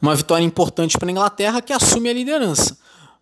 uma 0.01 0.15
vitória 0.15 0.43
importante 0.43 0.97
para 0.97 1.11
a 1.11 1.13
Inglaterra 1.13 1.61
que 1.61 1.75
assume 1.75 2.09
a 2.09 2.15
liderança. 2.15 2.79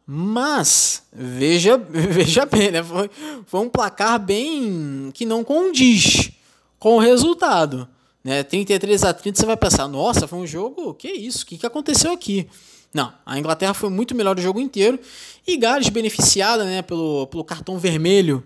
Mas 0.07 1.03
veja, 1.13 1.77
veja 1.91 2.47
bem, 2.47 2.71
né? 2.71 2.85
Foi, 2.85 3.11
foi 3.47 3.61
um 3.63 3.69
placar 3.69 4.21
bem 4.21 5.11
que 5.13 5.27
não 5.27 5.43
condiz 5.43 6.31
com 6.79 6.99
o 6.99 7.01
resultado. 7.01 7.89
Né? 8.23 8.45
33 8.45 9.03
a 9.03 9.13
30 9.13 9.41
você 9.41 9.47
vai 9.47 9.57
pensar, 9.57 9.89
nossa, 9.89 10.29
foi 10.29 10.39
um 10.39 10.47
jogo, 10.47 10.95
que 10.95 11.09
isso? 11.09 11.43
O 11.43 11.47
que, 11.47 11.59
que 11.59 11.67
aconteceu 11.67 12.13
aqui? 12.13 12.49
Não, 12.93 13.13
a 13.27 13.37
Inglaterra 13.37 13.75
foi 13.75 13.91
muito 13.91 14.15
melhor 14.15 14.39
o 14.39 14.43
jogo 14.43 14.61
inteiro 14.61 15.01
e 15.45 15.57
Gales 15.57 15.89
beneficiada 15.89 16.65
né, 16.65 16.81
pelo, 16.81 17.27
pelo 17.27 17.43
cartão 17.43 17.77
vermelho 17.77 18.45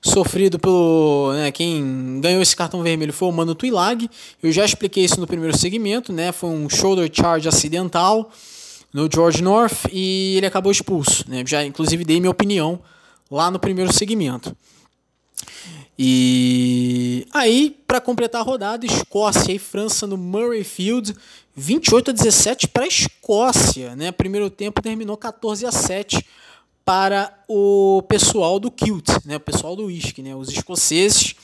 sofrido 0.00 0.58
pelo. 0.58 1.32
Né, 1.34 1.50
quem 1.52 2.20
ganhou 2.20 2.42
esse 2.42 2.56
cartão 2.56 2.82
vermelho 2.82 3.12
foi 3.12 3.28
o 3.28 3.32
Mano 3.32 3.54
Tuilag. 3.54 4.08
Eu 4.42 4.52
já 4.52 4.64
expliquei 4.64 5.04
isso 5.04 5.20
no 5.20 5.26
primeiro 5.26 5.56
segmento, 5.56 6.12
né? 6.12 6.32
Foi 6.32 6.50
um 6.50 6.68
shoulder 6.68 7.10
charge 7.12 7.48
acidental 7.48 8.30
no 8.92 9.08
George 9.12 9.42
North 9.42 9.86
e 9.92 10.36
ele 10.36 10.46
acabou 10.46 10.72
expulso. 10.72 11.24
Né? 11.28 11.44
Já 11.46 11.64
inclusive 11.64 12.04
dei 12.04 12.20
minha 12.20 12.30
opinião 12.30 12.80
lá 13.30 13.50
no 13.50 13.58
primeiro 13.58 13.92
segmento. 13.92 14.56
E 15.98 17.26
aí, 17.34 17.76
para 17.84 18.00
completar 18.00 18.40
a 18.40 18.44
rodada, 18.44 18.86
Escócia 18.86 19.52
e 19.52 19.58
França 19.58 20.06
no 20.06 20.16
Murrayfield, 20.16 21.14
28 21.56 22.10
a 22.10 22.14
17 22.14 22.68
para 22.68 22.84
a 22.84 22.86
Escócia. 22.86 23.96
Né? 23.96 24.12
Primeiro 24.12 24.48
tempo 24.48 24.80
terminou 24.80 25.16
14 25.16 25.66
a 25.66 25.72
7 25.72 26.24
para 26.88 27.38
o 27.46 28.02
pessoal 28.08 28.58
do 28.58 28.70
kilt, 28.70 29.10
né, 29.26 29.36
o 29.36 29.40
pessoal 29.40 29.76
do 29.76 29.84
whisky, 29.84 30.22
né, 30.22 30.34
os 30.34 30.48
escoceses 30.48 31.34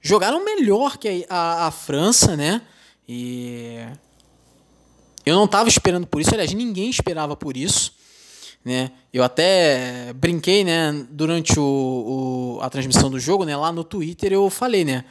jogaram 0.00 0.42
melhor 0.42 0.96
que 0.96 1.26
a, 1.28 1.36
a, 1.36 1.66
a 1.66 1.70
França, 1.70 2.34
né, 2.34 2.62
e 3.06 3.76
eu 5.26 5.36
não 5.36 5.44
estava 5.44 5.68
esperando 5.68 6.06
por 6.06 6.18
isso, 6.18 6.30
aliás, 6.32 6.54
ninguém 6.54 6.88
esperava 6.88 7.36
por 7.36 7.58
isso, 7.58 7.92
né, 8.64 8.90
eu 9.12 9.22
até 9.22 10.14
brinquei, 10.14 10.64
né, 10.64 11.06
durante 11.10 11.60
o, 11.60 12.56
o, 12.56 12.62
a 12.62 12.70
transmissão 12.70 13.10
do 13.10 13.20
jogo, 13.20 13.44
né, 13.44 13.54
lá 13.54 13.70
no 13.70 13.84
Twitter 13.84 14.32
eu 14.32 14.48
falei, 14.48 14.82
né, 14.82 15.04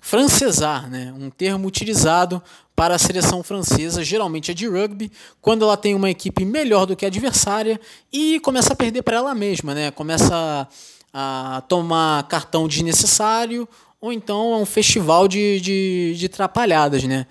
francesar, 0.00 0.90
né, 0.90 1.14
um 1.16 1.30
termo 1.30 1.68
utilizado 1.68 2.42
para 2.76 2.96
a 2.96 2.98
seleção 2.98 3.42
francesa, 3.42 4.02
geralmente 4.02 4.50
é 4.50 4.54
de 4.54 4.66
rugby, 4.66 5.10
quando 5.40 5.64
ela 5.64 5.76
tem 5.76 5.94
uma 5.94 6.10
equipe 6.10 6.44
melhor 6.44 6.86
do 6.86 6.96
que 6.96 7.04
a 7.04 7.08
adversária 7.08 7.80
e 8.12 8.40
começa 8.40 8.72
a 8.72 8.76
perder 8.76 9.02
para 9.02 9.16
ela 9.16 9.34
mesma, 9.34 9.74
né? 9.74 9.90
Começa 9.90 10.68
a 11.12 11.62
tomar 11.68 12.26
cartão 12.26 12.66
desnecessário 12.66 13.68
ou 14.00 14.12
então 14.12 14.54
é 14.54 14.56
um 14.56 14.66
festival 14.66 15.28
de, 15.28 15.60
de, 15.60 16.14
de 16.16 16.28
trapalhadas, 16.28 17.04
né? 17.04 17.26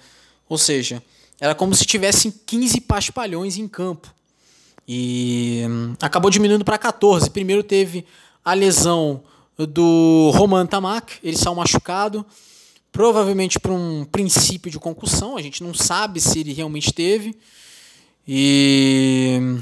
Ou 0.48 0.58
seja, 0.58 1.04
era 1.40 1.54
como 1.54 1.76
se 1.76 1.86
tivessem 1.86 2.34
15 2.46 2.82
paspalhões 2.82 3.58
em 3.58 3.68
campo. 3.68 4.14
E 4.88 5.64
hum, 5.68 5.94
acabou 6.02 6.32
diminuindo 6.32 6.64
para 6.64 6.78
14. 6.78 7.30
Primeiro 7.30 7.64
teve 7.64 8.06
a 8.44 8.54
lesão 8.54 9.22
do 9.58 10.32
Roman 10.34 10.66
Tamak, 10.66 11.20
ele 11.22 11.38
saiu 11.38 11.56
machucado 11.56 12.26
provavelmente 12.94 13.60
por 13.60 13.72
um 13.72 14.06
princípio 14.06 14.72
de 14.72 14.80
concussão, 14.80 15.36
a 15.36 15.42
gente 15.42 15.64
não 15.64 15.74
sabe 15.74 16.22
se 16.22 16.40
ele 16.40 16.54
realmente 16.54 16.94
teve. 16.94 17.36
E 18.26 19.58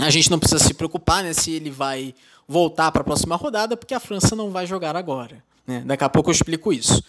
a 0.00 0.08
gente 0.08 0.30
não 0.30 0.38
precisa 0.38 0.62
se 0.62 0.72
preocupar 0.72 1.24
né, 1.24 1.32
se 1.34 1.50
ele 1.50 1.70
vai 1.70 2.14
voltar 2.46 2.92
para 2.92 3.02
a 3.02 3.04
próxima 3.04 3.34
rodada, 3.34 3.76
porque 3.76 3.92
a 3.92 4.00
França 4.00 4.36
não 4.36 4.50
vai 4.50 4.66
jogar 4.66 4.96
agora. 4.96 5.42
Né? 5.66 5.82
Daqui 5.84 6.04
a 6.04 6.08
pouco 6.08 6.30
eu 6.30 6.32
explico 6.32 6.72
isso. 6.72 7.02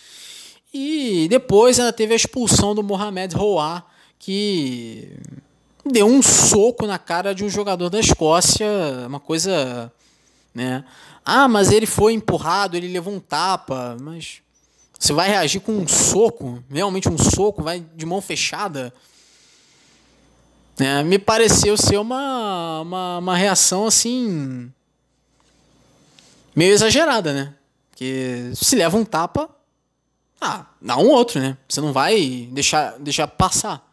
E 0.74 1.28
depois 1.30 1.80
ainda 1.80 1.94
teve 1.94 2.14
a 2.14 2.18
expulsão 2.18 2.74
do 2.74 2.82
Mohamed 2.82 3.36
Rouá, 3.36 3.84
que 4.18 5.12
deu 5.86 6.08
um 6.08 6.24
soco 6.24 6.88
na 6.88 6.98
cara 6.98 7.36
de 7.36 7.46
um 7.46 7.50
jogador 7.50 7.90
da 7.90 8.00
Escócia, 8.00 8.68
uma 9.08 9.20
coisa, 9.20 9.92
né? 10.54 10.84
Ah, 11.24 11.48
mas 11.48 11.72
ele 11.72 11.86
foi 11.86 12.14
empurrado, 12.14 12.76
ele 12.76 12.88
levou 12.88 13.14
um 13.14 13.20
tapa, 13.20 13.96
mas 14.02 14.42
você 15.00 15.14
vai 15.14 15.30
reagir 15.30 15.60
com 15.62 15.74
um 15.74 15.88
soco, 15.88 16.64
realmente 16.70 17.10
um 17.10 17.18
soco, 17.18 17.62
vai 17.62 17.86
de 17.96 18.06
mão 18.06 18.22
fechada. 18.22 18.94
É, 20.80 21.04
me 21.04 21.18
pareceu 21.18 21.78
ser 21.78 21.98
uma, 21.98 22.82
uma, 22.82 23.18
uma 23.20 23.38
reação 23.38 23.86
assim. 23.86 24.72
meio 26.56 26.74
exagerada, 26.74 27.34
né? 27.34 27.54
Porque 27.90 28.52
se 28.54 28.76
leva 28.76 28.98
um 28.98 29.06
tapa, 29.06 29.50
ah, 30.42 30.66
dá 30.82 30.98
um 30.98 31.08
outro, 31.10 31.40
né? 31.40 31.58
Você 31.68 31.80
não 31.80 31.94
vai 31.94 32.50
deixar, 32.52 33.00
deixar 33.00 33.28
passar. 33.28 33.90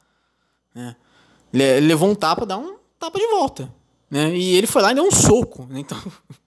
Né? 0.75 0.97
Levou 1.53 2.11
um 2.11 2.15
tapa, 2.15 2.45
dá 2.45 2.59
um 2.59 2.77
tapa 2.99 3.19
de 3.19 3.27
volta. 3.29 3.73
Né? 4.11 4.37
E 4.37 4.57
ele 4.57 4.67
foi 4.67 4.83
lá 4.83 4.93
e 4.93 4.95
deu 4.95 5.05
um 5.05 5.11
soco. 5.11 5.67
Né? 5.71 5.81
Então. 5.81 5.99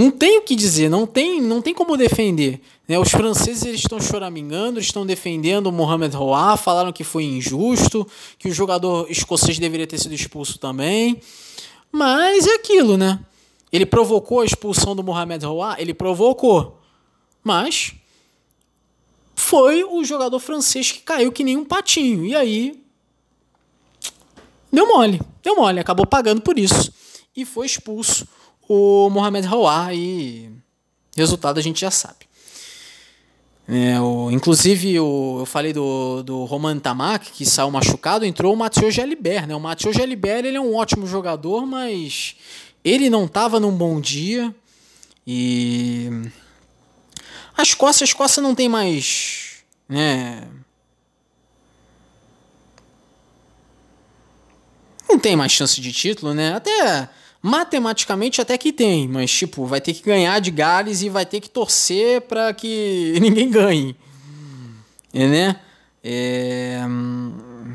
Não 0.00 0.10
tem 0.10 0.38
o 0.38 0.42
que 0.42 0.56
dizer, 0.56 0.88
não 0.88 1.06
tem, 1.06 1.42
não 1.42 1.60
tem 1.60 1.74
como 1.74 1.94
defender. 1.94 2.58
Né? 2.88 2.98
Os 2.98 3.10
franceses 3.10 3.66
eles 3.66 3.82
estão 3.82 4.00
choramingando, 4.00 4.80
estão 4.80 5.04
defendendo 5.04 5.66
o 5.66 5.72
Mohamed 5.72 6.16
Rouah, 6.16 6.56
falaram 6.56 6.90
que 6.90 7.04
foi 7.04 7.24
injusto, 7.24 8.08
que 8.38 8.48
o 8.48 8.50
jogador 8.50 9.10
escocês 9.10 9.58
deveria 9.58 9.86
ter 9.86 9.98
sido 9.98 10.14
expulso 10.14 10.58
também. 10.58 11.20
Mas 11.92 12.46
é 12.46 12.54
aquilo, 12.54 12.96
né? 12.96 13.20
Ele 13.70 13.84
provocou 13.84 14.40
a 14.40 14.46
expulsão 14.46 14.96
do 14.96 15.04
Mohamed 15.04 15.44
Rouah? 15.44 15.76
Ele 15.78 15.92
provocou. 15.92 16.80
Mas 17.44 17.92
foi 19.34 19.84
o 19.84 20.02
jogador 20.02 20.38
francês 20.38 20.90
que 20.90 21.00
caiu 21.00 21.30
que 21.30 21.44
nem 21.44 21.58
um 21.58 21.64
patinho. 21.66 22.24
E 22.24 22.34
aí. 22.34 22.82
Deu 24.72 24.86
mole. 24.86 25.20
Deu 25.42 25.56
mole. 25.56 25.78
Acabou 25.78 26.06
pagando 26.06 26.40
por 26.40 26.58
isso. 26.58 26.90
E 27.36 27.44
foi 27.44 27.66
expulso 27.66 28.26
o 28.72 29.10
Mohamed 29.10 29.48
Rouar 29.48 29.92
e 29.92 30.48
resultado 31.16 31.58
a 31.58 31.60
gente 31.60 31.80
já 31.80 31.90
sabe. 31.90 32.30
É, 33.66 34.00
o, 34.00 34.30
inclusive, 34.30 35.00
o, 35.00 35.40
eu 35.40 35.46
falei 35.46 35.72
do, 35.72 36.22
do 36.22 36.44
Roman 36.44 36.78
Tamak, 36.78 37.32
que 37.32 37.44
saiu 37.44 37.68
machucado, 37.72 38.24
entrou 38.24 38.54
o 38.54 38.56
Matheus 38.56 38.94
Gelibert. 38.94 39.48
Né? 39.48 39.56
O 39.56 39.60
Matheus 39.60 39.96
Gelibert 39.96 40.44
ele 40.44 40.56
é 40.56 40.60
um 40.60 40.76
ótimo 40.76 41.04
jogador, 41.04 41.66
mas 41.66 42.36
ele 42.84 43.10
não 43.10 43.24
estava 43.24 43.58
num 43.58 43.72
bom 43.72 44.00
dia. 44.00 44.54
E 45.26 46.08
a 47.56 47.62
Escócia, 47.62 48.04
a 48.04 48.06
Escócia 48.06 48.40
não 48.40 48.54
tem 48.54 48.68
mais 48.68 49.64
né? 49.88 50.46
Não 55.08 55.18
tem 55.18 55.34
mais 55.34 55.50
chance 55.50 55.80
de 55.80 55.92
título, 55.92 56.32
né? 56.32 56.54
Até 56.54 57.10
matematicamente 57.42 58.40
até 58.40 58.58
que 58.58 58.72
tem, 58.72 59.08
mas 59.08 59.30
tipo, 59.30 59.64
vai 59.64 59.80
ter 59.80 59.94
que 59.94 60.02
ganhar 60.02 60.38
de 60.40 60.50
Gales 60.50 61.02
e 61.02 61.08
vai 61.08 61.24
ter 61.24 61.40
que 61.40 61.48
torcer 61.48 62.20
para 62.22 62.52
que 62.52 63.14
ninguém 63.20 63.50
ganhe. 63.50 63.96
É, 65.12 65.26
né? 65.26 65.56
É, 66.02 66.80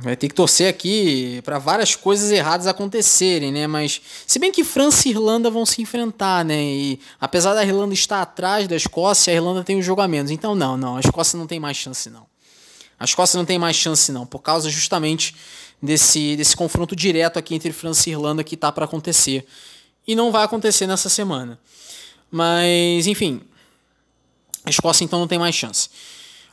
vai 0.02 0.16
ter 0.16 0.28
que 0.28 0.34
torcer 0.34 0.68
aqui 0.68 1.42
para 1.44 1.60
várias 1.60 1.96
coisas 1.96 2.32
erradas 2.32 2.68
acontecerem, 2.68 3.52
né? 3.52 3.68
Mas 3.68 4.02
se 4.26 4.40
bem 4.40 4.52
que 4.52 4.64
França 4.64 5.08
e 5.08 5.12
Irlanda 5.12 5.50
vão 5.50 5.66
se 5.66 5.82
enfrentar, 5.82 6.46
né? 6.46 6.64
E 6.64 7.00
apesar 7.20 7.54
da 7.54 7.64
Irlanda 7.64 7.94
estar 7.94 8.22
atrás 8.22 8.68
da 8.68 8.76
Escócia, 8.76 9.32
a 9.32 9.36
Irlanda 9.36 9.64
tem 9.64 9.82
jogo 9.82 10.02
a 10.02 10.08
menos. 10.08 10.32
Então 10.32 10.56
não, 10.56 10.78
não, 10.78 10.98
a 10.98 11.00
Escócia 11.00 11.38
não 11.38 11.48
tem 11.48 11.60
mais 11.60 11.78
chance 11.78 12.10
não. 12.10 12.26
A 13.00 13.04
Escócia 13.04 13.38
não 13.38 13.46
tem 13.46 13.60
mais 13.60 13.76
chance 13.76 14.12
não, 14.12 14.26
por 14.26 14.40
causa 14.40 14.70
justamente 14.70 15.36
desse 15.82 16.36
desse 16.36 16.56
confronto 16.56 16.96
direto 16.96 17.38
aqui 17.38 17.56
entre 17.56 17.72
França 17.72 18.10
e 18.10 18.14
Irlanda 18.14 18.44
que 18.44 18.58
tá 18.58 18.72
para 18.72 18.86
acontecer. 18.86 19.46
E 20.08 20.16
não 20.16 20.32
vai 20.32 20.44
acontecer 20.44 20.86
nessa 20.88 21.10
semana. 21.10 21.60
Mas, 22.30 23.08
enfim, 23.08 23.42
a 24.64 24.70
Escócia 24.70 25.04
então 25.04 25.20
não 25.20 25.28
tem 25.28 25.40
mais 25.40 25.56
chance. 25.56 25.90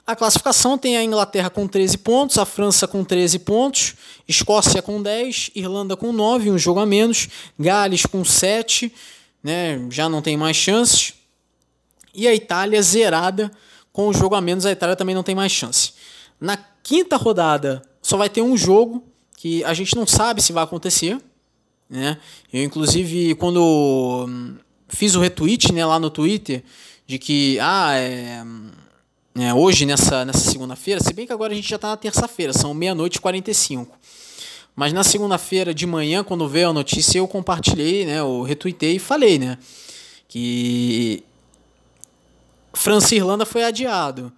A 0.06 0.16
classificação 0.16 0.76
tem 0.76 0.96
a 0.96 1.04
Inglaterra 1.04 1.48
com 1.48 1.66
13 1.68 1.98
pontos, 1.98 2.36
a 2.36 2.44
França 2.44 2.88
com 2.88 3.04
13 3.04 3.38
pontos, 3.38 3.94
Escócia 4.26 4.82
com 4.82 5.00
10, 5.00 5.52
Irlanda 5.54 5.96
com 5.96 6.12
9, 6.12 6.50
um 6.50 6.58
jogo 6.58 6.80
a 6.80 6.86
menos, 6.86 7.28
Gales 7.58 8.04
com 8.04 8.24
7, 8.24 8.92
né, 9.42 9.86
já 9.90 10.08
não 10.08 10.20
tem 10.20 10.36
mais 10.36 10.56
chances. 10.56 11.14
E 12.12 12.26
a 12.26 12.34
Itália 12.34 12.82
zerada 12.82 13.50
com 13.92 14.08
o 14.08 14.12
jogo 14.12 14.34
a 14.34 14.40
menos, 14.40 14.66
a 14.66 14.72
Itália 14.72 14.96
também 14.96 15.14
não 15.14 15.22
tem 15.22 15.34
mais 15.34 15.52
chance. 15.52 15.92
Na 16.40 16.56
quinta 16.82 17.16
rodada 17.16 17.82
só 18.02 18.16
vai 18.16 18.28
ter 18.28 18.42
um 18.42 18.56
jogo 18.56 19.04
que 19.43 19.64
a 19.64 19.74
gente 19.74 19.97
não 19.97 20.06
sabe 20.06 20.40
se 20.40 20.52
vai 20.52 20.62
acontecer. 20.62 21.20
Né? 21.90 22.16
Eu, 22.52 22.62
inclusive, 22.62 23.35
quando 23.35 24.24
hum, 24.28 24.55
fiz 24.89 25.16
o 25.16 25.20
retweet 25.20 25.73
né, 25.73 25.85
lá 25.85 25.98
no 25.98 26.10
Twitter 26.10 26.62
de 27.09 27.19
que 27.19 27.59
ah, 27.60 27.93
é, 27.93 28.40
é, 29.35 29.52
hoje, 29.52 29.85
nessa, 29.85 30.24
nessa 30.24 30.48
segunda-feira, 30.48 31.02
se 31.02 31.12
bem 31.12 31.27
que 31.27 31.32
agora 31.32 31.52
a 31.52 31.56
gente 31.56 31.69
já 31.69 31.74
está 31.74 31.89
na 31.89 31.97
terça-feira, 31.97 32.52
são 32.52 32.73
meia-noite 32.73 33.19
e 33.19 33.20
45. 33.20 33.98
Mas 34.77 34.93
na 34.93 35.02
segunda-feira 35.02 35.74
de 35.74 35.89
manhã, 35.89 36.23
quando 36.23 36.48
veio 36.48 36.69
a 36.69 36.73
notícia, 36.73 37.19
eu 37.19 37.27
compartilhei, 37.27 38.06
né, 38.06 38.20
eu 38.20 38.43
retuitei 38.43 38.94
e 38.94 39.01
falei, 39.01 39.40
né, 39.40 39.59
que 40.28 41.24
França 42.73 43.12
e 43.12 43.19
Irlanda 43.19 43.44
foi 43.44 43.64
adiado. 43.64 44.32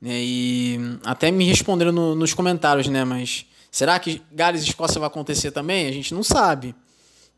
Né, 0.00 0.18
e 0.22 0.80
até 1.04 1.30
me 1.30 1.44
responderam 1.44 1.92
no, 1.92 2.14
nos 2.14 2.32
comentários, 2.32 2.88
né, 2.88 3.04
mas 3.04 3.44
será 3.70 3.98
que 3.98 4.22
Gales 4.32 4.62
e 4.62 4.68
Escócia 4.68 4.98
vai 4.98 5.08
acontecer 5.08 5.50
também? 5.50 5.86
A 5.86 5.92
gente 5.92 6.14
não 6.14 6.22
sabe. 6.22 6.74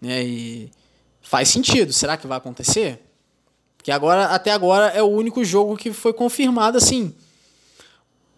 Né, 0.00 0.22
e 0.22 0.70
faz 1.22 1.48
sentido. 1.48 1.92
Será 1.92 2.16
que 2.16 2.26
vai 2.26 2.38
acontecer? 2.38 3.00
Que 3.82 3.90
agora, 3.90 4.26
até 4.26 4.52
agora, 4.52 4.88
é 4.88 5.02
o 5.02 5.06
único 5.06 5.44
jogo 5.44 5.76
que 5.76 5.92
foi 5.92 6.12
confirmado 6.12 6.76
assim. 6.76 7.14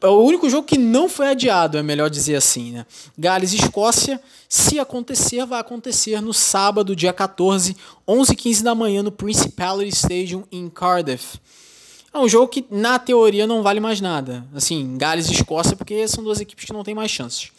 É 0.01 0.09
o 0.09 0.21
único 0.21 0.51
jogo 0.51 0.67
que 0.67 0.77
não 0.77 1.09
foi 1.09 1.29
adiado, 1.29 1.79
é 1.79 1.83
melhor 1.83 2.11
dizer 2.11 2.35
assim, 2.35 2.73
né? 2.73 2.85
Gales 3.17 3.53
e 3.53 3.57
Escócia, 3.57 4.21
se 4.49 4.81
acontecer, 4.81 5.47
vai 5.47 5.61
acontecer 5.61 6.21
no 6.21 6.35
sábado, 6.35 6.97
dia 6.97 7.13
14, 7.13 7.77
11h15 8.07 8.63
da 8.65 8.75
manhã, 8.75 9.01
no 9.01 9.13
Principality 9.13 9.95
Stadium 9.95 10.43
em 10.51 10.69
Cardiff. 10.69 11.39
É 12.13 12.19
um 12.19 12.29
jogo 12.29 12.49
que, 12.49 12.67
na 12.69 12.99
teoria, 12.99 13.47
não 13.47 13.63
vale 13.63 13.79
mais 13.79 14.01
nada. 14.01 14.45
Assim, 14.53 14.99
Gales 14.99 15.29
e 15.29 15.35
Escócia, 15.35 15.77
porque 15.77 16.07
são 16.09 16.23
duas 16.25 16.41
equipes 16.41 16.65
que 16.65 16.73
não 16.73 16.83
têm 16.83 16.97
mais 16.97 17.11
chances. 17.11 17.53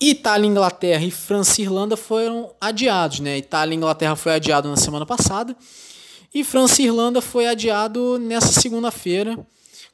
Itália, 0.00 0.46
Inglaterra 0.46 1.04
e 1.04 1.10
França 1.10 1.60
e 1.60 1.64
Irlanda 1.64 1.96
foram 1.96 2.54
adiados, 2.60 3.18
né? 3.20 3.36
Itália 3.36 3.74
e 3.74 3.76
Inglaterra 3.76 4.14
foi 4.14 4.32
adiado 4.32 4.68
na 4.68 4.76
semana 4.76 5.04
passada. 5.04 5.56
E 6.32 6.44
França 6.44 6.80
e 6.80 6.84
Irlanda 6.84 7.20
foi 7.20 7.48
adiado 7.48 8.18
nessa 8.18 8.60
segunda-feira. 8.60 9.38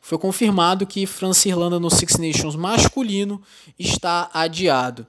Foi 0.01 0.18
confirmado 0.18 0.86
que 0.86 1.06
França 1.06 1.48
e 1.48 1.51
Irlanda 1.51 1.81
no 1.81 1.90
Six 1.90 2.18
Nations 2.18 2.55
masculino 2.55 3.40
está 3.78 4.28
adiado. 4.35 5.06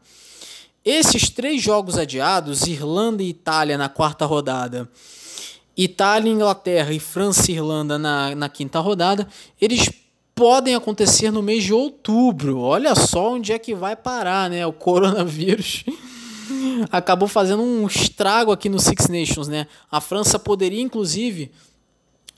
Esses 0.85 1.29
três 1.29 1.61
jogos 1.61 1.97
adiados, 1.97 2.65
Irlanda 2.65 3.21
e 3.21 3.29
Itália 3.29 3.77
na 3.77 3.89
quarta 3.89 4.25
rodada, 4.25 4.89
Itália, 5.75 6.31
Inglaterra 6.31 6.93
e 6.93 6.99
França 6.99 7.51
e 7.51 7.55
Irlanda 7.55 7.99
na, 7.99 8.33
na 8.33 8.47
quinta 8.47 8.79
rodada, 8.79 9.27
eles 9.59 9.89
podem 10.35 10.75
acontecer 10.75 11.31
no 11.31 11.41
mês 11.41 11.63
de 11.63 11.73
outubro. 11.73 12.59
Olha 12.59 12.93
só 12.93 13.33
onde 13.33 13.53
é 13.53 13.57
que 13.57 13.73
vai 13.73 13.95
parar, 13.95 14.49
né? 14.49 14.67
O 14.67 14.73
coronavírus 14.73 15.85
acabou 16.91 17.27
fazendo 17.27 17.63
um 17.63 17.87
estrago 17.87 18.51
aqui 18.51 18.67
no 18.67 18.77
Six 18.77 19.07
Nations, 19.07 19.47
né? 19.47 19.65
A 19.89 20.01
França 20.01 20.37
poderia, 20.37 20.81
inclusive, 20.81 21.51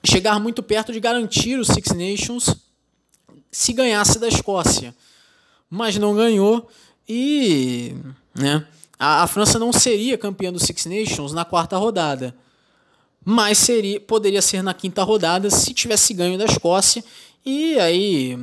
chegar 0.04 0.40
muito 0.40 0.62
perto 0.62 0.94
de 0.94 1.00
garantir 1.00 1.58
o 1.60 1.66
Six 1.66 1.90
Nations 1.94 2.56
se 3.52 3.74
ganhasse 3.74 4.20
da 4.20 4.28
Escócia. 4.28 4.96
Mas 5.70 5.98
não 5.98 6.16
ganhou 6.16 6.70
e 7.10 7.96
né, 8.36 8.66
a, 9.00 9.24
a 9.24 9.28
França 9.28 9.58
não 9.58 9.74
seria 9.74 10.18
campeã 10.18 10.54
do 10.54 10.60
Six 10.60 10.86
Nations 10.86 11.34
na 11.34 11.44
quarta 11.44 11.78
rodada. 11.78 12.36
Mas 13.30 13.58
seria, 13.58 14.00
poderia 14.00 14.42
ser 14.42 14.62
na 14.62 14.74
quinta 14.74 15.04
rodada 15.04 15.50
se 15.50 15.74
tivesse 15.74 16.14
ganho 16.14 16.38
da 16.38 16.46
Escócia. 16.46 17.04
E 17.46 17.78
aí 17.78 18.40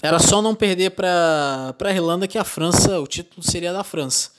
era 0.00 0.20
só 0.20 0.40
não 0.40 0.54
perder 0.54 0.90
para 0.90 1.74
a 1.76 1.90
Irlanda 1.90 2.28
que 2.28 2.38
a 2.38 2.44
França, 2.44 3.00
o 3.00 3.06
título 3.08 3.44
seria 3.44 3.72
da 3.72 3.82
França. 3.82 4.30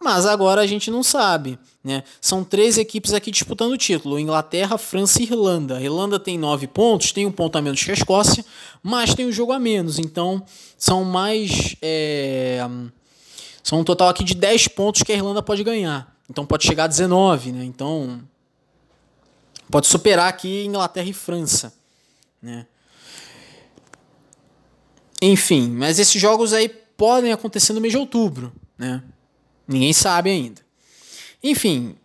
Mas 0.00 0.26
agora 0.26 0.60
a 0.60 0.66
gente 0.66 0.92
não 0.92 1.02
sabe. 1.02 1.58
Né? 1.82 2.04
São 2.20 2.44
três 2.44 2.78
equipes 2.78 3.12
aqui 3.12 3.32
disputando 3.32 3.72
o 3.72 3.76
título: 3.76 4.16
Inglaterra, 4.16 4.78
França 4.78 5.20
e 5.20 5.24
Irlanda. 5.24 5.78
A 5.78 5.82
Irlanda 5.82 6.16
tem 6.16 6.38
nove 6.38 6.68
pontos, 6.68 7.10
tem 7.10 7.26
um 7.26 7.32
ponto 7.32 7.58
a 7.58 7.60
menos 7.60 7.82
que 7.82 7.90
a 7.90 7.94
Escócia, 7.94 8.44
mas 8.80 9.12
tem 9.12 9.26
um 9.26 9.32
jogo 9.32 9.50
a 9.50 9.58
menos. 9.58 9.98
Então 9.98 10.40
são 10.78 11.02
mais. 11.02 11.74
É... 11.82 12.60
São 13.60 13.80
um 13.80 13.84
total 13.84 14.08
aqui 14.08 14.22
de 14.22 14.36
10 14.36 14.68
pontos 14.68 15.02
que 15.02 15.10
a 15.10 15.16
Irlanda 15.16 15.42
pode 15.42 15.64
ganhar. 15.64 16.14
Então 16.30 16.46
pode 16.46 16.64
chegar 16.64 16.84
a 16.84 16.86
19. 16.86 17.50
Né? 17.50 17.64
Então 17.64 18.20
pode 19.70 19.86
superar 19.86 20.28
aqui 20.28 20.64
Inglaterra 20.64 21.08
e 21.08 21.12
França. 21.12 21.72
Né? 22.40 22.66
Enfim, 25.20 25.70
mas 25.70 25.98
esses 25.98 26.20
jogos 26.20 26.52
aí 26.52 26.68
podem 26.68 27.32
acontecer 27.32 27.72
no 27.72 27.80
mês 27.80 27.92
de 27.92 27.98
outubro, 27.98 28.52
né? 28.78 29.02
Ninguém 29.66 29.92
sabe 29.92 30.30
ainda. 30.30 30.60
Enfim, 31.42 31.96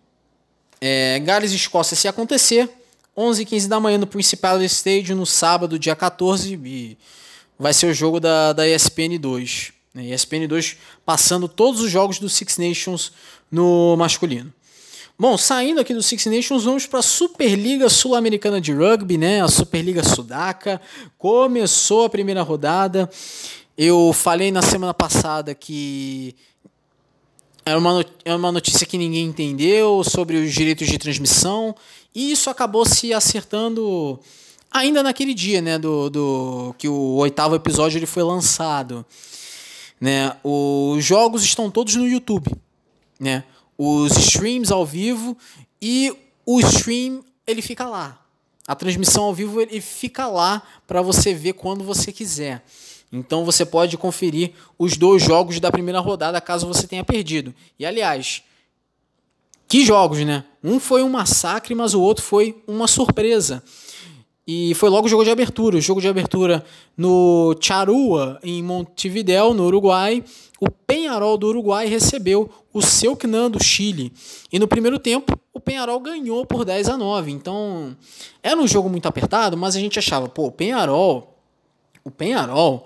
é, 0.80 1.20
Gales 1.20 1.52
e 1.52 1.56
Escócia 1.56 1.96
se 1.96 2.08
acontecer, 2.08 2.70
11 3.16 3.42
e 3.42 3.46
15 3.46 3.68
da 3.68 3.80
manhã 3.80 3.98
no 3.98 4.08
Principal 4.08 4.62
Stadium, 4.64 5.18
no 5.18 5.26
sábado, 5.26 5.78
dia 5.78 5.96
14, 5.96 6.60
e 6.66 6.98
vai 7.60 7.74
ser 7.74 7.88
o 7.88 7.94
jogo 7.94 8.20
da, 8.20 8.54
da 8.54 8.68
ESPN 8.68 9.20
2. 9.20 9.74
Né? 9.94 10.06
ESPN 10.06 10.48
2 10.48 10.78
passando 11.06 11.48
todos 11.48 11.82
os 11.82 11.92
jogos 11.92 12.18
do 12.18 12.30
Six 12.30 12.58
Nations 12.58 13.12
no 13.52 13.96
masculino. 13.98 14.52
Bom, 15.22 15.38
saindo 15.38 15.80
aqui 15.80 15.94
do 15.94 16.02
Six 16.02 16.26
Nations, 16.26 16.64
vamos 16.64 16.88
para 16.88 16.98
a 16.98 17.04
Superliga 17.04 17.88
Sul-Americana 17.90 18.60
de 18.60 18.74
Rugby, 18.74 19.20
né? 19.20 19.40
A 19.40 19.48
Superliga 19.48 20.04
Sudaca. 20.04 20.82
Começou 21.16 22.06
a 22.06 22.10
primeira 22.10 22.42
rodada. 22.42 23.08
Eu 23.78 24.12
falei 24.14 24.52
na 24.52 24.64
semana 24.64 24.96
passada 24.96 25.54
que 25.54 26.36
era 27.64 27.78
uma, 27.78 28.04
é 28.26 28.34
uma 28.34 28.52
notícia 28.52 28.84
que 28.84 28.98
ninguém 28.98 29.28
entendeu 29.28 30.04
sobre 30.04 30.38
os 30.38 30.52
direitos 30.52 30.88
de 30.88 30.98
transmissão. 30.98 31.76
E 32.16 32.32
isso 32.32 32.50
acabou 32.50 32.84
se 32.84 33.14
acertando 33.14 34.20
ainda 34.72 35.04
naquele 35.04 35.36
dia, 35.36 35.62
né? 35.62 35.78
Do, 35.78 36.10
do 36.10 36.76
que 36.80 36.88
o 36.90 37.18
oitavo 37.18 37.54
episódio 37.54 38.00
ele 38.00 38.08
foi 38.08 38.24
lançado. 38.24 39.06
Né? 40.00 40.36
Os 40.44 41.06
jogos 41.06 41.44
estão 41.44 41.70
todos 41.70 41.96
no 41.96 42.08
YouTube. 42.08 42.52
Né? 43.20 43.44
Os 43.84 44.16
streams 44.16 44.72
ao 44.72 44.86
vivo 44.86 45.36
e 45.82 46.16
o 46.46 46.60
stream 46.60 47.26
ele 47.48 47.64
fica 47.64 47.88
lá. 47.88 48.24
A 48.68 48.76
transmissão 48.76 49.24
ao 49.24 49.34
vivo 49.34 49.60
ele 49.60 49.82
fica 49.82 50.28
lá 50.28 50.62
para 50.86 51.02
você 51.02 51.34
ver 51.34 51.54
quando 51.54 51.84
você 51.84 52.12
quiser. 52.12 52.64
Então 53.12 53.44
você 53.44 53.66
pode 53.66 53.98
conferir 53.98 54.52
os 54.78 54.98
dois 54.98 55.24
jogos 55.24 55.60
da 55.60 55.72
primeira 55.72 56.00
rodada 56.00 56.40
caso 56.40 56.68
você 56.68 56.86
tenha 56.86 57.04
perdido. 57.04 57.56
E 57.80 57.84
aliás, 57.84 58.44
que 59.68 59.84
jogos, 59.84 60.20
né? 60.24 60.46
Um 60.64 60.80
foi 60.80 61.02
um 61.02 61.10
massacre, 61.10 61.74
mas 61.74 61.96
o 61.96 62.02
outro 62.02 62.24
foi 62.24 62.62
uma 62.68 62.88
surpresa. 62.88 63.64
E 64.54 64.76
foi 64.76 64.90
logo 64.90 65.06
o 65.06 65.10
jogo 65.10 65.24
de 65.24 65.32
abertura. 65.32 65.78
O 65.78 65.82
jogo 65.82 66.02
de 66.02 66.10
abertura 66.10 66.62
no 66.98 67.56
Charrua, 67.62 68.38
em 68.44 68.62
Montevideo, 68.62 69.54
no 69.54 69.64
Uruguai. 69.66 70.22
O 70.60 70.70
Penharol 70.70 71.38
do 71.38 71.48
Uruguai 71.48 71.88
recebeu 71.88 72.50
o 72.74 72.82
seu 72.82 73.16
Cnan 73.16 73.50
do 73.50 73.64
Chile. 73.64 74.12
E 74.52 74.60
no 74.60 74.68
primeiro 74.68 75.00
tempo, 75.00 75.40
o 75.54 75.60
Penharol 75.62 76.02
ganhou 76.02 76.46
por 76.46 76.66
10 76.66 76.90
a 76.90 76.98
9. 76.98 77.32
Então, 77.32 77.96
era 78.44 78.60
um 78.60 78.68
jogo 78.68 78.90
muito 78.90 79.08
apertado, 79.08 79.56
mas 79.56 79.78
a 79.78 79.80
gente 79.80 79.98
achava, 79.98 80.28
pô, 80.28 80.48
o 80.48 80.52
Penharol 80.52 81.32
o 82.04 82.12
Penharol, 82.12 82.86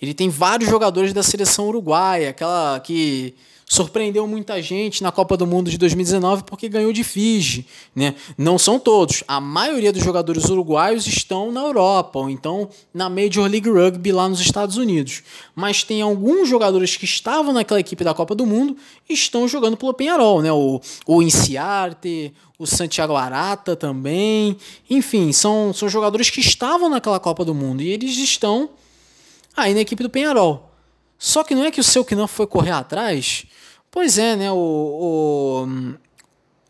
ele 0.00 0.14
tem 0.14 0.28
vários 0.28 0.70
jogadores 0.70 1.12
da 1.12 1.22
seleção 1.22 1.68
uruguaia, 1.68 2.30
aquela 2.30 2.80
que 2.80 3.34
surpreendeu 3.66 4.26
muita 4.26 4.60
gente 4.60 5.02
na 5.02 5.10
Copa 5.10 5.36
do 5.36 5.46
Mundo 5.46 5.70
de 5.70 5.78
2019 5.78 6.42
porque 6.44 6.68
ganhou 6.68 6.92
de 6.92 7.02
Fiji, 7.02 7.66
né? 7.94 8.14
Não 8.36 8.58
são 8.58 8.78
todos. 8.78 9.24
A 9.26 9.40
maioria 9.40 9.92
dos 9.92 10.04
jogadores 10.04 10.44
uruguaios 10.50 11.06
estão 11.06 11.50
na 11.50 11.60
Europa 11.60 12.18
ou 12.18 12.30
então 12.30 12.68
na 12.92 13.08
Major 13.08 13.48
League 13.48 13.70
Rugby 13.70 14.12
lá 14.12 14.28
nos 14.28 14.40
Estados 14.40 14.76
Unidos. 14.76 15.22
Mas 15.54 15.82
tem 15.82 16.02
alguns 16.02 16.48
jogadores 16.48 16.96
que 16.96 17.04
estavam 17.04 17.52
naquela 17.52 17.80
equipe 17.80 18.04
da 18.04 18.12
Copa 18.12 18.34
do 18.34 18.46
Mundo 18.46 18.76
e 19.08 19.14
estão 19.14 19.48
jogando 19.48 19.76
pelo 19.76 19.94
Penharol, 19.94 20.42
né? 20.42 20.52
O, 20.52 20.80
o 21.06 21.22
Inciarte, 21.22 22.32
o 22.58 22.66
Santiago 22.66 23.16
Arata 23.16 23.74
também. 23.74 24.56
Enfim, 24.88 25.32
são, 25.32 25.72
são 25.72 25.88
jogadores 25.88 26.30
que 26.30 26.40
estavam 26.40 26.88
naquela 26.88 27.18
Copa 27.18 27.44
do 27.44 27.54
Mundo 27.54 27.82
e 27.82 27.88
eles 27.88 28.16
estão 28.18 28.70
aí 29.56 29.74
na 29.74 29.80
equipe 29.80 30.02
do 30.02 30.10
Penharol. 30.10 30.71
Só 31.24 31.44
que 31.44 31.54
não 31.54 31.64
é 31.64 31.70
que 31.70 31.80
o 31.80 31.84
seu 31.84 32.04
não 32.16 32.26
foi 32.26 32.48
correr 32.48 32.72
atrás 32.72 33.46
Pois 33.92 34.16
é, 34.16 34.34
né? 34.34 34.50
O, 34.50 34.56
o, 34.56 35.68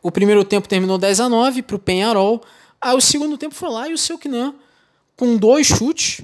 o 0.03 0.11
primeiro 0.11 0.45
tempo 0.45 0.69
terminou 0.69 0.99
10 0.99 1.21
a 1.21 1.29
9 1.29 1.63
para 1.63 1.77
o 1.77 1.79
Penharol. 1.79 2.43
Aí 2.81 2.97
o 2.97 3.01
segundo 3.01 3.39
tempo 3.39 3.55
foi 3.55 3.71
lá 3.71 3.89
e 3.89 3.93
o 3.93 3.99
Selknam, 3.99 4.57
com 5.17 5.37
dois 5.37 5.69
chutes, 5.69 6.23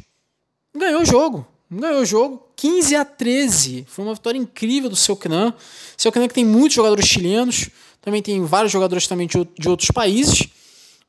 ganhou 0.76 1.02
o 1.02 1.04
jogo. 1.04 1.46
Ganhou 1.70 2.02
o 2.02 2.04
jogo 2.04 2.48
15 2.56 2.96
a 2.96 3.04
13. 3.04 3.86
Foi 3.88 4.04
uma 4.04 4.14
vitória 4.14 4.36
incrível 4.36 4.90
do 4.90 4.96
Selknam. 4.96 5.54
Selknam 5.96 6.26
que 6.26 6.34
tem 6.34 6.44
muitos 6.44 6.74
jogadores 6.74 7.06
chilenos, 7.06 7.70
também 8.02 8.20
tem 8.20 8.44
vários 8.44 8.72
jogadores 8.72 9.06
também 9.06 9.28
de, 9.28 9.46
de 9.56 9.68
outros 9.68 9.92
países, 9.92 10.48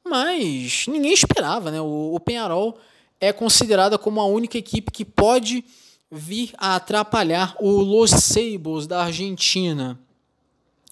mas 0.08 0.86
ninguém 0.88 1.14
esperava, 1.14 1.72
né? 1.72 1.82
O, 1.82 2.14
o 2.14 2.20
Penharol 2.20 2.78
é 3.20 3.34
considerada 3.34 3.98
como 3.98 4.22
a 4.22 4.26
única 4.26 4.56
equipe 4.56 4.92
que 4.92 5.04
pode 5.04 5.66
vir 6.12 6.52
a 6.58 6.76
atrapalhar 6.76 7.56
o 7.60 7.70
Los 7.70 8.12
Seibos 8.12 8.88
da 8.88 9.04
Argentina, 9.04 10.00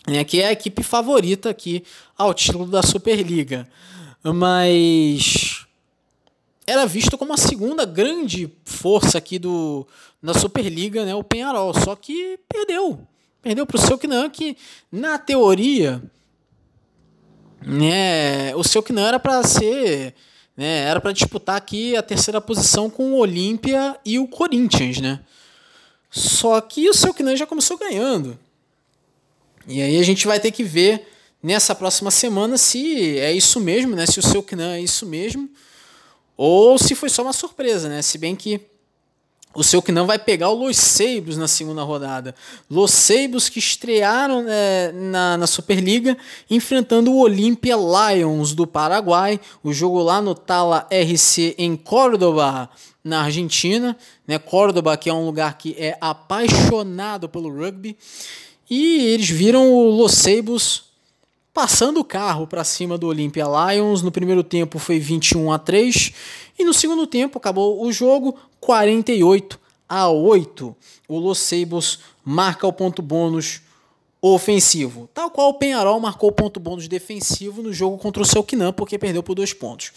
né, 0.08 0.24
que 0.24 0.42
é 0.42 0.48
a 0.48 0.52
equipe 0.52 0.84
favorita 0.84 1.50
aqui 1.50 1.84
ao 2.18 2.34
título 2.34 2.68
da 2.68 2.84
Superliga. 2.84 3.68
Mas 4.24 5.66
era 6.66 6.86
visto 6.86 7.18
como 7.18 7.34
a 7.34 7.38
segunda 7.38 7.86
grande 7.86 8.52
força 8.66 9.18
aqui 9.18 9.40
do, 9.40 9.88
da 10.22 10.34
Superliga, 10.34 11.06
né, 11.06 11.16
o 11.16 11.24
Penharol, 11.24 11.74
só 11.74 11.96
que 11.96 12.40
perdeu. 12.48 13.08
Perdeu 13.42 13.66
para 13.66 13.78
o 13.78 13.80
Selknam, 13.80 14.30
que 14.30 14.58
na 14.92 15.18
teoria 15.18 16.02
né, 17.66 18.56
o 18.56 18.64
Selknam 18.64 19.08
era 19.08 19.20
para 19.20 19.44
ser 19.44 20.14
né? 20.58 20.80
Era 20.80 21.00
para 21.00 21.12
disputar 21.12 21.56
aqui 21.56 21.96
a 21.96 22.02
terceira 22.02 22.42
posição 22.42 22.90
com 22.90 23.14
o 23.14 23.18
Olímpia 23.18 23.96
e 24.04 24.18
o 24.18 24.28
Corinthians, 24.28 25.00
né? 25.00 25.20
Só 26.10 26.60
que 26.60 26.90
o 26.90 26.94
Selknam 26.94 27.38
já 27.38 27.46
começou 27.46 27.78
ganhando. 27.78 28.40
E 29.68 29.82
aí 29.82 30.00
a 30.00 30.04
gente 30.04 30.26
vai 30.26 30.40
ter 30.40 30.52
que 30.52 30.64
ver 30.64 31.08
nessa 31.44 31.76
próxima 31.76 32.10
semana 32.10 32.58
se 32.58 33.20
é 33.20 33.32
isso 33.32 33.60
mesmo, 33.60 33.96
né? 33.96 34.08
Se 34.08 34.20
o 34.20 34.24
Selknam 34.24 34.72
é 34.72 34.82
isso 34.82 35.06
mesmo 35.06 35.48
ou 36.38 36.78
se 36.78 36.94
foi 36.94 37.10
só 37.10 37.24
uma 37.24 37.34
surpresa, 37.34 37.90
né? 37.90 38.02
Se 38.02 38.18
bem 38.18 38.36
que 38.36 38.62
o 39.58 39.64
seu 39.64 39.82
que 39.82 39.92
não 39.92 40.06
vai 40.06 40.20
pegar 40.20 40.50
o 40.50 40.54
Los 40.54 40.78
Seibos 40.78 41.36
na 41.36 41.48
segunda 41.48 41.82
rodada. 41.82 42.36
Los 42.70 42.92
Seibos 42.92 43.50
que 43.50 43.58
estrearam 43.58 44.46
é, 44.48 44.92
na, 44.94 45.36
na 45.36 45.48
Superliga 45.48 46.16
enfrentando 46.48 47.12
o 47.12 47.22
Olympia 47.22 47.76
Lions 47.76 48.54
do 48.54 48.68
Paraguai. 48.68 49.40
O 49.64 49.74
jogo 49.74 50.04
lá 50.04 50.22
no 50.22 50.36
Tala 50.36 50.88
RC 50.92 51.56
em 51.58 51.76
Córdoba, 51.76 52.70
na 53.04 53.24
Argentina. 53.24 53.98
Né? 54.28 54.38
Córdoba, 54.38 54.96
que 54.96 55.10
é 55.10 55.14
um 55.14 55.26
lugar 55.26 55.58
que 55.58 55.76
é 55.80 55.98
apaixonado 56.00 57.28
pelo 57.28 57.50
rugby. 57.50 57.98
E 58.70 59.08
eles 59.08 59.28
viram 59.28 59.74
o 59.74 59.90
Los 59.90 60.12
Seibos 60.12 60.84
passando 61.58 62.02
o 62.02 62.04
carro 62.04 62.46
para 62.46 62.64
cima 62.64 63.00
do 63.00 63.08
Olympia 63.08 63.46
Lions. 63.46 64.04
No 64.04 64.12
primeiro 64.12 64.44
tempo 64.44 64.78
foi 64.78 65.00
21 65.00 65.52
a 65.52 65.58
3 65.58 66.14
e 66.60 66.64
no 66.64 66.72
segundo 66.72 67.08
tempo 67.08 67.40
acabou 67.40 67.84
o 67.84 67.92
jogo 67.92 68.38
48 68.60 69.60
a 69.90 70.08
8. 70.08 70.76
O 71.08 71.18
Los 71.18 71.40
Seibos 71.40 71.98
marca 72.24 72.68
o 72.68 72.72
ponto 72.72 73.02
bônus 73.02 73.62
ofensivo, 74.22 75.10
tal 75.16 75.32
qual 75.32 75.50
o 75.50 75.54
Penharol 75.56 76.00
marcou 76.00 76.30
o 76.30 76.32
ponto 76.32 76.60
bônus 76.60 76.88
defensivo 76.88 77.64
no 77.64 77.74
jogo 77.74 77.98
contra 77.98 78.22
o 78.22 78.26
Selknam, 78.26 78.72
porque 78.72 79.00
perdeu 79.00 79.24
por 79.24 79.34
dois 79.34 79.52
pontos. 79.52 79.92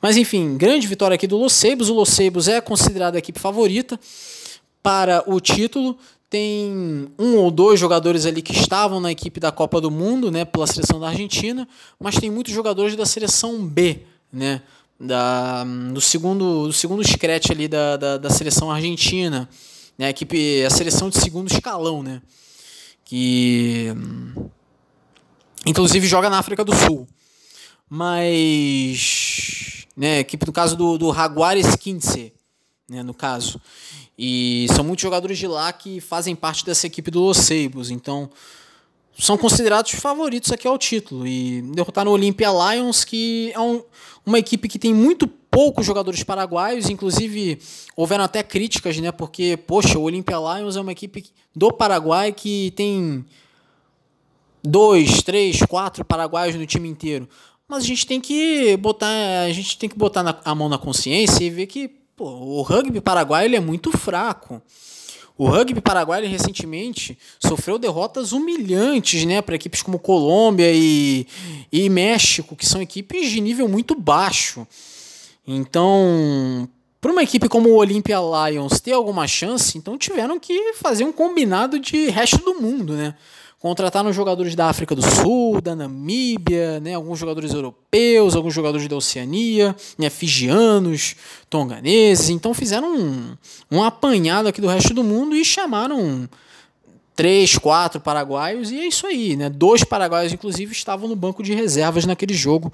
Mas 0.00 0.16
enfim, 0.16 0.56
grande 0.56 0.86
vitória 0.86 1.16
aqui 1.16 1.26
do 1.26 1.36
Los 1.36 1.52
Seibos. 1.52 1.90
O 1.90 1.94
Los 1.94 2.08
Seibos 2.08 2.48
é 2.48 2.62
considerado 2.62 3.16
a 3.16 3.18
equipe 3.18 3.38
favorita 3.38 4.00
para 4.82 5.22
o 5.26 5.38
título. 5.38 5.98
Tem 6.30 7.08
um 7.18 7.36
ou 7.36 7.50
dois 7.50 7.80
jogadores 7.80 8.26
ali 8.26 8.42
que 8.42 8.52
estavam 8.52 9.00
na 9.00 9.10
equipe 9.10 9.40
da 9.40 9.50
Copa 9.50 9.80
do 9.80 9.90
Mundo, 9.90 10.30
né, 10.30 10.44
pela 10.44 10.66
seleção 10.66 11.00
da 11.00 11.08
Argentina, 11.08 11.66
mas 11.98 12.16
tem 12.16 12.30
muitos 12.30 12.52
jogadores 12.52 12.94
da 12.94 13.06
seleção 13.06 13.64
B, 13.66 14.02
né, 14.30 14.60
da, 15.00 15.64
do 15.64 16.00
segundo 16.00 16.66
do 16.66 16.72
segundo 16.72 17.06
scratch 17.06 17.50
ali 17.50 17.68
da, 17.68 17.96
da, 17.96 18.16
da, 18.18 18.30
seleção 18.30 18.70
argentina, 18.70 19.48
né? 19.96 20.06
A 20.06 20.10
equipe, 20.10 20.64
a 20.64 20.70
seleção 20.70 21.08
de 21.08 21.18
segundo 21.18 21.50
escalão, 21.50 22.02
né? 22.02 22.20
Que 23.04 23.94
inclusive 25.64 26.06
joga 26.06 26.28
na 26.28 26.38
África 26.38 26.64
do 26.64 26.74
Sul. 26.74 27.06
Mas 27.88 29.86
né, 29.96 30.20
equipe 30.20 30.46
no 30.46 30.52
caso 30.52 30.76
do, 30.76 30.98
do 30.98 31.14
Jaguares 31.14 31.74
15, 31.76 32.32
né, 32.88 33.02
no 33.02 33.12
caso. 33.12 33.60
E 34.18 34.66
são 34.74 34.84
muitos 34.84 35.02
jogadores 35.02 35.38
de 35.38 35.46
lá 35.46 35.72
que 35.72 36.00
fazem 36.00 36.34
parte 36.34 36.64
dessa 36.64 36.86
equipe 36.86 37.10
do 37.10 37.20
Los 37.20 37.38
Seibos, 37.38 37.90
então 37.90 38.30
são 39.18 39.36
considerados 39.36 39.92
favoritos 39.92 40.52
aqui 40.52 40.66
ao 40.66 40.78
título 40.78 41.26
e 41.26 41.60
derrotaram 41.74 42.12
o 42.12 42.14
Olympia 42.14 42.48
Lions, 42.50 43.04
que 43.04 43.50
é 43.52 43.60
um, 43.60 43.82
uma 44.24 44.38
equipe 44.38 44.68
que 44.68 44.78
tem 44.78 44.94
muito 44.94 45.26
poucos 45.26 45.84
jogadores 45.84 46.22
paraguaios, 46.22 46.88
inclusive 46.88 47.58
houveram 47.96 48.22
até 48.22 48.42
críticas, 48.42 48.96
né? 48.98 49.10
Porque, 49.10 49.56
poxa, 49.56 49.98
o 49.98 50.02
Olympia 50.02 50.36
Lions 50.36 50.76
é 50.76 50.80
uma 50.80 50.92
equipe 50.92 51.30
do 51.54 51.72
Paraguai 51.72 52.32
que 52.32 52.72
tem 52.76 53.24
dois, 54.62 55.22
três, 55.22 55.60
quatro 55.62 56.04
paraguaios 56.04 56.54
no 56.54 56.66
time 56.66 56.88
inteiro. 56.88 57.28
Mas 57.66 57.82
a 57.82 57.86
gente 57.86 58.06
tem 58.06 58.20
que 58.20 58.76
botar, 58.76 59.42
a 59.44 59.52
gente 59.52 59.76
tem 59.76 59.88
que 59.88 59.98
botar 59.98 60.22
na, 60.22 60.38
a 60.44 60.54
mão 60.54 60.68
na 60.68 60.78
consciência 60.78 61.42
e 61.42 61.50
ver 61.50 61.66
que 61.66 61.97
pô, 62.18 62.24
o 62.24 62.62
rugby 62.62 63.00
paraguaio 63.00 63.46
ele 63.46 63.56
é 63.56 63.60
muito 63.60 63.96
fraco. 63.96 64.60
O 65.38 65.46
rugby 65.46 65.80
paraguaio 65.80 66.28
recentemente 66.28 67.16
sofreu 67.38 67.78
derrotas 67.78 68.32
humilhantes 68.32 69.24
né, 69.24 69.40
para 69.40 69.54
equipes 69.54 69.82
como 69.82 70.00
Colômbia 70.00 70.68
e, 70.74 71.28
e 71.70 71.88
México, 71.88 72.56
que 72.56 72.66
são 72.66 72.82
equipes 72.82 73.30
de 73.30 73.40
nível 73.40 73.68
muito 73.68 73.94
baixo. 73.94 74.66
Então, 75.46 76.68
para 77.00 77.12
uma 77.12 77.22
equipe 77.22 77.48
como 77.48 77.68
o 77.68 77.76
Olympia 77.76 78.18
Lions 78.18 78.80
ter 78.80 78.92
alguma 78.92 79.28
chance, 79.28 79.78
então 79.78 79.96
tiveram 79.96 80.40
que 80.40 80.72
fazer 80.74 81.04
um 81.04 81.12
combinado 81.12 81.78
de 81.78 82.10
resto 82.10 82.38
do 82.38 82.60
mundo, 82.60 82.94
né? 82.94 83.14
Contrataram 83.60 84.12
jogadores 84.12 84.54
da 84.54 84.68
África 84.68 84.94
do 84.94 85.02
Sul, 85.02 85.60
da 85.60 85.74
Namíbia, 85.74 86.78
né, 86.78 86.94
alguns 86.94 87.18
jogadores 87.18 87.52
europeus, 87.52 88.36
alguns 88.36 88.54
jogadores 88.54 88.86
da 88.86 88.94
Oceania, 88.94 89.74
né, 89.98 90.08
fijianos, 90.08 91.16
tonganeses. 91.50 92.28
Então 92.28 92.54
fizeram 92.54 92.96
um, 92.96 93.36
um 93.68 93.82
apanhado 93.82 94.48
aqui 94.48 94.60
do 94.60 94.68
resto 94.68 94.94
do 94.94 95.02
mundo 95.02 95.34
e 95.34 95.44
chamaram 95.44 96.28
três, 97.16 97.58
quatro 97.58 98.00
paraguaios, 98.00 98.70
e 98.70 98.78
é 98.78 98.86
isso 98.86 99.04
aí, 99.04 99.34
né? 99.34 99.50
Dois 99.50 99.82
paraguaios, 99.82 100.32
inclusive, 100.32 100.70
estavam 100.70 101.08
no 101.08 101.16
banco 101.16 101.42
de 101.42 101.52
reservas 101.52 102.04
naquele 102.04 102.32
jogo 102.32 102.72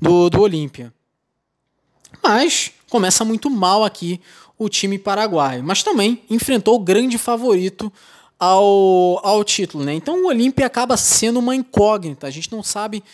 do, 0.00 0.30
do 0.30 0.40
Olímpia. 0.40 0.94
Mas 2.22 2.70
começa 2.88 3.24
muito 3.24 3.50
mal 3.50 3.82
aqui 3.82 4.20
o 4.56 4.68
time 4.68 4.96
paraguaio, 4.96 5.64
mas 5.64 5.82
também 5.82 6.22
enfrentou 6.30 6.76
o 6.76 6.78
grande 6.78 7.18
favorito 7.18 7.92
ao, 8.40 9.20
ao 9.22 9.44
título. 9.44 9.84
Né? 9.84 9.92
Então 9.92 10.24
o 10.24 10.28
Olímpia 10.28 10.66
acaba 10.66 10.96
sendo 10.96 11.38
uma 11.38 11.54
incógnita. 11.54 12.26
A 12.26 12.30
gente 12.30 12.50
não 12.50 12.62
sabe 12.62 13.04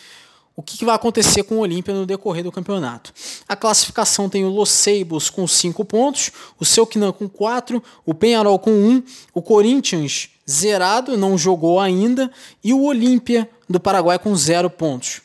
o 0.55 0.63
que, 0.63 0.83
vai 0.83 0.95
acontecer 0.95 1.43
com 1.43 1.55
o 1.55 1.59
Olímpia 1.59 1.93
no 1.93 2.05
decorrer 2.05 2.43
do 2.43 2.51
campeonato. 2.51 3.13
A 3.47 3.55
classificação 3.55 4.27
tem 4.27 4.43
o 4.43 4.49
Los 4.49 4.69
Seibos 4.69 5.29
com 5.29 5.45
5 5.45 5.85
pontos, 5.85 6.31
o 6.59 6.65
Selknam 6.65 7.11
com 7.11 7.29
4, 7.29 7.83
o 8.03 8.13
Penharol 8.13 8.57
com 8.57 8.71
1, 8.71 9.03
o 9.35 9.41
Corinthians 9.41 10.29
zerado, 10.49 11.15
não 11.15 11.37
jogou 11.37 11.79
ainda, 11.79 12.31
e 12.63 12.73
o 12.73 12.81
Olímpia 12.85 13.47
do 13.69 13.79
Paraguai 13.79 14.17
com 14.17 14.35
0 14.35 14.67
pontos. 14.71 15.21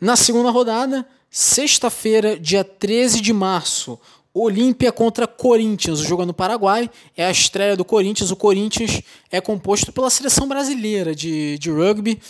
Na 0.00 0.16
segunda 0.16 0.50
rodada, 0.50 1.06
sexta-feira, 1.30 2.38
dia 2.38 2.64
13 2.64 3.20
de 3.20 3.34
março, 3.34 3.98
Olímpia 4.42 4.92
contra 4.92 5.26
Corinthians, 5.26 6.00
o 6.00 6.04
jogo 6.04 6.22
é 6.22 6.26
no 6.26 6.34
Paraguai, 6.34 6.90
é 7.16 7.24
a 7.24 7.30
estreia 7.30 7.76
do 7.76 7.84
Corinthians. 7.84 8.30
O 8.30 8.36
Corinthians 8.36 9.00
é 9.30 9.40
composto 9.40 9.92
pela 9.92 10.10
seleção 10.10 10.46
brasileira 10.46 11.14
de, 11.14 11.58
de 11.58 11.70
rugby, 11.70 12.20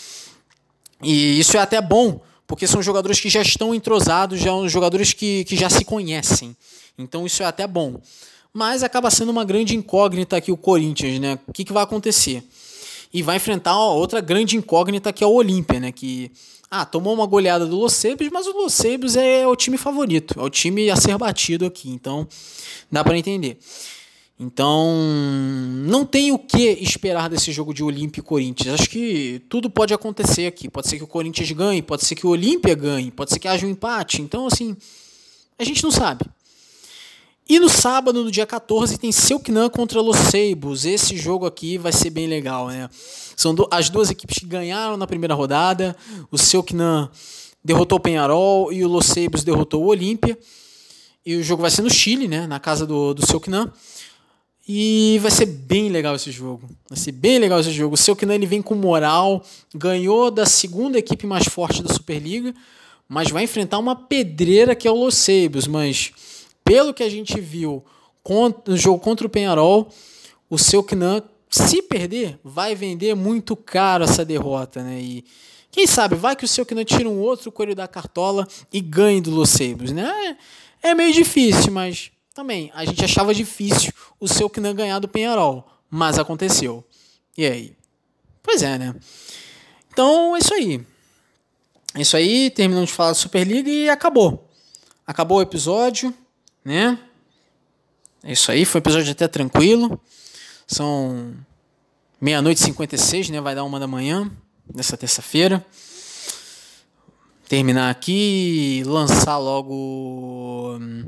e 1.03 1.39
isso 1.39 1.57
é 1.57 1.61
até 1.61 1.81
bom, 1.81 2.20
porque 2.47 2.66
são 2.66 2.83
jogadores 2.83 3.19
que 3.19 3.28
já 3.28 3.43
estão 3.43 3.74
entrosados, 3.74 4.39
já 4.39 4.51
são 4.51 4.69
jogadores 4.69 5.12
que, 5.12 5.45
que 5.45 5.57
já 5.57 5.69
se 5.69 5.85
conhecem. 5.85 6.57
Então 6.97 7.27
isso 7.27 7.43
é 7.43 7.47
até 7.47 7.66
bom. 7.66 8.01
Mas 8.53 8.83
acaba 8.83 9.11
sendo 9.11 9.31
uma 9.31 9.45
grande 9.45 9.77
incógnita 9.77 10.37
aqui 10.37 10.51
o 10.51 10.57
Corinthians, 10.57 11.19
né? 11.19 11.39
O 11.47 11.53
que, 11.53 11.65
que 11.65 11.73
vai 11.73 11.83
acontecer? 11.83 12.43
E 13.12 13.23
vai 13.23 13.37
enfrentar 13.37 13.78
outra 13.78 14.20
grande 14.20 14.57
incógnita 14.57 15.12
que 15.12 15.23
é 15.23 15.27
o 15.27 15.33
Olímpia, 15.33 15.78
né? 15.78 15.93
Que 15.93 16.31
ah, 16.71 16.85
tomou 16.85 17.15
uma 17.15 17.27
goleada 17.27 17.67
do 17.67 17.77
Los 17.77 18.03
mas 18.33 18.47
o 18.47 18.53
Los 18.53 18.85
é 19.17 19.47
o 19.47 19.55
time 19.55 19.77
favorito, 19.79 20.39
é 20.39 20.43
o 20.43 20.51
time 20.51 20.91
a 20.91 20.97
ser 20.97 21.17
batido 21.17 21.65
aqui, 21.65 21.91
então 21.91 22.27
dá 22.91 23.05
para 23.05 23.17
entender. 23.17 23.59
Então, 24.39 24.95
não 25.87 26.05
tem 26.05 26.31
o 26.31 26.39
que 26.39 26.69
esperar 26.83 27.31
desse 27.31 27.51
jogo 27.53 27.73
de 27.73 27.83
Olímpia 27.83 28.21
e 28.21 28.23
Corinthians. 28.23 28.79
Acho 28.79 28.91
que 28.91 29.41
tudo 29.49 29.71
pode 29.71 29.95
acontecer 29.95 30.47
aqui. 30.47 30.69
Pode 30.69 30.89
ser 30.89 30.99
que 30.99 31.05
o 31.05 31.07
Corinthians 31.07 31.51
ganhe, 31.53 31.81
pode 31.81 32.05
ser 32.05 32.15
que 32.15 32.27
o 32.27 32.31
Olímpia 32.31 32.75
ganhe, 32.75 33.11
pode 33.11 33.31
ser 33.31 33.39
que 33.39 33.49
haja 33.49 33.67
um 33.67 33.71
empate. 33.71 34.21
Então, 34.21 34.47
assim, 34.47 34.77
a 35.59 35.65
gente 35.65 35.83
não 35.83 35.91
sabe. 35.91 36.27
E 37.48 37.60
no 37.60 37.68
sábado, 37.68 38.24
no 38.24 38.31
dia 38.31 38.44
14, 38.44 38.98
tem 38.98 39.12
Selknam 39.12 39.70
contra 39.70 40.01
Los 40.01 40.16
Seibos. 40.16 40.85
Esse 40.85 41.16
jogo 41.16 41.47
aqui 41.47 41.78
vai 41.78 41.93
ser 41.93 42.10
bem 42.10 42.27
legal, 42.27 42.66
né? 42.66 42.90
São 43.36 43.55
as 43.70 43.89
duas 43.89 44.10
equipes 44.10 44.39
que 44.39 44.47
ganharam 44.47 44.97
na 44.97 45.06
primeira 45.06 45.32
rodada. 45.32 45.97
O 46.28 46.36
Selknam 46.36 47.09
derrotou 47.64 47.98
o 47.98 48.01
Penharol 48.01 48.73
e 48.73 48.85
o 48.85 48.89
Los 48.89 49.06
Seibos 49.06 49.44
derrotou 49.44 49.85
o 49.85 49.86
Olímpia. 49.86 50.36
E 51.24 51.36
o 51.36 51.43
jogo 51.43 51.62
vai 51.62 51.70
ser 51.70 51.82
no 51.82 51.90
Chile, 51.90 52.27
né? 52.27 52.48
Na 52.48 52.59
casa 52.59 52.85
do, 52.85 53.14
do 53.14 53.24
Selknam. 53.24 53.73
E 54.66 55.20
vai 55.23 55.31
ser 55.31 55.47
bem 55.47 55.89
legal 55.89 56.16
esse 56.16 56.32
jogo. 56.32 56.68
Vai 56.90 56.98
ser 56.98 57.12
bem 57.12 57.39
legal 57.39 57.60
esse 57.60 57.70
jogo. 57.70 57.94
O 57.94 57.98
Selknam 57.98 58.35
ele 58.35 58.47
vem 58.47 58.60
com 58.60 58.74
moral, 58.74 59.44
ganhou 59.73 60.32
da 60.32 60.47
segunda 60.47 60.98
equipe 60.98 61.24
mais 61.28 61.47
forte 61.47 61.81
da 61.81 61.94
Superliga, 61.94 62.52
mas 63.09 63.31
vai 63.31 63.44
enfrentar 63.44 63.78
uma 63.78 63.94
pedreira 63.94 64.74
que 64.74 64.89
é 64.89 64.90
o 64.90 64.97
Los 64.97 65.14
Seibos, 65.14 65.68
mas 65.68 66.12
pelo 66.67 66.93
que 66.93 67.05
a 67.05 67.09
gente 67.09 67.41
viu 67.41 67.85
no 68.67 68.77
jogo 68.77 68.99
contra 68.99 69.25
o 69.25 69.31
Penharol, 69.31 69.89
o 70.51 70.59
Selknam, 70.59 71.23
se 71.49 71.81
perder, 71.81 72.41
vai 72.43 72.75
vender 72.75 73.15
muito 73.15 73.55
caro 73.55 74.03
essa 74.03 74.25
derrota, 74.25 74.83
né? 74.83 74.99
E 75.01 75.25
quem 75.71 75.87
sabe, 75.87 76.17
vai 76.17 76.35
que 76.35 76.45
o 76.45 76.49
Selknam 76.49 76.85
tira 76.85 77.09
um 77.09 77.21
outro 77.21 77.53
coelho 77.53 77.75
da 77.75 77.87
cartola 77.87 78.49
e 78.73 78.81
ganhe 78.81 79.21
do 79.21 79.31
Los 79.31 79.51
Seibos, 79.51 79.93
né? 79.93 80.37
É 80.83 80.93
meio 80.93 81.13
difícil, 81.13 81.71
mas 81.71 82.11
também 82.35 82.73
a 82.75 82.85
gente 82.85 83.05
achava 83.05 83.33
difícil 83.33 83.93
o 84.19 84.27
Selknam 84.27 84.75
ganhar 84.75 84.99
do 84.99 85.07
Penharol, 85.07 85.65
mas 85.89 86.19
aconteceu. 86.19 86.85
E 87.39 87.47
aí? 87.47 87.77
Pois 88.43 88.61
é, 88.61 88.77
né? 88.77 88.95
Então, 89.93 90.35
é 90.35 90.41
isso 90.41 90.53
aí. 90.53 90.85
É 91.95 92.01
isso 92.01 92.17
aí, 92.17 92.51
terminamos 92.51 92.91
de 92.91 92.97
falar 92.97 93.11
da 93.11 93.15
Superliga 93.15 93.71
e 93.71 93.89
acabou. 93.89 94.51
Acabou 95.07 95.39
o 95.39 95.43
episódio 95.43 96.13
né? 96.67 96.99
É 98.25 98.33
isso 98.33 98.51
aí, 98.51 98.65
foi 98.65 98.81
um 98.81 98.83
episódio 98.83 99.13
até 99.13 99.29
tranquilo. 99.29 100.01
São 100.67 101.33
meia-noite 102.21 102.61
e 102.61 102.65
56, 102.65 103.31
né? 103.31 103.41
Vai 103.41 103.55
dar 103.55 103.63
uma 103.63 103.79
da 103.79 103.87
manhã, 103.87 104.29
nessa 104.75 104.97
terça-feira. 104.97 105.65
Terminar 107.49 107.89
aqui 107.89 108.81
e 108.81 108.85
lançar 108.85 109.39
logo 109.39 110.77
hum, 110.77 111.05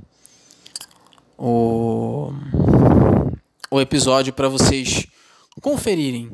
o, 1.36 2.32
o 3.68 3.80
episódio 3.80 4.32
para 4.32 4.48
vocês 4.48 5.08
conferirem 5.60 6.30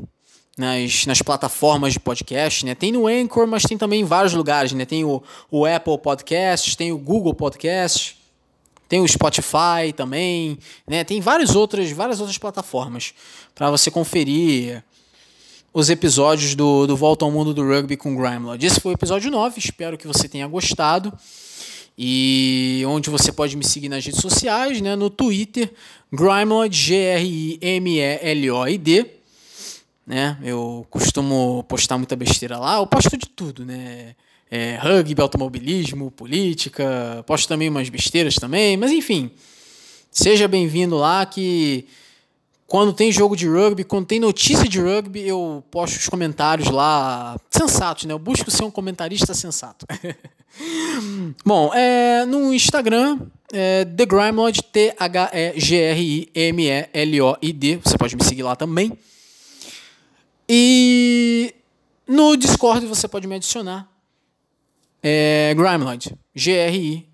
nas, 0.59 1.07
nas 1.07 1.23
plataformas 1.23 1.95
de 1.95 2.01
podcast, 2.01 2.67
né? 2.67 2.75
Tem 2.75 2.93
no 2.93 3.07
Anchor, 3.07 3.47
mas 3.47 3.63
tem 3.63 3.79
também 3.79 4.03
em 4.03 4.05
vários 4.05 4.35
lugares, 4.35 4.73
né? 4.73 4.85
Tem 4.85 5.03
o, 5.03 5.23
o 5.51 5.65
Apple 5.65 5.97
Podcast, 5.97 6.77
tem 6.77 6.93
o 6.93 6.99
Google 6.99 7.33
Podcast, 7.33 8.23
tem 8.89 9.01
o 9.01 9.09
Spotify 9.09 9.93
também, 9.97 10.59
né? 10.86 11.05
Tem 11.05 11.20
várias 11.20 11.55
outras, 11.56 11.90
várias 11.90 12.20
outras 12.20 12.39
plataformas 12.39 13.15
para 13.55 13.70
você 13.70 13.90
conferir 13.90 14.82
os 15.73 15.90
episódios 15.90 16.55
do, 16.55 16.86
do 16.86 16.97
Volta 16.97 17.24
ao 17.24 17.31
Mundo 17.31 17.52
do 17.52 17.66
Rugby 17.66 17.97
com 17.97 18.15
Grimelod. 18.15 18.65
Esse 18.65 18.78
foi 18.81 18.93
o 18.93 18.94
episódio 18.94 19.31
9, 19.31 19.59
espero 19.59 19.98
que 19.98 20.06
você 20.06 20.28
tenha 20.28 20.47
gostado. 20.47 21.12
E 21.97 22.85
onde 22.89 23.09
você 23.11 23.32
pode 23.32 23.56
me 23.56 23.65
seguir 23.65 23.89
nas 23.89 24.05
redes 24.05 24.20
sociais, 24.20 24.81
né? 24.81 24.94
No 24.97 25.09
Twitter, 25.11 25.73
Grimelod, 26.12 26.77
G-R-I-M-E-L-O-I-D. 26.77 27.65
Né? 30.06 30.36
Eu 30.43 30.86
costumo 30.90 31.65
postar 31.69 31.97
muita 31.97 32.15
besteira 32.15 32.59
lá, 32.59 32.77
eu 32.77 32.86
posto 32.86 33.16
de 33.16 33.27
tudo, 33.27 33.65
né? 33.65 34.15
É, 34.51 34.77
rugby, 34.77 35.21
automobilismo, 35.21 36.11
política, 36.11 37.25
posto 37.27 37.49
também 37.49 37.69
umas 37.69 37.89
besteiras 37.89 38.37
também, 38.37 38.77
mas 38.77 38.91
enfim, 38.91 39.31
seja 40.11 40.47
bem-vindo 40.47 40.97
lá 40.97 41.25
que 41.27 41.87
quando 42.66 42.93
tem 42.93 43.12
jogo 43.12 43.37
de 43.37 43.47
rugby, 43.49 43.85
quando 43.85 44.07
tem 44.07 44.19
notícia 44.19 44.69
de 44.69 44.81
rugby, 44.81 45.21
eu 45.27 45.62
posto 45.71 45.97
os 45.97 46.09
comentários 46.09 46.69
lá 46.71 47.37
sensatos, 47.51 48.05
né? 48.05 48.12
Eu 48.12 48.19
busco 48.19 48.51
ser 48.51 48.65
um 48.65 48.71
comentarista 48.71 49.33
sensato. 49.35 49.87
Bom, 51.45 51.73
é, 51.75 52.25
no 52.25 52.53
Instagram, 52.55 53.21
é 53.53 53.85
The 53.85 54.07
Grimelod, 54.07 54.62
T-H-E-G-R-I-M-E-L-O-I-D. 54.73 55.41
Você 57.85 57.99
pode 57.99 58.16
me 58.16 58.25
seguir 58.25 58.43
lá 58.43 58.57
também. 58.57 58.99
E 60.49 61.55
no 62.09 62.37
Discord 62.37 62.87
você 62.87 63.07
pode 63.07 63.27
me 63.27 63.37
adicionar 63.37 63.89
é 65.06 65.55
Grimeloid. 65.55 66.16
G-R-I-M-E-L-O-I-D. 66.35 67.10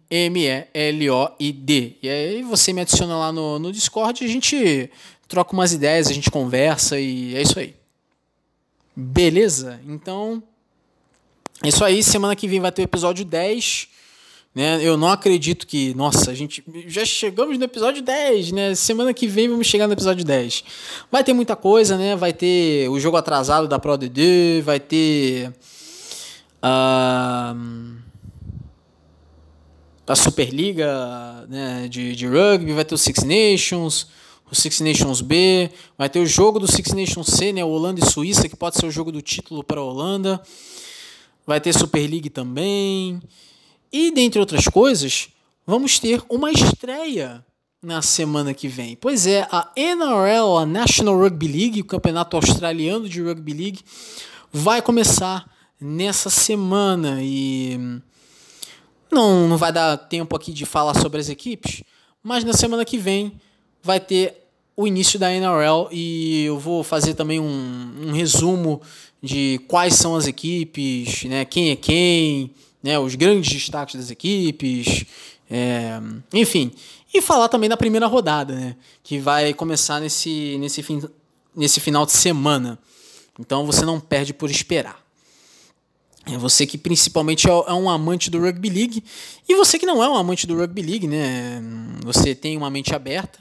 E 2.00 2.08
aí 2.08 2.42
você 2.42 2.72
me 2.72 2.80
adiciona 2.80 3.16
lá 3.16 3.32
no, 3.32 3.58
no 3.58 3.72
Discord, 3.72 4.24
a 4.24 4.28
gente 4.28 4.88
troca 5.26 5.52
umas 5.52 5.72
ideias, 5.72 6.06
a 6.06 6.12
gente 6.12 6.30
conversa 6.30 6.98
e 7.00 7.34
é 7.34 7.42
isso 7.42 7.58
aí. 7.58 7.74
Beleza? 8.94 9.80
Então, 9.86 10.40
é 11.64 11.68
isso 11.68 11.84
aí. 11.84 12.02
Semana 12.02 12.36
que 12.36 12.46
vem 12.46 12.60
vai 12.60 12.70
ter 12.70 12.82
o 12.82 12.84
episódio 12.84 13.24
10. 13.24 13.88
Né? 14.54 14.80
Eu 14.82 14.96
não 14.96 15.08
acredito 15.08 15.66
que. 15.66 15.94
Nossa, 15.94 16.30
a 16.30 16.34
gente 16.34 16.62
já 16.86 17.04
chegamos 17.04 17.56
no 17.58 17.64
episódio 17.64 18.02
10, 18.02 18.52
né? 18.52 18.74
Semana 18.74 19.14
que 19.14 19.26
vem 19.26 19.48
vamos 19.48 19.66
chegar 19.66 19.86
no 19.86 19.92
episódio 19.92 20.24
10. 20.24 20.64
Vai 21.10 21.22
ter 21.22 21.32
muita 21.32 21.54
coisa, 21.54 21.96
né? 21.96 22.16
Vai 22.16 22.32
ter 22.32 22.88
o 22.88 22.98
jogo 22.98 23.16
atrasado 23.16 23.68
da 23.68 23.78
Pro 23.78 23.96
DD, 23.96 24.62
vai 24.62 24.80
ter 24.80 25.52
a, 26.62 27.54
a 30.06 30.16
Superliga 30.16 31.46
né, 31.48 31.88
de, 31.88 32.14
de 32.14 32.26
rugby, 32.26 32.72
vai 32.72 32.84
ter 32.84 32.94
o 32.94 32.98
Six 32.98 33.22
Nations, 33.22 34.06
o 34.50 34.54
Six 34.54 34.80
Nations 34.80 35.20
B, 35.20 35.70
vai 35.96 36.08
ter 36.08 36.20
o 36.20 36.26
jogo 36.26 36.58
do 36.58 36.70
Six 36.70 36.92
Nations 36.92 37.28
C, 37.28 37.52
né, 37.52 37.64
Holanda 37.64 38.00
e 38.00 38.10
Suíça, 38.10 38.48
que 38.48 38.56
pode 38.56 38.76
ser 38.76 38.86
o 38.86 38.90
jogo 38.90 39.12
do 39.12 39.22
título 39.22 39.62
para 39.62 39.80
a 39.80 39.84
Holanda. 39.84 40.42
Vai 41.46 41.60
ter 41.60 41.72
Super 41.72 42.08
League 42.08 42.30
também. 42.30 43.20
E, 43.92 44.10
dentre 44.12 44.38
outras 44.38 44.66
coisas, 44.66 45.28
vamos 45.66 45.98
ter 45.98 46.22
uma 46.28 46.50
estreia 46.50 47.44
na 47.82 48.02
semana 48.02 48.52
que 48.52 48.68
vem. 48.68 48.94
Pois 48.94 49.26
é, 49.26 49.48
a 49.50 49.70
NRL, 49.74 50.58
a 50.58 50.66
National 50.66 51.18
Rugby 51.18 51.48
League, 51.48 51.80
o 51.80 51.84
campeonato 51.84 52.36
australiano 52.36 53.08
de 53.08 53.22
rugby 53.22 53.52
league, 53.52 53.80
vai 54.52 54.82
começar 54.82 55.50
nessa 55.80 56.28
semana 56.28 57.18
e 57.22 58.00
não, 59.10 59.48
não 59.48 59.56
vai 59.56 59.72
dar 59.72 59.96
tempo 59.96 60.36
aqui 60.36 60.52
de 60.52 60.66
falar 60.66 60.94
sobre 60.94 61.20
as 61.20 61.28
equipes, 61.28 61.82
mas 62.22 62.44
na 62.44 62.52
semana 62.52 62.84
que 62.84 62.98
vem 62.98 63.32
vai 63.82 63.98
ter 63.98 64.36
o 64.76 64.86
início 64.86 65.18
da 65.18 65.32
NRL 65.32 65.88
e 65.90 66.44
eu 66.44 66.58
vou 66.58 66.82
fazer 66.82 67.14
também 67.14 67.40
um, 67.40 67.92
um 68.06 68.12
resumo 68.12 68.80
de 69.22 69.60
quais 69.68 69.94
são 69.94 70.14
as 70.14 70.26
equipes, 70.26 71.24
né, 71.24 71.44
quem 71.44 71.70
é 71.70 71.76
quem, 71.76 72.54
né, 72.82 72.98
os 72.98 73.14
grandes 73.14 73.52
destaques 73.52 73.94
das 73.96 74.10
equipes, 74.10 75.04
é, 75.50 76.00
enfim, 76.32 76.72
e 77.12 77.20
falar 77.20 77.48
também 77.48 77.68
da 77.68 77.76
primeira 77.76 78.06
rodada, 78.06 78.54
né, 78.54 78.76
que 79.02 79.18
vai 79.18 79.52
começar 79.52 80.00
nesse, 80.00 80.56
nesse, 80.58 80.82
fim, 80.82 81.02
nesse 81.54 81.80
final 81.80 82.06
de 82.06 82.12
semana. 82.12 82.78
Então 83.38 83.66
você 83.66 83.84
não 83.84 83.98
perde 83.98 84.32
por 84.32 84.50
esperar. 84.50 85.09
É 86.32 86.38
você 86.38 86.66
que 86.66 86.78
principalmente 86.78 87.48
é, 87.48 87.50
é 87.50 87.72
um 87.72 87.88
amante 87.88 88.30
do 88.30 88.40
rugby 88.40 88.68
league 88.68 89.04
e 89.48 89.54
você 89.54 89.78
que 89.78 89.86
não 89.86 90.02
é 90.02 90.08
um 90.08 90.14
amante 90.14 90.46
do 90.46 90.56
rugby 90.56 90.82
league, 90.82 91.06
né? 91.06 91.62
Você 92.04 92.34
tem 92.34 92.56
uma 92.56 92.70
mente 92.70 92.94
aberta. 92.94 93.38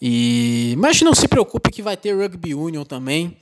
E 0.00 0.74
mas 0.78 1.00
não 1.02 1.14
se 1.14 1.28
preocupe 1.28 1.70
que 1.70 1.82
vai 1.82 1.96
ter 1.96 2.12
rugby 2.16 2.54
union 2.54 2.84
também, 2.84 3.36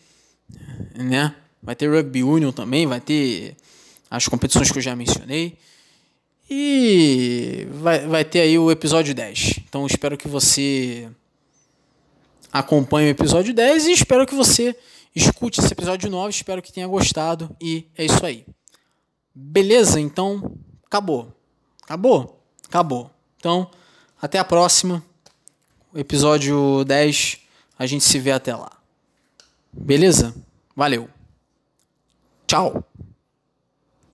né? 0.94 1.34
Vai 1.62 1.74
ter 1.74 1.90
rugby 1.90 2.22
union 2.22 2.52
também, 2.52 2.86
vai 2.86 3.00
ter 3.00 3.56
as 4.10 4.26
competições 4.28 4.70
que 4.70 4.78
eu 4.78 4.82
já 4.82 4.94
mencionei. 4.94 5.56
E 6.48 7.66
vai, 7.70 8.06
vai 8.06 8.24
ter 8.24 8.40
aí 8.40 8.58
o 8.58 8.70
episódio 8.70 9.14
10. 9.14 9.60
Então 9.68 9.86
espero 9.86 10.18
que 10.18 10.26
você 10.26 11.08
acompanhe 12.52 13.08
o 13.08 13.10
episódio 13.10 13.54
10 13.54 13.86
e 13.86 13.92
espero 13.92 14.26
que 14.26 14.34
você 14.34 14.76
Escute 15.14 15.60
esse 15.60 15.72
episódio 15.72 16.08
9, 16.08 16.30
espero 16.30 16.62
que 16.62 16.72
tenha 16.72 16.86
gostado 16.86 17.54
e 17.60 17.88
é 17.96 18.04
isso 18.04 18.24
aí. 18.24 18.46
Beleza? 19.34 20.00
Então, 20.00 20.56
acabou. 20.86 21.34
Acabou? 21.82 22.40
Acabou. 22.68 23.10
Então, 23.36 23.70
até 24.20 24.38
a 24.38 24.44
próxima. 24.44 25.02
Episódio 25.94 26.84
10. 26.84 27.38
A 27.76 27.86
gente 27.86 28.04
se 28.04 28.18
vê 28.18 28.30
até 28.30 28.54
lá. 28.54 28.70
Beleza? 29.72 30.34
Valeu. 30.76 31.08
Tchau. 32.46 32.84